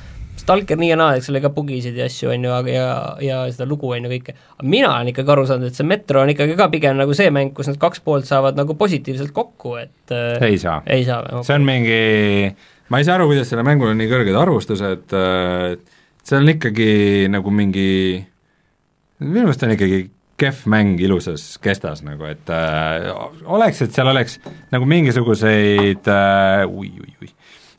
Stalker 0.49 0.79
nii 0.81 0.87
ja 0.89 0.97
naa, 0.97 1.13
eks 1.19 1.29
ole, 1.29 1.43
ka 1.43 1.51
bugisid 1.53 1.97
ja 1.99 2.07
asju, 2.09 2.31
on 2.33 2.47
ju, 2.47 2.53
aga 2.55 2.73
ja, 2.73 2.87
ja 3.21 3.37
seda 3.53 3.67
lugu, 3.69 3.91
on 3.93 4.07
ju, 4.07 4.09
kõike. 4.15 4.33
aga 4.57 4.69
mina 4.73 4.89
olen 4.95 5.11
ikkagi 5.11 5.33
aru 5.35 5.45
saanud, 5.45 5.69
et 5.69 5.77
see 5.77 5.85
Metro 5.85 6.23
on 6.25 6.33
ikkagi 6.33 6.55
ka 6.57 6.69
pigem 6.73 6.97
nagu 6.97 7.13
see 7.17 7.29
mäng, 7.33 7.53
kus 7.53 7.69
need 7.69 7.77
kaks 7.81 8.01
poolt 8.01 8.25
saavad 8.25 8.57
nagu 8.57 8.73
positiivselt 8.79 9.33
kokku, 9.35 9.75
et 9.83 10.15
äh, 10.15 10.41
ei 10.49 10.57
saa. 10.57 10.79
ei 10.89 11.05
saa 11.05 11.43
see 11.45 11.59
on 11.59 11.67
mingi, 11.69 12.01
ma 12.89 13.01
ei 13.01 13.05
saa 13.05 13.19
aru, 13.19 13.29
kuidas 13.29 13.51
sellel 13.51 13.67
mängul 13.67 13.93
on 13.93 14.01
nii 14.01 14.09
kõrged 14.09 14.41
arvustused, 14.41 15.17
see 16.25 16.39
on 16.39 16.53
ikkagi 16.55 16.91
nagu 17.29 17.53
mingi, 17.53 17.89
minu 19.21 19.43
meelest 19.43 19.69
on 19.69 19.77
ikkagi 19.77 20.07
kehv 20.39 20.65
mäng 20.71 20.97
ilusas 21.03 21.59
kestas 21.61 22.01
nagu, 22.05 22.25
et 22.25 22.49
äh, 22.49 23.09
oleks, 23.45 23.83
et 23.85 23.93
seal 23.93 24.09
oleks 24.09 24.39
nagu 24.73 24.87
mingisuguseid 24.89 26.09
äh, 26.09 26.65
ui, 26.65 26.95
ui, 26.97 27.13
ui 27.21 27.35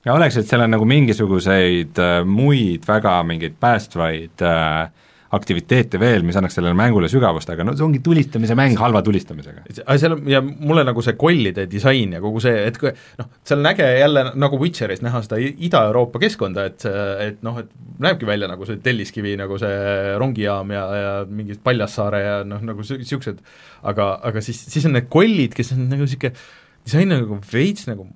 ja 0.07 0.17
oleks, 0.17 0.41
et 0.41 0.49
seal 0.49 0.65
on 0.65 0.75
nagu 0.77 0.89
mingisuguseid 0.89 2.01
äh, 2.01 2.17
muid 2.27 2.89
väga 2.89 3.21
mingeid 3.29 3.57
päästvaid 3.61 4.45
äh, 4.47 4.91
aktiviteete 5.31 5.99
veel, 6.03 6.25
mis 6.27 6.35
annaks 6.39 6.57
sellele 6.59 6.75
mängule 6.75 7.07
sügavust, 7.11 7.51
aga 7.53 7.63
no 7.63 7.77
see 7.79 7.85
ongi 7.87 8.01
tulistamise 8.03 8.57
mäng 8.59 8.75
halva 8.81 8.99
tulistamisega. 9.07 9.63
aga 9.85 9.97
seal 10.03 10.17
on, 10.17 10.25
ja 10.31 10.41
mulle 10.43 10.83
nagu 10.89 11.05
see 11.07 11.15
kollide 11.21 11.69
disain 11.71 12.17
ja 12.17 12.23
kogu 12.23 12.43
see, 12.43 12.57
et 12.67 12.81
kui 12.81 12.91
noh, 13.21 13.29
seal 13.47 13.63
on 13.63 13.71
äge 13.71 13.87
jälle 14.01 14.25
nagu 14.43 14.59
Witcheris 14.59 15.05
näha 15.07 15.23
seda 15.27 15.39
Ida-Euroopa 15.39 16.23
keskkonda, 16.25 16.67
et 16.73 16.87
et 17.29 17.45
noh, 17.47 17.61
et 17.63 17.71
näebki 18.03 18.27
välja 18.27 18.49
nagu 18.51 18.67
see 18.67 18.81
Telliskivi 18.83 19.37
nagu 19.39 19.59
see 19.63 20.17
rongijaam 20.19 20.75
ja, 20.75 20.87
ja 20.99 21.13
mingi 21.29 21.61
Paljassaare 21.63 22.25
ja 22.25 22.41
noh, 22.49 22.65
nagu 22.73 22.83
niisugused, 22.83 23.39
aga, 23.87 24.17
aga 24.33 24.43
siis, 24.43 24.65
siis 24.73 24.89
on 24.91 24.99
need 24.99 25.07
kollid, 25.13 25.55
kes 25.55 25.77
on 25.77 25.87
nagu 25.93 26.09
niisugune 26.09 26.35
disain 26.81 27.13
nagu 27.13 27.39
veits 27.53 27.87
nagu 27.87 28.09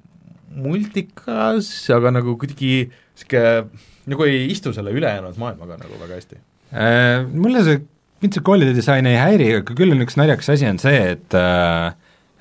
multikas, 0.55 1.71
aga 1.95 2.15
nagu 2.15 2.37
kuidagi 2.41 2.87
niisugune, 2.89 3.83
nagu 4.11 4.27
ei 4.29 4.47
istu 4.53 4.73
selle 4.77 4.93
ülejäänud 4.95 5.39
maailmaga 5.41 5.79
nagu 5.81 5.99
väga 6.01 6.21
hästi 6.21 6.41
äh,. 6.75 7.27
Mulle 7.33 7.65
see, 7.67 7.83
mind 8.25 8.37
see 8.37 8.47
kollide 8.47 8.75
disain 8.77 9.07
ei 9.11 9.21
häiri, 9.21 9.51
aga 9.61 9.77
küll 9.77 9.95
on 9.95 10.05
üks 10.05 10.19
naljakas 10.21 10.53
asi, 10.57 10.69
on 10.69 10.81
see, 10.83 10.99
et 11.15 11.37
äh, 11.39 11.93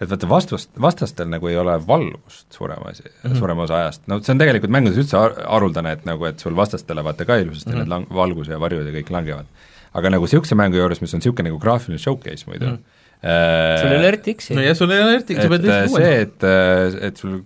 et 0.04 0.10
vaata, 0.10 0.30
vastust, 0.30 0.72
vastastel 0.82 1.30
nagu 1.32 1.48
ei 1.50 1.58
ole 1.60 1.76
valgust 1.88 2.48
suurema 2.56 2.90
asi 2.92 3.04
mm, 3.06 3.14
-hmm. 3.24 3.38
suurema 3.40 3.64
osa 3.68 3.78
ajast, 3.82 4.08
no 4.08 4.20
see 4.22 4.34
on 4.34 4.42
tegelikult 4.42 4.74
mängudes 4.74 5.00
üldse 5.04 5.20
haruldane, 5.20 5.94
et 5.98 6.10
nagu, 6.10 6.26
et 6.26 6.40
sul 6.40 6.56
vastastele 6.56 7.04
vaata 7.04 7.26
ka 7.26 7.38
ilusasti 7.38 7.70
mm 7.70 7.76
-hmm. 7.76 7.80
need 7.80 7.94
lang-, 7.94 8.16
valgus 8.16 8.50
ja 8.50 8.60
varjud 8.60 8.88
ja 8.88 8.96
kõik 9.00 9.14
langevad. 9.14 9.46
aga 9.94 10.10
nagu 10.10 10.26
niisuguse 10.26 10.56
mängu 10.56 10.78
juures, 10.78 11.02
mis 11.02 11.14
on 11.14 11.22
niisugune 11.22 11.50
nagu 11.50 11.60
graafiline 11.60 12.00
showcase 12.00 12.46
muidu 12.48 12.66
mm, 12.66 12.76
-hmm 12.76 13.02
sul 13.24 13.92
ei 13.92 13.98
ole 13.98 14.12
RTX-i 14.12 14.56
no 14.58 14.62
ja 14.62 14.76
sul 14.76 14.92
ei 14.92 15.02
ole 15.04 15.14
eriti, 15.16 15.36
sa 15.36 15.48
pead 15.48 15.64
äh, 15.64 15.68
lihtsalt 15.68 15.94
see, 15.94 16.08
uuendama. 16.10 16.88
et, 16.92 17.04
et 17.08 17.22
sul 17.22 17.38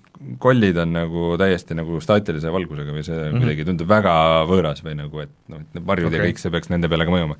kollid 0.42 0.78
on 0.82 0.96
nagu 0.96 1.28
täiesti 1.40 1.78
nagu 1.78 2.00
staatilise 2.04 2.52
valgusega 2.54 2.94
või 2.96 3.06
see 3.06 3.16
mm. 3.18 3.30
-hmm. 3.30 3.44
kuidagi 3.44 3.68
tundub 3.68 3.92
väga 3.92 4.16
võõras 4.50 4.84
või 4.86 4.98
nagu, 5.00 5.24
et 5.24 5.34
noh, 5.52 5.62
et 5.62 5.78
need 5.78 5.88
varjud 5.88 6.10
okay. 6.10 6.20
Ja 6.20 6.30
kõik 6.30 6.42
see 6.42 6.54
peaks 6.54 6.74
nende 6.74 6.90
peale 6.92 7.08
ka 7.08 7.14
mõjuma. 7.14 7.38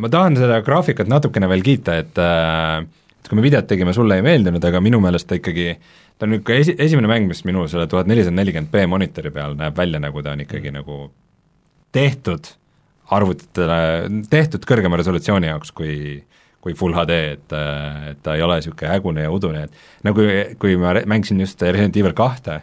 Ma 0.00 0.10
tahan 0.12 0.36
seda 0.40 0.60
graafikat 0.66 1.10
natukene 1.10 1.48
veel 1.50 1.64
kiita, 1.66 1.96
et 2.02 2.20
äh, 2.20 2.84
et 3.24 3.30
kui 3.30 3.38
me 3.38 3.44
videot 3.46 3.64
tegime, 3.64 3.94
sulle 3.96 4.18
ei 4.18 4.24
meeldinud, 4.24 4.64
aga 4.68 4.82
minu 4.84 5.00
meelest 5.00 5.30
ta 5.30 5.38
ikkagi 5.38 5.70
ta 6.18 6.26
on 6.26 6.34
niisugune 6.34 6.58
esi, 6.60 6.74
esimene 6.78 7.08
mäng, 7.08 7.30
mis 7.30 7.40
minu 7.48 7.64
selle 7.70 7.86
tuhat 7.90 8.10
nelisada 8.10 8.36
nelikümmend 8.36 8.70
B 8.72 8.84
monitori 8.90 9.32
peal 9.34 9.56
näeb 9.58 9.78
välja, 9.78 10.00
nagu 10.02 10.22
ta 10.22 10.34
on 10.34 10.44
ikkagi 10.44 10.70
mm. 10.70 10.82
nagu 10.82 10.98
tehtud 11.94 12.50
arvutitele, 13.14 13.78
tehtud 14.30 14.64
kõrgema 14.68 14.98
resolutsiooni 15.00 15.50
jaoks 15.50 15.72
kui 15.76 15.96
kui 16.64 16.74
full 16.78 16.96
HD, 16.96 17.20
et, 17.36 17.54
et 18.10 18.20
ta 18.24 18.38
ei 18.38 18.44
ole 18.44 18.58
niisugune 18.60 18.90
hägune 18.90 19.26
ja 19.26 19.32
udune, 19.32 19.66
et 19.68 20.06
nagu 20.06 20.26
kui 20.60 20.78
ma 20.80 20.96
mängisin 21.04 21.42
just 21.44 21.62
Resident 21.62 21.96
Evil 22.00 22.16
kahte, 22.16 22.62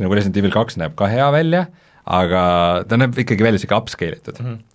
nagu 0.00 0.16
Resident 0.16 0.40
Evil 0.40 0.54
kaks 0.54 0.80
näeb 0.80 0.96
ka 0.98 1.10
hea 1.12 1.28
välja, 1.34 1.66
aga 2.02 2.42
ta 2.88 2.98
näeb 2.98 3.18
ikkagi 3.22 3.44
välja 3.44 3.60
niisugune 3.60 3.84
upscale 3.84 4.18
itud 4.18 4.40
mm. 4.40 4.52
-hmm. 4.52 4.68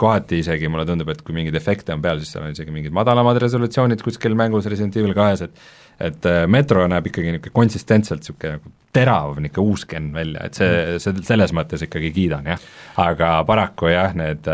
Kohati 0.00 0.38
isegi 0.40 0.68
mulle 0.72 0.86
tundub, 0.88 1.10
et 1.12 1.20
kui 1.22 1.34
mingeid 1.36 1.56
efekte 1.58 1.92
on 1.92 2.00
peal, 2.00 2.22
siis 2.22 2.30
seal 2.32 2.46
on 2.46 2.54
isegi 2.54 2.72
mingid 2.72 2.94
madalamad 2.96 3.36
resolutsioonid 3.42 4.00
kuskil 4.00 4.34
mängus 4.34 4.66
Resident 4.66 4.96
Evil 4.96 5.14
kahes, 5.14 5.42
et 5.42 5.58
et 6.00 6.26
äh, 6.26 6.46
Metro 6.48 6.86
näeb 6.88 7.06
ikkagi 7.10 7.34
niisugune 7.34 7.54
konsistentselt 7.54 8.22
niisugune 8.22 8.56
nagu 8.56 8.72
terav 8.92 9.36
niisugune 9.36 9.68
uus 9.68 9.84
gen 9.86 10.12
välja, 10.14 10.46
et 10.46 10.54
see, 10.58 10.98
see 11.02 11.24
selles 11.28 11.52
mõttes 11.52 11.84
ikkagi 11.84 12.10
kiidan 12.14 12.48
jah, 12.52 12.64
aga 12.96 13.34
paraku 13.48 13.92
jah, 13.92 14.14
need, 14.16 14.48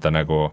ta 0.00 0.10
nagu 0.10 0.50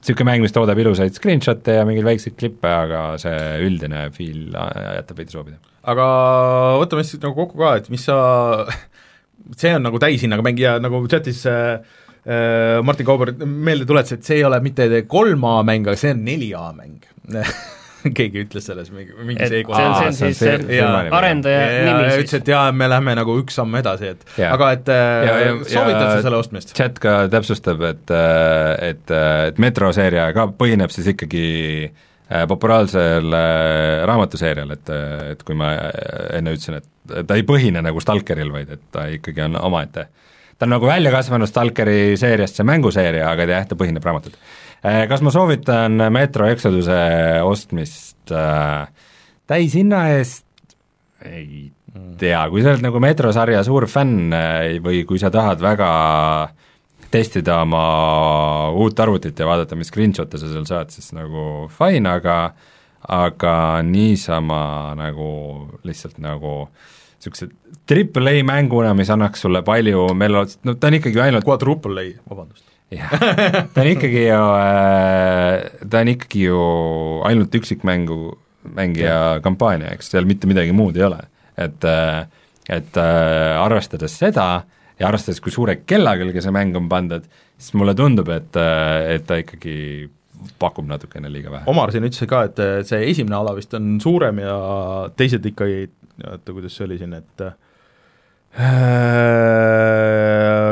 niisugune 0.00 0.30
mäng, 0.30 0.44
mis 0.44 0.54
toodab 0.56 0.78
ilusaid 0.80 1.16
screenshot'e 1.16 1.76
ja 1.76 1.86
mingeid 1.88 2.06
väikseid 2.06 2.36
klippe, 2.40 2.68
aga 2.68 3.02
see 3.20 3.40
üldine 3.66 4.06
feel 4.14 4.54
äh, 4.56 4.94
jätab 5.00 5.20
veidi 5.20 5.36
soovida. 5.36 5.58
aga 5.92 6.06
võtame 6.80 7.04
siis 7.04 7.20
nagu 7.20 7.36
kokku 7.36 7.60
ka, 7.60 7.74
et 7.80 7.90
mis 7.92 8.06
sa, 8.08 8.20
see 9.60 9.74
on 9.76 9.84
nagu 9.88 10.00
täishinnaga 10.00 10.46
mäng 10.46 10.60
ja 10.60 10.78
nagu 10.80 11.02
chatis 11.10 11.42
äh, 11.50 11.82
äh, 12.24 12.78
Martin 12.84 13.08
Kauber 13.08 13.34
meelde 13.44 13.88
tuletas, 13.88 14.16
et 14.16 14.24
see 14.24 14.40
ei 14.40 14.48
ole 14.48 14.62
mitte 14.64 14.88
3A 14.88 15.60
mäng, 15.68 15.84
aga 15.84 16.00
see 16.00 16.16
on 16.16 16.24
4A 16.28 16.64
mäng 16.80 17.04
keegi 18.18 18.42
ütles 18.46 18.64
selles 18.70 18.90
mingi, 18.94 19.12
mingis 19.26 19.46
et 19.46 19.52
see 19.52 19.64
on, 19.66 19.74
see 19.76 19.86
on 19.86 19.96
see 19.96 20.06
on 20.08 20.14
siis 20.18 20.38
see- 20.40 20.58
see 20.66 20.78
jaa. 20.80 21.00
arendaja 21.18 21.62
ja 21.66 21.80
nimi 21.88 22.04
ütles, 22.08 22.30
siis. 22.30 22.38
et 22.42 22.50
jaa, 22.52 22.66
me 22.72 22.88
läheme 22.90 23.14
nagu 23.20 23.34
üks 23.42 23.58
samm 23.60 23.74
edasi, 23.80 24.12
et 24.14 24.24
Jaa. 24.40 24.52
aga 24.56 24.70
et 24.76 24.88
äh, 24.92 25.00
Ja- 25.30 25.38
ja- 25.46 25.56
soovitad 25.64 26.04
ja- 26.06 26.12
sa 26.16 26.22
selle 26.28 26.38
ostmist? 26.40 26.74
chat 26.78 26.98
ka 27.02 27.16
täpsustab, 27.32 27.82
et, 27.90 28.14
et, 28.90 29.16
et 29.50 29.58
Metro 29.62 29.92
seeria 29.96 30.30
ka 30.36 30.46
põhineb 30.60 30.92
siis 30.94 31.10
ikkagi 31.14 31.44
äh, 31.90 32.46
populaarsel 32.50 33.32
äh, 33.36 34.04
raamatuseerial, 34.08 34.70
et, 34.76 34.94
et 35.34 35.42
kui 35.46 35.58
ma 35.58 35.72
äh, 35.76 36.38
enne 36.38 36.56
ütlesin, 36.56 36.80
et 36.80 37.26
ta 37.26 37.36
ei 37.38 37.42
põhine 37.48 37.82
nagu 37.82 38.00
Stalkeril, 38.02 38.52
vaid 38.54 38.70
et 38.76 38.82
ta 38.94 39.08
ikkagi 39.10 39.42
on 39.48 39.56
omaette. 39.60 40.06
ta 40.60 40.66
on 40.68 40.74
nagu 40.76 40.86
välja 40.86 41.10
kasvanud 41.10 41.48
Stalkeri 41.48 42.16
seeriast 42.20 42.58
see 42.60 42.66
mänguseeria, 42.68 43.30
aga 43.32 43.46
jah, 43.48 43.64
ta 43.66 43.74
põhineb 43.80 44.04
raamatul. 44.04 44.34
Kas 44.80 45.20
ma 45.20 45.32
soovitan 45.34 46.00
Metro 46.12 46.46
Exoduse 46.48 46.96
ostmist 47.44 48.32
äh, 48.32 48.88
täishinna 49.50 50.06
eest? 50.14 50.46
ei 51.20 51.68
tea, 52.20 52.40
kui 52.48 52.62
sa 52.62 52.72
oled 52.72 52.84
nagu 52.86 53.00
Metro 53.02 53.32
sarja 53.34 53.60
suur 53.66 53.84
fänn 53.90 54.32
äh, 54.32 54.78
või 54.80 55.02
kui 55.08 55.20
sa 55.20 55.28
tahad 55.32 55.60
väga 55.60 55.90
testida 57.10 57.58
oma 57.64 57.82
uut 58.78 59.00
arvutit 59.02 59.38
ja 59.38 59.48
vaadata, 59.48 59.76
mis 59.76 59.90
screenshot'e 59.90 60.38
sa 60.38 60.48
seal 60.50 60.66
saad, 60.68 60.94
siis 60.94 61.10
nagu 61.16 61.66
fine, 61.74 62.06
aga 62.08 62.38
aga 63.00 63.54
niisama 63.86 64.94
nagu 64.98 65.30
lihtsalt 65.88 66.20
nagu 66.20 66.68
niisuguse 67.20 67.48
triple 67.88 68.32
A 68.38 68.44
mänguna, 68.44 68.94
mis 68.96 69.10
annaks 69.10 69.42
sulle 69.44 69.64
palju 69.66 70.10
melo-, 70.16 70.46
no 70.64 70.76
ta 70.76 70.88
on 70.88 70.98
ikkagi 71.00 71.20
ainult 71.24 71.48
Quadruple 71.48 72.04
A, 72.04 72.12
vabandust. 72.30 72.69
jah, 72.94 73.14
ta 73.74 73.82
on 73.82 73.90
ikkagi 73.92 74.26
ju, 74.26 74.44
ta 75.90 76.02
on 76.02 76.12
ikkagi 76.14 76.46
ju 76.48 76.60
ainult 77.28 77.54
üksikmängu 77.60 78.20
mängija 78.76 79.40
kampaania, 79.44 79.94
eks 79.96 80.12
seal 80.12 80.28
mitte 80.28 80.50
midagi 80.50 80.74
muud 80.76 80.98
ei 80.98 81.06
ole. 81.06 81.22
et, 81.60 81.84
et 82.70 82.96
äh, 83.00 83.60
arvestades 83.60 84.14
seda 84.16 84.46
ja 85.00 85.08
arvestades, 85.08 85.40
kui 85.42 85.52
suure 85.52 85.80
kella 85.88 86.14
külge 86.20 86.42
see 86.44 86.54
mäng 86.54 86.76
on 86.78 86.88
pandud, 86.88 87.26
siis 87.60 87.76
mulle 87.78 87.94
tundub, 87.96 88.28
et, 88.32 88.56
et 88.56 89.26
ta 89.28 89.40
ikkagi 89.40 90.08
pakub 90.60 90.86
natukene 90.88 91.28
liiga 91.32 91.52
vähe. 91.52 91.66
Omar 91.68 91.92
siin 91.92 92.06
ütles 92.08 92.28
ka, 92.28 92.44
et 92.48 92.60
äh, 92.62 92.76
see 92.88 93.02
esimene 93.10 93.36
ala 93.40 93.54
vist 93.56 93.74
on 93.76 93.98
suurem 94.02 94.40
ja 94.42 94.54
teised 95.16 95.44
ikkagi, 95.52 95.90
oota, 96.24 96.54
kuidas 96.54 96.76
see 96.76 96.86
oli 96.88 97.00
siin, 97.00 97.16
et 97.18 97.44
äh, 97.44 97.56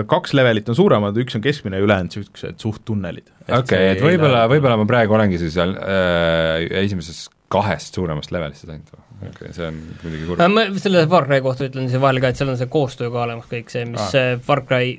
kaks 0.08 0.32
levelit 0.34 0.68
on 0.68 0.76
suuremad, 0.76 1.18
üks 1.22 1.36
on 1.38 1.42
keskmine 1.44 1.78
ja 1.78 1.84
ülejäänud 1.84 2.10
niisugused 2.10 2.58
suht 2.58 2.82
tunnelid. 2.88 3.28
okei, 3.46 3.92
et 3.94 4.02
võib-olla, 4.02 4.46
võib-olla 4.50 4.80
ma 4.80 4.86
praegu 4.88 5.14
olengi 5.14 5.38
siis 5.38 5.54
seal 5.54 5.76
äh, 5.78 6.66
esimeses 6.82 7.28
kahest 7.52 7.96
suuremast 7.96 8.34
levelist 8.34 8.66
ainult 8.68 8.90
või? 8.92 9.04
okei 9.18 9.30
okay,, 9.30 9.54
see 9.56 9.66
on 9.66 9.78
muidugi 10.02 10.26
kurb. 10.28 10.42
ma 10.54 10.66
selle 10.82 11.06
Far 11.10 11.26
Cry 11.30 11.40
kohta 11.44 11.66
ütlen 11.68 11.88
siia 11.90 12.02
vahele 12.02 12.22
ka, 12.22 12.32
et 12.32 12.40
seal 12.40 12.52
on 12.52 12.58
see 12.60 12.70
koostöö 12.72 13.10
ka 13.14 13.24
olemas 13.24 13.48
kõik 13.50 13.72
see, 13.72 13.86
mis 13.88 14.02
Ah. 14.02 14.34
ah. 14.34 14.42
Far 14.44 14.62
Cry 14.68 14.98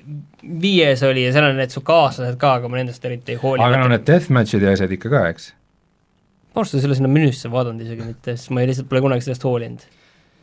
viies 0.63 1.03
oli 1.07 1.27
ja 1.27 1.35
seal 1.35 1.51
on 1.51 1.59
need 1.59 1.75
su 1.75 1.83
kaaslased 1.85 2.39
ka, 2.41 2.55
aga 2.59 2.71
ma 2.71 2.81
nendest 2.81 3.05
eriti 3.05 3.35
ei 3.35 3.41
hooli. 3.43 3.63
aga 3.63 3.83
no 3.83 3.91
need 3.91 4.07
deathmatch'id 4.07 4.65
ja 4.65 4.75
asjad 4.75 4.95
ikka 4.95 5.13
ka, 5.13 5.23
eks? 5.35 5.53
ma 6.53 6.63
ausalt 6.63 6.79
öeldes 6.79 6.87
ei 6.87 6.91
ole 6.91 6.99
sinna 6.99 7.13
menüüsse 7.13 7.51
vaadanud 7.53 7.85
isegi 7.85 8.07
mitte, 8.07 8.35
sest 8.35 8.51
ma 8.55 8.63
ei 8.63 8.71
lihtsalt 8.71 8.89
pole 8.91 9.03
kunagi 9.05 9.27
sellest 9.27 9.45
hoolinud. 9.47 9.87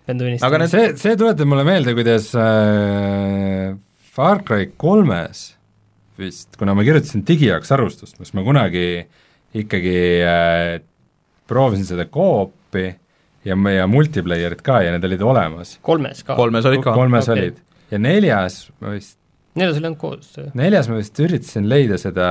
Pean 0.07 0.21
tunnistama. 0.21 0.55
Aga 0.55 0.71
see, 0.71 0.93
see 1.01 1.19
tuletab 1.19 1.51
mulle 1.51 1.67
meelde, 1.67 1.95
kuidas 1.99 2.31
äh, 2.39 3.75
Far 4.17 4.43
Cry 4.47 4.71
kolmes 4.81 5.51
vist, 6.21 6.55
kuna 6.57 6.75
ma 6.77 6.85
kirjutasin 6.87 7.25
digijaoks 7.29 7.73
arvustust, 7.77 8.17
kus 8.21 8.33
ma 8.37 8.45
kunagi 8.47 8.87
ikkagi 9.57 9.99
äh, 10.25 10.77
proovisin 11.49 11.89
seda 11.89 12.07
koopi 12.11 12.89
ja 13.47 13.57
meie 13.59 13.85
multiplayer'it 13.91 14.63
ka 14.67 14.81
ja 14.85 14.95
need 14.95 15.05
olid 15.07 15.23
olemas. 15.23 15.77
kolmes 15.87 16.25
ka. 16.27 16.39
kolmes 16.39 16.67
olid 16.69 16.83
ka. 16.85 16.97
kolmes 16.97 17.29
okei. 17.29 17.51
olid 17.51 17.63
ja 17.93 18.01
neljas 18.03 18.65
ma 18.81 18.97
vist, 18.97 19.19
neljas 19.57 19.79
oli 19.79 19.89
ainult 19.89 20.01
koostöö. 20.01 20.49
neljas 20.59 20.89
ma 20.91 20.99
vist 21.01 21.21
üritasin 21.23 21.69
leida 21.71 21.99
seda 22.01 22.27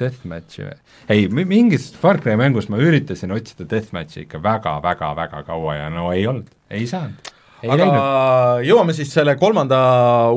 deathmatch'i 0.00 0.66
või 0.66 0.76
ei, 1.08 1.28
mingis 1.28 1.90
Far 2.00 2.20
Cry 2.22 2.36
mängus 2.40 2.68
ma 2.72 2.80
üritasin 2.80 3.34
otsida 3.34 3.66
deathmatch'i 3.70 4.24
ikka 4.24 4.40
väga-väga-väga 4.44 5.44
kaua 5.46 5.78
ja 5.78 5.88
no 5.92 6.10
ei 6.14 6.26
olnud, 6.30 6.48
ei 6.70 6.86
saanud. 6.90 7.32
ei 7.62 7.70
aga 7.70 7.80
leidnud. 7.80 8.64
jõuame 8.70 8.96
siis 8.96 9.12
selle 9.14 9.36
kolmanda 9.40 9.78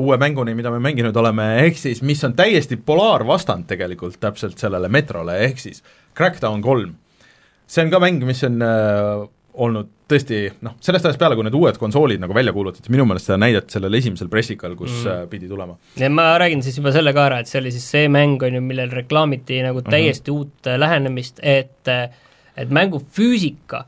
uue 0.00 0.18
mänguni, 0.20 0.56
mida 0.58 0.72
me 0.74 0.80
mänginud 0.84 1.16
oleme, 1.16 1.50
ehk 1.66 1.80
siis 1.80 2.02
mis 2.02 2.24
on 2.24 2.36
täiesti 2.38 2.80
polaarvastand 2.80 3.68
tegelikult 3.70 4.20
täpselt 4.20 4.58
sellele 4.60 4.90
Metrole, 4.92 5.38
ehk 5.48 5.60
siis 5.64 5.84
Crackdown 6.16 6.62
kolm. 6.64 6.96
see 7.68 7.84
on 7.84 7.92
ka 7.92 8.00
mäng, 8.00 8.24
mis 8.24 8.44
on 8.48 8.62
äh, 8.64 9.28
olnud 9.64 9.90
tõesti 10.08 10.40
noh, 10.64 10.76
sellest 10.84 11.08
ajast 11.08 11.20
peale, 11.20 11.36
kui 11.36 11.44
need 11.44 11.56
uued 11.58 11.78
konsoolid 11.80 12.22
nagu 12.22 12.34
välja 12.36 12.54
kuulutati, 12.56 12.92
minu 12.94 13.04
meelest 13.08 13.28
seda 13.28 13.38
näidati 13.42 13.76
sellel 13.76 13.98
esimesel 13.98 14.30
pressikal, 14.32 14.76
kus 14.78 14.94
mm. 14.94 15.10
Mm. 15.10 15.28
pidi 15.32 15.50
tulema. 15.50 15.76
ja 16.00 16.10
ma 16.10 16.30
räägin 16.40 16.62
siis 16.64 16.78
juba 16.80 16.92
selle 16.94 17.12
ka 17.16 17.26
ära, 17.28 17.42
et 17.42 17.50
see 17.50 17.60
oli 17.60 17.74
siis 17.74 17.90
see 17.96 18.08
mäng, 18.12 18.40
on 18.46 18.58
ju, 18.58 18.64
millel 18.64 18.94
reklaamiti 18.94 19.60
nagu 19.66 19.82
täiesti 19.84 20.30
mm 20.30 20.34
-hmm. 20.34 20.40
uut 20.40 20.72
äh, 20.72 20.80
lähenemist, 20.80 21.40
et 21.42 21.92
et 22.58 22.70
mängu 22.70 23.02
füüsika 23.12 23.84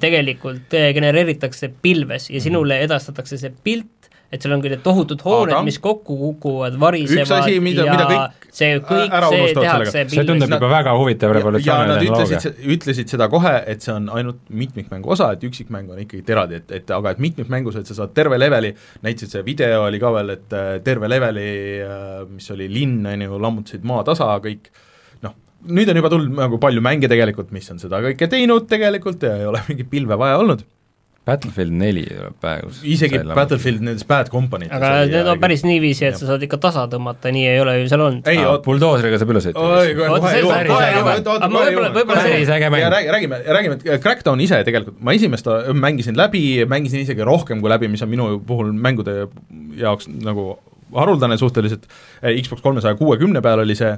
tegelikult 0.00 0.74
äh, 0.74 0.92
genereeritakse 0.94 1.72
pilves 1.82 2.30
ja 2.30 2.40
sinule 2.40 2.80
edastatakse 2.84 3.38
see 3.38 3.52
pilt, 3.64 4.01
et 4.32 4.40
seal 4.40 4.54
ongi 4.56 4.70
need 4.72 4.80
tohutud 4.84 5.20
hooned 5.26 5.58
mis 5.66 5.76
kokku 5.82 6.16
kukuvad, 6.16 6.78
varisevad 6.80 7.34
asi, 7.42 7.58
mida- 7.60 7.84
ja 7.84 7.96
mida 7.96 8.06
kõik 8.08 8.46
see 8.52 8.78
kõik 8.84 9.12
see 9.32 9.54
tehakse 9.56 10.04
see 10.12 10.24
tundub 10.28 10.50
juba 10.54 10.70
väga 10.72 10.94
huvitav 10.98 11.32
ja 11.32 11.36
revolutsiooniline 11.38 11.94
nad 11.94 12.02
tehnoloogia. 12.02 12.38
ütlesid, 12.40 12.62
ütlesid 12.76 13.12
seda 13.12 13.28
kohe, 13.32 13.52
et 13.72 13.84
see 13.84 13.92
on 13.94 14.08
ainult 14.12 14.40
mitmikmängu 14.62 15.12
osa, 15.14 15.30
et 15.36 15.44
üksikmäng 15.48 15.92
on 15.92 16.00
ikkagi 16.04 16.24
eraldi, 16.34 16.60
et, 16.60 16.74
et 16.80 16.92
aga 16.96 17.14
et 17.14 17.22
mitmikmängus, 17.24 17.78
et 17.80 17.88
sa 17.88 17.96
saad 18.02 18.12
terve 18.16 18.38
leveli, 18.40 18.72
näitasid 19.04 19.36
see 19.36 19.44
video 19.46 19.84
oli 19.86 20.00
ka 20.02 20.12
veel, 20.16 20.34
et 20.36 20.56
äh, 20.58 20.72
terve 20.84 21.08
leveli, 21.12 21.46
mis 22.32 22.50
oli 22.56 22.68
linn, 22.72 23.00
on 23.08 23.24
ju, 23.28 23.40
lammutasid 23.46 23.88
maatasa 23.88 24.28
kõik, 24.44 24.68
noh, 25.24 25.36
nüüd 25.72 25.92
on 25.92 26.00
juba 26.02 26.12
tulnud 26.12 26.36
nagu 26.44 26.60
palju 26.60 26.84
mänge 26.84 27.08
tegelikult, 27.12 27.52
mis 27.56 27.68
on 27.72 27.80
seda 27.82 28.00
kõike 28.04 28.28
teinud 28.32 28.68
tegelikult 28.70 29.24
ja 29.28 29.36
ei 29.40 29.48
ole 29.48 29.64
mingit 29.68 29.88
pilve 29.92 30.18
vaja 30.20 30.40
olnud, 30.44 30.64
Battlefield 31.22 31.74
neli 31.78 32.02
tuleb 32.08 32.34
praegu. 32.42 32.70
Isegi 32.90 33.20
Battlefield 33.22 33.84
nendes 33.86 34.02
Bad 34.08 34.30
Company'tes 34.32 34.74
aga 34.74 35.04
need 35.06 35.28
on 35.30 35.38
päris 35.42 35.62
niiviisi, 35.62 36.08
et 36.08 36.16
sa 36.18 36.26
saad 36.32 36.42
ikka 36.42 36.58
tasa 36.64 36.88
tõmmata, 36.90 37.30
nii 37.34 37.44
ei 37.46 37.60
ole 37.62 37.76
ju 37.78 37.90
seal 37.92 38.02
olnud. 38.08 38.26
ei, 38.32 38.40
oot, 38.42 38.64
buldooseriga 38.66 39.20
saab 39.22 39.30
üle 39.34 39.42
sõita 39.44 39.62
päris 42.10 42.50
äge 42.56 42.72
mäng. 42.74 42.88
räägime, 43.12 43.38
räägime, 43.46 43.78
et 43.84 44.02
Crackdown 44.02 44.42
ise 44.42 44.58
tegelikult, 44.66 44.98
ma 44.98 45.14
esimest 45.14 45.46
mängisin 45.78 46.18
läbi, 46.18 46.42
mängisin 46.66 47.04
isegi 47.06 47.22
rohkem 47.28 47.62
kui 47.62 47.70
läbi, 47.70 47.90
mis 47.92 48.02
on 48.02 48.10
minu 48.10 48.26
puhul 48.46 48.74
mängude 48.74 49.28
jaoks 49.78 50.10
nagu 50.10 50.56
haruldane 50.96 51.38
suhteliselt, 51.38 51.86
Xbox 52.42 52.66
kolmesaja 52.66 52.98
kuuekümne 52.98 53.40
peal 53.44 53.62
oli 53.62 53.78
see, 53.78 53.94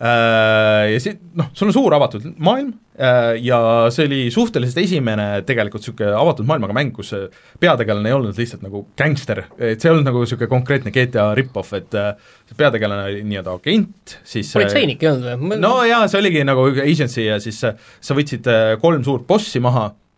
ja 0.00 1.00
see, 1.02 1.18
noh, 1.36 1.50
sul 1.52 1.68
on 1.68 1.74
suur 1.76 1.92
avatud 1.92 2.24
maailm 2.40 2.70
äh, 2.96 3.34
ja 3.44 3.60
see 3.92 4.06
oli 4.08 4.20
suhteliselt 4.32 4.80
esimene 4.80 5.26
tegelikult 5.48 5.84
niisugune 5.84 6.14
avatud 6.16 6.48
maailmaga 6.48 6.76
mäng, 6.76 6.94
kus 6.96 7.12
peategelane 7.60 8.08
ei 8.08 8.16
olnud 8.16 8.40
lihtsalt 8.40 8.64
nagu 8.64 8.86
gängster, 8.96 9.44
et 9.58 9.76
see 9.76 9.90
ei 9.90 9.94
olnud 9.94 10.08
nagu 10.08 10.24
niisugune 10.24 10.48
konkreetne 10.48 10.94
GTA 10.94 11.30
rip-off, 11.36 11.74
et 11.76 11.96
äh, 12.00 12.14
peategelane 12.56 13.10
oli 13.10 13.24
nii-öelda 13.28 13.56
agent, 13.60 14.18
siis 14.24 14.52
politseinik 14.56 15.04
ei 15.04 15.12
olnud 15.12 15.44
või? 15.44 15.60
no 15.60 15.74
jaa, 15.84 16.06
see 16.08 16.22
oligi 16.22 16.46
nagu 16.48 16.64
agency 16.72 17.26
ja 17.28 17.40
siis 17.42 17.60
sa 17.60 18.16
võtsid 18.16 18.48
kolm 18.80 19.04
suurt 19.04 19.28
bossi 19.28 19.60
maha 19.60 19.90
Äh, 19.90 20.09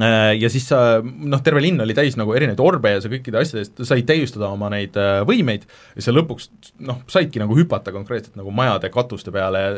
ja 0.00 0.50
siis 0.50 0.66
sa, 0.70 0.80
noh, 1.04 1.42
terve 1.44 1.62
linn 1.62 1.80
oli 1.84 1.94
täis 1.96 2.18
nagu 2.18 2.34
erinevaid 2.34 2.62
orbe 2.64 2.94
ja 2.96 3.02
sa 3.04 3.10
kõikide 3.12 3.40
asjade 3.40 3.62
eest 3.62 3.84
said 3.86 4.08
täiustada 4.08 4.50
oma 4.50 4.70
neid 4.72 4.96
äh, 5.00 5.20
võimeid 5.28 5.68
ja 5.94 6.06
sa 6.06 6.14
lõpuks 6.14 6.50
noh, 6.86 7.02
saidki 7.10 7.42
nagu 7.42 7.56
hüpata 7.58 7.94
konkreetselt 7.94 8.38
nagu 8.40 8.54
majade 8.54 8.90
katuste 8.94 9.34
peale 9.34 9.64
ja 9.64 9.72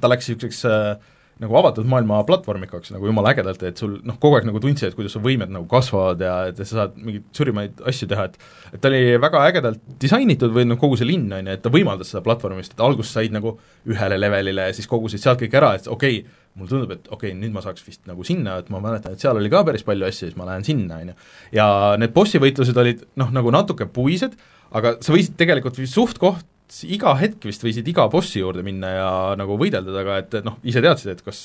ta 0.00 0.10
läks 0.12 0.28
niisuguseks 0.30 0.64
äh, 0.68 1.14
nagu 1.42 1.56
avatud 1.58 1.86
maailma 1.90 2.20
platvormikaks 2.28 2.92
nagu 2.94 3.08
jumala 3.08 3.32
ägedalt, 3.34 3.62
et 3.66 3.80
sul 3.80 3.96
noh, 4.06 4.16
kogu 4.22 4.38
aeg 4.38 4.46
nagu 4.46 4.60
tundsid, 4.62 4.92
et 4.92 4.98
kuidas 4.98 5.16
su 5.16 5.22
võimed 5.22 5.50
nagu 5.50 5.66
kasvavad 5.70 6.22
ja 6.22 6.34
et 6.50 6.60
sa 6.62 6.84
saad 6.84 6.94
mingeid 7.00 7.24
surimaid 7.34 7.82
asju 7.90 8.08
teha, 8.10 8.28
et 8.30 8.38
et 8.76 8.82
ta 8.82 8.90
oli 8.90 9.16
väga 9.22 9.42
ägedalt 9.48 9.82
disainitud 10.02 10.54
või 10.54 10.68
noh, 10.68 10.78
kogu 10.78 10.98
see 11.00 11.08
linn, 11.08 11.26
on 11.34 11.50
ju, 11.50 11.56
et 11.56 11.64
ta 11.64 11.72
võimaldas 11.74 12.12
seda 12.12 12.22
platvormist, 12.26 12.76
et 12.76 12.84
alguses 12.86 13.10
said 13.18 13.34
nagu 13.34 13.56
ühele 13.90 14.18
levelile 14.20 14.68
ja 14.68 14.76
siis 14.76 14.90
kogusid 14.90 15.22
sealt 15.22 15.42
kõik 15.42 15.58
ära, 15.58 15.74
et 15.78 15.90
okei 15.90 16.22
okay,, 16.22 16.40
mulle 16.54 16.70
tundub, 16.70 16.94
et 16.94 17.08
okei 17.08 17.32
okay,, 17.32 17.36
nüüd 17.38 17.54
ma 17.54 17.62
saaks 17.64 17.82
vist 17.86 18.04
nagu 18.08 18.24
sinna, 18.26 18.58
et 18.62 18.70
ma 18.70 18.80
mäletan, 18.82 19.16
et 19.16 19.22
seal 19.22 19.38
oli 19.38 19.50
ka 19.52 19.64
päris 19.66 19.84
palju 19.86 20.06
asju, 20.06 20.30
siis 20.30 20.38
ma 20.38 20.46
lähen 20.48 20.66
sinna, 20.66 21.00
on 21.02 21.12
ju. 21.12 21.14
ja 21.56 21.66
need 22.00 22.14
bossi 22.14 22.40
võitlused 22.42 22.78
olid 22.80 23.04
noh, 23.20 23.32
nagu 23.34 23.52
natuke 23.54 23.88
puised, 23.90 24.36
aga 24.74 24.96
sa 25.04 25.14
võisid 25.14 25.38
tegelikult 25.40 25.80
suht-koht 25.90 26.46
iga 26.88 27.12
hetk 27.18 27.44
vist 27.46 27.62
võisid 27.64 27.88
iga 27.90 28.06
bossi 28.10 28.40
juurde 28.40 28.64
minna 28.66 28.90
ja 28.94 29.10
nagu 29.38 29.58
võidelda 29.60 29.92
temaga, 29.92 30.20
et 30.22 30.38
noh, 30.46 30.58
ise 30.66 30.82
teadsid, 30.84 31.12
et 31.14 31.24
kas 31.26 31.44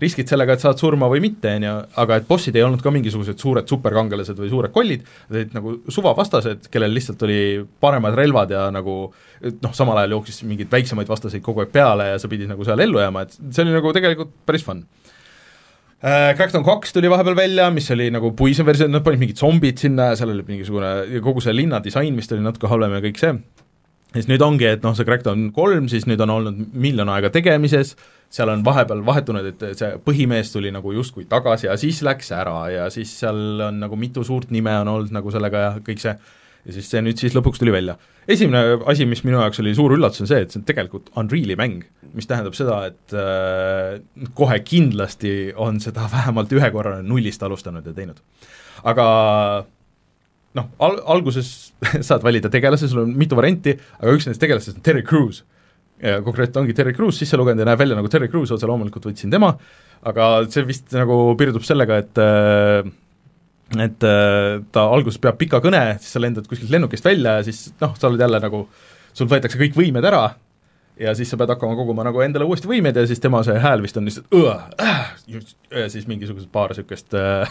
riskid 0.00 0.28
sellega, 0.28 0.56
et 0.56 0.60
saad 0.60 0.80
surma 0.80 1.08
või 1.08 1.22
mitte, 1.24 1.54
on 1.56 1.64
ju, 1.64 1.72
aga 2.02 2.18
et 2.20 2.26
bossid 2.28 2.56
ei 2.58 2.64
olnud 2.66 2.82
ka 2.84 2.92
mingisugused 2.92 3.40
suured 3.40 3.68
superkangelased 3.70 4.36
või 4.42 4.50
suured 4.52 4.74
kollid, 4.74 5.06
olid 5.32 5.56
nagu 5.56 5.72
suvavastased, 5.92 6.68
kellel 6.72 6.92
lihtsalt 6.92 7.22
oli 7.24 7.38
paremad 7.80 8.16
relvad 8.18 8.52
ja 8.52 8.66
nagu 8.74 8.98
noh, 9.08 9.74
samal 9.76 10.02
ajal 10.02 10.18
jooksis 10.18 10.42
mingeid 10.48 10.72
väiksemaid 10.72 11.08
vastaseid 11.08 11.44
kogu 11.44 11.64
aeg 11.64 11.72
peale 11.72 12.10
ja 12.12 12.20
sa 12.20 12.28
pidid 12.28 12.52
nagu 12.52 12.66
seal 12.68 12.84
ellu 12.84 13.00
jääma, 13.00 13.24
et 13.24 13.38
see 13.40 13.64
oli 13.64 13.76
nagu 13.76 13.92
tegelikult 13.96 14.36
päris 14.48 14.66
fun. 14.66 14.84
Äh, 16.04 16.34
Crackdown 16.36 16.64
kaks 16.66 16.92
tuli 16.92 17.08
vahepeal 17.08 17.38
välja, 17.38 17.70
mis 17.72 17.88
oli 17.94 18.10
nagu 18.12 18.34
puisem 18.36 18.68
versioon, 18.68 18.92
nad 18.92 19.04
panid 19.04 19.22
mingid 19.22 19.40
zombid 19.40 19.80
sinna 19.80 20.10
ja 20.10 20.18
seal 20.20 20.34
oli 20.34 20.44
mingisugune, 20.44 20.90
kogu 21.24 21.40
see 21.40 21.56
linna 21.56 21.80
disain 21.84 22.18
vist 22.20 22.36
oli 22.36 22.44
natuke 22.44 22.68
halvem 22.68 22.98
ja 22.98 23.00
kõik 23.06 23.22
see, 23.22 23.32
siis 24.12 24.28
nüüd 24.28 24.44
ongi, 24.44 24.68
et 24.76 24.84
noh, 24.84 24.92
see 24.96 25.08
Crackdown 25.08 25.48
kolm 25.56 25.88
siis 25.88 26.04
nüüd 26.04 26.20
on 26.20 26.34
olnud 26.36 26.60
miljon 26.76 27.08
aega 27.14 27.32
tegemises, 27.32 27.94
seal 28.32 28.50
on 28.50 28.64
vahepeal 28.66 29.02
vahetunud, 29.06 29.46
et 29.52 29.78
see 29.78 29.92
põhimees 30.04 30.50
tuli 30.52 30.72
nagu 30.74 30.92
justkui 30.94 31.26
tagasi 31.30 31.68
ja 31.68 31.76
siis 31.80 32.02
läks 32.06 32.32
ära 32.34 32.58
ja 32.72 32.88
siis 32.92 33.12
seal 33.20 33.62
on 33.68 33.78
nagu 33.84 33.98
mitu 33.98 34.24
suurt 34.26 34.50
nime 34.54 34.74
on 34.82 34.90
olnud 34.92 35.14
nagu 35.14 35.32
sellega 35.34 35.62
ja 35.62 35.70
kõik 35.86 36.02
see, 36.02 36.14
ja 36.66 36.74
siis 36.74 36.90
see 36.90 37.02
nüüd 37.06 37.22
siis 37.22 37.36
lõpuks 37.36 37.62
tuli 37.62 37.74
välja. 37.74 37.96
esimene 38.28 38.80
asi, 38.90 39.06
mis 39.06 39.22
minu 39.24 39.38
jaoks 39.38 39.62
oli 39.62 39.74
suur 39.78 39.94
üllatus, 39.94 40.24
on 40.24 40.30
see, 40.30 40.42
et 40.42 40.52
see 40.52 40.60
on 40.60 40.66
tegelikult 40.66 41.12
Unreali 41.16 41.56
mäng, 41.58 41.86
mis 42.16 42.26
tähendab 42.26 42.58
seda, 42.58 42.80
et 42.90 43.14
äh, 43.14 44.28
kohe 44.34 44.58
kindlasti 44.66 45.54
on 45.54 45.80
seda 45.82 46.08
vähemalt 46.16 46.52
ühe 46.52 46.70
korra 46.74 46.98
nullist 47.02 47.42
alustanud 47.46 47.86
ja 47.86 47.94
teinud. 47.96 48.18
aga 48.82 49.06
noh, 50.58 50.70
al-, 50.82 51.02
alguses 51.14 51.52
saad 52.08 52.26
valida 52.26 52.50
tegelase, 52.50 52.90
sul 52.90 53.04
on 53.06 53.14
mitu 53.18 53.38
varianti, 53.38 53.78
aga 54.00 54.16
üks 54.18 54.26
nendest 54.26 54.42
tegelastest 54.42 54.80
on 54.80 54.86
Terry 54.86 55.06
Crews 55.06 55.44
ja 56.02 56.20
konkreetselt 56.24 56.60
ongi 56.60 56.76
Terry 56.76 56.92
Crews 56.96 57.18
sisse 57.22 57.38
lugenud 57.40 57.62
ja 57.62 57.70
näeb 57.70 57.80
välja 57.80 57.96
nagu 57.98 58.10
Terry 58.12 58.28
Crews, 58.32 58.52
otse 58.52 58.68
loomulikult 58.68 59.08
võtsin 59.08 59.32
tema, 59.32 59.52
aga 60.06 60.30
see 60.52 60.66
vist 60.68 60.92
nagu 60.96 61.18
piirdub 61.38 61.64
sellega, 61.66 62.00
et 62.04 62.22
äh, 62.22 62.90
et 63.82 64.04
äh, 64.06 64.62
ta 64.72 64.86
alguses 64.94 65.18
peab 65.22 65.38
pika 65.40 65.60
kõne, 65.64 65.82
siis 65.98 66.12
sa 66.14 66.22
lendad 66.22 66.46
kuskilt 66.46 66.70
lennukist 66.70 67.04
välja 67.04 67.38
ja 67.40 67.46
siis 67.46 67.68
noh, 67.82 67.96
sa 67.98 68.10
oled 68.10 68.22
jälle 68.22 68.38
nagu, 68.42 68.66
sul 69.16 69.30
võetakse 69.30 69.58
kõik 69.58 69.74
võimed 69.78 70.06
ära 70.06 70.28
ja 71.00 71.14
siis 71.16 71.30
sa 71.32 71.38
pead 71.40 71.50
hakkama 71.52 71.76
koguma 71.76 72.04
nagu 72.06 72.22
endale 72.24 72.46
uuesti 72.46 72.70
võimeid 72.70 72.96
ja 72.96 73.04
siis 73.08 73.20
tema 73.20 73.42
see 73.44 73.58
hääl 73.60 73.82
vist 73.84 73.98
on 73.98 74.06
lihtsalt 74.06 74.36
äh, 74.38 75.10
ja 75.82 75.88
siis 75.92 76.06
mingisugused 76.08 76.48
paar 76.52 76.72
niisugust 76.72 77.16
äh, 77.18 77.50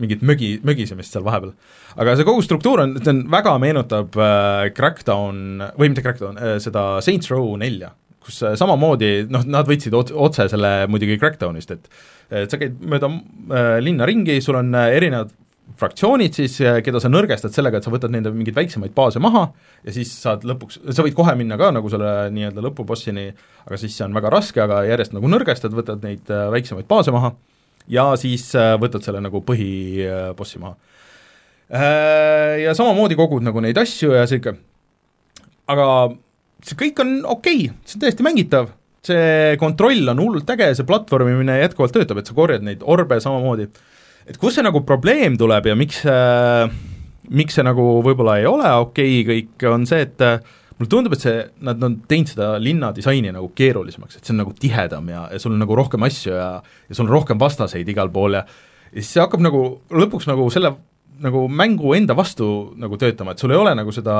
mingit 0.00 0.22
mögi, 0.26 0.54
mögisemist 0.66 1.14
seal 1.14 1.24
vahepeal. 1.26 1.52
aga 1.96 2.16
see 2.16 2.28
kogu 2.28 2.44
struktuur 2.44 2.84
on, 2.84 2.96
see 3.00 3.12
on, 3.12 3.24
väga 3.32 3.56
meenutab 3.62 4.16
äh, 4.16 4.70
Crackdown, 4.76 5.66
või 5.76 5.92
mitte 5.92 6.04
Crackdown 6.04 6.40
äh,, 6.40 6.56
seda 6.62 7.02
Saints 7.04 7.30
Row 7.32 7.52
nelja, 7.60 7.92
kus 8.24 8.40
äh, 8.46 8.56
samamoodi 8.58 9.12
noh, 9.32 9.46
nad 9.48 9.68
võtsid 9.68 9.94
otse 9.96 10.48
selle 10.52 10.74
muidugi 10.90 11.20
Crackdownist, 11.20 11.76
et 11.76 11.92
et 12.32 12.52
sa 12.52 12.56
käid 12.56 12.80
mööda 12.80 13.10
äh, 13.12 13.78
linna 13.84 14.08
ringi, 14.08 14.38
sul 14.44 14.56
on 14.56 14.72
äh, 14.78 14.94
erinevad 14.96 15.32
fraktsioonid 15.78 16.36
siis, 16.36 16.56
keda 16.84 17.00
sa 17.00 17.08
nõrgestad 17.08 17.54
sellega, 17.54 17.78
et 17.78 17.86
sa 17.86 17.92
võtad 17.92 18.12
nende 18.12 18.32
mingeid 18.34 18.56
väiksemaid 18.56 18.92
baase 18.96 19.22
maha 19.22 19.46
ja 19.86 19.94
siis 19.94 20.10
saad 20.20 20.44
lõpuks, 20.46 20.80
sa 20.92 21.04
võid 21.04 21.16
kohe 21.16 21.34
minna 21.38 21.56
ka 21.60 21.70
nagu 21.74 21.90
selle 21.92 22.28
nii-öelda 22.34 22.64
lõpubossini, 22.66 23.28
aga 23.66 23.78
siis 23.80 23.96
see 23.96 24.04
on 24.06 24.16
väga 24.16 24.32
raske, 24.34 24.60
aga 24.62 24.82
järjest 24.88 25.14
nagu 25.16 25.30
nõrgestad, 25.30 25.74
võtad 25.76 26.04
neid 26.04 26.28
äh, 26.32 26.48
väiksemaid 26.52 26.88
baase 26.90 27.14
maha 27.14 27.32
ja 27.90 28.10
siis 28.20 28.50
äh, 28.58 28.74
võtad 28.80 29.04
selle 29.04 29.22
nagu 29.24 29.42
põhibossi 29.46 30.60
maha. 30.62 30.76
Äh, 31.72 32.62
ja 32.66 32.76
samamoodi 32.76 33.16
kogud 33.18 33.44
nagu 33.46 33.62
neid 33.64 33.78
asju 33.80 34.12
ja 34.14 34.26
sihuke, 34.28 34.54
aga 35.72 35.88
see 36.62 36.78
kõik 36.78 37.02
on 37.02 37.16
okei 37.24 37.66
okay,, 37.66 37.82
see 37.86 37.98
on 37.98 38.04
täiesti 38.04 38.26
mängitav, 38.26 38.70
see 39.06 39.56
kontroll 39.60 40.12
on 40.12 40.20
hullult 40.22 40.52
äge, 40.54 40.72
see 40.78 40.86
platvormimine 40.88 41.58
jätkuvalt 41.62 41.96
töötab, 41.96 42.20
et 42.20 42.28
sa 42.28 42.36
korjad 42.36 42.64
neid 42.66 42.84
orbe 42.84 43.18
samamoodi. 43.22 43.70
Et 44.28 44.36
kus 44.38 44.54
see 44.54 44.62
nagu 44.62 44.84
probleem 44.86 45.34
tuleb 45.40 45.66
ja 45.66 45.74
miks 45.78 46.04
äh, 46.06 46.68
miks 47.30 47.56
see 47.56 47.64
nagu 47.66 47.84
võib-olla 48.04 48.38
ei 48.40 48.48
ole 48.48 48.68
okei 48.82 49.22
okay 49.22 49.28
kõik, 49.30 49.66
on 49.70 49.86
see, 49.88 50.04
et 50.06 50.24
äh, 50.24 50.42
mulle 50.78 50.90
tundub, 50.90 51.16
et 51.16 51.24
see, 51.24 51.38
nad 51.66 51.82
on 51.84 51.98
teinud 52.08 52.32
seda 52.32 52.52
linna 52.62 52.92
disaini 52.96 53.32
nagu 53.34 53.50
keerulisemaks, 53.58 54.18
et 54.18 54.26
see 54.26 54.34
on 54.34 54.42
nagu 54.44 54.54
tihedam 54.58 55.10
ja, 55.12 55.26
ja 55.32 55.40
sul 55.42 55.54
on 55.56 55.62
nagu 55.62 55.76
rohkem 55.78 56.08
asju 56.08 56.36
ja 56.36 56.52
ja 56.62 56.94
sul 56.96 57.06
on 57.06 57.14
rohkem 57.16 57.40
vastaseid 57.40 57.88
igal 57.88 58.12
pool 58.12 58.40
ja 58.40 58.46
ja 58.92 59.00
siis 59.00 59.14
see 59.14 59.22
hakkab 59.24 59.42
nagu 59.44 59.62
lõpuks 59.90 60.28
nagu 60.28 60.48
selle 60.52 60.74
nagu 61.22 61.44
mängu 61.50 61.92
enda 61.94 62.16
vastu 62.18 62.46
nagu 62.80 62.96
töötama, 62.98 63.34
et 63.34 63.42
sul 63.42 63.52
ei 63.54 63.60
ole 63.60 63.74
nagu 63.78 63.92
seda, 63.94 64.14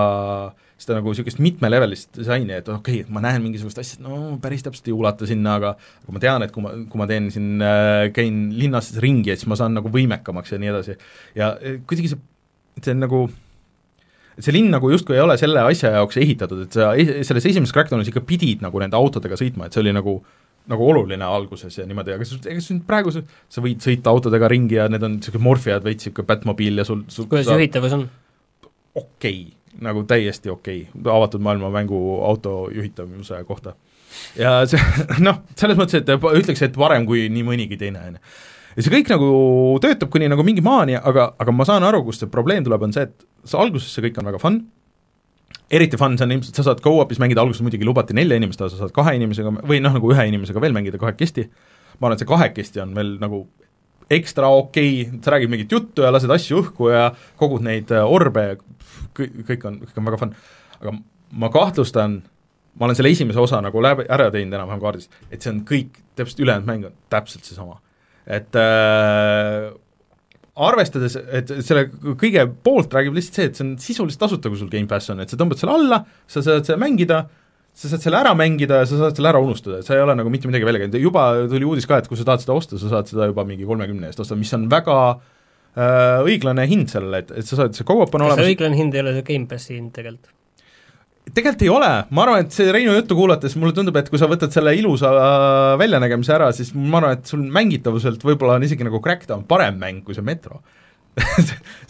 seda 0.80 0.98
nagu 1.00 1.10
niisugust 1.10 1.40
mitmelevelist 1.42 2.12
disaini, 2.20 2.54
et 2.60 2.68
okei 2.70 3.00
okay,, 3.02 3.12
ma 3.12 3.22
näen 3.24 3.42
mingisugust 3.42 3.80
asja, 3.82 3.98
no 4.04 4.36
päris 4.42 4.62
täpselt 4.66 4.90
ei 4.90 4.94
ulata 4.94 5.26
sinna, 5.28 5.56
aga 5.58 5.72
aga 5.74 6.14
ma 6.14 6.22
tean, 6.22 6.46
et 6.46 6.54
kui 6.54 6.64
ma, 6.64 6.74
kui 6.90 7.00
ma 7.00 7.08
teen 7.10 7.30
siin 7.34 7.64
äh,, 7.64 8.06
käin 8.14 8.44
linnas 8.58 8.92
ringi, 9.02 9.32
et 9.32 9.42
siis 9.42 9.50
ma 9.50 9.58
saan 9.58 9.74
nagu 9.78 9.90
võimekamaks 9.92 10.54
ja 10.54 10.60
nii 10.62 10.72
edasi. 10.74 10.98
ja 11.38 11.54
äh, 11.58 11.80
kuidagi 11.88 12.12
see, 12.12 12.22
see 12.78 12.94
on 12.94 13.02
nagu 13.06 13.24
et 14.36 14.44
see 14.44 14.54
linn 14.54 14.70
nagu 14.72 14.90
justkui 14.92 15.16
ei 15.18 15.24
ole 15.24 15.36
selle 15.40 15.64
asja 15.68 15.94
jaoks 15.96 16.20
ehitatud, 16.22 16.64
et 16.66 16.78
sa 16.78 16.92
selles 17.28 17.50
esimeses 17.50 17.74
Crackdownis 17.74 18.10
ikka 18.12 18.24
pidid 18.28 18.64
nagu 18.64 18.80
nende 18.82 18.98
autodega 18.98 19.38
sõitma, 19.38 19.68
et 19.68 19.76
see 19.76 19.84
oli 19.84 19.94
nagu 19.96 20.20
nagu 20.70 20.84
oluline 20.92 21.26
alguses 21.26 21.74
ja 21.74 21.84
niimoodi, 21.88 22.14
aga 22.14 22.26
ega 22.52 22.62
sul 22.62 22.82
praegu 22.86 23.10
sa, 23.14 23.22
sa 23.50 23.62
võid 23.64 23.82
sõita 23.82 24.12
autodega 24.12 24.50
ringi 24.50 24.78
ja 24.78 24.86
need 24.90 25.02
on 25.02 25.16
niisugused 25.16 25.42
morfiad, 25.42 25.82
veits 25.82 26.06
niisugune 26.06 26.28
Batmobiil 26.28 26.78
ja 26.78 26.86
sul, 26.86 27.02
sul 27.10 27.26
kuidas 27.30 27.48
sa... 27.48 27.56
juhitavus 27.58 27.96
on? 27.96 28.04
okei 28.94 29.40
okay,, 29.40 29.80
nagu 29.82 30.04
täiesti 30.06 30.52
okei 30.52 30.84
okay., 30.86 31.14
avatud 31.16 31.42
maailma 31.42 31.72
mängu 31.74 31.98
auto 32.28 32.68
juhitavuse 32.74 33.42
kohta. 33.48 33.74
ja 34.38 34.60
see 34.70 34.78
noh, 35.26 35.42
selles 35.58 35.80
mõttes, 35.80 36.04
et 36.04 36.14
ütleks, 36.14 36.62
et 36.62 36.78
parem 36.78 37.08
kui 37.10 37.26
nii 37.32 37.46
mõnigi 37.48 37.80
teine, 37.80 38.06
on 38.12 38.20
ju. 38.20 38.24
Ja 38.76 38.84
see 38.84 38.92
kõik 38.92 39.10
nagu 39.12 39.32
töötab 39.82 40.12
kuni 40.12 40.28
nagu 40.32 40.44
mingi 40.46 40.64
maani, 40.64 40.96
aga, 40.98 41.32
aga 41.40 41.54
ma 41.54 41.66
saan 41.68 41.86
aru, 41.88 42.04
kust 42.06 42.24
see 42.24 42.30
probleem 42.32 42.64
tuleb, 42.66 42.86
on 42.86 42.94
see, 42.94 43.08
et 43.08 43.26
see 43.48 43.58
alguses 43.60 43.92
see 43.92 44.06
kõik 44.06 44.20
on 44.22 44.30
väga 44.30 44.40
fun, 44.42 44.62
eriti 45.72 46.00
fun 46.00 46.16
see 46.18 46.28
on 46.28 46.36
ilmselt, 46.36 46.58
sa 46.58 46.66
saad 46.68 46.84
go-up'is 46.84 47.20
mängida, 47.22 47.44
alguses 47.44 47.64
muidugi 47.64 47.88
lubati 47.88 48.16
nelja 48.16 48.38
inimest, 48.40 48.60
aga 48.62 48.74
sa 48.74 48.84
saad 48.84 48.94
kahe 48.96 49.16
inimesega 49.18 49.54
või 49.60 49.82
noh, 49.84 49.94
nagu 49.96 50.12
ühe 50.12 50.28
inimesega 50.30 50.62
veel 50.62 50.76
mängida 50.76 51.00
kahekesti, 51.00 51.48
ma 51.98 52.08
arvan, 52.08 52.16
et 52.16 52.24
see 52.24 52.32
kahekesti 52.32 52.82
on 52.84 52.96
veel 52.96 53.16
nagu 53.22 53.44
ekstra 54.12 54.48
okei 54.48 54.90
okay., 55.06 55.20
sa 55.24 55.32
räägid 55.34 55.52
mingit 55.52 55.72
juttu 55.72 56.04
ja 56.04 56.10
lased 56.12 56.30
asju 56.30 56.60
õhku 56.60 56.90
ja 56.92 57.06
kogud 57.40 57.64
neid 57.64 57.92
äh, 57.94 58.04
orbe 58.04 58.44
ja 58.44 58.58
kõik, 59.16 59.38
kõik 59.48 59.64
on, 59.68 59.78
kõik 59.86 60.00
on 60.00 60.10
väga 60.10 60.20
fun. 60.20 60.34
aga 60.80 60.94
ma 61.32 61.48
kahtlustan, 61.52 62.18
ma 62.76 62.88
olen 62.88 62.98
selle 62.98 63.12
esimese 63.14 63.40
osa 63.40 63.60
nagu 63.64 63.82
läbi, 63.84 64.04
ära 64.12 64.28
teinud 64.32 64.56
enam-vähem 64.56 64.82
kaardist, 64.82 65.14
et 65.30 65.40
see 65.40 65.52
on 65.52 65.62
kõik, 65.68 65.96
täpselt 66.18 66.44
ülejäänud 66.44 66.68
mäng 66.68 66.88
on 66.88 66.96
täpselt 67.12 67.48
seesama. 67.48 67.78
Et 68.26 68.58
äh, 68.58 69.70
arvestades, 70.52 71.16
et 71.32 71.52
selle 71.64 71.86
kõige 72.20 72.44
poolt 72.64 72.92
räägib 72.92 73.16
lihtsalt 73.16 73.38
see, 73.38 73.48
et 73.48 73.58
see 73.58 73.64
on 73.64 73.70
sisuliselt 73.80 74.20
tasuta, 74.26 74.50
kui 74.52 74.60
sul 74.60 74.70
Gamepass 74.72 75.12
on, 75.14 75.22
et 75.24 75.32
sa 75.32 75.38
tõmbad 75.40 75.60
selle 75.60 75.76
alla, 75.78 76.02
sa 76.28 76.42
saad 76.44 76.68
seda 76.68 76.76
mängida, 76.80 77.22
sa 77.72 77.88
saad 77.88 78.04
selle 78.04 78.20
ära 78.20 78.34
mängida 78.36 78.82
ja 78.82 78.88
sa 78.88 79.00
saad 79.00 79.16
selle 79.16 79.32
ära 79.32 79.40
unustada, 79.42 79.80
et 79.80 79.88
sa 79.88 79.96
ei 79.96 80.04
ole 80.04 80.16
nagu 80.18 80.32
mitte 80.32 80.50
midagi 80.50 80.68
välja 80.68 80.84
käinud, 80.84 80.98
juba 81.00 81.24
tuli 81.48 81.68
uudis 81.68 81.88
ka, 81.88 82.02
et 82.02 82.10
kui 82.10 82.20
sa 82.20 82.28
tahad 82.28 82.44
seda 82.44 82.56
osta, 82.58 82.80
sa 82.80 82.92
saad 82.92 83.08
seda 83.08 83.30
juba 83.32 83.46
mingi 83.48 83.68
kolmekümne 83.68 84.10
eest 84.10 84.20
osta, 84.22 84.36
mis 84.36 84.52
on 84.58 84.68
väga 84.72 84.98
äh, 85.08 86.20
õiglane 86.28 86.68
hind 86.68 86.92
sellele, 86.92 87.24
et, 87.24 87.32
et 87.40 87.48
sa 87.48 87.62
saad, 87.62 87.78
see 87.78 87.88
go-up 87.88 88.12
on 88.18 88.28
olemas 88.28 88.44
see 88.44 88.52
õiglane 88.52 88.76
hind 88.76 88.98
ei 88.98 89.04
ole 89.06 89.16
see 89.16 89.28
Gamepassi 89.32 89.78
hind 89.78 89.96
tegelikult? 89.96 90.34
Tegelikult 91.30 91.62
ei 91.62 91.70
ole, 91.70 91.90
ma 92.10 92.24
arvan, 92.26 92.44
et 92.44 92.54
see 92.54 92.72
Reinu 92.74 92.94
juttu 92.96 93.16
kuulates 93.18 93.54
mulle 93.60 93.74
tundub, 93.76 93.96
et 94.00 94.10
kui 94.10 94.20
sa 94.20 94.28
võtad 94.30 94.52
selle 94.54 94.74
ilusa 94.78 95.12
väljanägemise 95.80 96.34
ära, 96.34 96.50
siis 96.56 96.72
ma 96.74 96.98
arvan, 97.00 97.18
et 97.20 97.30
sul 97.30 97.44
mängitavuselt 97.54 98.24
võib-olla 98.26 98.58
on 98.58 98.66
isegi 98.66 98.86
nagu 98.86 99.00
Crackdown 99.04 99.46
parem 99.48 99.78
mäng 99.80 100.02
kui 100.06 100.18
see 100.18 100.26
Metro. 100.26 100.62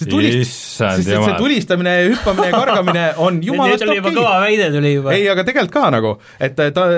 See 0.03 0.09
tulist-, 0.11 0.51
sest 0.51 1.07
et 1.07 1.13
see 1.15 1.35
tulistamine 1.39 1.93
ja 1.95 2.07
hüppamine 2.09 2.49
ja 2.49 2.57
kargamine 2.57 3.05
on 3.23 3.37
jumalast 3.47 3.85
okei 3.87 4.01
kõva 4.03 4.33
väide 4.43 4.67
tuli 4.75 4.97
juba. 4.97 5.13
ei, 5.15 5.29
aga 5.31 5.45
tegelikult 5.47 5.77
ka 5.77 5.83
nagu, 5.95 6.11
et 6.43 6.59
ta, 6.59 6.89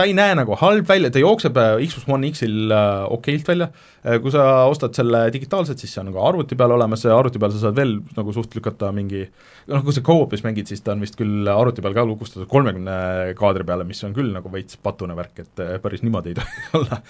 ta 0.00 0.08
ei 0.08 0.16
näe 0.16 0.34
nagu 0.40 0.56
halb 0.60 0.88
välja, 0.88 1.12
ta 1.12 1.22
jookseb 1.22 1.60
äh, 1.60 1.76
Xbox 1.84 2.08
One 2.10 2.32
X-il 2.32 2.74
äh, 2.74 3.04
okeilt 3.12 3.48
välja, 3.50 3.70
kui 4.00 4.32
sa 4.32 4.64
ostad 4.64 4.96
selle 4.96 5.26
digitaalselt, 5.28 5.80
siis 5.82 5.92
see 5.92 6.00
on 6.00 6.06
nagu 6.08 6.22
arvuti 6.24 6.56
peal 6.56 6.72
olemas 6.72 7.02
arvuti 7.04 7.40
peal 7.42 7.52
sa 7.52 7.66
saad 7.66 7.76
veel 7.76 7.98
nagu 8.16 8.32
suht 8.32 8.54
lükata 8.56 8.88
mingi 8.96 9.26
noh, 9.68 9.82
kui 9.84 9.92
sa 9.92 10.00
co-op'is 10.04 10.40
mängid, 10.46 10.70
siis 10.70 10.80
ta 10.80 10.94
on 10.94 11.04
vist 11.04 11.18
küll 11.20 11.48
arvuti 11.52 11.84
peal 11.84 11.96
ka 11.98 12.06
lukustatud 12.08 12.48
kolmekümne 12.48 13.34
kaadri 13.36 13.66
peale, 13.68 13.84
mis 13.84 14.00
on 14.08 14.16
küll 14.16 14.32
nagu 14.32 14.48
veits 14.52 14.80
patune 14.80 15.16
värk, 15.18 15.44
et 15.44 15.64
äh, 15.64 15.76
päris 15.84 16.00
niimoodi 16.06 16.32
ei 16.32 16.38
tohi 16.40 16.64
olla. 16.80 17.02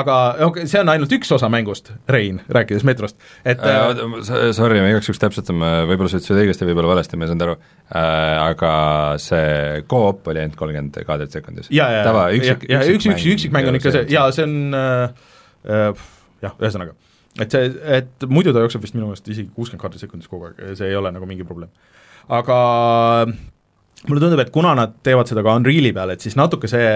aga 0.00 0.18
okay, 0.48 0.64
see 0.70 0.80
on 0.80 0.94
ainult 0.94 1.12
üks 1.18 1.36
osa 1.36 1.52
mängust, 1.52 1.92
Rein, 2.08 2.40
rääkides 2.48 2.88
metrost, 2.88 3.20
et 3.44 3.60
äh, 3.60 3.78
Äh, 3.88 4.52
Sorry, 4.52 4.80
ma 4.80 4.90
igaks 4.92 5.08
juhuks 5.08 5.20
täpsustan, 5.22 5.60
võib-olla 5.88 6.10
sa 6.10 6.18
ütlesid 6.20 6.42
õigesti, 6.42 6.66
võib-olla 6.68 6.92
valesti, 6.94 7.18
ma 7.18 7.26
ei 7.26 7.32
saanud 7.32 7.46
aru 7.46 7.54
äh,, 7.56 7.77
aga 7.88 8.70
see 9.22 9.82
co-op 9.88 10.26
oli 10.28 10.42
ainult 10.42 10.56
kolmkümmend 10.60 10.98
kaadrit 11.08 11.32
sekundis. 11.32 11.70
tava, 12.04 12.28
üksik, 12.36 12.66
ja 12.68 12.82
üks, 12.84 13.06
üks, 13.08 13.24
üksikmäng 13.34 13.70
on 13.70 13.78
ikka 13.78 13.92
see, 13.94 14.06
jaa, 14.12 14.26
see 14.34 14.44
on 14.44 14.76
äh, 14.76 15.28
äh, 15.64 16.02
jah, 16.44 16.56
ühesõnaga, 16.60 16.92
et 17.40 17.54
see, 17.54 17.70
et 17.98 18.28
muidu 18.28 18.52
ta 18.52 18.64
jookseb 18.64 18.84
vist 18.84 18.96
minu 18.96 19.08
meelest 19.08 19.30
isegi 19.32 19.48
kuuskümmend 19.54 19.86
kaadrit 19.86 20.04
sekundis 20.04 20.28
kogu 20.28 20.50
aeg, 20.50 20.60
see 20.76 20.90
ei 20.90 20.98
ole 20.98 21.14
nagu 21.14 21.28
mingi 21.30 21.48
probleem. 21.48 21.72
aga 22.28 22.58
mulle 23.24 24.20
tundub, 24.20 24.44
et 24.44 24.52
kuna 24.52 24.74
nad 24.76 25.00
teevad 25.04 25.30
seda 25.30 25.44
ka 25.46 25.56
Unreali 25.56 25.94
peal, 25.96 26.12
et 26.12 26.24
siis 26.24 26.36
natuke 26.36 26.68
see 26.68 26.92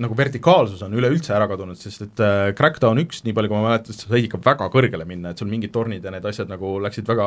nagu 0.00 0.16
vertikaalsus 0.16 0.80
on 0.86 0.94
üleüldse 0.96 1.34
ära 1.36 1.44
kadunud, 1.50 1.76
sest 1.76 2.06
et 2.06 2.22
äh, 2.24 2.52
Crackdown 2.56 3.00
üks, 3.02 3.20
nii 3.26 3.34
palju 3.36 3.50
kui 3.50 3.58
ma 3.58 3.66
mäletan, 3.66 3.96
sa 3.96 4.08
said 4.08 4.24
ikka 4.24 4.40
väga 4.44 4.70
kõrgele 4.72 5.04
minna, 5.08 5.32
et 5.32 5.42
sul 5.42 5.50
mingid 5.50 5.72
tornid 5.74 6.04
ja 6.04 6.12
need 6.14 6.24
asjad 6.28 6.48
nagu 6.48 6.78
läksid 6.80 7.08
väga 7.08 7.26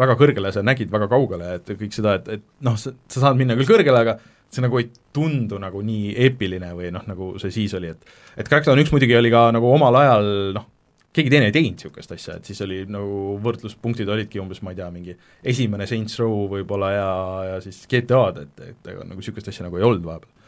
väga 0.00 0.16
kõrgele, 0.20 0.52
sa 0.52 0.64
nägid 0.66 0.92
väga 0.92 1.08
kaugele, 1.12 1.54
et 1.56 1.72
kõik 1.72 1.96
seda, 1.96 2.18
et, 2.20 2.28
et 2.36 2.44
noh, 2.66 2.76
sa 2.76 2.92
saad 3.08 3.40
minna 3.40 3.56
küll 3.56 3.70
kõrgele, 3.70 4.04
aga 4.04 4.18
see 4.52 4.64
nagu 4.64 4.82
ei 4.82 4.90
tundu 5.16 5.56
nagu 5.62 5.80
nii 5.86 6.12
eepiline 6.26 6.74
või 6.76 6.92
noh, 6.92 7.06
nagu 7.08 7.32
see 7.40 7.54
siis 7.54 7.72
oli, 7.78 7.94
et 7.94 8.12
et 8.36 8.48
Crackdown 8.50 8.84
üks 8.84 8.92
muidugi 8.92 9.16
oli 9.16 9.32
ka 9.32 9.46
nagu 9.56 9.72
omal 9.72 9.96
ajal 10.02 10.28
noh, 10.58 10.68
keegi 11.16 11.32
teine 11.32 11.48
ei 11.48 11.56
teinud 11.56 11.80
niisugust 11.80 12.12
asja, 12.12 12.36
et 12.36 12.48
siis 12.48 12.60
oli 12.64 12.82
nagu 12.92 13.38
võrdluspunktid 13.40 14.12
olidki 14.12 14.40
umbes 14.40 14.60
ma 14.60 14.76
ei 14.76 14.82
tea, 14.82 14.90
mingi 14.92 15.16
esimene 15.48 15.88
Saints 15.88 16.20
Row 16.20 16.44
võib-olla 16.52 16.92
ja, 16.92 17.10
ja 17.54 17.58
siis 17.64 17.82
GTA-d, 17.88 18.44
et, 18.44 18.62
et 18.74 18.92
ega 18.92 19.08
nagu 19.08 19.20
niisugust 19.20 19.48
asja 19.48 19.64
nagu 19.64 19.80
ei 19.80 19.88
olnud 19.88 20.04
vahepeal 20.04 20.41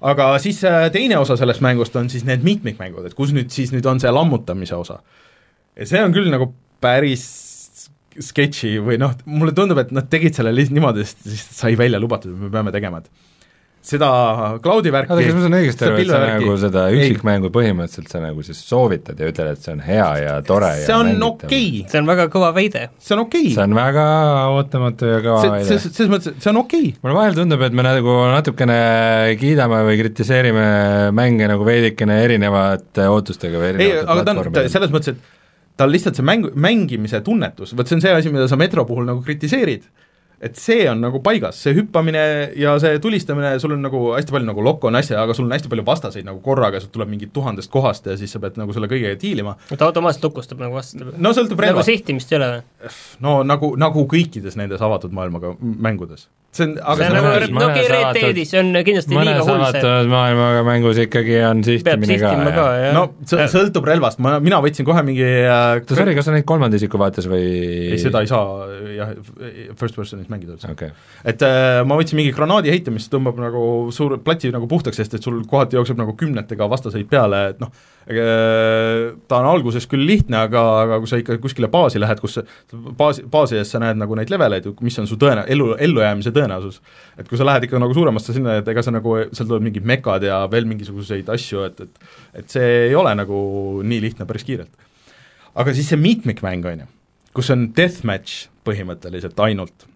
aga 0.00 0.32
siis 0.42 0.62
äh, 0.68 0.88
teine 0.94 1.18
osa 1.18 1.36
sellest 1.40 1.62
mängust 1.64 1.96
on 1.96 2.10
siis 2.12 2.26
need 2.28 2.44
mitmikmängud, 2.46 3.06
et 3.06 3.14
kus 3.14 3.34
nüüd 3.36 3.52
siis 3.54 3.72
nüüd 3.74 3.86
on 3.86 4.02
see 4.02 4.12
lammutamise 4.12 4.76
osa. 4.76 5.00
ja 5.76 5.86
see 5.86 6.02
on 6.04 6.14
küll 6.14 6.30
nagu 6.32 6.52
päris 6.82 7.24
sketši 8.20 8.76
või 8.84 8.98
noh, 9.00 9.14
mulle 9.26 9.54
tundub, 9.56 9.80
et 9.82 9.90
nad 9.94 10.06
tegid 10.10 10.36
selle 10.36 10.52
lihtsalt 10.54 10.76
niimoodi, 10.76 11.06
sest 11.06 11.56
sai 11.56 11.74
välja 11.78 11.98
lubatud, 11.98 12.34
et 12.34 12.44
me 12.46 12.50
peame 12.52 12.72
tegema, 12.74 13.00
et 13.02 13.10
seda 13.84 14.08
cloud'i 14.64 14.92
värki 14.94 15.12
oota, 15.12 15.24
kas 15.26 15.36
ma 15.36 15.42
saan 15.44 15.56
õigesti 15.58 15.82
seda 15.82 15.90
aru, 15.92 16.00
et 16.00 16.10
sa 16.10 16.20
nagu 16.24 16.54
seda 16.62 16.84
Ei. 16.88 17.00
üksikmängu 17.02 17.50
põhimõtteliselt 17.52 18.14
sa 18.14 18.22
nagu 18.22 18.44
siis 18.46 18.62
soovitad 18.64 19.20
ja 19.20 19.28
ütled, 19.28 19.50
et 19.52 19.66
see 19.66 19.74
on 19.74 19.82
hea 19.84 20.06
ja 20.22 20.36
tore 20.46 20.70
ja 20.80 20.86
see 20.86 20.96
on 20.96 21.10
mängitav? 21.10 21.50
okei, 21.50 21.68
see 21.92 22.00
on 22.00 22.08
väga 22.08 22.26
kõva 22.32 22.50
väide. 22.56 22.86
see 22.96 23.16
on 23.16 23.24
okei 23.26 23.52
see 23.52 23.66
on 23.66 23.76
väga 23.76 24.06
ootamatu 24.54 25.12
ja 25.12 25.20
kõva 25.26 25.42
see, 25.42 25.52
väide 25.56 25.68
see, 25.68 25.94
selles 25.98 26.12
mõttes, 26.14 26.32
et 26.32 26.46
see 26.46 26.52
on 26.54 26.60
okei 26.62 26.88
okay.. 26.88 27.04
mulle 27.04 27.18
vahel 27.20 27.38
tundub, 27.38 27.66
et 27.68 27.76
me 27.76 27.86
nagu 27.86 28.18
natukene 28.32 28.80
kiidame 29.40 29.84
või 29.90 30.00
kritiseerime 30.00 30.66
mänge 31.20 31.50
nagu 31.52 31.68
veidikene 31.68 32.20
erinevate 32.24 33.08
ootustega 33.12 33.60
või 33.60 33.72
ei, 33.74 33.76
erinevate 33.76 34.06
on 34.08 34.22
platvormidel. 34.24 34.72
selles 34.72 34.94
mõttes, 34.96 35.12
et 35.12 35.42
tal 35.76 35.92
lihtsalt 35.92 36.18
see 36.18 36.26
mäng, 36.26 36.48
mängimise 36.54 37.20
tunnetus, 37.26 37.74
vot 37.76 37.88
see 37.88 37.98
on 37.98 38.04
see 38.04 38.14
asi, 38.14 38.32
mida 38.32 38.46
sa 38.50 38.58
Metro 38.60 38.84
puhul 38.88 39.08
nagu 39.08 39.22
kritiseerid, 39.26 39.86
et 40.44 40.58
see 40.60 40.84
on 40.90 41.00
nagu 41.00 41.20
paigas, 41.24 41.58
see 41.64 41.74
hüppamine 41.78 42.22
ja 42.60 42.74
see 42.82 42.98
tulistamine, 43.02 43.54
sul 43.62 43.76
on 43.76 43.84
nagu 43.84 44.02
hästi 44.14 44.34
palju 44.34 44.48
nagu 44.50 44.64
lokk 44.64 44.84
on 44.90 44.98
asja, 45.00 45.16
aga 45.22 45.36
sul 45.36 45.46
on 45.48 45.54
hästi 45.56 45.70
palju 45.72 45.86
vastaseid 45.86 46.28
nagu 46.28 46.42
korraga, 46.44 46.80
sealt 46.82 46.92
tuleb 46.94 47.10
mingi 47.12 47.30
tuhandest 47.32 47.72
kohast 47.72 48.10
ja 48.10 48.16
siis 48.20 48.34
sa 48.34 48.42
pead 48.42 48.58
nagu 48.60 48.76
selle 48.76 48.90
kõigega 48.90 49.16
diilima. 49.20 49.56
ta 49.72 49.88
automaatselt 49.88 50.28
lukustab 50.28 50.60
nagu 50.60 50.76
vastu. 50.76 51.08
no 51.16 51.34
sõltub 51.36 51.56
nagu 51.56 51.68
relvast, 51.68 51.90
sihtimist 51.90 52.32
ei 52.32 52.40
ole 52.40 52.50
või? 52.52 52.94
no 53.24 53.36
nagu, 53.46 53.72
nagu 53.80 54.06
kõikides 54.10 54.58
nendes 54.60 54.84
avatud 54.84 55.14
maailmaga 55.16 55.54
mängudes. 55.60 56.28
See 56.54 56.66
on, 56.66 56.74
aga 56.78 56.96
see 56.98 57.08
on 57.10 57.16
nagu 57.18 57.58
no 57.58 57.68
Deadis, 58.14 58.50
see 58.52 58.60
on 58.60 58.70
kindlasti 58.86 59.16
mõnes 59.16 59.40
liiga 59.40 59.46
hull 59.48 59.64
see. 59.74 59.94
maailmaga 60.12 60.62
mängus 60.66 61.00
ikkagi 61.02 61.38
on 61.48 61.62
sihtimine 61.66 62.18
ka 62.22 62.32
ka, 62.54 62.66
jah. 62.80 62.92
no 62.96 63.04
see 63.28 63.46
sõltub 63.52 63.88
relvast, 63.88 64.20
ma, 64.24 64.36
mina 64.44 64.60
võtsin 64.64 64.86
kohe 64.86 65.02
mingi 65.06 65.24
äh, 65.24 65.80
oota, 65.80 65.98
sorry, 65.98 66.16
kas 66.18 66.28
sa 66.28 66.34
neid 66.36 66.46
kolmanda 66.48 66.78
isiku 66.80 67.00
vaates 67.02 67.28
või 67.30 67.44
ei, 67.94 67.98
seda 68.02 68.22
ei 68.24 68.30
saa 68.30 68.68
jah, 68.94 69.14
first 69.80 69.98
person'is 69.98 70.30
mängida 70.32 70.56
üldse. 70.56 70.70
okei 70.70 70.92
okay., 70.92 71.08
et 71.34 71.42
äh, 71.46 71.80
ma 71.88 71.98
võtsin 71.98 72.20
mingi 72.20 72.34
granaadi 72.36 72.72
heite, 72.74 72.94
mis 72.94 73.08
tõmbab 73.12 73.40
nagu 73.42 73.64
suur 73.94 74.16
platsi 74.24 74.52
nagu 74.54 74.70
puhtaks, 74.70 75.00
sest 75.02 75.18
et 75.18 75.26
sul 75.26 75.42
kohati 75.50 75.78
jookseb 75.78 75.98
nagu 76.00 76.14
kümnetega 76.18 76.70
vastaseid 76.70 77.10
peale, 77.10 77.48
et 77.54 77.62
noh, 77.62 77.74
ta 78.04 79.38
on 79.40 79.46
alguses 79.48 79.86
küll 79.88 80.04
lihtne, 80.04 80.44
aga, 80.44 80.62
aga 80.82 80.98
kui 81.00 81.08
sa 81.08 81.18
ikka 81.20 81.38
kuskile 81.40 81.70
baasi 81.72 82.00
lähed, 82.02 82.20
kus 82.20 82.36
baasi, 82.98 83.24
baasi 83.30 83.56
ees 83.60 83.72
sa 83.72 83.80
näed 83.80 83.96
nagu 84.00 84.16
neid 84.18 84.32
leveleid, 84.32 84.68
mis 84.84 84.98
on 85.00 85.08
su 85.08 85.16
tõene-, 85.20 85.46
elu, 85.48 85.70
ellujäämise 85.86 86.32
tõenäosus. 86.34 86.43
Et 87.18 87.28
kui 87.28 87.38
sa 87.40 87.46
lähed 87.48 87.66
ikka 87.68 87.80
nagu 87.82 87.94
suuremasse 87.96 88.34
sinna, 88.36 88.58
et 88.60 88.68
ega 88.68 88.82
sa 88.84 88.92
nagu, 88.94 89.16
seal 89.32 89.48
tulevad 89.48 89.64
mingid 89.68 89.86
mekad 89.88 90.26
ja 90.26 90.42
veel 90.52 90.68
mingisuguseid 90.70 91.30
asju, 91.34 91.64
et, 91.68 91.80
et 91.80 92.42
et 92.42 92.50
see 92.50 92.68
ei 92.90 92.94
ole 92.98 93.14
nagu 93.16 93.38
nii 93.86 94.00
lihtne 94.04 94.26
päris 94.28 94.44
kiirelt. 94.44 94.70
aga 95.54 95.74
siis 95.74 95.88
see 95.92 96.00
mitmikmäng, 96.00 96.66
on 96.66 96.84
ju, 96.84 96.92
kus 97.34 97.50
on 97.54 97.68
deathmatch 97.76 98.48
põhimõtteliselt 98.66 99.40
ainult. 99.44 99.88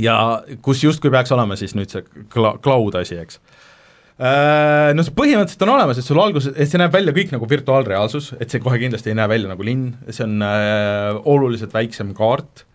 Ja 0.00 0.42
kus 0.62 0.82
justkui 0.82 1.12
peaks 1.14 1.30
olema 1.32 1.56
siis 1.56 1.76
nüüd 1.78 1.92
see 1.92 2.02
cla-, 2.32 2.56
cloud 2.62 2.96
asi, 2.98 3.18
eks. 3.22 3.38
No 4.18 5.02
see 5.02 5.14
põhimõtteliselt 5.14 5.64
on 5.66 5.72
olemas, 5.74 5.98
et 5.98 6.06
sul 6.06 6.20
alguses, 6.22 6.52
et 6.54 6.70
see 6.70 6.78
näeb 6.78 6.92
välja 6.94 7.14
kõik 7.14 7.32
nagu 7.34 7.48
virtuaalreaalsus, 7.50 8.32
et 8.38 8.50
see 8.50 8.62
kohe 8.62 8.78
kindlasti 8.82 9.10
ei 9.10 9.18
näe 9.18 9.30
välja 9.30 9.50
nagu 9.50 9.66
linn, 9.66 9.88
see 10.06 10.26
on 10.26 10.42
äh, 10.46 11.18
oluliselt 11.30 11.74
väiksem 11.74 12.12
kaart. 12.14 12.62
äh, 12.62 12.73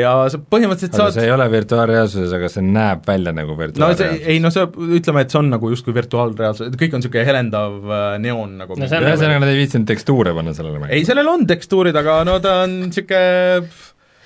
ja 0.00 0.12
sa 0.32 0.40
põhimõtteliselt 0.42 0.96
aga 0.96 1.04
saad 1.04 1.14
see 1.14 1.26
ei 1.28 1.32
ole 1.34 1.46
virtuaalreaalsuses, 1.52 2.32
aga 2.34 2.48
see 2.50 2.64
näeb 2.66 3.04
välja 3.06 3.34
nagu 3.36 3.54
no 3.54 3.60
see, 3.60 3.68
virtuaalreaalsus 3.68 4.28
ei 4.34 4.40
no 4.42 4.50
see, 4.54 4.64
ütleme, 4.98 5.24
et 5.24 5.34
see 5.34 5.38
on 5.38 5.50
nagu 5.52 5.70
justkui 5.70 5.94
virtuaalreaalsus, 5.94 6.72
et 6.72 6.78
kõik 6.80 6.96
on 6.96 7.04
niisugune 7.04 7.26
helendav 7.28 7.76
äh, 7.94 8.06
neoon 8.24 8.56
nagu 8.64 8.78
No 8.80 8.90
see 8.90 8.98
on 8.98 9.06
ühesõnaga 9.06 9.44
nad 9.44 9.52
ei 9.52 9.60
viitsinud 9.60 9.86
tekstuure 9.90 10.34
panna 10.34 10.54
sellele 10.56 10.90
ei, 10.90 11.04
sellel 11.06 11.30
on 11.30 11.46
tekstuurid, 11.50 11.98
aga 12.02 12.20
no 12.26 12.38
ta 12.42 12.56
on 12.64 12.78
niisugune, 12.88 13.62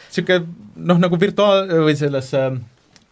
niisugune 0.08 0.40
noh, 0.92 1.02
nagu 1.04 1.20
virtuaal- 1.20 1.68
või 1.84 1.96
selles 2.00 2.32
äh, 2.40 2.48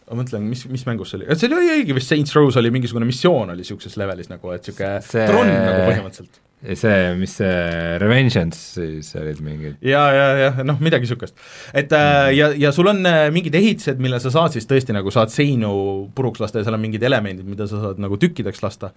ma 0.09 0.17
mõtlen, 0.23 0.49
mis, 0.49 0.65
mis 0.71 0.85
mängus 0.89 1.13
see 1.13 1.21
oli, 1.21 1.29
see 1.37 1.49
oli 1.51 1.77
õige 1.77 1.95
vist, 1.97 2.09
Saints 2.11 2.33
Row's 2.35 2.57
oli 2.59 2.73
mingisugune 2.73 3.07
missioon 3.07 3.53
oli 3.53 3.63
niisuguses 3.63 3.95
levelis 4.01 4.33
nagu, 4.33 4.51
et 4.55 4.65
niisugune 4.65 4.97
See- 5.05 5.27
tron 5.29 5.53
nagu 5.53 5.85
põhimõtteliselt. 5.91 6.41
See, 6.79 6.99
mis 7.19 7.35
see 7.39 7.97
Revengeance 8.01 8.59
siis 8.77 9.11
olid 9.19 9.41
mingid? 9.43 9.77
Ja, 9.85 10.03
ja, 10.15 10.27
ja 10.39 10.65
noh, 10.65 10.79
midagi 10.83 11.07
niisugust. 11.07 11.35
et 11.75 11.91
äh, 11.95 12.31
ja, 12.37 12.49
ja 12.59 12.71
sul 12.75 12.89
on 12.91 13.03
äh, 13.09 13.27
mingid 13.35 13.55
ehitised, 13.59 14.01
mille 14.03 14.19
sa 14.23 14.31
saad 14.33 14.55
siis 14.55 14.67
tõesti 14.69 14.95
nagu, 14.95 15.11
saad 15.13 15.33
seinu 15.33 15.73
puruks 16.15 16.43
lasta 16.43 16.61
ja 16.61 16.67
seal 16.67 16.77
on 16.77 16.83
mingid 16.85 17.03
elemendid, 17.03 17.47
mida 17.49 17.67
sa 17.69 17.81
saad 17.83 18.01
nagu 18.03 18.19
tükkideks 18.21 18.63
lasta, 18.63 18.93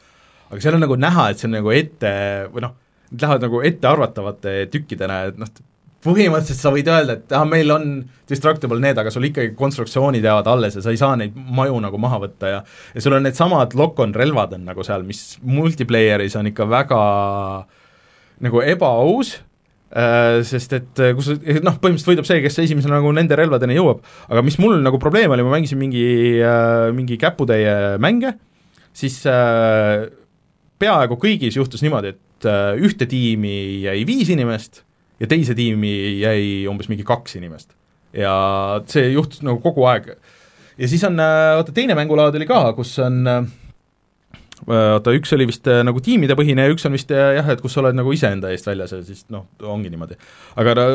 aga 0.51 0.60
seal 0.62 0.78
on 0.78 0.84
nagu 0.86 0.98
näha, 1.01 1.30
et 1.30 1.43
see 1.43 1.51
on 1.51 1.56
nagu 1.59 1.74
ette 1.74 2.12
või 2.55 2.66
noh, 2.68 2.76
need 3.10 3.26
lähevad 3.26 3.48
nagu 3.48 3.62
ettearvatavate 3.70 4.59
tükkidena, 4.72 5.24
et 5.30 5.43
noh, 5.43 5.51
põhimõtteliselt 6.06 6.62
sa 6.62 6.72
võid 6.74 6.88
öelda, 6.90 7.16
et 7.18 7.34
ah, 7.36 7.44
meil 7.48 7.72
on 7.74 7.88
destructible 8.30 8.78
need, 8.82 8.98
aga 8.98 9.12
sul 9.12 9.26
ikkagi 9.28 9.54
konstruktsioonid 9.58 10.24
jäävad 10.24 10.50
alles 10.50 10.78
ja 10.78 10.84
sa 10.84 10.94
ei 10.94 11.00
saa 11.00 11.16
neid 11.18 11.34
maju 11.34 11.80
nagu 11.84 12.00
maha 12.02 12.20
võtta 12.26 12.52
ja 12.52 12.60
ja 12.94 13.02
sul 13.02 13.16
on 13.16 13.26
needsamad 13.26 13.74
lock-on 13.78 14.14
relvad 14.16 14.54
on 14.56 14.64
nagu 14.68 14.86
seal, 14.86 15.04
mis 15.06 15.36
multiplayer'is 15.42 16.38
on 16.38 16.50
ikka 16.50 16.68
väga 16.70 17.00
nagu 18.46 18.62
ebaaus 18.64 19.36
äh,, 19.90 20.42
sest 20.46 20.76
et 20.78 21.02
äh, 21.02 21.14
kus 21.18 21.32
noh, 21.34 21.78
põhimõtteliselt 21.78 22.12
võidab 22.12 22.28
see, 22.28 22.42
kes 22.44 22.60
esimesena 22.66 22.98
nagu 22.98 23.12
nende 23.16 23.38
relvadeni 23.38 23.78
jõuab, 23.78 24.02
aga 24.30 24.44
mis 24.46 24.58
mul 24.62 24.78
nagu 24.84 25.00
probleem 25.02 25.34
oli, 25.34 25.46
ma 25.46 25.56
mängisin 25.56 25.80
mingi 25.80 26.06
äh,, 26.40 26.88
mingi 26.96 27.18
käputäie 27.20 27.96
mänge, 28.02 28.36
siis 28.96 29.20
peaaegu 30.80 31.18
kõigis 31.20 31.56
juhtus 31.58 31.82
niimoodi, 31.84 32.14
et 32.16 32.48
ühte 32.80 33.08
tiimi 33.08 33.86
jäi 33.86 34.02
viis 34.08 34.28
inimest 34.32 34.82
ja 35.20 35.28
teise 35.30 35.56
tiimi 35.59 35.93
jäi 36.20 36.64
umbes 36.70 36.90
mingi 36.93 37.06
kaks 37.06 37.38
inimest. 37.40 37.72
ja 38.16 38.32
see 38.90 39.10
juhtus 39.12 39.43
nagu 39.47 39.60
kogu 39.64 39.86
aeg. 39.90 40.14
ja 40.78 40.88
siis 40.88 41.05
on, 41.09 41.16
vaata 41.20 41.74
teine 41.76 41.97
mängulaad 41.98 42.36
oli 42.36 42.48
ka, 42.48 42.72
kus 42.76 42.98
on 43.05 43.22
vaata, 44.64 45.12
üks 45.16 45.34
oli 45.36 45.47
vist 45.51 45.68
äh, 45.68 45.82
nagu 45.86 46.01
tiimidepõhine 46.05 46.66
ja 46.66 46.72
üks 46.72 46.86
on 46.88 46.97
vist 46.97 47.12
äh, 47.14 47.34
jah, 47.38 47.48
et 47.52 47.62
kus 47.64 47.76
sa 47.76 47.82
oled 47.82 47.97
nagu 47.98 48.12
iseenda 48.14 48.52
eest 48.55 48.68
väljas 48.68 48.94
ja 48.94 49.02
siis 49.05 49.26
noh, 49.32 49.47
ongi 49.62 49.93
niimoodi. 49.93 50.18
aga 50.56 50.76
no 50.78 50.86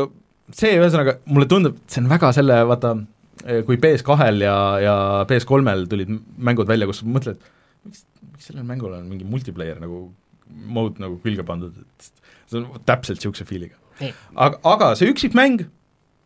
see 0.55 0.73
ühesõnaga, 0.79 1.19
mulle 1.31 1.47
tundub, 1.49 1.77
see 1.91 2.01
on 2.03 2.09
väga 2.11 2.31
selle, 2.35 2.57
vaata, 2.67 2.95
kui 3.67 3.77
PS2-l 3.81 4.43
ja, 4.43 4.55
ja 4.83 4.95
PS3-l 5.29 5.85
tulid 5.91 6.11
mängud 6.49 6.69
välja, 6.69 6.89
kus 6.89 7.03
mõtled, 7.07 7.39
miks, 7.87 8.03
miks 8.33 8.49
sellel 8.49 8.65
mängul 8.67 8.97
on 8.97 9.05
mingi 9.09 9.27
multiplayer 9.27 9.79
nagu 9.81 10.09
mode 10.51 10.99
nagu 11.01 11.19
külge 11.23 11.45
pandud, 11.47 11.77
et 11.77 12.09
see 12.51 12.59
on 12.59 12.67
täpselt 12.87 13.21
niisuguse 13.21 13.47
feel'iga. 13.47 13.77
Aga, 14.35 14.59
aga 14.63 14.91
see 14.99 15.11
üksikmäng 15.13 15.65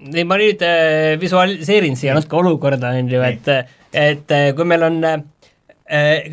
nii, 0.05 0.25
ma 0.27 0.37
nüüd 0.41 0.61
äh, 0.65 1.15
visualiseerin 1.21 1.95
siia 1.99 2.15
natuke 2.17 2.35
olukorda, 2.41 2.91
on 2.99 3.09
ju, 3.11 3.21
et 3.23 3.47
et 3.95 4.31
äh, 4.35 4.49
kui 4.55 4.65
meil 4.67 4.83
on 4.83 4.97
äh, 5.07 5.21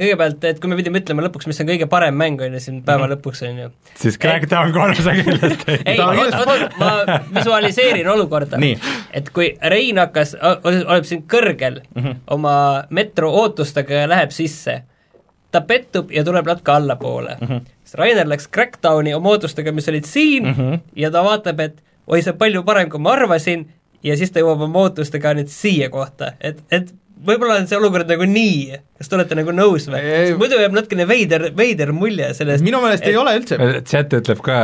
kõigepealt, 0.01 0.45
et 0.49 0.61
kui 0.61 0.71
me 0.73 0.77
pidime 0.79 1.03
ütlema 1.03 1.23
lõpuks, 1.27 1.47
mis 1.47 1.61
on 1.61 1.69
kõige 1.69 1.87
parem 1.93 2.17
mäng, 2.17 2.41
on 2.41 2.55
ju, 2.57 2.61
siin 2.65 2.81
päeva 2.87 3.07
Mhm. 3.07 3.13
lõpuks, 3.15 3.43
on 3.49 3.59
ju. 3.63 3.69
siis 4.01 4.17
Crackdown 4.19 4.73
kolm 4.73 4.95
sa 4.97 5.13
kindlasti 5.13 5.77
ei, 5.85 5.99
oota, 6.01 6.41
oota, 6.47 6.71
ma 6.81 7.19
visualiseerin 7.37 8.09
olukorda. 8.09 8.59
Et 9.13 9.29
kui 9.31 9.53
Rein 9.63 9.99
hakkas, 9.99 10.35
oleb 10.65 11.05
siin 11.05 11.23
kõrgel 11.29 11.83
mm 11.95 12.03
-hmm. 12.03 12.17
oma 12.31 12.55
metro 12.91 13.31
ootustega 13.31 13.95
ja 13.95 14.09
läheb 14.09 14.31
sisse, 14.31 14.83
ta 15.53 15.61
pettub 15.69 16.11
ja 16.13 16.25
tuleb 16.25 16.49
natuke 16.49 16.73
allapoole 16.73 17.37
mm. 17.41 17.47
-hmm. 17.49 17.61
siis 17.85 17.95
Rainer 18.01 18.29
läks 18.29 18.49
Crackdowni 18.55 19.15
oma 19.15 19.37
ootustega, 19.37 19.73
mis 19.73 19.89
olid 19.89 20.05
siin 20.09 20.49
mm 20.49 20.55
-hmm. 20.55 20.81
ja 20.97 21.11
ta 21.11 21.25
vaatab, 21.25 21.61
et 21.61 21.83
oi, 22.07 22.23
see 22.23 22.33
on 22.33 22.39
palju 22.39 22.63
parem, 22.63 22.91
kui 22.91 23.01
ma 23.01 23.13
arvasin, 23.13 23.69
ja 24.03 24.17
siis 24.17 24.31
ta 24.31 24.41
jõuab 24.41 24.67
oma 24.67 24.87
ootustega 24.87 25.35
nüüd 25.35 25.53
siia 25.53 25.91
kohta, 25.91 26.33
et, 26.41 26.63
et 26.71 26.95
võib-olla 27.27 27.61
on 27.61 27.69
see 27.69 27.79
olukord 27.79 28.09
nagu 28.09 28.27
nii, 28.27 28.79
kas 29.03 29.11
te 29.11 29.19
olete 29.19 29.39
nagu 29.39 29.55
nõus 29.55 29.89
või? 29.91 30.01
Muidu 30.39 30.61
jääb 30.63 30.77
natukene 30.77 31.07
veider, 31.11 31.49
veider 31.59 31.91
mulje 31.97 32.31
sellest 32.39 32.63
minu 32.65 32.79
meelest 32.85 33.07
ei 33.11 33.19
ole 33.19 33.35
üldse 33.41 33.59
chat 33.89 34.15
ütleb 34.19 34.43
ka 34.47 34.59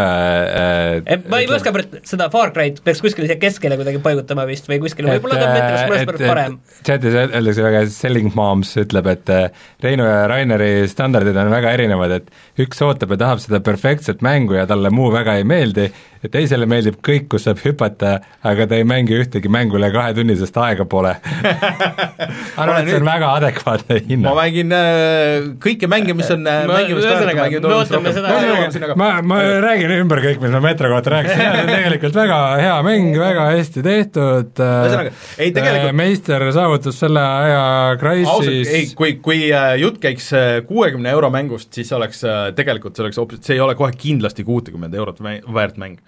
äh, 0.47 1.01
et 1.17 1.27
ma 1.31 1.43
ei 1.43 1.51
oska 1.51 1.75
praegu 1.75 2.03
seda 2.07 2.29
Far 2.33 2.53
Cry't 2.55 2.83
peaks 2.87 3.03
kuskile 3.03 3.29
siia 3.29 3.39
keskele 3.41 3.79
kuidagi 3.81 4.01
paigutama 4.05 4.47
vist 4.49 4.69
või 4.71 4.79
kuskile, 4.83 5.17
võib-olla 5.17 5.39
ta 5.41 5.49
on 5.49 5.57
meetris 5.57 5.91
mõnes 5.91 6.07
pärast 6.09 6.27
parem. 6.31 6.59
chatis 6.87 7.17
öeldakse 7.19 7.65
väga, 7.67 7.83
Selling 7.93 8.37
Moms 8.39 8.75
ütleb, 8.85 9.11
et 9.11 9.33
äh, 9.35 9.65
Reinu 9.85 10.07
ja 10.07 10.27
Raineri 10.31 10.71
standardid 10.91 11.39
on 11.39 11.51
väga 11.53 11.75
erinevad, 11.79 12.15
et 12.21 12.63
üks 12.63 12.83
ootab 12.85 13.17
ja 13.17 13.21
tahab 13.25 13.43
seda 13.43 13.63
perfektset 13.65 14.23
mängu 14.25 14.59
ja 14.59 14.67
talle 14.71 14.93
muu 14.95 15.11
väga 15.15 15.39
ei 15.41 15.47
meeldi, 15.49 15.89
ja 16.23 16.31
teisele 16.33 16.67
meeldib 16.71 16.99
kõik, 17.05 17.29
kus 17.33 17.47
saab 17.47 17.61
hüpata, 17.63 18.19
aga 18.47 18.67
ta 18.71 18.79
ei 18.79 18.87
mängi 18.89 19.17
ühtegi 19.19 19.51
mängu 19.53 19.79
üle 19.79 19.91
kahe 19.95 20.15
tunni, 20.17 20.37
sest 20.39 20.57
aega 20.61 20.87
pole 20.89 21.15
arvan, 22.61 22.83
et 22.83 22.91
see 22.91 22.99
on 23.01 23.09
väga 23.09 23.33
adekvaatne 23.39 24.01
ma 24.29 24.35
mängin 24.39 24.73
äh, 24.77 25.49
kõiki 25.65 25.89
mänge, 25.91 26.15
mis 26.19 26.29
on 26.35 26.45
äh, 26.47 26.61
Ma- 26.69 26.79
mängimist 26.79 27.09
ühesõnaga, 27.09 27.47
me 27.65 27.75
ootame 27.79 28.13
seda- 28.15 28.95
ma, 29.01 29.09
ma 29.23 29.39
räägin 29.65 29.95
ümber 29.99 30.23
kõik, 30.25 30.41
mis 30.45 30.53
ma 30.55 30.61
Metro 30.65 30.91
kohta 30.93 31.15
rääkisin, 31.17 31.41
see 31.43 31.63
on 31.65 31.73
tegelikult 31.73 32.19
väga 32.21 32.39
hea 32.63 32.77
mäng, 32.87 33.11
väga 33.21 33.47
hästi 33.55 33.85
tehtud 33.87 34.63
ei, 34.63 35.51
tegelikult- 35.57 35.99
meister 35.99 36.47
saavutas 36.55 36.99
selle 37.01 37.23
aja 37.25 37.63
ausalt, 37.99 38.49
ei, 38.49 38.63
Crysis 38.65 38.95
kui, 38.99 39.15
kui 39.25 39.41
äh, 39.53 39.75
jutt 39.81 39.99
käiks 40.03 40.31
kuuekümne 40.69 41.11
euro 41.17 41.31
mängust, 41.35 41.73
siis 41.75 41.91
oleks 41.97 42.23
äh, 42.29 42.49
tegelikult 42.59 42.97
see 42.99 43.07
oleks 43.07 43.19
hoopis, 43.21 43.43
see 43.47 43.57
ei 43.59 43.65
ole 43.65 43.75
kohe 43.79 43.93
kindlasti 43.99 44.45
kuutekümmend 44.47 44.95
eurot 44.99 45.21
väärt 45.25 45.77
mäng. 45.81 45.99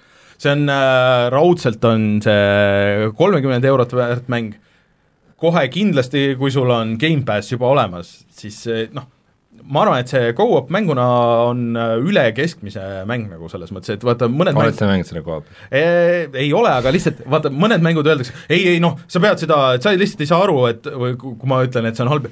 see 0.41 0.53
on 0.55 0.69
äh,, 0.73 1.29
raudselt 1.33 1.85
on 1.85 2.05
see 2.25 3.11
kolmekümmend 3.19 3.65
eurot 3.69 3.93
väärt 3.97 4.29
mäng, 4.33 4.55
kohe 5.41 5.67
kindlasti, 5.73 6.35
kui 6.39 6.53
sul 6.53 6.71
on 6.75 6.97
Gamepass 7.01 7.55
juba 7.55 7.71
olemas, 7.71 8.12
siis 8.35 8.62
noh, 8.95 9.09
ma 9.69 9.82
arvan, 9.85 10.01
et 10.03 10.11
see 10.11 10.31
go-op 10.37 10.70
mänguna 10.73 11.05
on 11.51 11.77
äh, 11.78 11.95
üle 12.03 12.24
keskmise 12.37 12.82
mäng 13.09 13.28
nagu 13.31 13.49
selles 13.53 13.73
mõttes, 13.74 13.97
et 13.97 14.05
vaata, 14.07 14.28
mõned 14.31 14.57
oled 14.57 14.73
mäng- 14.73 14.78
sa 14.78 14.89
mänginud 14.89 15.09
selle 15.11 15.23
peal? 15.27 15.45
Ei, 15.70 16.49
ole, 16.57 16.73
aga 16.73 16.93
lihtsalt 16.95 17.20
vaata, 17.31 17.53
mõned 17.53 17.85
mängud 17.85 18.09
öeldakse, 18.09 18.35
ei, 18.49 18.65
ei 18.74 18.81
noh, 18.82 18.97
sa 19.11 19.23
pead 19.23 19.43
seda, 19.43 19.59
et 19.77 19.85
sa 19.85 19.93
lihtsalt 19.95 20.24
ei 20.24 20.31
saa 20.31 20.41
aru, 20.47 20.57
et 20.70 20.89
või 20.89 21.16
kui 21.20 21.51
ma 21.51 21.61
ütlen, 21.66 21.91
et 21.91 21.99
see 21.99 22.07
on 22.07 22.12
halb, 22.15 22.28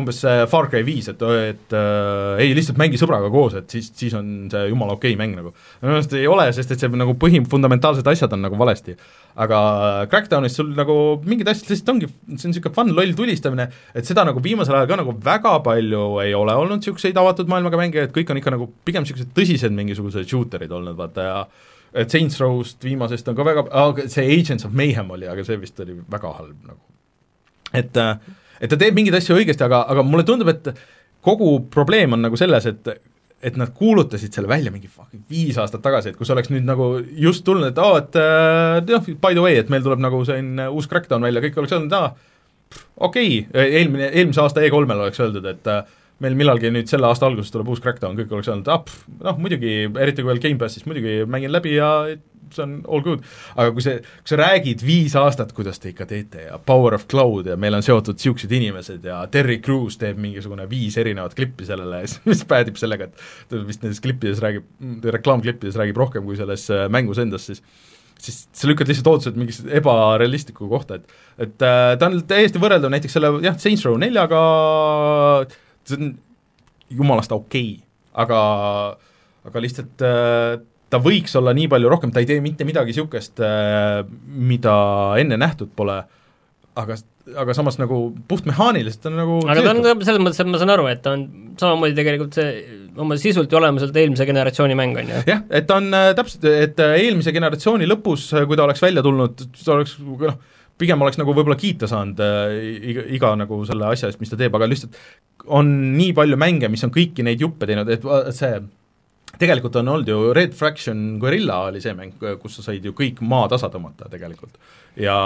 umbes 0.00 0.20
see 0.24 0.46
Far 0.50 0.68
Cry 0.72 0.84
viis, 0.86 1.10
et, 1.12 1.22
et 1.54 1.76
äh, 1.78 2.42
ei, 2.44 2.54
lihtsalt 2.58 2.80
mängi 2.80 3.00
sõbraga 3.00 3.30
koos, 3.32 3.58
et 3.60 3.70
siis, 3.74 3.92
siis 3.96 4.16
on 4.18 4.50
see 4.52 4.66
jumala 4.72 4.98
okei 4.98 5.14
okay 5.14 5.20
mäng 5.20 5.38
nagu. 5.38 5.54
minu 5.82 5.94
meelest 5.94 6.16
ei 6.18 6.26
ole, 6.30 6.48
sest 6.56 6.74
et 6.74 6.82
see 6.82 6.92
nagu 6.94 7.16
põhifundamentaalsed 7.20 8.12
asjad 8.14 8.34
on 8.36 8.44
nagu 8.48 8.58
valesti. 8.60 8.96
aga 9.34 9.58
Crackdownis 10.10 10.54
sul 10.54 10.74
nagu 10.76 10.96
mingid 11.26 11.48
asjad 11.50 11.72
lihtsalt 11.72 11.94
ongi, 11.94 12.10
see 12.34 12.48
on 12.48 12.52
niisugune 12.52 12.74
fun 12.76 12.92
loll 12.94 13.16
tulistamine, 13.18 13.68
et 13.94 14.06
seda 14.06 14.26
nagu 14.26 14.42
viimasel 14.42 14.76
ajal 14.78 14.90
ka 14.90 15.00
nagu 15.00 15.16
väga 15.24 15.56
palju 15.64 16.04
ei 16.22 16.34
ole 16.38 16.54
olnud 16.54 16.63
niisuguseid 16.72 17.18
avatud 17.20 17.50
maailmaga 17.50 17.78
mänge, 17.80 18.06
et 18.06 18.14
kõik 18.14 18.32
on 18.32 18.40
ikka 18.40 18.54
nagu 18.54 18.68
pigem 18.86 19.04
niisugused 19.04 19.32
tõsised 19.36 19.74
mingisugused 19.76 20.28
shooter'id 20.30 20.72
olnud, 20.72 20.96
vaata 20.98 21.28
ja 21.28 21.38
et 21.94 22.10
Saints 22.10 22.40
Row'st 22.42 22.84
viimasest 22.84 23.28
on 23.30 23.36
ka 23.38 23.46
väga, 23.46 23.66
see 24.10 24.26
Agents 24.38 24.66
of 24.66 24.74
Mayhem 24.74 25.12
oli, 25.14 25.28
aga 25.30 25.44
see 25.46 25.60
vist 25.62 25.78
oli 25.84 25.96
väga 26.10 26.32
halb 26.40 26.66
nagu. 26.66 26.80
et, 27.72 27.98
et 28.60 28.70
ta 28.70 28.78
teeb 28.80 28.96
mingeid 28.96 29.16
asju 29.18 29.38
õigesti, 29.38 29.66
aga, 29.66 29.84
aga 29.92 30.02
mulle 30.06 30.26
tundub, 30.26 30.50
et 30.50 30.72
kogu 31.24 31.56
probleem 31.72 32.16
on 32.16 32.24
nagu 32.26 32.38
selles, 32.40 32.66
et 32.70 32.96
et 33.44 33.58
nad 33.60 33.68
kuulutasid 33.76 34.32
selle 34.32 34.48
välja 34.48 34.70
mingi 34.72 34.88
viis 35.28 35.58
aastat 35.60 35.82
tagasi, 35.84 36.12
et 36.12 36.16
kus 36.16 36.30
oleks 36.32 36.48
nüüd 36.48 36.64
nagu 36.64 36.86
just 37.20 37.44
tulnud, 37.44 37.68
et 37.68 37.80
aa, 37.82 37.98
et 38.00 38.16
äh, 38.16 38.78
noh, 38.88 39.10
by 39.20 39.36
the 39.36 39.42
way, 39.44 39.58
et 39.60 39.72
meil 39.72 39.84
tuleb 39.84 40.00
nagu 40.00 40.22
selline 40.24 40.70
uus 40.72 40.88
Crackdown 40.88 41.26
välja, 41.26 41.42
kõik 41.44 41.58
oleks 41.60 41.74
öelnud, 41.76 41.92
aa, 41.92 42.14
okei 43.04 43.42
okay., 43.42 43.66
eelmine, 43.80 44.08
eelmise 44.14 44.40
aasta 44.40 44.64
E3-l 44.64 44.96
oleks 44.96 45.20
öeldud, 45.20 45.50
et 45.50 45.68
äh, 45.68 45.82
meil 46.22 46.36
millalgi 46.38 46.70
nüüd 46.72 46.90
selle 46.90 47.08
aasta 47.08 47.26
alguses 47.26 47.50
tuleb 47.54 47.72
uus 47.72 47.82
Crackdown, 47.82 48.16
kõik 48.18 48.36
oleks 48.36 48.50
öelnud, 48.50 48.70
ah, 48.70 48.84
noh 49.24 49.40
muidugi, 49.42 49.74
eriti 49.90 50.22
kui 50.22 50.30
veel 50.30 50.42
Gamepassis, 50.44 50.86
muidugi 50.88 51.22
mängin 51.30 51.52
läbi 51.54 51.74
ja 51.74 51.90
see 52.54 52.62
on 52.62 52.74
all 52.88 53.02
good. 53.04 53.24
aga 53.56 53.72
kui 53.74 53.84
see, 53.84 54.00
kui 54.00 54.32
sa 54.32 54.38
räägid 54.40 54.84
viis 54.86 55.16
aastat, 55.18 55.54
kuidas 55.56 55.80
te 55.82 55.90
ikka 55.92 56.06
teete 56.10 56.46
ja 56.48 56.58
Power 56.58 56.96
of 56.98 57.06
Cloud 57.10 57.48
ja 57.50 57.56
meil 57.60 57.76
on 57.76 57.84
seotud 57.84 58.18
niisugused 58.18 58.52
inimesed 58.54 59.06
ja 59.08 59.22
Terry 59.32 59.58
Crews 59.64 59.98
teeb 60.00 60.20
mingisugune 60.22 60.68
viis 60.70 60.98
erinevat 61.00 61.34
klippi 61.38 61.66
sellele, 61.68 62.04
mis 62.28 62.44
päädib 62.52 62.78
sellega, 62.80 63.10
et 63.10 63.50
ta 63.50 63.64
vist 63.64 63.82
nendes 63.84 64.02
klippides 64.04 64.44
räägib, 64.44 64.68
reklaamklippides 65.18 65.80
räägib 65.80 65.98
rohkem 66.00 66.28
kui 66.28 66.38
selles 66.38 66.68
äh, 66.72 66.86
mängus 66.92 67.22
endas, 67.22 67.50
siis 67.50 67.64
siis 68.24 68.44
sa 68.56 68.68
lükkad 68.70 68.88
lihtsalt 68.88 69.08
ootused 69.10 69.36
mingisse 69.36 69.66
ebarealistlikku 69.74 70.68
kohta, 70.70 71.00
et 71.00 71.10
et 71.44 71.64
äh, 71.66 71.96
ta 71.98 72.08
on 72.08 72.20
täiesti 72.30 72.62
võrreldav 72.62 72.92
näiteks 72.94 73.16
selle 73.18 73.32
jah, 73.44 73.58
Saints 73.60 73.82
Row 73.84 73.98
neljaga, 74.00 74.38
see 75.88 76.00
on 76.00 76.14
jumalast 76.94 77.32
okei 77.32 77.74
okay., 77.76 77.82
aga 78.24 78.40
aga 79.44 79.62
lihtsalt 79.64 80.04
äh, 80.04 80.58
ta 80.90 81.00
võiks 81.02 81.34
olla 81.38 81.54
nii 81.56 81.70
palju 81.72 81.90
rohkem, 81.90 82.12
ta 82.14 82.22
ei 82.22 82.28
tee 82.28 82.42
mitte 82.44 82.66
midagi 82.68 82.94
niisugust 82.94 83.42
äh,, 83.42 84.04
mida 84.24 84.76
enne 85.20 85.38
nähtud 85.40 85.74
pole, 85.76 85.98
aga 86.78 86.98
aga 87.40 87.54
samas 87.56 87.78
nagu 87.80 87.98
puhtmehaaniliselt 88.28 89.06
on 89.08 89.14
nagu 89.16 89.36
aga 89.48 89.62
ta 89.64 89.72
on 89.72 89.82
ka 89.84 89.94
selles 90.04 90.20
mõttes, 90.20 90.40
et 90.42 90.50
ma 90.50 90.60
saan 90.60 90.72
aru, 90.74 90.88
et 90.92 91.00
ta 91.04 91.14
on 91.16 91.22
samamoodi 91.60 91.96
tegelikult 91.96 92.36
see 92.36 92.50
oma 93.00 93.16
sisult 93.20 93.52
ja 93.52 93.58
olemuselt 93.60 93.96
eelmise 93.96 94.26
generatsiooni 94.28 94.76
mäng, 94.78 94.98
on 95.00 95.12
ju. 95.14 95.22
jah, 95.32 95.40
et 95.48 95.66
ta 95.68 95.78
on 95.80 95.88
äh, 95.96 96.10
täpselt, 96.18 96.44
et 96.50 96.82
äh, 96.84 96.98
eelmise 97.06 97.32
generatsiooni 97.34 97.88
lõpus, 97.88 98.26
äh, 98.36 98.44
kui 98.48 98.58
ta 98.60 98.66
oleks 98.66 98.82
välja 98.84 99.04
tulnud, 99.06 99.46
ta 99.56 99.76
oleks 99.78 99.96
noh, 100.04 100.36
pigem 100.80 101.02
oleks 101.04 101.18
nagu 101.20 101.34
võib-olla 101.36 101.58
kiita 101.58 101.88
saanud 101.90 102.22
äh, 102.24 102.54
iga, 102.92 103.04
iga 103.18 103.34
nagu 103.38 103.60
selle 103.68 103.90
asja 103.92 104.10
eest, 104.10 104.22
mis 104.22 104.32
ta 104.32 104.38
teeb, 104.40 104.54
aga 104.58 104.68
lihtsalt 104.70 104.96
on 105.54 105.70
nii 105.98 106.14
palju 106.16 106.38
mänge, 106.40 106.70
mis 106.72 106.84
on 106.86 106.92
kõiki 106.94 107.26
neid 107.26 107.42
juppe 107.42 107.68
teinud, 107.68 107.90
et 107.92 108.06
see 108.34 108.56
tegelikult 109.38 109.76
on 109.80 109.90
olnud 109.94 110.08
ju 110.08 110.32
Red 110.36 110.54
Fraction 110.54 111.18
Guerilla 111.22 111.64
oli 111.68 111.82
see 111.82 111.94
mäng, 111.96 112.14
kus 112.42 112.58
sa 112.58 112.68
said 112.68 112.84
ju 112.86 112.94
kõik 112.96 113.20
maa 113.26 113.48
tasa 113.50 113.70
tõmmata 113.72 114.08
tegelikult 114.12 114.54
ja 115.00 115.16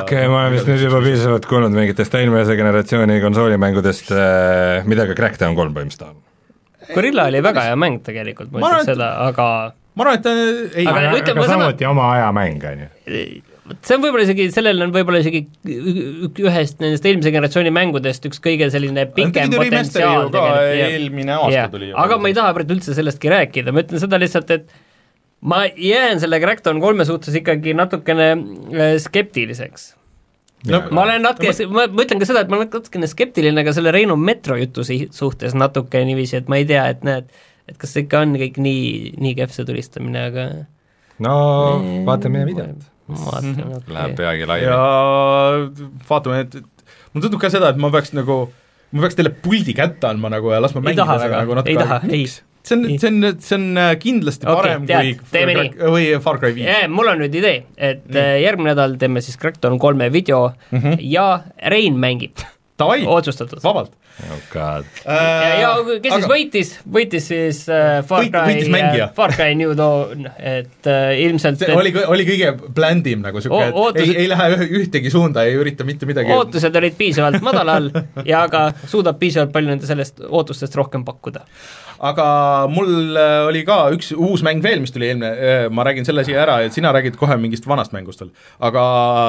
okei 0.00 0.22
okay,, 0.24 0.30
ma 0.32 0.44
olen 0.44 0.56
vist 0.56 0.70
nüüd 0.70 0.84
juba 0.86 1.02
piisavalt 1.04 1.48
kuulnud 1.48 1.74
mingitest 1.76 2.16
eelmise 2.16 2.56
generatsiooni 2.56 3.20
konsoolimängudest 3.24 4.14
äh,, 4.16 4.88
mida 4.88 5.06
ka 5.10 5.16
Crackdown 5.18 5.58
kolm 5.58 5.76
põhimõtteliselt 5.76 6.08
on. 6.08 6.22
Gorilla 6.90 7.28
oli 7.30 7.42
väga 7.44 7.68
hea 7.68 7.76
mäng 7.78 8.00
tegelikult, 8.06 8.50
ma 8.54 8.64
ütleks 8.64 8.88
seda, 8.94 9.12
aga 9.28 9.46
ma 9.94 10.06
arvan, 10.06 10.18
et 10.18 10.24
ta 10.24 10.32
ei 10.80 10.86
Aga 10.88 11.04
aga, 11.04 11.20
ütleme, 11.20 11.44
aga 11.44 11.52
samuti 11.52 11.88
oma 11.90 12.08
aja 12.16 12.32
mäng, 12.34 12.64
on 12.72 12.84
ju. 12.86 12.90
See 13.78 13.96
on 13.96 14.02
võib-olla 14.04 14.24
isegi, 14.26 14.48
sellel 14.54 14.84
on 14.86 14.92
võib-olla 14.94 15.20
isegi 15.22 15.44
ühest 16.44 16.80
nendest 16.82 17.06
eelmise 17.06 17.32
generatsiooni 17.34 17.72
mängudest 17.74 18.26
üks 18.28 18.42
kõige 18.42 18.70
selline 18.72 19.06
pikem 19.14 19.52
potentsiaal 19.54 20.30
ka, 20.34 20.44
eelmine 20.74 21.36
aasta 21.38 21.56
Jah. 21.56 21.72
tuli 21.72 21.92
aga 21.94 22.18
ma 22.20 22.30
ei 22.32 22.36
taha 22.38 22.54
praegu 22.56 22.76
üldse 22.76 22.96
sellestki 22.96 23.32
rääkida, 23.32 23.74
ma 23.74 23.84
ütlen 23.84 24.02
seda 24.02 24.20
lihtsalt, 24.20 24.50
et 24.56 24.74
ma 25.40 25.62
jään 25.68 26.20
selle 26.20 26.40
Crackdown 26.42 26.82
kolme 26.82 27.06
suhtes 27.08 27.36
ikkagi 27.40 27.72
natukene 27.76 28.28
äh, 28.34 28.94
skeptiliseks. 29.00 29.94
No, 30.68 30.82
ma 30.92 31.06
olen 31.06 31.22
natuke, 31.24 31.54
ma, 31.72 31.86
ma 31.88 32.04
ütlen 32.04 32.20
ka 32.20 32.26
seda, 32.28 32.42
et 32.44 32.50
ma 32.52 32.58
olen 32.58 32.68
natukene 32.68 33.08
skeptiline 33.08 33.62
ka 33.64 33.72
selle 33.72 33.94
Reinu 33.96 34.18
Metro 34.20 34.58
jutu 34.60 34.84
si- 34.84 35.06
suhtes 35.16 35.56
natuke 35.56 36.02
niiviisi, 36.04 36.36
et 36.42 36.50
ma 36.52 36.58
ei 36.60 36.66
tea, 36.68 36.82
et 36.92 37.06
näed, 37.06 37.30
et 37.70 37.78
kas 37.80 37.94
see 37.96 38.04
ikka 38.04 38.20
on 38.26 38.36
kõik 38.36 38.60
nii, 38.60 39.14
nii 39.16 39.38
kehv 39.38 39.54
see 39.56 39.64
tulistamine, 39.68 40.26
aga 40.28 40.46
no 41.24 41.34
vaatame 42.08 42.44
videot. 42.50 42.84
Vaatame, 43.14 43.80
Läheb 43.88 44.12
okei. 44.12 44.18
peagi 44.20 44.46
ja 44.46 44.50
laiali. 44.52 45.88
vaatame, 46.10 46.44
et, 46.44 46.60
et 46.60 46.84
mulle 47.12 47.26
tundub 47.26 47.40
ka 47.42 47.50
seda, 47.52 47.72
et 47.74 47.80
ma 47.80 47.90
peaks 47.94 48.14
nagu, 48.16 48.42
ma 48.92 49.04
peaks 49.06 49.18
teile 49.18 49.34
puldi 49.44 49.74
kätte 49.76 50.10
andma 50.10 50.32
nagu 50.32 50.52
ja 50.54 50.62
las 50.62 50.76
ma 50.76 50.82
ei 50.84 50.90
mängida 50.92 51.18
seda 51.24 51.42
nagu, 51.42 51.58
natuke 51.58 51.74
ei 51.74 51.82
taha, 51.82 52.00
aega. 52.00 52.14
ei 52.14 52.24
Miks? 52.24 52.40
see 52.62 52.76
on, 52.76 52.98
see 53.00 53.08
on, 53.08 53.40
see 53.40 53.56
on 53.56 53.66
äh, 53.80 53.94
kindlasti 54.00 54.46
Okei, 54.46 54.56
parem 54.60 54.88
tead, 54.88 55.22
kui 55.24 55.92
või 55.94 56.08
Far 56.24 56.40
Cry 56.42 56.52
viis. 56.56 56.88
Mul 56.92 57.12
on 57.12 57.22
nüüd 57.24 57.36
idee, 57.40 57.62
et 57.76 58.04
mm. 58.04 58.42
järgmine 58.44 58.74
nädal 58.74 58.98
teeme 59.00 59.22
siis 59.24 59.38
Crackdown 59.40 59.80
kolme 59.80 60.10
video 60.12 60.50
mm. 60.70 60.78
-hmm. 60.78 61.00
ja 61.00 61.42
Rein 61.72 61.96
mängib, 62.00 62.44
otsustatud. 62.80 63.62
vabalt. 63.64 63.96
Oh 64.30 64.40
god. 64.52 64.84
ja, 65.06 65.48
ja 65.62 65.70
kes 66.02 66.14
siis 66.16 66.26
võitis, 66.30 66.72
võitis 66.98 67.28
siis 67.30 67.60
äh, 67.72 68.00
Far 68.06 68.24
Võit- 68.26 68.34
Cry 68.36 68.68
mängija., 68.72 69.10
Far 69.16 69.34
Cry 69.36 69.54
New 69.58 69.72
Dawn, 69.78 70.26
et 70.36 70.88
äh, 70.90 71.14
ilmselt 71.26 71.60
see 71.62 71.74
oli, 71.76 71.92
oli 72.04 72.26
kõige 72.28 72.52
blandim 72.76 73.22
nagu 73.24 73.40
siuke, 73.44 73.62
et 73.70 73.76
ootused- 73.84 74.14
ei, 74.14 74.24
ei 74.26 74.30
lähe 74.30 74.70
ühtegi 74.82 75.12
suunda, 75.12 75.44
ei 75.48 75.56
ürita 75.60 75.86
mitte 75.88 76.08
midagi. 76.10 76.32
ootused 76.36 76.76
olid 76.82 76.96
piisavalt 76.98 77.40
madalal 77.46 77.90
ja 78.28 78.44
ka 78.52 78.66
suudab 78.90 79.20
piisavalt 79.22 79.54
palju 79.54 79.72
nende 79.74 79.88
sellest 79.88 80.20
ootustest 80.28 80.76
rohkem 80.78 81.04
pakkuda. 81.08 81.44
aga 82.10 82.26
mul 82.72 83.16
äh, 83.20 83.46
oli 83.48 83.60
ka 83.68 83.82
üks 83.92 84.12
uus 84.16 84.40
mäng 84.46 84.62
veel, 84.64 84.80
mis 84.80 84.92
tuli 84.94 85.10
eelmine, 85.10 85.68
ma 85.74 85.84
räägin 85.84 86.06
selle 86.08 86.24
siia 86.24 86.40
ära, 86.46 86.58
et 86.64 86.72
sina 86.76 86.92
räägid 86.96 87.18
kohe 87.20 87.36
mingist 87.40 87.66
vanast 87.68 87.92
mängust 87.92 88.22
veel, 88.24 88.30
aga 88.68 88.84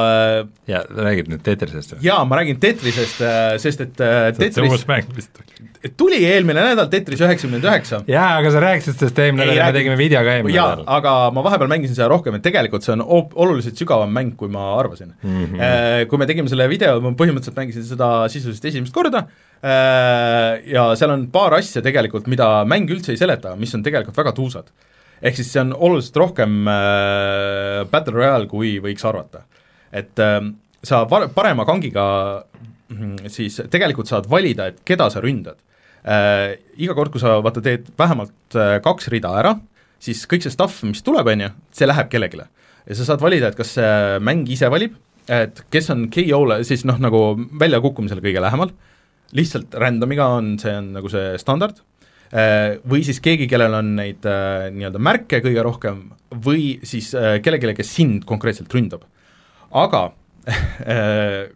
äh, 0.07 0.37
ja 0.71 0.83
räägid 0.87 1.27
nüüd 1.33 1.43
Tetrisest 1.43 1.97
või? 1.97 2.05
jaa, 2.07 2.21
ma 2.27 2.39
räägin 2.39 2.59
Tetrisest, 2.63 3.19
sest 3.63 3.83
et 3.87 3.99
äh, 4.03 4.29
Tetris 4.37 4.70
uus 4.71 4.87
mäng 4.89 5.11
vist 5.15 5.31
tuli. 5.35 5.91
tuli 5.97 6.19
eelmine 6.25 6.63
nädal 6.71 6.89
Tetris 6.91 7.21
üheksakümmend 7.21 7.67
üheksa 7.67 8.01
jaa, 8.09 8.29
aga 8.39 8.51
sa 8.53 8.63
rääkisid 8.63 8.97
sellest 8.99 9.21
eelmine 9.23 9.47
nädal, 9.51 9.71
me 9.71 9.77
tegime 9.79 9.97
video 9.99 10.23
ka 10.25 10.37
eelmine 10.39 10.57
nädal. 10.57 10.83
aga 10.97 11.15
ma 11.35 11.45
vahepeal 11.47 11.71
mängisin 11.71 11.97
seda 11.97 12.09
rohkem, 12.13 12.39
et 12.39 12.45
tegelikult 12.47 12.87
see 12.87 12.95
on 12.95 13.05
hoop- 13.05 13.35
oluliselt 13.35 13.79
sügavam 13.79 14.11
mäng, 14.15 14.35
kui 14.39 14.51
ma 14.51 14.71
arvasin 14.79 15.13
mm. 15.21 15.45
-hmm. 15.45 16.05
Kui 16.11 16.17
me 16.17 16.25
tegime 16.29 16.49
selle 16.49 16.67
video, 16.69 16.99
ma 17.01 17.11
põhimõtteliselt 17.17 17.57
mängisin 17.57 17.83
seda 17.87 18.11
sisuliselt 18.29 18.65
esimest 18.71 18.93
korda 18.93 19.25
ja 19.61 20.85
seal 20.97 21.13
on 21.13 21.27
paar 21.33 21.53
asja 21.59 21.83
tegelikult, 21.85 22.29
mida 22.31 22.63
mäng 22.69 22.89
üldse 22.91 23.13
ei 23.13 23.19
seleta, 23.19 23.55
mis 23.59 23.73
on 23.77 23.83
tegelikult 23.85 24.17
väga 24.17 24.33
tuusad. 24.37 24.71
ehk 25.21 25.35
siis 25.37 25.51
see 25.53 25.61
on 25.61 25.73
oluliselt 25.77 26.15
rohkem 26.17 26.65
äh, 26.67 27.83
Battle 27.91 28.15
Royale, 28.15 28.47
kui 28.49 28.79
võiks 28.81 29.05
arvata. 29.05 29.43
et 29.93 30.17
äh, 30.19 30.41
sa 30.83 31.03
var- 31.09 31.29
parema 31.29 31.65
kangiga 31.65 32.45
siis 33.31 33.59
tegelikult 33.71 34.09
saad 34.09 34.29
valida, 34.31 34.69
et 34.71 34.81
keda 34.87 35.09
sa 35.13 35.21
ründad 35.23 35.59
äh, 36.03 36.57
iga 36.81 36.95
kord, 36.97 37.13
kui 37.13 37.21
sa 37.21 37.37
vaata 37.43 37.63
teed 37.63 37.91
vähemalt 37.99 38.57
äh, 38.57 38.77
kaks 38.83 39.11
rida 39.13 39.33
ära, 39.41 39.55
siis 40.01 40.25
kõik 40.29 40.45
see 40.45 40.53
stuff, 40.53 40.81
mis 40.87 41.03
tuleb, 41.05 41.27
on 41.27 41.45
ju, 41.45 41.51
see 41.77 41.89
läheb 41.89 42.09
kellelegi. 42.11 42.41
ja 42.87 42.97
sa 42.97 43.11
saad 43.11 43.21
valida, 43.21 43.51
et 43.51 43.59
kas 43.59 43.75
see 43.77 44.19
mäng 44.23 44.49
ise 44.49 44.69
valib, 44.71 44.97
et 45.31 45.63
kes 45.71 45.91
on 45.93 46.07
KO-le 46.11 46.63
siis 46.67 46.83
noh, 46.89 46.97
nagu 47.01 47.21
väljakukkumisele 47.61 48.23
kõige 48.23 48.41
lähemal, 48.43 48.73
lihtsalt 49.37 49.77
random'iga 49.79 50.27
on, 50.39 50.57
see 50.59 50.73
on 50.75 50.91
nagu 50.97 51.11
see 51.11 51.37
standard, 51.39 51.79
või 52.87 53.01
siis 53.03 53.19
keegi, 53.19 53.47
kellel 53.51 53.73
on 53.75 53.89
neid 53.97 54.23
äh, 54.27 54.69
nii-öelda 54.71 54.99
märke 55.03 55.41
kõige 55.43 55.63
rohkem 55.67 56.05
või 56.45 56.77
siis 56.87 57.09
äh, 57.17 57.41
kellelegi, 57.43 57.75
kes 57.81 57.91
sind 57.91 58.23
konkreetselt 58.27 58.71
ründab. 58.71 59.03
aga 59.71 60.13
äh, 60.51 61.51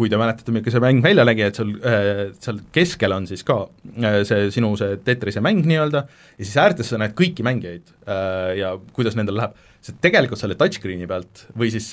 kui 0.00 0.08
te 0.08 0.18
mäletate, 0.20 0.52
milline 0.54 0.72
see 0.72 0.82
mäng 0.82 1.02
välja 1.04 1.26
nägi, 1.28 1.44
et 1.44 1.58
seal 1.58 1.72
äh,, 1.84 2.20
seal 2.40 2.60
keskel 2.72 3.12
on 3.12 3.26
siis 3.28 3.44
ka 3.46 3.58
äh, 4.00 4.20
see 4.28 4.48
sinu 4.54 4.72
see 4.80 4.96
Tetrise 5.04 5.42
mäng 5.44 5.60
nii-öelda 5.68 6.04
ja 6.06 6.44
siis 6.44 6.56
äärtes 6.62 6.92
sa 6.92 7.00
näed 7.00 7.12
kõiki 7.18 7.44
mängijaid 7.46 7.92
äh, 8.06 8.54
ja 8.60 8.72
kuidas 8.96 9.18
nendel 9.18 9.36
läheb, 9.40 9.58
see 9.84 9.98
tegelikult 10.00 10.40
selle 10.40 10.56
touchscreen'i 10.60 11.08
pealt 11.10 11.44
või 11.56 11.72
siis 11.72 11.90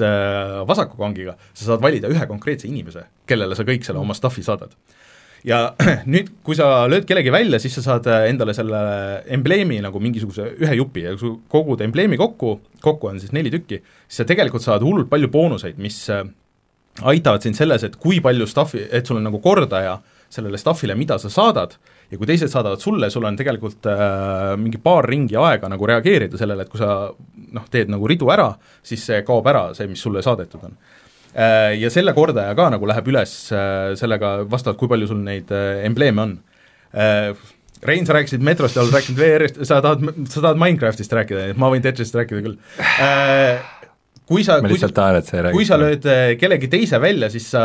vasaku 0.68 1.00
kangiga 1.00 1.36
sa 1.52 1.74
saad 1.74 1.84
valida 1.84 2.12
ühe 2.12 2.30
konkreetse 2.30 2.70
inimese, 2.70 3.06
kellele 3.28 3.56
sa 3.58 3.68
kõik 3.68 3.86
selle 3.88 4.02
oma 4.02 4.16
stuff'i 4.18 4.44
saadad. 4.46 4.74
Ja 5.48 5.62
nüüd, 6.12 6.32
kui 6.44 6.58
sa 6.58 6.88
lööd 6.90 7.06
kellegi 7.08 7.32
välja, 7.34 7.60
siis 7.64 7.78
sa 7.78 7.86
saad 7.86 8.10
endale 8.28 8.56
selle 8.58 8.82
embleemi 9.36 9.80
nagu 9.84 10.02
mingisuguse 10.04 10.50
ühe 10.64 10.80
jupi 10.80 11.06
ja 11.06 11.14
kui 11.16 11.24
sa 11.24 11.38
kogud 11.54 11.84
embleemi 11.86 12.20
kokku, 12.20 12.58
kokku 12.84 13.12
on 13.12 13.22
siis 13.24 13.36
neli 13.36 13.54
tükki, 13.54 13.80
siis 14.08 14.24
sa 14.24 14.28
tegelikult 14.28 14.66
saad 14.66 14.84
hullult 14.84 15.12
palju 15.12 15.32
boonuseid, 15.32 15.80
mis 15.80 16.04
aitavad 17.06 17.46
sind 17.46 17.58
selles, 17.58 17.84
et 17.84 17.98
kui 18.02 18.22
palju 18.24 18.48
stuff'i, 18.50 18.88
et 18.92 19.06
sul 19.06 19.20
on 19.20 19.28
nagu 19.30 19.42
kordaja 19.44 20.00
sellele 20.30 20.60
stuff'ile, 20.60 20.96
mida 20.98 21.20
sa 21.22 21.30
saadad, 21.32 21.78
ja 22.12 22.18
kui 22.18 22.28
teised 22.28 22.52
saadavad 22.52 22.82
sulle, 22.84 23.10
sul 23.14 23.26
on 23.28 23.38
tegelikult 23.40 23.88
äh, 23.92 24.56
mingi 24.60 24.80
paar 24.84 25.08
ringi 25.08 25.38
aega 25.40 25.70
nagu 25.72 25.88
reageerida 25.88 26.40
sellele, 26.40 26.66
et 26.66 26.72
kui 26.72 26.82
sa 26.82 27.10
noh, 27.14 27.68
teed 27.72 27.92
nagu 27.94 28.08
ridu 28.10 28.32
ära, 28.34 28.50
siis 28.84 29.06
see 29.08 29.22
kaob 29.28 29.48
ära, 29.48 29.70
see, 29.78 29.88
mis 29.92 30.04
sulle 30.04 30.26
saadetud 30.26 30.66
on 30.68 30.80
Äh, 31.38 31.76
ja 31.78 31.92
selle 31.94 32.16
kordaja 32.18 32.56
ka 32.58 32.70
nagu 32.74 32.88
läheb 32.90 33.12
üles 33.12 33.34
äh, 33.54 33.92
sellega 34.00 34.40
vastavalt, 34.50 34.80
kui 34.80 34.90
palju 34.90 35.10
sul 35.12 35.22
neid 35.22 35.52
äh, 35.54 35.84
embleeme 35.86 36.24
on. 36.24 36.34
Rein, 37.86 38.08
sa 38.08 38.16
rääkisid 38.16 38.42
metrost 38.42 38.74
ja 38.74 38.82
oled 38.82 38.96
rääkinud 38.96 39.20
VR-ist, 39.20 39.60
sa 39.70 39.78
tahad, 39.86 40.02
sa 40.32 40.42
tahad 40.42 40.58
Minecraftist 40.58 41.12
rääkida, 41.14 41.44
nii 41.44 41.54
et 41.54 41.60
ma 41.62 41.68
võin 41.70 41.84
Tetrisest 41.84 42.16
rääkida 42.18 42.42
küll. 42.42 42.56
Kui 44.28 44.44
sa, 44.44 44.58
kui 44.60 44.80
kui 45.56 45.66
sa 45.68 45.78
lööd 45.80 46.06
äh, 46.10 46.34
kellegi 46.40 46.70
teise 46.72 47.00
välja, 47.02 47.30
siis 47.32 47.48
sa, 47.54 47.64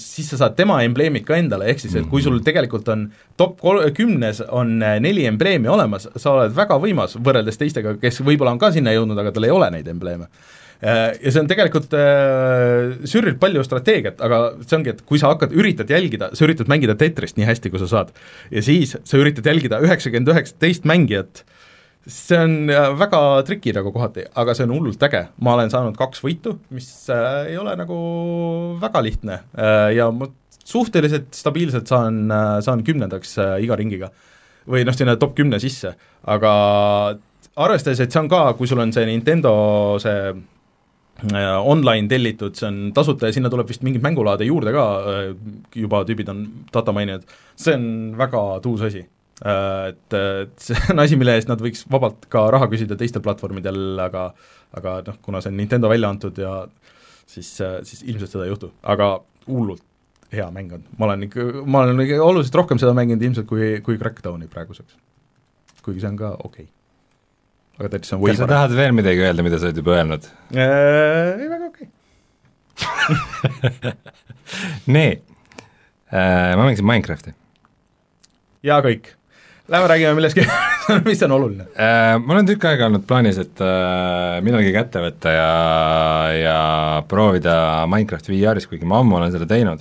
siis 0.00 0.28
sa 0.30 0.38
saad 0.44 0.56
tema 0.58 0.78
embleemid 0.86 1.26
ka 1.26 1.38
endale, 1.40 1.68
ehk 1.72 1.82
siis 1.82 1.96
et 1.98 2.06
kui 2.10 2.22
sul 2.24 2.38
tegelikult 2.46 2.90
on 2.94 3.08
top 3.40 3.56
kol-, 3.62 3.82
kümnes 3.96 4.42
on 4.46 4.76
äh, 4.82 4.98
neli 5.02 5.26
embleemi 5.30 5.70
olemas, 5.70 6.06
sa 6.14 6.36
oled 6.36 6.54
väga 6.54 6.78
võimas 6.82 7.16
võrreldes 7.18 7.58
teistega, 7.58 7.96
kes 8.00 8.22
võib-olla 8.22 8.54
on 8.54 8.62
ka 8.62 8.70
sinna 8.74 8.94
jõudnud, 8.94 9.18
aga 9.20 9.34
tal 9.34 9.48
ei 9.48 9.54
ole 9.54 9.72
neid 9.74 9.90
embleeme. 9.90 10.30
Ja 10.84 11.30
see 11.32 11.40
on 11.40 11.46
tegelikult 11.48 11.94
äh, 11.96 13.06
sürrilt 13.08 13.38
palju 13.40 13.62
strateegiat, 13.64 14.18
aga 14.26 14.40
see 14.66 14.76
ongi, 14.76 14.92
et 14.92 15.04
kui 15.08 15.20
sa 15.22 15.30
hakkad, 15.30 15.54
üritad 15.56 15.88
jälgida, 15.88 16.28
sa 16.36 16.44
üritad 16.44 16.68
mängida 16.68 16.96
Tetrist 17.00 17.38
nii 17.38 17.46
hästi, 17.48 17.72
kui 17.72 17.80
sa 17.80 17.88
saad, 17.88 18.10
ja 18.52 18.62
siis 18.66 18.92
sa 18.98 19.20
üritad 19.20 19.46
jälgida 19.48 19.78
üheksakümmend 19.86 20.34
üheksa 20.34 20.58
teist 20.60 20.84
mängijat, 20.88 21.40
see 22.06 22.38
on 22.38 22.70
äh, 22.70 22.90
väga 23.00 23.20
triki 23.48 23.72
nagu 23.76 23.92
kohati, 23.94 24.26
aga 24.36 24.54
see 24.56 24.66
on 24.66 24.74
hullult 24.76 25.02
äge, 25.08 25.26
ma 25.40 25.54
olen 25.56 25.72
saanud 25.72 25.96
kaks 25.98 26.20
võitu, 26.24 26.58
mis 26.74 26.88
äh, 27.12 27.52
ei 27.52 27.58
ole 27.60 27.76
nagu 27.80 27.98
väga 28.82 29.02
lihtne 29.04 29.38
äh, 29.56 29.90
ja 29.96 30.10
ma 30.12 30.28
suhteliselt 30.64 31.34
stabiilselt 31.36 31.88
saan 31.88 32.24
äh,, 32.32 32.58
saan 32.64 32.84
kümnendaks 32.84 33.36
äh, 33.38 33.56
iga 33.64 33.76
ringiga. 33.76 34.10
või 34.64 34.80
noh, 34.88 34.94
sinna 34.96 35.12
top 35.20 35.34
kümne 35.36 35.58
sisse, 35.60 35.90
aga 36.24 36.50
arvestades, 37.60 38.00
et 38.00 38.12
see 38.12 38.20
on 38.22 38.30
ka, 38.32 38.54
kui 38.56 38.68
sul 38.68 38.80
on 38.80 38.94
see 38.96 39.04
Nintendo 39.04 39.52
see 40.00 40.30
äh, 40.32 41.58
online 41.60 42.08
tellitud, 42.08 42.56
see 42.56 42.70
on 42.70 42.78
tasuta 42.96 43.28
ja 43.28 43.36
sinna 43.36 43.52
tuleb 43.52 43.68
vist 43.68 43.84
mingeid 43.84 44.04
mängulaade 44.04 44.48
juurde 44.48 44.72
ka 44.76 44.86
äh,, 45.00 45.34
juba 45.84 46.00
tüübid 46.08 46.32
on 46.32 46.46
data 46.72 46.96
maininud, 46.96 47.28
see 47.60 47.76
on 47.76 47.86
väga 48.20 48.46
tuus 48.64 48.88
asi. 48.88 49.04
Et, 49.42 50.14
et 50.14 50.52
see 50.62 50.78
on 50.92 51.02
asi, 51.02 51.16
mille 51.18 51.32
eest 51.34 51.48
nad 51.50 51.62
võiks 51.62 51.82
vabalt 51.90 52.28
ka 52.30 52.44
raha 52.54 52.68
küsida 52.70 52.94
teistel 52.98 53.22
platvormidel, 53.24 53.98
aga 54.04 54.28
aga 54.78 55.00
noh, 55.08 55.16
kuna 55.22 55.40
see 55.42 55.50
on 55.50 55.58
Nintendo 55.58 55.90
välja 55.90 56.10
antud 56.10 56.38
ja 56.38 56.52
siis, 57.26 57.50
siis 57.58 58.04
ilmselt 58.06 58.30
seda 58.30 58.46
ei 58.46 58.52
juhtu, 58.52 58.70
aga 58.94 59.16
hullult 59.48 59.82
hea 60.34 60.46
mäng 60.54 60.72
on, 60.74 60.86
ma 60.98 61.08
olen 61.08 61.26
ikka, 61.26 61.44
ma 61.66 61.82
olen 61.84 62.00
ikka 62.04 62.20
oluliselt 62.22 62.56
rohkem 62.58 62.80
seda 62.82 62.94
mänginud 62.96 63.22
ilmselt 63.26 63.46
kui, 63.50 63.74
kui 63.86 63.98
Crackdowni 64.00 64.48
praeguseks. 64.50 64.96
kuigi 65.84 66.02
see 66.02 66.10
on 66.10 66.18
ka 66.18 66.32
okei 66.46 66.64
okay.. 66.64 66.70
aga 67.78 67.92
Tetris 67.96 68.14
on 68.16 68.24
kas 68.24 68.40
sa 68.40 68.50
tahad 68.50 68.74
veel 68.74 68.96
midagi 68.96 69.22
öelda, 69.22 69.46
mida 69.46 69.60
sa 69.60 69.70
oled 69.70 69.78
juba 69.82 69.98
öelnud? 69.98 70.26
äh, 70.54 70.64
ei, 71.38 71.48
väga 71.52 71.70
okei 71.70 71.88
okay.. 73.10 73.94
nii 74.96 75.10
äh,, 75.12 76.54
ma 76.54 76.62
mängisin 76.64 76.86
Minecrafti 76.88 77.34
ja 78.64 78.80
kõik. 78.84 79.12
Lähme 79.68 79.88
räägime 79.88 80.12
millestki, 80.14 80.44
mis 81.08 81.22
on 81.22 81.32
oluline. 81.32 81.64
äh,. 81.80 82.18
mul 82.20 82.42
on 82.42 82.46
tükk 82.46 82.66
aega 82.68 82.90
olnud 82.90 83.06
plaanis, 83.08 83.38
et 83.40 83.62
äh, 83.64 84.42
millalgi 84.44 84.74
kätte 84.74 85.00
võtta 85.00 85.32
ja, 85.32 85.48
ja 86.36 86.58
proovida 87.08 87.56
Minecrafti 87.88 88.34
VR-is, 88.34 88.68
kuigi 88.68 88.84
ma 88.84 89.00
ammu 89.00 89.16
olen 89.22 89.32
seda 89.32 89.48
teinud 89.48 89.80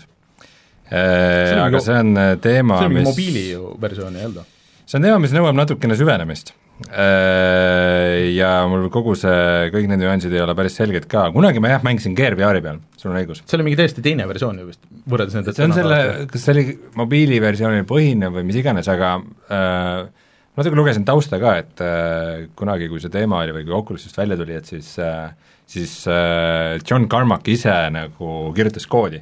äh,. 0.87 1.51
on 1.57 1.65
aga 1.67 1.83
see 1.83 1.99
on 1.99 2.15
teema, 2.39 2.79
see 2.79 2.91
on 2.91 2.99
mis 3.01 3.09
mobiili 3.11 3.45
ju 3.51 3.75
versioon 3.83 4.15
ei 4.15 4.29
olnud 4.31 4.53
see 4.85 4.99
on 4.99 5.07
teema, 5.07 5.19
mis 5.23 5.33
nõuab 5.35 5.57
natukene 5.57 5.97
süvenemist. 5.97 6.53
Ja 6.83 8.49
mul 8.67 8.87
kogu 8.91 9.13
see, 9.17 9.69
kõik 9.73 9.85
need 9.91 10.01
nüansid 10.01 10.33
ei 10.33 10.41
ole 10.43 10.55
päris 10.57 10.75
selged 10.79 11.05
ka, 11.11 11.27
kunagi 11.35 11.61
ma 11.63 11.69
jah, 11.75 11.83
mängisin 11.85 12.15
Gear 12.17 12.35
VR-i 12.39 12.63
peal, 12.65 12.81
sul 12.99 13.11
on 13.13 13.19
õigus. 13.21 13.43
see 13.45 13.57
oli 13.59 13.67
mingi 13.67 13.79
täiesti 13.79 14.03
teine 14.03 14.25
versioon 14.27 14.59
ju 14.59 14.65
vist, 14.67 14.81
võrreldes 15.09 15.37
nende 15.37 15.53
see 15.55 15.67
on 15.67 15.75
selle, 15.77 15.99
kas 16.31 16.43
see 16.43 16.55
oli 16.55 16.65
mobiiliversioonil 16.99 17.85
põhinev 17.89 18.35
või 18.39 18.45
mis 18.49 18.59
iganes, 18.59 18.89
aga 18.91 19.13
äh, 19.53 20.27
natuke 20.57 20.79
lugesin 20.81 21.05
tausta 21.07 21.39
ka, 21.41 21.55
et 21.61 21.85
äh, 21.85 22.49
kunagi, 22.59 22.89
kui 22.91 23.03
see 23.03 23.13
teema 23.13 23.43
oli 23.45 23.55
või 23.59 23.67
kui 23.69 23.77
Oculus 23.77 24.09
just 24.09 24.19
välja 24.19 24.39
tuli, 24.41 24.57
et 24.57 24.73
siis 24.73 24.95
äh, 25.01 25.29
siis 25.69 26.07
äh, 26.07 26.81
John 26.89 27.07
Carmack 27.09 27.47
ise 27.47 27.73
nagu 27.93 28.33
kirjutas 28.57 28.89
koodi 28.89 29.21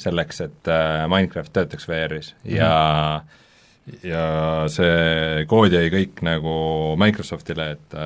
selleks, 0.00 0.42
et 0.46 0.70
äh, 0.70 1.04
Minecraft 1.10 1.52
töötaks 1.52 1.88
VR-is 1.90 2.34
ja 2.44 2.72
mm 2.72 3.28
-hmm 3.28 3.38
ja 4.06 4.24
see 4.70 5.44
kood 5.50 5.74
jäi 5.74 5.88
kõik 5.90 6.20
nagu 6.22 6.52
Microsoftile, 7.00 7.70
et, 7.76 7.96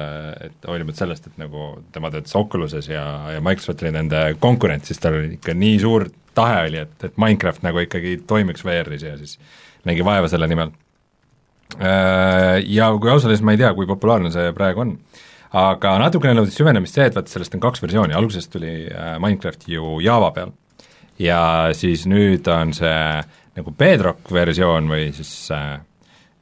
et 0.48 0.68
hoolimata 0.68 1.02
sellest, 1.02 1.28
et 1.28 1.40
nagu 1.40 1.74
tema 1.92 2.10
töötas 2.12 2.36
Oculuses 2.38 2.88
ja, 2.88 3.04
ja 3.34 3.42
Microsoft 3.44 3.84
oli 3.84 3.92
nende 3.96 4.22
konkurent, 4.40 4.88
siis 4.88 5.02
tal 5.02 5.18
oli 5.18 5.36
ikka 5.36 5.56
nii 5.56 5.76
suur 5.82 6.08
tahe 6.36 6.66
oli, 6.68 6.82
et, 6.84 6.96
et 7.04 7.20
Minecraft 7.20 7.64
nagu 7.64 7.80
ikkagi 7.84 8.18
toimiks 8.28 8.64
VR-is 8.66 9.04
ja 9.06 9.14
siis 9.20 9.38
nägi 9.88 10.04
vaeva 10.04 10.28
selle 10.28 10.48
nimel. 10.50 10.72
Ja 11.76 12.90
kui 12.94 13.10
ausalt 13.10 13.30
öelda, 13.30 13.38
siis 13.38 13.46
ma 13.46 13.56
ei 13.56 13.60
tea, 13.60 13.72
kui 13.74 13.88
populaarne 13.88 14.30
see 14.34 14.52
praegu 14.56 14.84
on. 14.84 14.92
aga 15.56 15.96
natukene 16.02 16.36
nõudis 16.36 16.56
süvenemist 16.58 16.96
see, 16.96 17.06
et 17.08 17.16
vaata, 17.16 17.32
sellest 17.32 17.54
on 17.56 17.62
kaks 17.62 17.82
versiooni, 17.82 18.14
alguses 18.16 18.48
tuli 18.52 18.72
äh, 18.90 19.14
Minecraft 19.22 19.68
ju 19.70 20.00
Java 20.04 20.32
peal 20.34 20.50
ja 21.22 21.70
siis 21.76 22.04
nüüd 22.10 22.48
on 22.52 22.74
see 22.76 22.98
nagu 23.56 23.72
Bedrock 23.72 24.32
versioon 24.32 24.90
või 24.90 25.10
siis 25.16 25.32
äh, 25.54 25.78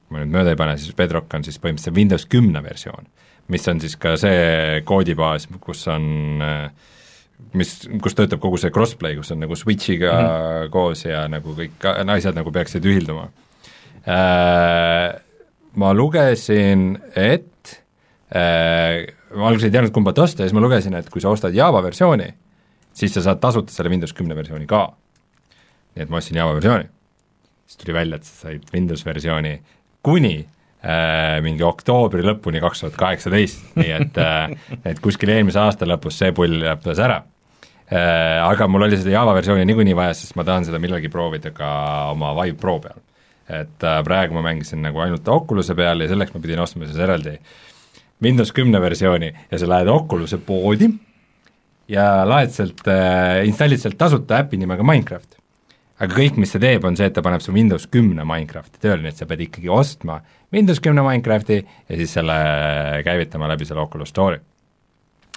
kui 0.07 0.17
ma 0.17 0.25
nüüd 0.25 0.35
mööda 0.35 0.55
ei 0.55 0.61
pane, 0.61 0.79
siis 0.81 0.97
Bedrock 0.97 1.33
on 1.35 1.47
siis 1.47 1.61
põhimõtteliselt 1.63 1.97
Windows 1.97 2.27
kümne 2.31 2.63
versioon, 2.65 3.07
mis 3.53 3.69
on 3.71 3.81
siis 3.83 3.97
ka 4.01 4.17
see 4.21 4.83
koodibaas, 4.89 5.49
kus 5.63 5.87
on 5.93 6.43
äh, 6.45 6.91
mis, 7.59 7.75
kus 8.03 8.17
töötab 8.17 8.43
kogu 8.43 8.59
see 8.61 8.73
crossplay, 8.75 9.17
kus 9.19 9.33
on 9.35 9.43
nagu 9.45 9.57
Switch'iga 9.59 10.13
mm 10.13 10.29
-hmm. 10.29 10.71
koos 10.75 11.05
ja 11.05 11.27
nagu 11.29 11.55
kõik 11.57 11.87
asjad 12.17 12.35
nagu 12.35 12.53
peaksid 12.53 12.85
ühilduma 12.85 13.29
äh,. 14.07 15.21
Ma 15.75 15.91
lugesin, 15.91 16.99
et 17.17 17.83
äh, 18.31 19.11
ma 19.35 19.49
alguses 19.49 19.65
ei 19.65 19.71
teadnud, 19.71 19.91
kumba 19.91 20.13
osta 20.17 20.43
ja 20.43 20.47
siis 20.47 20.55
ma 20.55 20.61
lugesin, 20.63 20.95
et 20.95 21.09
kui 21.11 21.21
sa 21.21 21.33
ostad 21.35 21.55
Java 21.55 21.83
versiooni, 21.83 22.29
siis 22.93 23.15
sa 23.15 23.23
saad 23.23 23.41
tasuta 23.43 23.73
selle 23.73 23.91
Windows 23.91 24.13
kümne 24.13 24.37
versiooni 24.37 24.67
ka. 24.67 24.95
nii 25.97 26.03
et 26.03 26.11
ma 26.11 26.17
ostsin 26.17 26.37
Java 26.37 26.55
versiooni. 26.55 26.94
Siis 27.67 27.81
tuli 27.81 27.95
välja, 27.97 28.19
et 28.21 28.29
sa 28.29 28.49
said 28.49 28.67
Windows 28.75 29.05
versiooni 29.07 29.55
kuni 30.05 30.35
äh, 30.85 31.39
mingi 31.45 31.65
oktoobri 31.67 32.25
lõpuni 32.27 32.63
kaks 32.65 32.85
tuhat 32.85 32.99
kaheksateist, 33.01 33.71
nii 33.79 33.95
et 33.97 34.21
äh, 34.21 34.51
et 34.93 35.01
kuskil 35.05 35.33
eelmise 35.35 35.63
aasta 35.63 35.89
lõpus 35.89 36.21
see 36.21 36.35
pull 36.37 36.61
lõppes 36.65 37.01
ära 37.03 37.23
äh,. 37.89 38.41
Aga 38.45 38.69
mul 38.69 38.87
oli 38.87 38.99
seda 39.01 39.15
Java 39.15 39.35
versiooni 39.37 39.65
niikuinii 39.69 39.97
vaja, 39.97 40.15
sest 40.19 40.37
ma 40.37 40.45
tahan 40.45 40.67
seda 40.69 40.81
millalgi 40.83 41.13
proovida 41.13 41.53
ka 41.57 41.69
oma 42.13 42.35
Vive 42.41 42.59
Pro 42.61 42.79
peal. 42.85 43.01
et 43.49 43.85
äh, 43.85 44.03
praegu 44.05 44.37
ma 44.37 44.45
mängisin 44.45 44.81
nagu 44.85 45.01
ainult 45.05 45.29
Oculus'e 45.29 45.77
peal 45.77 46.01
ja 46.01 46.09
selleks 46.09 46.33
ma 46.35 46.41
pidin 46.41 46.63
ostma 46.65 46.87
siis 46.89 47.01
eraldi 47.01 47.39
Windows 48.23 48.53
kümne 48.57 48.81
versiooni 48.81 49.33
ja 49.51 49.59
sa 49.59 49.69
lähed 49.69 49.91
Oculus'e 49.93 50.39
poodi 50.41 50.89
ja 51.89 52.25
laed 52.29 52.53
sealt 52.55 52.87
äh,, 52.89 53.45
installid 53.49 53.83
sealt 53.83 53.99
tasuta 54.01 54.41
äpi 54.41 54.57
nimega 54.61 54.85
Minecraft. 54.87 55.37
Aga 56.03 56.17
kõik, 56.17 56.39
mis 56.41 56.51
see 56.55 56.63
teeb, 56.63 56.85
on 56.87 56.97
see, 56.99 57.07
et 57.11 57.15
ta 57.15 57.23
paneb 57.25 57.43
su 57.45 57.55
Windows 57.55 57.87
kümne 57.93 58.27
Minecrafti 58.27 58.81
tööle, 58.83 59.03
nii 59.05 59.13
et 59.13 59.21
sa 59.21 59.29
pead 59.31 59.45
ikkagi 59.47 59.71
ostma 59.71 60.19
Windows 60.55 60.83
kümne 60.83 61.05
Minecrafti 61.07 61.61
ja 61.61 61.99
siis 62.01 62.15
selle 62.17 62.37
käivitama 63.07 63.51
läbi 63.51 63.69
selle 63.69 63.85
Oculus 63.85 64.11
Store'i. 64.15 64.41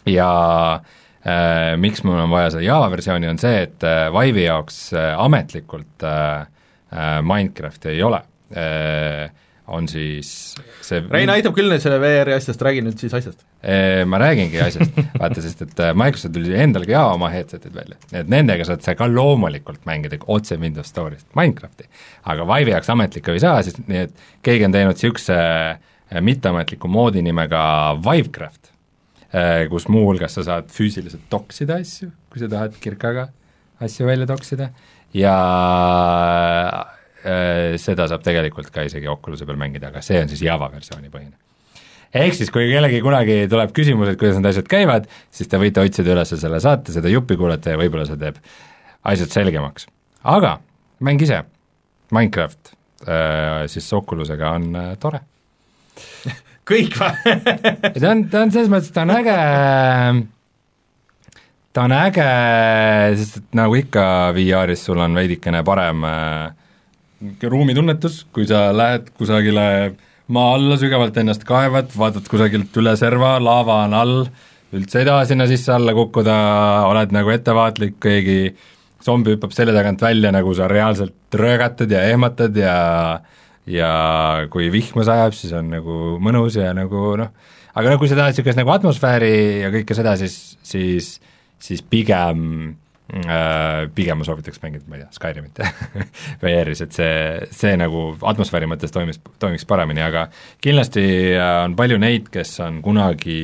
ja 0.10 0.30
äh, 0.76 1.74
miks 1.78 2.04
mul 2.08 2.20
on 2.24 2.34
vaja 2.34 2.56
seda 2.56 2.66
Java 2.66 2.90
versiooni, 2.94 3.30
on 3.30 3.42
see, 3.42 3.66
et 3.68 3.86
äh, 3.86 4.08
Vive'i 4.14 4.48
jaoks 4.48 4.80
äh, 4.98 5.12
ametlikult 5.22 6.08
äh, 6.08 6.48
äh, 6.90 7.20
Minecrafti 7.22 7.94
ei 7.94 8.04
ole 8.04 8.24
äh, 8.56 9.28
on 9.68 9.88
siis 9.92 10.30
see 10.86 11.02
Rein 11.12 11.30
aitab 11.32 11.56
küll 11.56 11.68
nüüd 11.72 11.84
selle 11.84 12.00
VR-i 12.00 12.36
asjast, 12.38 12.62
räägi 12.64 12.84
nüüd 12.86 13.02
siis 13.02 13.14
asjast. 13.18 13.44
Ma 14.08 14.20
räägingi 14.22 14.62
asjast, 14.64 14.96
vaata, 15.22 15.44
sest 15.44 15.64
et 15.66 15.82
äh, 15.84 15.92
Microsoft 15.98 16.36
tuli 16.38 16.54
endale 16.56 16.88
ka 16.88 17.04
oma 17.16 17.30
headset'id 17.34 17.76
välja, 17.76 17.98
et 18.16 18.30
nendega 18.32 18.68
saad 18.68 18.86
sa 18.86 18.96
ka 18.96 19.10
loomulikult 19.12 19.84
mängida 19.90 20.20
otse 20.32 20.60
Windows 20.62 20.92
Store'ist 20.94 21.28
Minecrafti. 21.38 21.90
aga 22.32 22.48
Vive'i 22.48 22.76
jaoks 22.76 22.92
ametlikku 22.94 23.36
ei 23.36 23.44
saa, 23.44 23.60
sest 23.66 23.82
nii 23.90 24.06
et 24.06 24.26
keegi 24.46 24.68
on 24.70 24.76
teinud 24.78 24.96
niisuguse 24.96 25.38
äh, 25.38 26.22
mitteametliku 26.22 26.88
moodi 26.92 27.26
nimega 27.26 27.62
Vivecraft, 28.06 28.72
äh, 29.34 29.66
kus 29.72 29.90
muuhulgas 29.92 30.38
sa 30.40 30.46
saad 30.48 30.72
füüsiliselt 30.72 31.28
toksida 31.34 31.82
asju, 31.84 32.14
kui 32.32 32.44
sa 32.44 32.52
tahad 32.52 32.78
kirkaga 32.84 33.32
asju 33.84 34.08
välja 34.08 34.30
toksida, 34.30 34.72
ja 35.18 35.36
seda 37.82 38.08
saab 38.08 38.24
tegelikult 38.24 38.70
ka 38.74 38.86
isegi 38.88 39.10
Oculus'e 39.12 39.48
peal 39.48 39.60
mängida, 39.60 39.92
aga 39.92 40.04
see 40.06 40.22
on 40.22 40.32
siis 40.32 40.44
Java 40.46 40.70
versiooni 40.72 41.12
põhine. 41.14 41.36
ehk 42.14 42.38
siis, 42.38 42.52
kui 42.54 42.70
kellelgi 42.72 43.02
kunagi 43.04 43.42
tuleb 43.52 43.74
küsimus, 43.76 44.14
et 44.14 44.20
kuidas 44.20 44.40
need 44.40 44.50
asjad 44.52 44.70
käivad, 44.72 45.10
siis 45.32 45.52
te 45.52 45.60
võite 45.60 45.84
otsida 45.84 46.14
üles 46.16 46.34
selle 46.34 46.62
saate, 46.64 46.96
seda 46.96 47.12
juppi 47.12 47.38
kuulata 47.40 47.76
ja 47.76 47.82
võib-olla 47.82 48.08
see 48.08 48.20
teeb 48.22 48.40
asjad 49.08 49.34
selgemaks. 49.34 49.88
aga 50.24 50.58
mäng 51.04 51.22
ise, 51.22 51.44
Minecraft, 52.12 52.74
äh, 53.08 53.66
siis 53.68 53.90
Oculus'ega 53.94 54.54
on 54.56 54.70
äh, 54.76 54.94
tore 55.00 55.22
kõik 56.70 56.98
või 57.00 57.36
ta 58.02 58.12
on, 58.12 58.26
ta 58.32 58.44
on 58.46 58.54
selles 58.54 58.72
mõttes, 58.72 58.92
ta 58.96 59.04
on 59.06 59.14
äge, 59.16 59.38
ta 61.74 61.86
on 61.86 61.96
äge, 61.96 62.30
sest 63.22 63.42
et 63.42 63.60
nagu 63.60 63.78
ikka 63.80 64.06
VR-is 64.38 64.88
sul 64.88 65.02
on 65.04 65.18
veidikene 65.18 65.64
parem 65.68 66.08
äh, 66.08 66.67
ruumitunnetus, 67.22 68.26
kui 68.34 68.46
sa 68.50 68.68
lähed 68.76 69.10
kusagile 69.18 69.96
maa 70.34 70.54
alla 70.58 70.78
sügavalt 70.80 71.18
ennast 71.18 71.46
kaevad, 71.48 71.92
vaatad 71.98 72.28
kusagilt 72.30 72.76
üle 72.78 72.94
serva, 73.00 73.38
laava 73.42 73.82
on 73.86 73.96
all, 73.98 74.18
üldse 74.76 75.02
ei 75.02 75.08
taha 75.08 75.26
sinna 75.30 75.48
sisse-alla 75.50 75.96
kukkuda, 75.98 76.38
oled 76.90 77.16
nagu 77.16 77.32
ettevaatlik, 77.34 77.98
keegi 78.04 78.40
zombi 79.06 79.36
hüppab 79.36 79.56
selja 79.56 79.76
tagant 79.78 80.04
välja, 80.04 80.34
nagu 80.36 80.54
sa 80.58 80.68
reaalselt 80.70 81.38
röögatad 81.40 81.92
ja 81.94 82.04
ehmatad 82.12 82.58
ja 82.60 82.78
ja 83.68 83.92
kui 84.52 84.70
vihma 84.72 85.04
sajab, 85.08 85.34
siis 85.36 85.52
on 85.56 85.72
nagu 85.74 86.18
mõnus 86.24 86.56
ja 86.56 86.70
nagu 86.76 87.16
noh, 87.20 87.32
aga 87.76 87.92
no 87.92 88.00
kui 88.00 88.08
sa 88.08 88.16
tahad 88.20 88.32
niisugust 88.32 88.60
nagu 88.60 88.72
atmosfääri 88.72 89.32
ja 89.66 89.72
kõike 89.74 89.96
seda, 89.98 90.16
siis, 90.20 90.58
siis 90.64 91.18
siis 91.60 91.82
pigem 91.82 92.78
Äh, 92.87 92.87
pigem 93.96 94.20
ma 94.20 94.26
soovitaks 94.28 94.60
mängida, 94.64 94.84
ma 94.92 94.98
ei 94.98 95.06
tea, 95.06 95.12
Skyrimit 95.16 95.62
VR-is, 96.44 96.82
et 96.84 96.96
see, 96.96 97.12
see 97.56 97.76
nagu 97.80 98.10
atmosfääri 98.28 98.68
mõttes 98.68 98.92
toimis, 98.92 99.22
toimiks 99.40 99.64
paremini, 99.70 100.04
aga 100.04 100.26
kindlasti 100.64 101.06
äh, 101.38 101.52
on 101.64 101.78
palju 101.80 102.00
neid, 102.04 102.28
kes 102.34 102.58
on 102.66 102.82
kunagi 102.84 103.38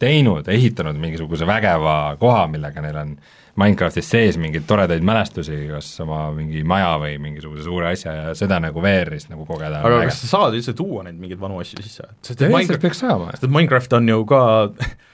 teinud, 0.00 0.48
ehitanud 0.50 0.98
mingisuguse 0.98 1.46
vägeva 1.46 2.16
koha, 2.20 2.48
millega 2.50 2.82
neil 2.82 2.98
on 3.04 3.14
Minecraftis 3.60 4.06
sees 4.08 4.36
mingeid 4.40 4.64
toredaid 4.68 5.02
mälestusi, 5.04 5.56
kas 5.68 5.88
oma 6.00 6.28
mingi 6.32 6.62
maja 6.66 6.94
või 7.02 7.16
mingisuguse 7.20 7.64
suure 7.66 7.90
asja 7.90 8.14
ja 8.14 8.34
seda 8.38 8.60
nagu 8.62 8.80
VR-is 8.82 9.26
nagu 9.28 9.44
kogeda. 9.48 9.82
aga 9.84 10.04
kas 10.06 10.22
sa 10.22 10.30
saad 10.30 10.56
üldse 10.56 10.74
tuua 10.78 11.04
neid 11.06 11.18
mingeid 11.20 11.40
vanu 11.42 11.58
asju 11.60 11.82
sisse? 11.82 12.06
sest 12.22 12.40
et 12.40 12.52
Minecraft 12.52 12.86
sest 12.94 13.44
et 13.44 13.50
Minecraft 13.50 13.98
on 13.98 14.08
ju 14.12 14.22
ka 14.30 14.42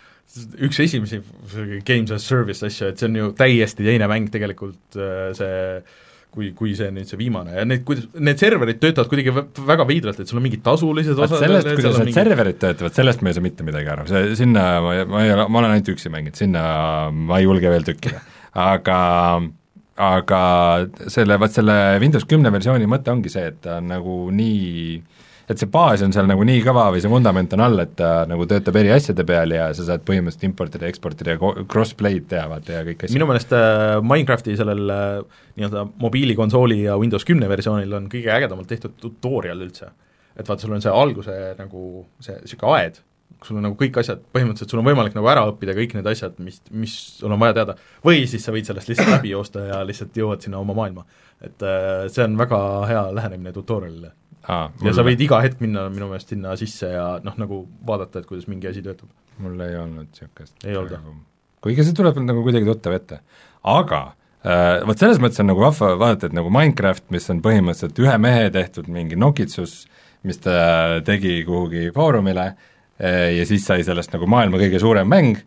üks 0.67 0.81
esimesi 0.85 1.21
games 1.87 2.13
as 2.15 2.27
service 2.27 2.67
asju, 2.67 2.91
et 2.93 3.01
see 3.01 3.09
on 3.11 3.21
ju 3.21 3.31
täiesti 3.39 3.87
teine 3.87 4.09
mäng 4.11 4.29
tegelikult 4.33 4.99
äh, 5.01 5.31
see 5.37 5.55
kui, 6.37 6.51
kui 6.57 6.75
see 6.77 6.91
nüüd 6.93 7.09
see 7.09 7.19
viimane 7.21 7.55
ja 7.57 7.65
need, 7.69 7.83
kuidas, 7.89 8.09
need 8.21 8.41
serverid 8.41 8.81
töötavad 8.83 9.11
kuidagi 9.11 9.33
väga 9.67 9.87
veidralt, 9.89 10.21
et 10.21 10.31
sul 10.31 10.41
on 10.41 10.45
mingid 10.45 10.63
tasulised 10.67 11.17
osad 11.17 11.41
sellest, 11.41 11.71
kuidas 11.73 11.97
need 11.97 12.11
mingi... 12.11 12.17
serverid 12.19 12.59
töötavad, 12.63 12.97
sellest 12.97 13.25
ma 13.25 13.33
ei 13.33 13.39
saa 13.39 13.47
mitte 13.47 13.67
midagi 13.67 13.93
aru, 13.95 14.09
see, 14.11 14.35
sinna 14.39 14.67
ma, 14.85 14.97
ma 15.09 15.23
ei 15.25 15.33
ole, 15.33 15.47
ma 15.49 15.63
olen 15.63 15.77
ainult 15.77 15.93
üksi 15.95 16.13
mänginud, 16.13 16.37
sinna 16.39 16.65
ma 17.11 17.41
ei 17.41 17.49
julge 17.49 17.73
veel 17.73 17.87
tükkida. 17.89 18.21
aga 18.67 18.99
aga 19.97 20.41
selle, 21.09 21.39
vaat 21.41 21.57
selle 21.57 21.77
Windows 22.03 22.27
kümne 22.29 22.53
versiooni 22.53 22.89
mõte 22.91 23.13
ongi 23.15 23.33
see, 23.33 23.49
et 23.55 23.63
ta 23.65 23.79
on 23.81 23.89
nagu 23.95 24.19
nii 24.35 24.99
et 25.47 25.61
see 25.61 25.71
baas 25.71 26.03
on 26.03 26.15
seal 26.15 26.27
nagu 26.27 26.43
nii 26.47 26.63
kõva 26.67 26.89
või 26.95 27.01
see 27.03 27.11
vundament 27.11 27.53
on 27.55 27.63
all, 27.67 27.79
et 27.83 27.93
ta 27.99 28.11
nagu 28.29 28.47
töötab 28.51 28.79
eri 28.81 28.91
asjade 28.95 29.23
peal 29.27 29.55
ja 29.55 29.69
sa 29.79 29.87
saad 29.87 30.03
põhimõtteliselt 30.07 30.47
importida, 30.49 30.89
eksportida 30.91 31.37
ja 31.37 31.53
cross-play'd 31.71 32.27
teha 32.33 32.49
vaata 32.51 32.81
ja 32.81 32.87
kõik 32.87 33.05
asjad. 33.05 33.15
minu 33.15 33.29
meelest 33.31 33.55
äh, 33.55 33.99
Minecrafti 34.03 34.57
sellel 34.59 34.91
äh, 34.91 35.43
nii-öelda 35.59 35.87
mobiilikonsooli 36.03 36.81
ja 36.89 36.97
Windows 36.99 37.27
kümne 37.29 37.51
versioonil 37.51 37.95
on 38.01 38.09
kõige 38.13 38.33
ägedamalt 38.35 38.71
tehtud 38.73 38.99
tutorial 39.03 39.63
üldse. 39.63 39.93
et 40.37 40.49
vaata, 40.49 40.67
sul 40.67 40.75
on 40.75 40.83
see 40.83 40.93
alguse 40.93 41.37
nagu 41.61 41.85
see 42.21 42.41
niisugune 42.43 42.81
aed, 42.81 43.01
kus 43.39 43.53
sul 43.53 43.61
on 43.61 43.69
nagu 43.69 43.79
kõik 43.79 44.03
asjad, 44.03 44.27
põhimõtteliselt 44.35 44.75
sul 44.75 44.83
on 44.83 44.91
võimalik 44.91 45.15
nagu 45.15 45.31
ära 45.31 45.47
õppida 45.47 45.79
kõik 45.79 45.95
need 45.95 46.11
asjad, 46.11 46.35
mis, 46.43 46.59
mis 46.75 46.99
sul 47.21 47.31
on 47.31 47.41
vaja 47.41 47.61
teada, 47.61 47.79
või 48.05 48.27
siis 48.27 48.43
sa 48.43 48.53
võid 48.55 48.67
sellest 48.67 48.91
lihtsalt 48.91 49.15
läbi 49.15 49.31
joosta 49.31 49.63
ja 49.71 49.81
lihtsalt 49.87 50.19
jõuad 50.19 50.43
sinna 50.43 50.59
oma 50.59 50.75
maailma. 50.75 51.07
et 51.41 51.63
äh, 51.63 52.07
see 52.11 52.27
on 52.27 52.35
väga 52.41 52.61
hea 52.91 53.09
lähenemine 53.15 53.55
tutorialile 53.55 54.17
Aa, 54.47 54.67
ja 54.85 54.93
sa 54.95 55.03
võid 55.07 55.23
iga 55.25 55.41
hetk 55.43 55.63
minna 55.63 55.89
minu 55.91 56.07
meelest 56.11 56.31
sinna 56.31 56.53
sisse 56.59 56.91
ja 56.93 57.07
noh, 57.25 57.35
nagu 57.41 57.65
vaadata, 57.87 58.23
et 58.23 58.29
kuidas 58.29 58.47
mingi 58.51 58.69
asi 58.71 58.83
töötab. 58.85 59.11
mul 59.43 59.59
ei 59.61 59.75
olnud 59.77 60.07
niisugust. 60.13 60.55
ei 60.65 60.77
olnud 60.79 60.95
jah? 60.95 61.09
kuigi 61.65 61.85
see 61.85 61.97
tuleb 61.97 62.21
nagu 62.23 62.45
kuidagi 62.47 62.69
tuttav 62.69 62.95
ette. 62.95 63.19
aga 63.67 64.01
äh, 64.47 64.85
vot 64.87 65.03
selles 65.03 65.19
mõttes 65.23 65.43
on 65.43 65.51
nagu 65.51 65.65
vahva 65.65 65.97
vaadata, 65.99 66.31
et 66.31 66.37
nagu 66.37 66.53
Minecraft, 66.55 67.09
mis 67.15 67.27
on 67.35 67.43
põhimõtteliselt 67.43 67.99
ühe 68.05 68.17
mehe 68.23 68.47
tehtud 68.55 68.91
mingi 68.93 69.19
nokitsus, 69.19 69.81
mis 70.27 70.39
ta 70.43 71.03
tegi 71.07 71.41
kuhugi 71.49 71.91
foorumile 71.97 72.47
äh, 72.53 73.35
ja 73.41 73.47
siis 73.51 73.67
sai 73.67 73.83
sellest 73.87 74.15
nagu 74.15 74.31
maailma 74.31 74.63
kõige 74.63 74.83
suurem 74.83 75.11
mäng, 75.11 75.43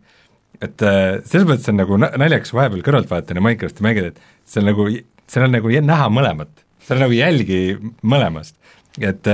et 0.60 0.84
äh, 0.84 1.18
selles 1.24 1.48
mõttes 1.48 1.72
on 1.72 1.80
nagu 1.80 1.96
naljakas 2.04 2.52
vahepeal 2.52 2.84
kõrvalt 2.84 3.12
vaadata 3.12 3.38
ja 3.38 3.48
Minecrafti 3.48 3.88
mängida, 3.88 4.12
et 4.12 4.20
see 4.44 4.60
on 4.60 4.68
nagu, 4.74 4.90
seal 5.24 5.48
on 5.48 5.56
nagu 5.56 5.72
näha 5.88 6.12
mõlemat, 6.12 6.66
seal 6.84 7.00
on 7.00 7.06
nagu 7.08 7.16
jälgi 7.16 7.62
mõlemast 8.04 8.58
et, 8.98 9.30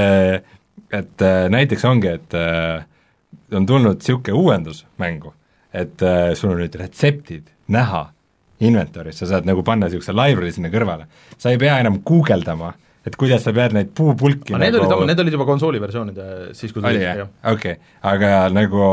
et 1.01 1.27
näiteks 1.53 1.85
ongi, 1.89 2.13
et 2.19 2.37
on 3.57 3.67
tulnud 3.67 4.01
niisugune 4.01 4.37
uuendus 4.37 4.85
mängu, 5.01 5.33
et 5.73 6.03
sul 6.37 6.53
on 6.53 6.61
nüüd 6.61 6.77
retseptid 6.81 7.53
näha 7.73 8.07
inventory's, 8.61 9.21
sa 9.21 9.29
saad 9.31 9.49
nagu 9.49 9.65
panna 9.67 9.89
niisuguse 9.89 10.15
library 10.17 10.53
sinna 10.55 10.73
kõrvale. 10.73 11.07
sa 11.39 11.53
ei 11.53 11.61
pea 11.61 11.79
enam 11.83 12.01
guugeldama 12.05 12.73
et 13.07 13.15
kuidas 13.19 13.45
sa 13.47 13.53
pead 13.55 13.75
neid 13.77 13.93
puupulki 13.97 14.55
aga 14.55 14.63
need 14.65 14.79
olid 14.79 14.95
ammu, 14.97 15.07
need 15.09 15.21
olid 15.23 15.37
juba 15.37 15.47
konsooli 15.49 15.81
versioonide 15.83 16.29
siis, 16.59 16.73
kui 16.75 16.83
oli 16.83 17.03
jah, 17.05 17.23
okei, 17.53 17.77
aga 18.11 18.31
nagu 18.55 18.87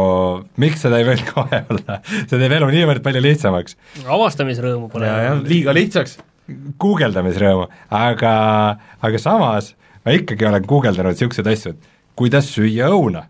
miks 0.62 0.84
seda 0.86 1.00
ei 1.02 1.08
võinud 1.08 1.32
kohe 1.34 1.62
olla, 1.74 1.98
see 2.12 2.38
teeb 2.38 2.58
elu 2.60 2.70
niivõrd 2.76 3.06
palju 3.06 3.24
lihtsamaks. 3.26 3.78
Avastamisrõõmu 4.04 4.92
pole 4.94 5.10
ja, 5.10 5.18
jah, 5.30 5.42
liiga 5.48 5.74
lihtsaks. 5.76 6.20
guugeldamisrõõmu, 6.84 7.70
aga, 8.04 8.36
aga 9.02 9.22
samas 9.22 9.74
ma 10.06 10.16
ikkagi 10.18 10.46
olen 10.50 10.66
guugeldanud 10.68 11.16
niisuguseid 11.16 11.48
asju, 11.54 11.74
et 11.76 11.92
kuidas 12.20 12.50
süüa 12.54 12.90
õuna, 12.94 13.26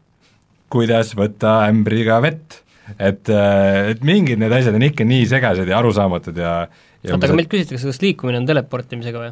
kuidas 0.73 1.13
võtta 1.17 1.59
ämbriga 1.69 2.17
vett, 2.23 2.59
et, 2.97 3.29
et 3.29 4.01
mingid 4.03 4.41
need 4.41 4.51
asjad 4.57 4.75
on 4.75 4.83
ikka 4.89 5.05
nii 5.07 5.27
segased 5.29 5.69
ja 5.69 5.77
arusaamatud 5.79 6.37
ja, 6.41 6.53
ja 7.03 7.13
oota, 7.15 7.29
aga 7.29 7.37
meilt 7.39 7.51
küsitakse, 7.53 7.87
kas 7.91 8.01
liikumine 8.03 8.41
on 8.41 8.49
teleportimisega 8.49 9.21
või? 9.21 9.31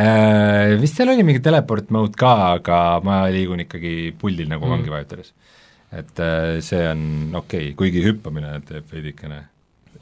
äh, 0.00 0.72
vist 0.80 0.96
seal 0.98 1.12
oli 1.12 1.22
mingi 1.28 1.42
teleport 1.44 1.92
mode 1.94 2.16
ka, 2.18 2.32
aga 2.56 2.78
ma 3.04 3.22
liigun 3.32 3.62
ikkagi 3.66 4.12
puldil 4.18 4.48
nagu 4.50 4.64
Mm. 4.64 4.70
mm. 4.70 4.78
vangi 4.78 4.94
vajutades. 4.96 5.32
et 5.92 6.20
äh, 6.24 6.58
see 6.64 6.82
on 6.88 7.02
okei 7.36 7.68
okay., 7.70 7.74
kuigi 7.78 8.02
hüppamine 8.06 8.54
teeb 8.66 8.88
veidikene 8.90 9.42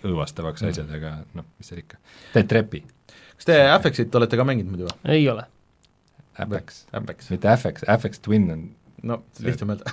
õõvastavaks 0.04 0.62
Mm. 0.62 0.70
asjad, 0.70 0.92
aga 0.96 1.16
noh, 1.34 1.44
mis 1.58 1.68
seal 1.68 1.82
ikka, 1.82 1.98
teed 2.32 2.48
trepi, 2.48 2.84
kas 3.36 3.48
te 3.50 3.58
FX-it 3.76 4.14
olete 4.14 4.38
ka 4.38 4.46
mänginud 4.46 4.70
muidu 4.76 4.86
või? 4.88 5.00
ei 5.18 5.26
ole. 5.28 5.44
Apex, 6.38 6.84
Apex, 6.92 7.30
mitte 7.32 7.50
Apex, 7.50 7.84
Apex 7.88 8.22
Twin 8.24 8.50
on 8.54 8.64
no 9.02 9.20
lihtsam 9.42 9.72
öelda. 9.74 9.92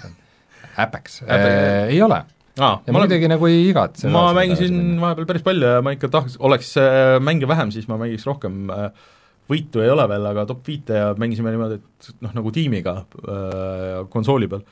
Apex 0.78 1.22
Apex. 1.24 1.54
äh,, 1.54 1.92
ei 1.94 2.02
ole. 2.02 2.24
aa, 2.58 2.80
ja 2.86 2.94
ma 2.94 3.00
olen, 3.00 3.10
muidugi 3.10 3.30
nagu 3.30 3.50
ei 3.50 3.68
igatse 3.70 4.10
ma 4.14 4.30
mängisin 4.38 4.98
vahepeal 5.02 5.30
päris 5.30 5.46
palju 5.46 5.76
ja 5.78 5.84
ma 5.86 5.94
ikka 5.98 6.10
tahaks, 6.14 6.40
oleks 6.40 6.74
äh, 6.82 7.18
mänge 7.24 7.50
vähem, 7.50 7.74
siis 7.74 7.90
ma 7.90 8.00
mängiks 8.02 8.26
rohkem 8.30 8.68
äh, 8.74 8.90
võitu 9.48 9.84
ei 9.84 9.90
ole 9.94 10.08
veel, 10.12 10.26
aga 10.28 10.46
top 10.50 10.66
viite 10.68 10.98
ja 10.98 11.12
mängisime 11.20 11.54
niimoodi, 11.54 11.80
et 11.80 12.10
noh, 12.26 12.34
nagu 12.36 12.52
tiimiga 12.52 12.98
konsooli 14.12 14.50
peal. 14.52 14.66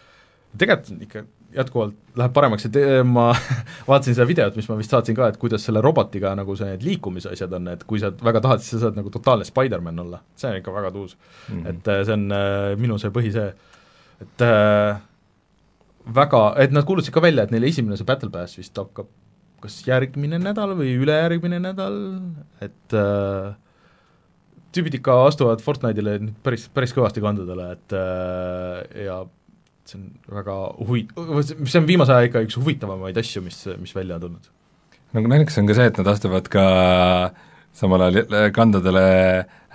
tegelikult 0.59 1.05
ikka 1.05 1.23
jätkuvalt 1.55 2.19
läheb 2.19 2.33
paremaks 2.35 2.67
ja 2.67 2.71
te- 2.75 3.03
ma 3.07 3.29
vaatasin 3.89 4.17
seda 4.17 4.27
videot, 4.29 4.55
mis 4.59 4.69
ma 4.69 4.77
vist 4.79 4.93
saatsin 4.93 5.17
ka, 5.17 5.29
et 5.31 5.39
kuidas 5.41 5.65
selle 5.67 5.81
robotiga 5.83 6.33
nagu 6.37 6.55
see 6.59 6.69
need 6.71 6.85
liikumise 6.85 7.31
asjad 7.33 7.55
on, 7.57 7.71
et 7.73 7.83
kui 7.87 8.01
sa 8.01 8.11
väga 8.11 8.43
tahad, 8.45 8.63
siis 8.63 8.77
sa 8.77 8.85
saad 8.85 8.99
nagu 8.99 9.11
totaalne 9.13 9.47
Spider-man 9.47 10.05
olla, 10.05 10.21
see 10.39 10.51
on 10.51 10.61
ikka 10.61 10.75
väga 10.75 10.93
tuus 10.95 11.17
mm. 11.17 11.57
-hmm. 11.57 11.69
et 11.69 11.91
äh, 11.91 12.05
see 12.05 12.17
on 12.19 12.31
äh, 12.31 12.71
minu 12.79 12.97
see 13.01 13.13
põhi 13.17 13.33
see, 13.35 13.51
et 14.21 14.47
äh, 14.47 15.03
väga, 16.15 16.43
et 16.61 16.71
nad 16.71 16.85
kuulutasid 16.85 17.13
ka 17.13 17.21
välja, 17.21 17.43
et 17.43 17.51
neil 17.51 17.63
esimene 17.63 17.97
see 17.97 18.07
Battle 18.07 18.29
Pass 18.29 18.57
vist 18.57 18.77
hakkab 18.77 19.07
kas 19.65 19.81
järgmine 19.87 20.39
nädal 20.41 20.75
või 20.77 20.93
ülejärgmine 20.99 21.59
nädal, 21.63 21.95
et 22.61 22.93
äh, 22.93 23.55
tüübid 24.75 24.99
ikka 24.99 25.15
astuvad 25.29 25.63
Fortnite'ile 25.63 26.19
nüüd 26.21 26.37
päris, 26.45 26.67
päris 26.73 26.93
kõvasti 26.95 27.23
kandadele, 27.23 27.71
et 27.77 27.95
äh, 27.95 29.05
ja 29.07 29.23
see 29.89 29.99
on 29.99 30.37
väga 30.41 30.59
huvi-, 30.81 31.07
see 31.65 31.81
on 31.81 31.89
viimase 31.89 32.15
aja 32.15 32.29
ikka 32.29 32.45
üks 32.45 32.57
huvitavamaid 32.59 33.17
asju, 33.21 33.43
mis, 33.45 33.59
mis 33.81 33.95
välja 33.95 34.19
on 34.19 34.27
tulnud. 34.27 34.53
nagu 35.15 35.31
naljakas 35.31 35.59
on 35.61 35.69
ka 35.69 35.77
see, 35.77 35.91
et 35.91 35.99
nad 36.01 36.09
astuvad 36.13 36.49
ka 36.51 36.65
samal 37.75 38.05
ajal 38.05 38.51
kandadele 38.55 39.05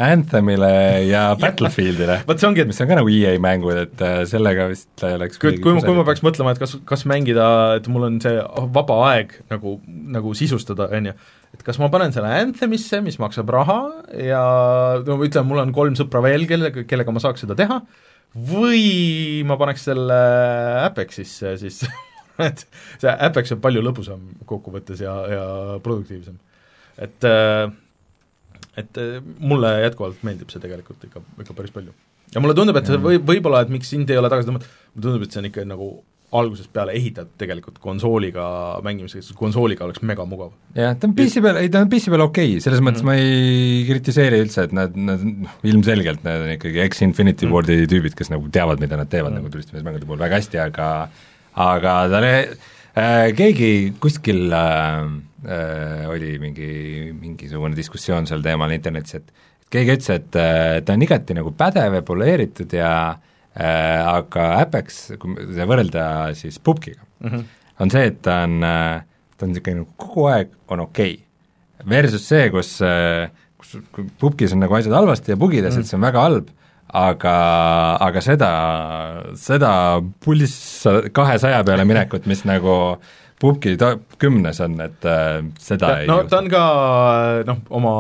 Anthemile 0.01 0.71
ja 1.05 1.27
Battlefieldile, 1.41 2.23
vot 2.29 2.41
see 2.41 2.49
ongi, 2.49 2.63
et 2.65 2.71
mis 2.71 2.81
on 2.81 2.89
ka 2.89 2.97
nagu 2.97 3.11
EA 3.13 3.35
mängud, 3.43 3.77
et 3.83 4.05
äh, 4.05 4.23
sellega 4.29 4.71
vist 4.71 5.05
läks 5.05 5.41
kui, 5.41 5.59
kui 5.61 5.77
kui 5.85 5.97
ma 5.99 6.07
peaks 6.09 6.25
mõtlema, 6.25 6.55
et 6.55 6.63
kas, 6.63 6.79
kas 6.89 7.05
mängida, 7.11 7.51
et 7.81 7.91
mul 7.93 8.09
on 8.09 8.17
see 8.25 8.41
vaba 8.77 8.97
aeg 9.11 9.37
nagu, 9.53 9.77
nagu 10.17 10.33
sisustada, 10.39 10.89
on 10.97 11.11
ju, 11.11 11.17
et 11.57 11.67
kas 11.67 11.81
ma 11.83 11.91
panen 11.93 12.15
selle 12.17 12.33
Anthemisse, 12.41 13.03
mis 13.05 13.21
maksab 13.21 13.53
raha 13.53 13.81
ja 14.17 14.45
no 15.05 15.19
ütleme, 15.21 15.51
mul 15.53 15.65
on 15.67 15.77
kolm 15.77 15.99
sõpra 15.99 16.25
veel, 16.25 16.49
kellega, 16.49 16.87
kellega 16.89 17.13
ma 17.13 17.23
saaks 17.23 17.45
seda 17.45 17.59
teha, 17.59 17.83
või 18.35 19.43
ma 19.47 19.57
paneks 19.61 19.89
selle 19.91 20.19
Apexisse 20.85 21.57
siis 21.61 21.83
et 22.49 22.65
see 23.01 23.11
Apex 23.11 23.57
on 23.57 23.63
palju 23.63 23.83
lõbusam 23.85 24.23
kokkuvõttes 24.49 25.03
ja, 25.05 25.15
ja 25.31 25.47
produktiivsem. 25.85 26.39
et 26.99 27.29
äh, 27.29 27.67
et 28.79 29.01
äh, 29.03 29.19
mulle 29.39 29.73
jätkuvalt 29.87 30.23
meeldib 30.27 30.53
see 30.53 30.63
tegelikult 30.63 31.05
ikka, 31.09 31.25
ikka 31.43 31.57
päris 31.59 31.75
palju 31.75 31.95
ja 32.35 32.43
mulle 32.43 32.55
tundub, 32.55 32.79
et 32.79 32.87
see 32.87 33.01
või, 33.03 33.19
võib-olla, 33.19 33.65
et 33.65 33.73
miks 33.73 33.91
sind 33.91 34.11
ei 34.11 34.19
ole 34.21 34.31
tagasi 34.31 34.49
tõmmatud, 34.49 34.79
mulle 34.95 35.07
tundub, 35.09 35.27
et 35.27 35.35
see 35.35 35.43
on 35.43 35.51
ikka 35.51 35.67
nagu 35.67 35.91
algusest 36.31 36.71
peale 36.75 36.93
ehitatud 36.95 37.33
tegelikult 37.41 37.81
konsooliga 37.83 38.45
mängimiseks, 38.87 39.33
konsooliga 39.39 39.85
oleks 39.87 40.03
mega 40.07 40.25
mugav. 40.29 40.53
jah, 40.77 40.95
ta 40.95 41.09
on 41.09 41.15
PC 41.19 41.43
peal, 41.43 41.59
ei 41.59 41.71
ta 41.73 41.83
on 41.83 41.91
PC 41.91 42.13
peal 42.13 42.23
okei 42.27 42.53
okay., 42.55 42.65
selles 42.65 42.83
mõttes 42.85 43.03
Mhm. 43.03 43.09
ma 43.09 43.17
ei 43.19 43.85
kritiseeri 43.89 44.39
üldse, 44.45 44.65
et 44.69 44.73
nad, 44.77 44.95
nad 44.95 45.25
noh, 45.25 45.57
ilmselgelt 45.67 46.23
need 46.25 46.45
on 46.45 46.53
ikkagi 46.55 46.85
X-Infinity 46.89 47.47
Mhm. 47.47 47.53
Wardi 47.55 47.79
tüübid, 47.91 48.15
kes 48.15 48.31
nagu 48.31 48.49
teavad, 48.49 48.79
mida 48.81 48.97
nad 48.97 49.11
teevad 49.11 49.33
Mhm. 49.33 49.41
nagu 49.43 49.51
tulistamismängude 49.51 50.07
puhul 50.07 50.23
väga 50.23 50.39
hästi, 50.39 50.59
aga 50.67 51.09
aga 51.57 51.95
tal 52.09 52.25
äh, 52.25 53.33
keegi 53.35 53.95
kuskil 53.99 54.53
äh, 54.53 55.03
äh, 55.47 56.07
oli 56.11 56.39
mingi, 56.39 57.13
mingisugune 57.13 57.75
diskussioon 57.75 58.27
sel 58.27 58.43
teemal 58.43 58.71
internetis, 58.71 59.15
et 59.15 59.33
keegi 59.71 59.97
ütles, 59.97 60.11
et 60.15 60.37
äh, 60.37 60.81
ta 60.85 60.93
on 60.93 61.03
igati 61.03 61.35
nagu 61.35 61.51
pädev 61.51 61.95
ja 61.95 62.03
poleeritud 62.03 62.73
ja 62.73 62.93
äh, 63.11 63.30
aga 63.55 64.45
Apex, 64.61 65.01
kui 65.19 65.35
seda 65.49 65.67
võrrelda 65.67 66.05
siis 66.39 66.61
pubgiga, 66.63 67.03
on 67.81 67.91
see, 67.91 68.05
et 68.13 68.21
ta 68.23 68.45
on, 68.47 68.61
ta 68.63 69.47
on 69.47 69.51
niisugune 69.51 69.83
nagu 69.83 69.91
kogu 70.01 70.29
aeg 70.31 70.55
on 70.71 70.87
okei 70.87 71.17
okay.. 71.19 71.27
Versus 71.89 72.27
see, 72.29 72.51
kus, 72.53 72.75
kus 73.61 73.77
kui 73.95 74.09
pubgis 74.21 74.53
on 74.53 74.61
nagu 74.61 74.77
asjad 74.77 74.95
halvasti 74.95 75.33
ja 75.33 75.41
bugides 75.41 75.75
mm., 75.75 75.81
et 75.81 75.89
see 75.89 75.97
on 75.97 76.05
väga 76.05 76.25
halb, 76.27 76.51
aga, 77.01 77.35
aga 78.05 78.23
seda, 78.25 78.51
seda 79.39 79.73
pulss 80.25 80.85
kahesaja 81.17 81.63
peale 81.67 81.87
minekut, 81.89 82.29
mis 82.31 82.45
nagu 82.49 82.75
pubgi 83.41 83.77
ta-, 83.81 83.97
kümnes 84.21 84.61
on, 84.65 84.77
et 84.85 85.09
äh, 85.09 85.41
seda 85.61 85.87
ta, 85.87 85.99
ei 86.03 86.11
no 86.11 86.21
juhtu. 86.21 86.33
ta 86.33 86.41
on 86.43 86.51
ka 86.53 86.65
noh, 87.49 87.63
oma 87.81 87.95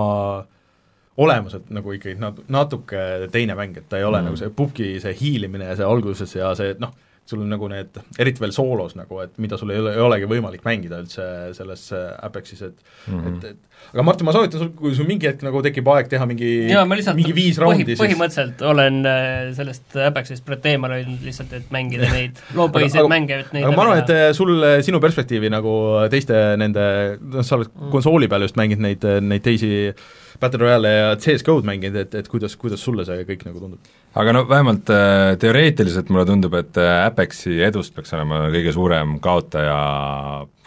olemuselt 1.20 1.68
nagu 1.74 1.92
ikkagi 1.96 2.16
nat-, 2.22 2.42
natuke 2.48 3.04
teine 3.34 3.56
mäng, 3.58 3.76
et 3.76 3.88
ta 3.90 4.00
ei 4.00 4.08
ole 4.08 4.20
Mm. 4.20 4.30
nagu 4.30 4.40
see 4.40 4.50
pubgi 4.56 4.90
see 5.02 5.14
hiilimine 5.20 5.70
ja 5.70 5.76
see 5.78 5.86
alguses 5.86 6.34
ja 6.36 6.54
see 6.58 6.74
noh, 6.82 6.92
sul 7.30 7.44
on 7.44 7.50
nagu 7.52 7.68
need, 7.70 7.94
eriti 8.18 8.42
veel 8.42 8.50
soolos 8.54 8.96
nagu, 8.98 9.20
et 9.22 9.36
mida 9.38 9.54
sul 9.60 9.70
ei 9.70 9.78
ole, 9.78 9.92
ei 9.94 10.02
olegi 10.02 10.26
võimalik 10.26 10.64
mängida 10.66 10.98
üldse 11.02 11.24
selles 11.54 11.84
äh, 11.94 12.08
Apexis, 12.26 12.62
et 12.66 12.78
mm. 13.06 13.20
-hmm. 13.20 13.36
et, 13.36 13.44
et 13.52 13.92
aga 13.94 14.02
Martin, 14.02 14.26
ma 14.26 14.34
soovitan 14.34 14.60
sul, 14.64 14.72
kui 14.76 14.94
sul 14.98 15.06
mingi 15.06 15.28
hetk 15.28 15.44
nagu 15.46 15.62
tekib 15.62 15.86
aeg 15.94 16.10
teha 16.10 16.26
mingi 16.26 16.48
mingi 17.20 17.34
viis 17.36 17.60
põhi, 17.60 17.62
raundi, 17.62 17.86
siis 17.92 18.02
põhimõtteliselt 18.02 18.64
olen 18.66 18.98
äh, 19.06 19.52
sellest 19.56 19.96
Apexist 20.08 20.44
praegu 20.48 20.72
eemal 20.72 20.96
hoidnud 20.96 21.22
lihtsalt, 21.28 21.54
et 21.60 21.70
mängida 21.74 22.10
neid 22.16 22.40
loopõhiseid 22.58 23.10
mänge, 23.12 23.38
et 23.44 23.52
neid 23.54 23.68
aga 23.68 23.76
ma 23.76 23.86
arvan, 23.86 24.02
et 24.02 24.10
äh, 24.16 24.24
sul, 24.36 24.56
sinu 24.88 25.00
perspektiivi 25.04 25.52
nagu 25.54 25.76
teiste 26.10 26.40
nende, 26.60 26.88
noh, 27.20 27.46
sa 27.46 27.60
oled 27.60 27.70
Mm. 27.70 27.92
konsooli 27.94 28.26
peal 28.28 28.42
just 28.42 28.58
mänginud 28.58 28.82
neid, 28.82 29.06
neid 29.22 29.42
teisi 29.46 29.70
Battle 30.40 30.62
Royale 30.64 30.92
ja 30.94 31.08
CS-GO-d 31.16 31.66
mänginud, 31.66 31.96
et, 32.04 32.14
et 32.14 32.28
kuidas, 32.30 32.56
kuidas 32.60 32.82
sulle 32.84 33.04
see 33.08 33.24
kõik 33.28 33.44
nagu 33.48 33.62
tundub? 33.62 33.90
aga 34.20 34.32
no 34.34 34.44
vähemalt 34.48 34.90
äh, 34.94 35.34
teoreetiliselt 35.42 36.08
mulle 36.10 36.26
tundub, 36.28 36.54
et 36.58 36.78
äh, 36.80 37.04
Apexi 37.06 37.60
edust 37.66 37.94
peaks 37.94 38.14
olema 38.16 38.46
kõige 38.54 38.72
suurem 38.76 39.18
kaotaja 39.22 39.76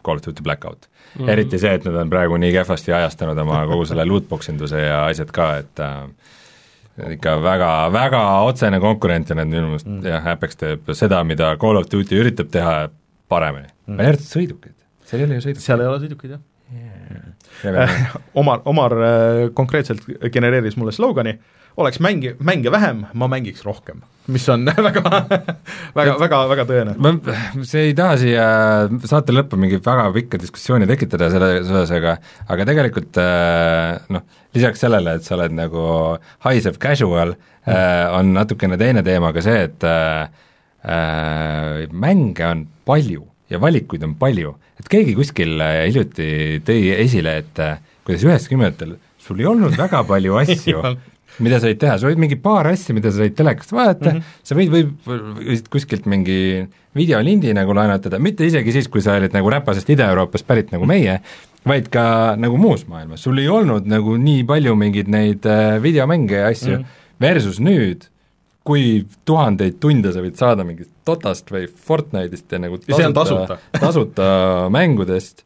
Call 0.03 0.19
of 0.19 0.25
Duty 0.25 0.43
Blackout 0.43 0.87
mm. 0.87 1.23
-hmm. 1.25 1.29
eriti 1.31 1.59
see, 1.59 1.73
et 1.73 1.85
nad 1.85 1.95
on 1.95 2.09
praegu 2.09 2.37
nii 2.37 2.51
kehvasti 2.55 2.93
ajastanud 2.93 3.37
oma 3.37 3.65
kogu 3.67 3.85
selle 3.85 4.05
lootbox 4.05 4.49
induse 4.49 4.79
ja 4.81 5.05
asjad 5.05 5.31
ka, 5.31 5.49
et 5.63 5.79
äh, 5.79 7.13
ikka 7.17 7.37
väga, 7.41 7.69
väga 7.93 8.21
otsene 8.47 8.79
konkurent 8.79 9.29
ja 9.29 9.35
need 9.35 9.49
minu 9.49 9.67
meelest 9.73 9.87
Mm. 9.87 10.05
jah, 10.05 10.27
Apex 10.35 10.55
teeb 10.55 10.93
seda, 10.93 11.23
mida 11.23 11.55
Call 11.57 11.77
of 11.77 11.89
Duty 11.91 12.19
üritab 12.21 12.51
teha 12.51 12.89
paremini 13.29 13.67
Mm. 13.67 13.93
mm., 13.93 13.97
välja 13.97 14.09
arvatud 14.13 14.31
sõidukid, 14.35 14.75
seal 15.05 15.21
ei 15.21 15.25
ole 15.25 15.35
ju 15.35 15.41
sõidukeid 15.47 15.67
seal 15.67 15.81
ei 15.81 15.87
ole 15.87 15.99
sõidukeid, 15.99 16.31
jah? 16.37 16.39
Omar, 18.39 18.63
Omar 18.65 18.95
äh, 18.99 19.49
konkreetselt 19.55 20.05
genereeris 20.33 20.77
mulle 20.79 20.93
slogani, 20.95 21.37
oleks 21.77 21.99
mängi, 22.03 22.33
mänge 22.39 22.71
vähem, 22.71 23.05
ma 23.13 23.27
mängiks 23.27 23.63
rohkem. 23.65 24.03
mis 24.27 24.45
on 24.49 24.65
väga, 24.87 25.01
väga, 25.95 26.13
väga, 26.19 26.37
väga 26.47 26.65
tõene. 26.69 26.93
ma, 27.01 27.11
see 27.67 27.89
ei 27.89 27.95
taha 27.97 28.19
siia 28.21 28.45
saate 29.09 29.35
lõppu 29.35 29.59
mingi 29.59 29.81
väga 29.83 30.05
pikka 30.15 30.39
diskussiooni 30.39 30.87
tekitada 30.87 31.27
selle 31.33 31.49
selles, 31.65 31.91
aga 31.97 32.15
aga 32.47 32.69
tegelikult 32.69 33.19
äh, 33.19 33.97
noh, 34.13 34.23
lisaks 34.55 34.85
sellele, 34.85 35.17
et 35.17 35.27
sa 35.27 35.35
oled 35.37 35.57
nagu 35.57 35.83
haisev 36.45 36.79
casual 36.83 37.35
äh,, 37.35 38.07
on 38.15 38.31
natukene 38.37 38.79
teine 38.79 39.03
teema 39.03 39.33
ka 39.35 39.43
see, 39.43 39.67
et 39.67 39.87
äh, 39.89 40.25
mänge 41.91 42.47
on 42.47 42.67
palju 42.87 43.32
ja 43.51 43.59
valikuid 43.61 44.03
on 44.07 44.15
palju, 44.19 44.55
et 44.79 44.91
keegi 44.91 45.15
kuskil 45.17 45.57
äh, 45.61 45.85
hiljuti 45.87 46.61
tõi 46.65 46.93
esile, 46.97 47.37
et 47.43 47.63
äh, 47.63 47.81
kuidas 48.07 48.23
üheksakümnendatel 48.27 48.97
sul 49.23 49.39
ei 49.39 49.49
olnud 49.49 49.75
väga 49.79 50.03
palju 50.07 50.37
asju 50.43 50.83
mida 51.41 51.59
sa 51.59 51.69
võid 51.69 51.79
teha, 51.81 51.95
sa 51.97 52.09
võid 52.09 52.21
mingi 52.21 52.37
paar 52.41 52.67
asja, 52.69 52.93
mida 52.95 53.11
sa 53.13 53.23
võid 53.23 53.35
telekast 53.37 53.73
vaadata. 53.73 54.11
Mm, 54.11 54.19
-hmm. 54.19 54.43
sa 54.45 54.57
võid, 54.57 54.71
võib, 54.73 54.91
võid 55.39 55.69
kuskilt 55.73 56.05
mingi 56.09 56.37
videolindi 56.97 57.53
nagu 57.57 57.73
laenutada, 57.73 58.19
mitte 58.21 58.45
isegi 58.45 58.75
siis, 58.75 58.89
kui 58.91 59.01
sa 59.01 59.17
olid 59.17 59.33
nagu 59.33 59.49
räpasest 59.49 59.89
Ida-Euroopast 59.95 60.47
pärit 60.47 60.73
nagu 60.73 60.85
meie, 60.89 61.19
vaid 61.65 61.89
ka 61.89 62.35
nagu 62.37 62.57
muus 62.61 62.85
maailmas, 62.87 63.23
sul 63.23 63.39
ei 63.41 63.49
olnud 63.49 63.87
nagu 63.89 64.17
nii 64.19 64.43
palju 64.45 64.75
mingeid 64.77 65.09
neid 65.09 65.47
äh, 65.49 65.79
videomänge 65.81 66.43
ja 66.43 66.51
asju. 66.51 66.77
Mm, 66.77 66.83
-hmm. 66.83 67.21
versus 67.21 67.59
nüüd, 67.59 68.09
kui 68.63 69.05
tuhandeid 69.25 69.79
tunde 69.79 70.13
sa 70.13 70.21
võid 70.21 70.37
saada 70.37 70.63
mingist 70.63 70.92
Dotast 71.07 71.49
või 71.51 71.65
Fortnite'ist 71.67 72.51
ja 72.53 72.61
nagu 72.63 72.79
on 72.79 73.17
tasuta. 73.17 73.57
tasuta. 73.75 74.27
mängudest, 74.77 75.43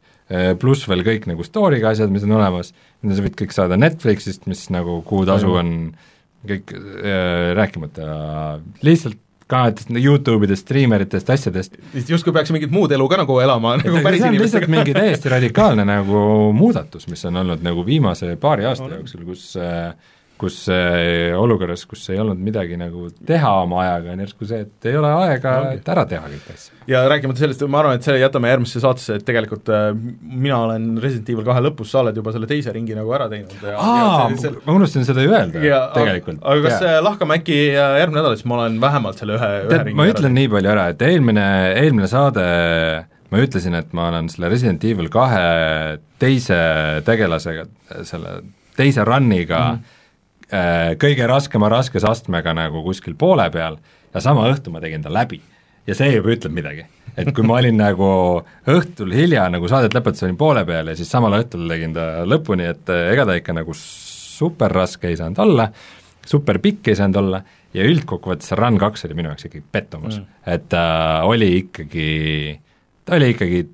pluss 0.60 0.88
veel 0.90 1.04
kõik 1.06 1.28
nagu 1.30 1.46
story'ga 1.46 1.94
asjad, 1.94 2.12
mis 2.12 2.26
on 2.26 2.36
olemas, 2.36 2.74
mida 3.02 3.16
sa 3.16 3.24
võid 3.24 3.38
kõik 3.38 3.56
saada 3.56 3.78
Netflixist, 3.80 4.46
mis 4.50 4.66
nagu 4.74 5.00
kuutasu 5.08 5.54
on 5.58 5.72
kõik 6.48 6.74
äh, 6.74 7.54
rääkimata 7.58 8.04
lihtsalt 8.86 9.18
kanalitest, 9.48 9.90
Youtube'idest, 9.96 10.66
striimeritest, 10.66 11.30
asjadest, 11.32 11.78
justkui 12.08 12.34
peaks 12.36 12.52
mingit 12.52 12.72
muud 12.72 12.92
elu 12.92 13.06
ka 13.08 13.22
nagu 13.22 13.38
elama 13.40 13.78
nagu 13.80 13.96
et 13.96 14.04
päris 14.04 14.20
see 14.20 14.28
on 14.28 14.36
lihtsalt 14.36 14.66
inimestega 14.66 14.72
mingi 14.74 14.94
täiesti 14.96 15.32
radikaalne 15.32 15.86
nagu 15.88 16.20
muudatus, 16.56 17.08
mis 17.08 17.24
on 17.30 17.40
olnud 17.42 17.64
nagu 17.64 17.84
viimase 17.86 18.34
paari 18.40 18.68
aasta 18.68 18.90
jooksul, 18.92 19.24
kus 19.28 19.46
äh, 19.56 19.94
kus 20.38 20.58
äh, 20.72 21.34
olukorras, 21.38 21.84
kus 21.88 22.04
ei 22.12 22.20
olnud 22.22 22.38
midagi 22.42 22.78
nagu 22.78 23.08
teha 23.26 23.50
oma 23.64 23.82
ajaga, 23.84 24.14
on 24.14 24.22
järsku 24.24 24.48
see, 24.48 24.60
et 24.66 24.88
ei 24.90 24.98
ole 24.98 25.10
aega, 25.24 25.54
et 25.74 25.90
ära 25.94 26.04
teha 26.08 26.30
kõiki 26.30 26.54
asju. 26.54 26.78
ja 26.90 27.02
rääkimata 27.10 27.42
sellest, 27.42 27.64
ma 27.70 27.82
arvan, 27.82 27.98
et 27.98 28.06
selle 28.06 28.22
jätame 28.22 28.52
järgmisse 28.52 28.82
saatesse, 28.84 29.18
et 29.18 29.26
tegelikult 29.28 29.70
äh, 29.74 29.90
mina 30.20 30.62
olen 30.66 30.88
Resident 31.02 31.32
Evil 31.34 31.46
kahe 31.48 31.64
lõpus, 31.66 31.92
sa 31.92 32.02
oled 32.04 32.16
juba 32.18 32.34
selle 32.34 32.50
teise 32.50 32.74
ringi 32.74 32.96
nagu 32.98 33.12
ära 33.18 33.28
teinud 33.32 33.56
ja 33.62 33.76
aa, 33.76 34.08
ja 34.30 34.40
see- 34.44 34.54
ma 34.64 34.78
unustasin 34.78 35.08
seda 35.08 35.26
ju 35.26 35.34
öelda 35.34 35.64
ja 35.64 35.82
tegelikult. 35.96 36.40
aga 36.42 36.64
kas 36.68 36.80
yeah. 36.86 36.98
lahkame 37.04 37.38
äkki 37.40 37.60
äh, 37.74 37.98
järgmine 38.04 38.22
nädal, 38.22 38.38
siis 38.38 38.48
ma 38.48 38.60
olen 38.62 38.80
vähemalt 38.82 39.22
selle 39.22 39.38
ühe, 39.38 39.52
ühe 39.66 39.72
tead, 39.74 39.94
ma 39.98 40.08
ütlen 40.10 40.36
nii 40.38 40.52
palju 40.56 40.74
ära, 40.74 40.90
et 40.94 41.06
eelmine, 41.10 41.46
eelmine 41.82 42.10
saade 42.10 42.48
ma 43.28 43.42
ütlesin, 43.44 43.76
et 43.76 43.90
ma 43.96 44.08
olen 44.12 44.30
selle 44.32 44.48
Resident 44.52 44.84
Evil 44.88 45.10
kahe 45.12 45.98
teise 46.20 46.58
tegelasega, 47.06 47.66
selle 48.08 48.40
teise 48.78 49.04
run'iga 49.06 49.58
mm 49.58 49.76
-hmm. 49.76 49.94
Kõige 50.48 51.26
raskema 51.28 51.68
raskesastmega 51.68 52.54
nagu 52.56 52.80
kuskil 52.86 53.12
poole 53.20 53.44
peal 53.52 53.74
ja 54.14 54.22
sama 54.24 54.46
õhtu 54.48 54.72
ma 54.72 54.80
tegin 54.80 55.04
ta 55.04 55.12
läbi. 55.12 55.40
ja 55.86 55.96
see 55.96 56.12
juba 56.14 56.32
ütleb 56.34 56.52
midagi. 56.52 56.86
et 57.16 57.30
kui 57.34 57.46
ma 57.46 57.58
olin 57.58 57.76
nagu 57.76 58.08
õhtul 58.68 59.12
hilja 59.14 59.48
nagu 59.50 59.68
saadet 59.68 59.94
lõpetades 59.96 60.24
olin 60.26 60.36
poole 60.40 60.64
peal 60.64 60.88
ja 60.88 60.96
siis 60.96 61.10
samal 61.10 61.34
õhtul 61.38 61.68
tegin 61.68 61.94
ta 61.96 62.24
lõpuni, 62.28 62.68
et 62.70 62.92
eh, 62.94 63.12
ega 63.12 63.26
ta 63.26 63.36
ikka 63.38 63.56
nagu 63.56 63.74
super 63.76 64.72
raske 64.72 65.08
ei 65.10 65.18
saanud 65.18 65.40
olla, 65.44 65.68
super 66.26 66.60
pikk 66.62 66.92
ei 66.92 66.98
saanud 66.98 67.20
olla 67.22 67.42
ja 67.74 67.84
üldkokkuvõttes 67.88 68.52
see 68.52 68.58
Run 68.58 68.78
kaks 68.80 69.04
oli 69.08 69.18
minu 69.18 69.32
jaoks 69.32 69.48
ikkagi 69.48 69.66
pettumus 69.72 70.20
mm., 70.20 70.40
et 70.54 70.68
ta 70.72 70.84
äh, 71.18 71.28
oli 71.28 71.50
ikkagi, 71.64 72.08
ta 73.04 73.18
oli 73.18 73.34
ikkagi 73.34 73.64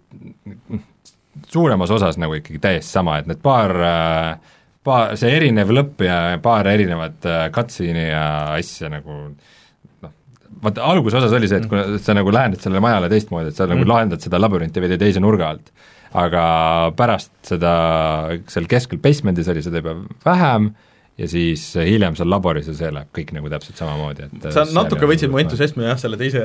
suuremas 1.50 1.92
osas 1.94 2.18
nagu 2.18 2.38
ikkagi 2.38 2.62
täiesti 2.62 2.90
sama, 2.90 3.18
et 3.20 3.30
need 3.30 3.42
paar 3.44 3.76
äh, 3.78 4.52
paar, 4.84 5.14
see 5.20 5.32
erinev 5.36 5.72
lõpp 5.74 6.04
ja 6.04 6.18
paar 6.44 6.68
erinevat 6.70 7.26
äh, 7.28 7.44
cutscene'i 7.54 8.08
ja 8.10 8.24
asja 8.58 8.90
nagu 8.92 9.18
noh, 10.04 10.12
vaata 10.64 10.84
alguse 10.92 11.18
osas 11.20 11.34
oli 11.36 11.48
see, 11.50 11.62
et 11.62 11.68
kui 11.70 11.98
sa 12.04 12.16
nagu 12.16 12.32
lähened 12.34 12.60
sellele 12.62 12.82
majale 12.84 13.10
teistmoodi, 13.12 13.52
et 13.52 13.58
sa 13.58 13.66
nagu 13.70 13.82
Mm. 13.84 13.90
lahendad 13.90 14.24
seda 14.24 14.40
labürinti 14.42 14.82
veidi 14.84 15.00
teise 15.00 15.22
nurga 15.24 15.50
alt. 15.54 15.72
aga 16.14 16.42
pärast 16.94 17.32
seda, 17.42 17.70
seal 18.46 18.68
keskel 18.70 19.00
basement'is 19.02 19.48
oli 19.50 19.62
seda 19.66 19.80
juba 19.80 19.96
vähem 20.24 20.68
ja 21.18 21.28
siis 21.30 21.62
hiljem 21.78 22.16
seal 22.18 22.30
laboris 22.32 22.66
ja 22.70 22.74
see 22.74 22.90
läheb 22.94 23.10
kõik 23.14 23.32
nagu 23.36 23.50
täpselt 23.52 23.78
samamoodi, 23.78 24.26
et 24.26 24.46
sa 24.54 24.64
natuke 24.74 25.06
võtsid 25.06 25.30
mu 25.30 25.38
entusiasmi 25.42 25.86
jah, 25.86 25.98
selle 26.00 26.18
teise, 26.18 26.42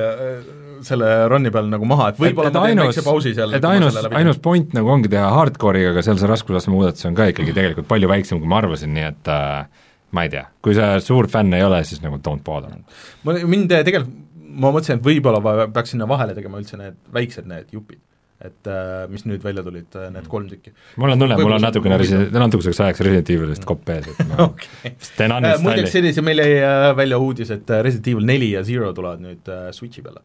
selle 0.86 1.08
run'i 1.32 1.50
peal 1.54 1.66
nagu 1.72 1.88
maha, 1.90 2.12
et 2.12 2.20
võib-olla 2.22 2.52
ma 2.54 2.68
teen 2.68 2.82
väikse 2.84 3.04
pausi 3.06 3.34
seal. 3.34 3.54
et 3.58 3.66
ainus, 3.66 3.98
ainus 4.10 4.38
point 4.42 4.74
nagu 4.76 4.92
ongi 4.94 5.10
teha 5.12 5.26
hardcore'iga, 5.34 5.90
aga 5.94 6.04
seal 6.06 6.20
see 6.22 6.30
raskusastme 6.30 6.74
muudatus 6.76 7.08
on 7.10 7.18
ka 7.18 7.26
ikkagi 7.32 7.54
tegelikult 7.56 7.88
palju 7.90 8.10
väiksem, 8.12 8.38
kui 8.42 8.50
ma 8.50 8.60
arvasin, 8.62 8.94
nii 8.94 9.06
et 9.10 9.32
äh, 9.34 9.86
ma 10.16 10.26
ei 10.26 10.32
tea, 10.32 10.44
kui 10.62 10.74
sa 10.78 10.92
suur 11.02 11.28
fänn 11.30 11.54
ei 11.56 11.64
ole, 11.66 11.82
siis 11.86 12.02
nagu 12.04 12.20
don't 12.22 12.44
bother. 12.46 12.78
ma, 13.26 13.34
mind 13.42 13.74
eh, 13.74 13.82
tegelikult, 13.86 14.14
ma 14.50 14.72
mõtlesin, 14.74 14.98
et 14.98 15.04
võib-olla 15.06 15.42
va- 15.44 15.66
peaks 15.74 15.94
sinna 15.94 16.08
vahele 16.10 16.34
tegema 16.38 16.58
üldse 16.62 16.78
need 16.78 16.96
väiksed 17.14 17.46
need 17.50 17.74
jupid. 17.74 18.00
Et 18.40 18.70
äh, 18.72 19.04
mis 19.12 19.26
nüüd 19.28 19.42
välja 19.44 19.64
tulid, 19.66 19.96
need 20.14 20.28
kolm 20.32 20.48
tükki. 20.48 20.72
mul 21.00 21.12
on 21.12 21.20
tunne, 21.20 21.36
mul 21.40 21.56
on 21.58 21.64
natukene 21.66 21.98
Resi-, 22.00 22.22
natukeseks 22.32 22.80
ajaks 22.86 23.04
Resident 23.04 23.32
Evilist 23.34 23.66
kopp 23.68 23.88
ees, 23.92 24.08
et 24.08 24.22
ma 24.30 24.48
siis 24.56 25.12
teen 25.18 25.34
okay. 25.34 25.42
uninstall'i 25.42 25.66
muideks 25.66 25.96
sellise, 25.98 26.24
meil 26.24 26.42
jäi 26.44 26.58
äh, 26.64 26.88
välja 26.96 27.20
uudis, 27.20 27.52
et 27.52 27.70
äh, 27.70 27.82
Resident 27.84 28.12
Evil 28.14 28.28
neli 28.32 28.52
ja 28.54 28.64
Zero 28.66 28.92
tulevad 28.96 29.22
nüüd 29.24 29.52
äh, 29.52 29.68
Switchi 29.76 30.04
peale. 30.06 30.24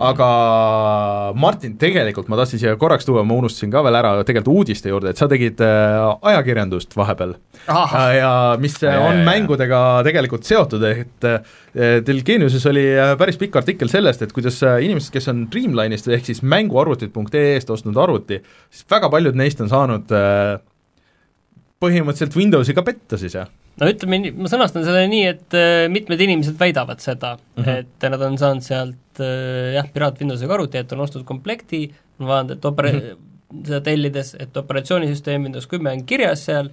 Aga 0.00 0.28
Martin, 1.36 1.76
tegelikult 1.80 2.30
ma 2.32 2.38
tahtsin 2.40 2.62
siia 2.62 2.76
korraks 2.80 3.06
tuua, 3.08 3.24
ma 3.26 3.36
unustasin 3.36 3.72
ka 3.72 3.82
veel 3.84 3.98
ära 4.00 4.12
tegelikult 4.24 4.62
uudiste 4.62 4.92
juurde, 4.92 5.12
et 5.12 5.20
sa 5.20 5.28
tegid 5.30 5.60
äh, 5.64 5.98
ajakirjandust 6.32 6.96
vahepeal 6.96 7.36
ahah, 7.66 7.96
ja, 8.16 8.32
mis 8.60 8.78
Ja, 8.80 8.94
ja, 8.94 9.00
on 9.04 9.18
ja, 9.18 9.20
ja. 9.20 9.26
mängudega 9.26 9.80
tegelikult 10.06 10.48
seotud, 10.48 10.84
et 10.88 11.26
äh, 11.28 11.40
teil 12.06 12.22
Geeniuses 12.24 12.64
oli 12.70 12.86
äh, 12.94 13.12
päris 13.20 13.38
pikk 13.40 13.60
artikkel 13.60 13.92
sellest, 13.92 14.24
et 14.24 14.32
kuidas 14.36 14.62
äh, 14.64 14.78
inimesed, 14.86 15.12
kes 15.12 15.28
on 15.32 15.44
Dreamline'ist 15.52 16.08
ehk 16.08 16.30
siis 16.30 16.40
mänguarvutid.ee-st 16.46 17.76
ostnud 17.76 18.00
arvuti, 18.00 18.40
siis 18.72 18.88
väga 18.90 19.10
paljud 19.12 19.36
neist 19.36 19.60
on 19.60 19.68
saanud 19.72 20.16
äh, 20.16 20.56
põhimõtteliselt 21.80 22.36
Windowsi 22.36 22.76
ka 22.76 22.84
petta 22.86 23.18
siis, 23.20 23.34
jah? 23.38 23.48
no 23.80 23.88
ütleme 23.88 24.18
nii, 24.20 24.34
ma 24.36 24.50
sõnastan 24.52 24.84
selle 24.84 25.06
nii, 25.10 25.24
et 25.30 25.56
äh, 25.56 25.86
mitmed 25.92 26.20
inimesed 26.20 26.58
väidavad 26.60 27.00
seda 27.04 27.36
mm. 27.38 27.64
-hmm. 27.64 27.86
et 27.86 28.10
nad 28.12 28.26
on 28.26 28.36
saanud 28.40 28.66
sealt 28.66 29.22
äh, 29.24 29.72
jah, 29.76 29.88
Piraat 29.94 30.20
Windowsiga 30.20 30.56
arvuti, 30.56 30.82
et 30.82 30.92
on 30.92 31.06
ostnud 31.06 31.24
komplekti, 31.28 31.86
on 32.20 32.28
vaadanud, 32.28 32.56
et 32.58 32.68
opera- 32.68 32.92
mm, 32.92 33.00
-hmm. 33.00 33.64
seda 33.66 33.80
tellides, 33.80 34.36
et 34.38 34.56
operatsioonisüsteem 34.56 35.48
Windows 35.48 35.66
kümme 35.66 35.92
on 35.92 36.04
kirjas 36.04 36.44
seal 36.44 36.70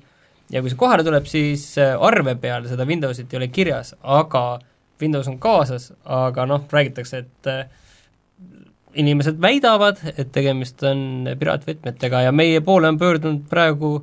ja 0.51 0.61
kui 0.61 0.71
see 0.71 0.79
kohale 0.79 1.03
tuleb, 1.03 1.25
siis 1.25 1.69
äh, 1.77 1.95
arve 1.99 2.35
peal 2.35 2.67
seda 2.67 2.85
Windowsit 2.87 3.33
ei 3.33 3.37
ole 3.37 3.47
kirjas, 3.47 3.95
aga 4.03 4.59
Windows 5.01 5.27
on 5.27 5.39
kaasas, 5.39 5.91
aga 6.03 6.45
noh, 6.49 6.63
räägitakse, 6.71 7.17
et 7.17 7.47
äh, 7.47 7.65
inimesed 8.97 9.41
väidavad, 9.41 9.99
et 10.17 10.31
tegemist 10.33 10.83
on 10.87 11.27
piraatvõtmetega 11.39 12.23
ja 12.27 12.31
meie 12.31 12.61
poole 12.65 12.89
on 12.89 12.97
pöördunud 12.97 13.43
praegu 13.49 14.01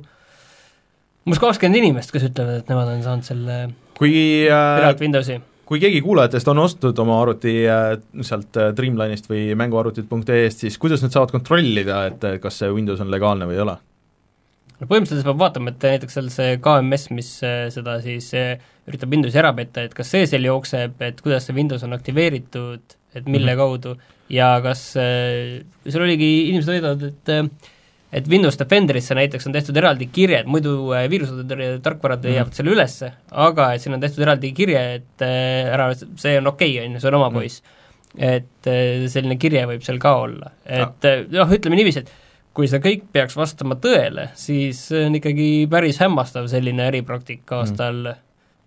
umbes 1.25 1.41
kakskümmend 1.41 1.81
inimest, 1.81 2.13
kes 2.13 2.27
ütlevad, 2.29 2.61
et 2.61 2.71
nemad 2.71 2.91
on 2.93 3.03
saanud 3.05 3.27
selle 3.27 3.57
kui 3.97 4.13
äh, 4.45 4.77
Piraat 4.79 5.01
Windowsi. 5.01 5.39
kui 5.65 5.81
keegi 5.81 6.03
kuulajatest 6.05 6.51
on 6.51 6.61
ostnud 6.61 7.01
oma 7.01 7.17
arvuti 7.23 7.55
äh, 7.65 7.95
sealt 8.27 8.59
äh, 8.61 8.69
Dreamline'ist 8.77 9.29
või 9.31 9.47
mänguarvutid.ee-st, 9.57 10.65
siis 10.67 10.79
kuidas 10.81 11.03
nad 11.05 11.15
saavad 11.15 11.33
kontrollida, 11.33 12.05
et 12.11 12.25
äh, 12.29 12.39
kas 12.43 12.61
see 12.61 12.71
Windows 12.73 13.01
on 13.01 13.13
legaalne 13.13 13.49
või 13.49 13.57
ei 13.57 13.65
ole? 13.65 13.77
no 14.75 14.89
põhimõtteliselt 14.91 15.27
peab 15.29 15.41
vaatama, 15.41 15.71
et 15.71 15.87
näiteks 15.87 16.17
seal 16.17 16.31
see 16.33 16.57
KMS, 16.63 17.09
mis 17.15 17.31
äh, 17.47 17.61
seda 17.73 17.97
siis 18.03 18.29
äh, 18.37 18.59
üritab 18.89 19.13
Windowsi 19.15 19.41
ära 19.41 19.53
petta, 19.57 19.85
et 19.87 19.95
kas 19.97 20.11
see 20.13 20.27
seal 20.29 20.45
jookseb, 20.45 20.99
et 21.07 21.21
kuidas 21.23 21.47
see 21.47 21.55
Windows 21.57 21.85
on 21.87 21.95
aktiveeritud, 21.95 22.97
et 23.15 23.25
mille 23.25 23.55
mm. 23.55 23.55
-hmm. 23.55 23.57
kaudu 23.57 23.95
ja 24.29 24.59
kas 24.63 24.91
äh, 24.99 25.63
seal 25.87 26.05
oligi, 26.05 26.49
inimesed 26.51 26.75
väidavad, 26.75 27.07
et 27.09 27.33
äh, 27.33 27.71
et 28.15 28.27
Windows 28.31 28.55
Defenderisse 28.59 29.15
näiteks 29.17 29.47
on 29.49 29.53
tehtud 29.55 29.75
eraldi 29.77 30.07
kirje, 30.15 30.39
et 30.43 30.47
muidu 30.47 30.75
äh, 30.95 31.05
viirused, 31.11 31.41
tarkvarad 31.83 32.21
Mhm. 32.23 32.31
leiavad 32.31 32.53
selle 32.55 32.71
ülesse, 32.71 33.11
aga 33.31 33.73
et 33.75 33.81
siin 33.83 33.93
on 33.97 34.03
tehtud 34.03 34.23
eraldi 34.23 34.53
kirje, 34.55 34.83
et 35.01 35.25
äh, 35.25 35.73
ära, 35.75 35.89
see 35.95 36.37
on 36.39 36.47
okei 36.53 36.77
okay,, 36.77 36.85
on 36.87 36.95
ju, 36.95 36.99
see 37.03 37.11
on 37.11 37.17
oma 37.21 37.29
Mhm. 37.29 37.39
poiss. 37.41 37.61
et 38.17 38.67
äh, 38.71 39.07
selline 39.11 39.35
kirje 39.35 39.65
võib 39.67 39.81
seal 39.83 39.97
ka 39.99 40.13
olla, 40.23 40.51
et 40.65 41.03
äh, 41.09 41.25
noh, 41.35 41.49
ütleme 41.51 41.75
niiviisi, 41.75 41.99
et 42.05 42.11
kui 42.55 42.69
see 42.71 42.79
kõik 42.79 43.01
peaks 43.11 43.35
vastama 43.35 43.75
tõele, 43.75 44.29
siis 44.39 44.79
see 44.87 45.01
on 45.09 45.15
ikkagi 45.19 45.67
päris 45.69 45.97
hämmastav 45.99 46.47
sellineäripraktika 46.47 47.59
aastal 47.65 48.13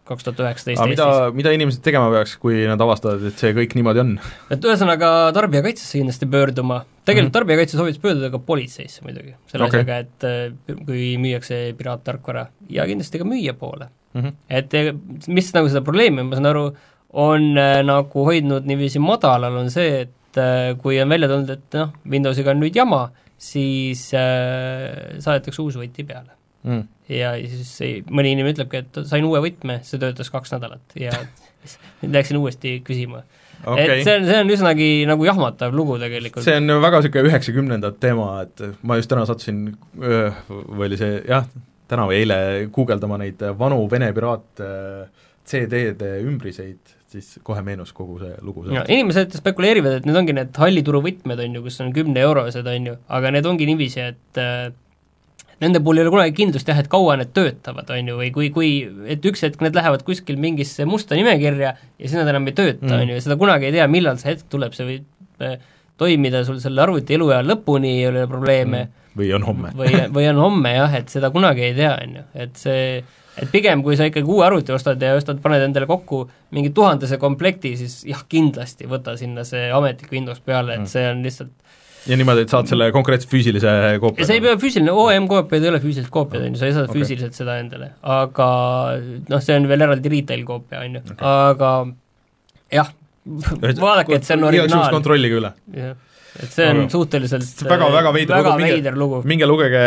kaks 0.09 0.27
tuhat 0.27 0.43
üheksateist 0.45 0.81
aga 0.83 0.91
mida 0.91 1.07
Eestis., 1.07 1.37
mida 1.39 1.53
inimesed 1.57 1.85
tegema 1.85 2.11
peaks, 2.13 2.35
kui 2.43 2.63
nad 2.69 2.81
avastavad, 2.85 3.25
et 3.31 3.41
see 3.41 3.55
kõik 3.57 3.77
niimoodi 3.79 4.03
on? 4.03 4.15
et 4.55 4.69
ühesõnaga 4.69 5.13
tarbijakaitsesse 5.37 6.01
kindlasti 6.01 6.29
pöörduma, 6.33 6.81
tegelikult 7.05 7.15
mm. 7.15 7.29
-hmm. 7.29 7.37
tarbijakaitse 7.39 7.81
soovitas 7.81 8.03
pöörduda 8.03 8.33
ka 8.35 8.43
politseisse 8.51 9.07
muidugi, 9.07 9.35
selle 9.53 9.69
okay. 9.69 9.85
asjaga, 9.85 9.99
et 10.05 10.29
äh, 10.29 10.83
kui 10.85 11.15
müüakse 11.23 11.61
piraattarkvara 11.79 12.47
ja 12.75 12.87
kindlasti 12.89 13.23
ka 13.23 13.29
müüja 13.29 13.55
poole. 13.59 13.91
Mm 14.15 14.23
-hmm. 14.23 14.37
et 14.49 14.75
eh, 14.75 14.93
mis 15.29 15.53
nagu 15.55 15.69
seda 15.69 15.85
probleemi, 15.85 16.23
ma 16.23 16.37
saan 16.37 16.53
aru, 16.53 16.71
on 17.13 17.59
äh, 17.59 17.83
nagu 17.85 18.25
hoidnud 18.25 18.67
niiviisi 18.67 18.99
madalal, 18.99 19.57
on 19.57 19.71
see, 19.71 20.07
et 20.07 20.15
kui 20.83 21.01
on 21.03 21.09
välja 21.09 21.29
tulnud, 21.29 21.51
et 21.51 21.75
noh, 21.75 21.93
Windowsiga 22.11 22.51
on 22.51 22.61
nüüd 22.61 22.77
jama, 22.77 23.09
siis 23.39 24.09
äh, 24.19 25.19
saadetakse 25.23 25.63
uus 25.63 25.79
võti 25.79 26.05
peale. 26.07 26.38
Mm. 26.67 26.87
ja 27.15 27.35
siis 27.39 27.75
ei, 27.87 27.99
mõni 28.11 28.33
inimene 28.35 28.57
ütlebki, 28.57 28.83
et 28.83 29.03
sain 29.07 29.25
uue 29.25 29.39
võtme, 29.45 29.79
see 29.87 30.01
töötas 30.03 30.33
kaks 30.35 30.57
nädalat 30.57 30.97
ja 30.99 31.13
siis 31.63 31.79
läksin 32.17 32.41
uuesti 32.41 32.81
küsima 32.87 33.23
okay. 33.65 33.87
et 33.87 34.03
see 34.07 34.17
on, 34.19 34.27
see 34.29 34.41
on 34.43 34.53
üsnagi 34.55 34.89
nagu 35.09 35.27
jahmatav 35.29 35.75
lugu 35.77 35.99
tegelikult. 36.03 36.45
see 36.47 36.59
on 36.59 36.75
väga 36.83 37.03
niisugune 37.03 37.31
üheksakümnendad 37.31 38.01
teema, 38.03 38.29
et 38.47 38.65
ma 38.83 38.99
just 38.99 39.11
täna 39.13 39.25
sattusin, 39.29 39.65
või 39.95 40.89
oli 40.91 41.01
see 41.01 41.23
jah, 41.29 41.49
täna 41.89 42.09
või 42.11 42.23
eile 42.23 42.39
guugeldama 42.75 43.21
neid 43.23 43.43
vanu 43.59 43.81
Vene 43.91 44.11
piraat 44.17 44.65
CD-de 45.49 46.11
ümbriseid, 46.27 46.93
siis 47.09 47.39
kohe 47.47 47.63
meenus 47.65 47.95
kogu 47.97 48.19
see 48.21 48.35
lugu 48.45 48.67
sellest. 48.67 48.91
inimesed 48.93 49.39
spekuleerivad, 49.41 50.01
et 50.01 50.09
need 50.09 50.19
ongi 50.21 50.37
need 50.37 50.61
hallituru 50.61 51.01
võtmed, 51.07 51.41
on 51.47 51.57
ju, 51.57 51.65
kus 51.65 51.81
on 51.85 51.95
kümne 51.97 52.21
eurosed, 52.27 52.69
on 52.69 52.93
ju, 52.93 52.99
aga 53.19 53.33
need 53.33 53.49
ongi 53.49 53.71
niiviisi, 53.71 54.05
et 54.13 54.43
nende 55.63 55.81
puhul 55.83 55.99
ei 55.99 56.05
ole 56.07 56.13
kunagi 56.15 56.35
kindlust 56.37 56.69
jah, 56.71 56.79
et 56.79 56.91
kaua 56.91 57.17
need 57.19 57.33
töötavad, 57.37 57.89
on 57.91 58.13
ju, 58.13 58.19
või 58.21 58.31
kui, 58.35 58.51
kui 58.55 58.71
et 59.11 59.25
üks 59.27 59.43
hetk 59.47 59.63
need 59.65 59.75
lähevad 59.79 60.05
kuskil 60.07 60.39
mingisse 60.41 60.87
musta 60.89 61.19
nimekirja 61.19 61.73
ja 61.75 62.05
siis 62.05 62.15
nad 62.19 62.31
enam 62.31 62.47
ei 62.47 62.55
tööta, 62.55 62.87
Mm. 62.87 63.01
on 63.01 63.09
ju, 63.11 63.19
ja 63.19 63.27
seda 63.27 63.37
kunagi 63.41 63.69
ei 63.71 63.75
tea, 63.75 63.89
millal 63.91 64.21
see 64.21 64.33
hetk 64.33 64.47
tuleb, 64.53 64.77
see 64.77 64.87
võib 64.87 65.45
eh, 65.45 65.59
toimida 65.99 66.45
sul 66.47 66.61
selle 66.63 66.83
arvuti 66.85 67.17
eluea 67.19 67.43
lõpuni, 67.43 67.97
ei 67.99 68.07
ole 68.07 68.27
probleeme 68.31 68.85
mm. 68.85 69.15
või 69.19 69.33
on 69.35 69.47
homme. 69.49 69.73
või, 69.75 69.95
või 70.15 70.29
on 70.31 70.43
homme 70.45 70.75
jah, 70.77 70.95
et 71.01 71.09
seda 71.11 71.33
kunagi 71.35 71.71
ei 71.71 71.75
tea, 71.75 71.97
on 72.05 72.21
ju, 72.21 72.27
et 72.47 72.61
see 72.61 72.83
et 73.39 73.51
pigem, 73.53 73.83
kui 73.87 73.95
sa 73.99 74.07
ikkagi 74.09 74.27
uue 74.27 74.43
arvuti 74.47 74.73
ostad 74.75 75.03
ja 75.03 75.13
ostad, 75.15 75.39
paned 75.43 75.63
endale 75.63 75.87
kokku 75.87 76.25
mingi 76.55 76.73
tuhandese 76.75 77.19
komplekti, 77.23 77.77
siis 77.79 78.01
jah, 78.09 78.25
kindlasti 78.29 78.89
võta 78.91 79.15
sinna 79.19 79.45
see 79.47 79.69
ametlik 79.75 80.11
Windows 80.15 80.41
peale, 80.43 80.75
et 80.75 80.91
see 80.91 81.05
on 81.07 81.23
lihtsalt 81.23 81.55
ja 82.09 82.17
niimoodi, 82.19 82.45
et 82.47 82.53
saad 82.53 82.69
selle 82.71 82.89
konkreetse 82.95 83.29
füüsilise 83.31 83.71
koopia? 84.03 84.27
see 84.29 84.39
ei 84.39 84.45
pea 84.45 84.57
füüsiline, 84.61 84.93
OEM-koopiad 85.05 85.67
ei 85.67 85.73
ole 85.73 85.81
füüsilised 85.83 86.13
koopiad, 86.15 86.47
on 86.47 86.57
ju, 86.57 86.61
sa 86.61 86.69
ei 86.69 86.77
saa 86.77 86.87
okay. 86.89 86.97
füüsiliselt 86.97 87.37
seda 87.37 87.59
endale, 87.63 87.93
aga 88.17 88.49
noh, 89.29 89.45
see 89.45 89.57
on 89.59 89.69
veel 89.71 89.87
eraldi 89.89 90.13
retail 90.17 90.45
koopia, 90.49 90.83
on 90.85 90.99
ju 90.99 91.05
okay., 91.05 91.19
aga 91.29 91.73
jah, 92.79 92.93
vaadake, 93.85 94.19
et 94.19 94.29
see 94.29 94.39
on 94.39 94.49
originaal. 94.51 94.91
kontrollige 94.95 95.41
üle. 95.41 95.53
jah, 95.77 95.97
et 96.39 96.55
see 96.55 96.69
on 96.71 96.85
Aga- 96.85 96.93
suhteliselt 96.97 97.65
väga, 97.69 97.91
väga 97.93 98.15
veider 98.15 98.37
väga 98.37 98.57
lugu, 98.57 98.67
minge- 98.67 98.97
lugu. 99.05 99.23
minge 99.29 99.49
lugege 99.51 99.85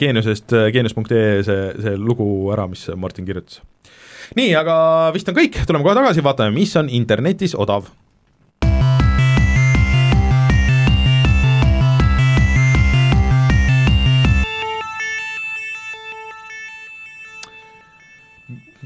Geeniusest, 0.00 0.56
geenius.ee 0.74 1.42
see, 1.46 1.62
see 1.84 1.96
lugu 1.96 2.28
ära, 2.54 2.68
mis 2.70 2.86
Martin 2.96 3.28
kirjutas. 3.28 3.60
nii, 4.38 4.52
aga 4.56 4.76
vist 5.14 5.28
on 5.28 5.36
kõik, 5.38 5.62
tuleme 5.66 5.84
kohe 5.86 5.96
tagasi, 5.98 6.24
vaatame, 6.24 6.54
mis 6.56 6.76
on 6.80 6.88
internetis 6.92 7.56
odav. 7.58 7.88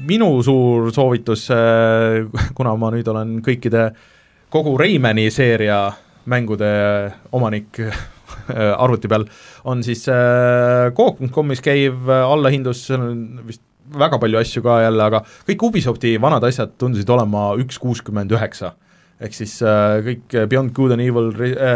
Minu 0.07 0.29
suur 0.43 0.91
soovitus, 0.93 1.47
kuna 2.57 2.75
ma 2.79 2.91
nüüd 2.93 3.07
olen 3.11 3.37
kõikide, 3.45 3.89
kogu 4.53 4.75
Raymani 4.79 5.29
seeria 5.33 5.85
mängude 6.29 6.69
omanik 7.35 7.79
arvuti 8.83 9.09
peal, 9.11 9.25
on 9.69 9.83
siis 9.85 10.05
äh, 10.11 10.89
Coop.com'is 10.95 11.61
käiv 11.63 12.09
allahindlus, 12.09 12.85
seal 12.89 13.03
on 13.05 13.19
vist 13.47 13.63
väga 13.93 14.17
palju 14.21 14.39
asju 14.39 14.63
ka 14.65 14.79
jälle, 14.85 15.03
aga 15.05 15.21
kõik 15.47 15.67
Ubisofti 15.67 16.15
vanad 16.21 16.45
asjad 16.47 16.73
tundusid 16.79 17.09
olema 17.13 17.51
üks 17.61 17.79
kuuskümmend 17.81 18.31
üheksa. 18.33 18.73
ehk 19.23 19.35
siis 19.35 19.59
kõik 19.61 20.33
Beyond 20.49 20.73
Good 20.75 20.95
and 20.95 21.03
Evil, 21.03 21.29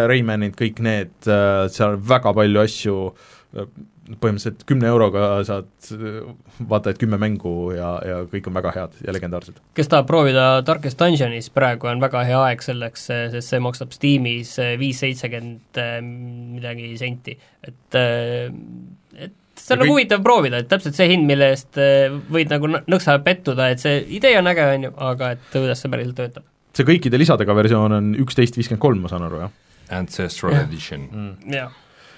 Raymanid, 0.10 0.56
kõik 0.60 0.82
need 0.84 1.14
seal 1.24 1.94
on 1.94 2.02
väga 2.10 2.34
palju 2.36 2.64
asju 2.64 2.96
põhimõtteliselt 4.08 4.64
kümne 4.70 4.88
euroga 4.88 5.30
saad 5.48 5.90
vaata 6.70 6.94
et 6.94 7.00
kümme 7.02 7.20
mängu 7.22 7.74
ja, 7.76 7.90
ja 8.08 8.20
kõik 8.32 8.48
on 8.48 8.56
väga 8.56 8.72
head 8.76 9.02
ja 9.04 9.16
legendaarsed. 9.16 9.60
kes 9.78 9.92
tahab 9.92 10.08
proovida 10.10 10.48
Darkest 10.68 11.00
Dungeonis, 11.02 11.50
praegu 11.54 11.92
on 11.92 12.04
väga 12.04 12.24
hea 12.28 12.40
aeg 12.50 12.64
selleks, 12.64 13.10
sest 13.12 13.52
see 13.52 13.64
maksab 13.64 13.92
Steamis 13.96 14.56
viis 14.80 15.04
seitsekümmend 15.04 15.82
midagi 16.58 16.94
senti, 17.00 17.38
et 17.68 17.98
et 17.98 19.36
see 19.60 19.74
on 19.74 19.80
Ja 19.80 19.82
nagu 19.82 19.88
kõik- 19.88 19.96
huvitav 19.96 20.24
proovida, 20.24 20.60
et 20.62 20.70
täpselt 20.72 20.96
see 20.96 21.10
hind, 21.12 21.26
mille 21.28 21.52
eest 21.54 21.78
eh, 21.82 22.12
võid 22.32 22.52
nagu 22.54 22.70
nõks- 22.70 22.88
nõksa 22.94 23.18
pettuda, 23.24 23.72
et 23.74 23.82
see 23.84 24.04
idee 24.20 24.38
on 24.40 24.48
äge, 24.48 24.68
on 24.76 24.88
ju, 24.88 24.92
aga 25.10 25.32
et 25.36 25.50
kuidas 25.52 25.82
see 25.82 25.92
päriselt 25.92 26.16
töötab. 26.20 26.46
see 26.78 26.86
kõikide 26.86 27.18
lisadega 27.18 27.56
versioon 27.58 27.92
on 27.92 28.12
üksteist 28.22 28.56
viiskümmend 28.56 28.82
kolm, 28.84 29.02
ma 29.02 29.10
saan 29.12 29.26
aru, 29.28 29.48
jah 29.48 29.52
Ancestral 29.90 30.54
Edition 30.54 31.08
mm. 31.08 31.54
jah. 31.54 31.72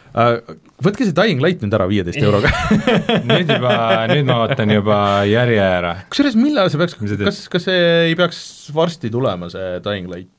Uh, 0.09 0.39
võtke 0.81 1.05
see 1.05 1.13
Dying 1.13 1.43
Light 1.43 1.61
nüüd 1.61 1.75
ära 1.77 1.85
viieteist 1.85 2.17
euroga 2.17 2.49
nüüd 3.29 3.51
juba, 3.51 3.73
nüüd 4.09 4.25
ma 4.25 4.39
ootan 4.47 4.73
juba 4.73 4.97
järje 5.29 5.61
ära. 5.61 5.91
kusjuures 6.09 6.37
millal 6.39 6.71
see 6.73 6.81
peaks, 6.81 6.97
kas, 6.97 7.41
kas 7.53 7.67
see 7.67 7.83
ei 8.07 8.15
peaks 8.17 8.39
varsti 8.73 9.11
tulema, 9.13 9.51
see 9.53 9.77
Dying 9.85 10.09
Light 10.09 10.31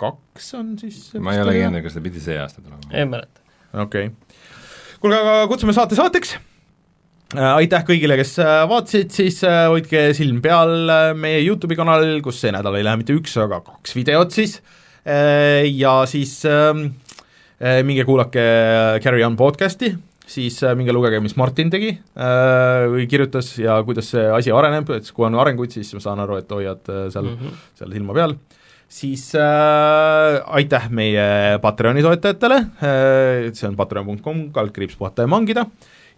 kaks 0.00 0.50
on 0.58 0.74
siis 0.80 0.98
ma 1.18 1.34
ei 1.34 1.42
olegi 1.42 1.64
kindel, 1.64 1.84
kas 1.86 1.96
ta 1.96 2.02
pidi 2.04 2.22
see 2.22 2.36
aasta 2.40 2.62
tulema. 2.62 2.82
ei 2.92 3.08
mäleta. 3.08 3.42
okei 3.72 4.10
okay.. 4.10 4.44
kuulge, 5.00 5.18
aga 5.18 5.36
kutsume 5.50 5.74
saate 5.76 5.98
saateks 5.98 6.36
äh, 6.36 7.50
aitäh 7.56 7.86
kõigile, 7.88 8.18
kes 8.20 8.36
äh, 8.42 8.62
vaatasid, 8.70 9.12
siis 9.16 9.40
äh, 9.48 9.64
hoidke 9.72 10.08
silm 10.16 10.42
peal 10.44 10.76
äh, 10.92 11.10
meie 11.18 11.40
Youtube'i 11.42 11.78
kanalil, 11.78 12.20
kus 12.24 12.40
see 12.44 12.54
nädal 12.54 12.78
ei 12.78 12.86
lähe 12.86 13.00
mitte 13.00 13.16
üks, 13.16 13.34
aga 13.42 13.62
kaks 13.64 13.96
videot 13.96 14.36
siis 14.36 14.60
äh, 15.02 15.64
ja 15.72 15.98
siis 16.10 16.38
ähm, 16.50 16.90
äh, 16.92 17.05
minge 17.58 18.04
kuulake 18.04 18.42
Carry 19.04 19.24
On 19.24 19.36
podcast'i, 19.38 19.94
siis 20.26 20.58
äh, 20.62 20.74
minge 20.76 20.92
lugege, 20.92 21.22
mis 21.24 21.36
Martin 21.40 21.70
tegi 21.72 21.94
või 22.16 23.06
kirjutas 23.08 23.54
ja 23.60 23.78
kuidas 23.86 24.12
see 24.12 24.26
asi 24.28 24.52
areneb, 24.52 24.90
et 24.96 25.08
kui 25.14 25.24
on 25.28 25.38
arenguid, 25.40 25.72
siis 25.72 25.94
ma 25.96 26.04
saan 26.04 26.20
aru, 26.24 26.40
et 26.42 26.52
hoiad 26.52 26.84
seal 26.84 27.30
mm, 27.30 27.40
-hmm. 27.40 27.66
seal 27.80 27.96
silma 27.96 28.16
peal 28.16 28.36
siis 28.88 29.32
äh, 29.34 30.38
aitäh 30.46 30.88
meie 30.94 31.58
Patreoni 31.62 32.04
toetajatele 32.06 32.58
äh,, 32.78 33.50
see 33.52 33.68
on 33.68 33.76
patreon.com, 33.78 34.48
kaldkriips 34.54 34.96
puhata 34.98 35.26
ja 35.26 35.30
mangida, 35.30 35.66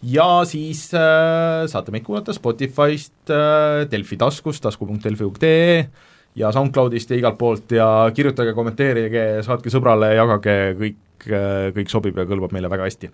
ja 0.05 0.29
siis 0.49 0.89
äh, 0.97 1.65
saate 1.71 1.95
meid 1.95 2.05
kuulata 2.07 2.35
Spotify'st 2.37 3.33
äh,, 3.33 3.89
Delfi 3.91 4.21
taskust, 4.21 4.63
tasku.delfi.ee 4.67 5.89
ja 6.39 6.53
SoundCloudist 6.55 7.11
ja 7.11 7.19
igalt 7.19 7.39
poolt 7.41 7.73
ja 7.75 7.89
kirjutage, 8.15 8.53
kommenteerige, 8.55 9.27
saatke 9.47 9.73
sõbrale, 9.73 10.13
jagage, 10.15 10.59
kõik, 10.79 11.01
kõik 11.27 11.91
sobib 11.93 12.19
ja 12.19 12.27
kõlbab 12.29 12.55
meile 12.55 12.71
väga 12.71 12.87
hästi. 12.89 13.11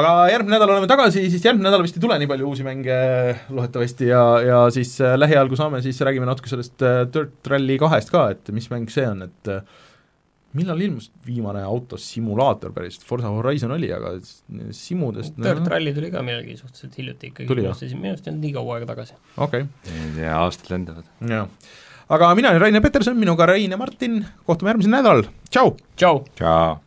aga 0.00 0.12
järgmine 0.32 0.56
nädal 0.56 0.74
oleme 0.74 0.90
tagasi, 0.90 1.26
siis 1.30 1.44
järgmine 1.44 1.68
nädal 1.68 1.84
vist 1.86 1.98
ei 1.98 2.04
tule 2.04 2.18
nii 2.20 2.30
palju 2.30 2.50
uusi 2.50 2.66
mänge 2.66 2.98
loodetavasti 3.48 4.10
ja, 4.10 4.22
ja 4.44 4.60
siis 4.74 4.96
äh, 5.00 5.16
lähiajal, 5.18 5.50
kui 5.52 5.60
saame, 5.60 5.82
siis 5.84 6.00
räägime 6.06 6.28
natuke 6.28 6.50
sellest 6.52 6.82
äh, 6.86 7.02
Dirt 7.12 7.50
Rally 7.52 7.78
kahest 7.82 8.12
ka, 8.14 8.28
et 8.34 8.54
mis 8.54 8.70
mäng 8.72 8.90
see 8.92 9.06
on, 9.08 9.26
et 9.28 9.52
äh, 9.52 9.62
millal 10.56 10.80
ilmus 10.80 11.10
viimane 11.26 11.62
autosimulaator 11.66 12.72
päriselt, 12.76 13.04
Forza 13.08 13.30
Horizon 13.32 13.74
oli, 13.76 13.90
aga 13.92 14.14
simudest 14.76 15.36
Dirt 15.42 15.66
Rally 15.72 15.92
tuli 15.96 16.12
ka 16.14 16.24
millalgi 16.26 16.56
suhteliselt 16.60 16.96
hiljuti 17.00 17.32
ikkagi, 17.32 17.48
Tuli, 17.50 17.62
minu 17.64 17.70
jah? 17.70 17.76
arust 17.76 17.86
ei- 17.86 18.32
olnud 18.32 18.46
nii 18.46 18.54
kaua 18.56 18.78
aega 18.78 18.90
tagasi. 18.94 19.18
okei 19.36 19.66
okay., 19.66 19.92
ei 19.92 20.14
tea, 20.20 20.32
aastad 20.38 20.72
lendavad. 20.72 21.12
jaa. 21.34 21.44
aga 22.16 22.32
mina 22.38 22.54
olen 22.54 22.64
Rainer 22.66 22.84
Peterson, 22.88 23.20
minuga 23.20 23.48
Rein 23.52 23.76
ja 23.76 23.80
Martin, 23.80 24.24
kohtume 24.48 24.74
järgmisel 24.74 24.98
nädalal, 24.98 25.30
tšau! 25.50 25.76
tšau! 25.96 26.24
tšau. 26.34 26.85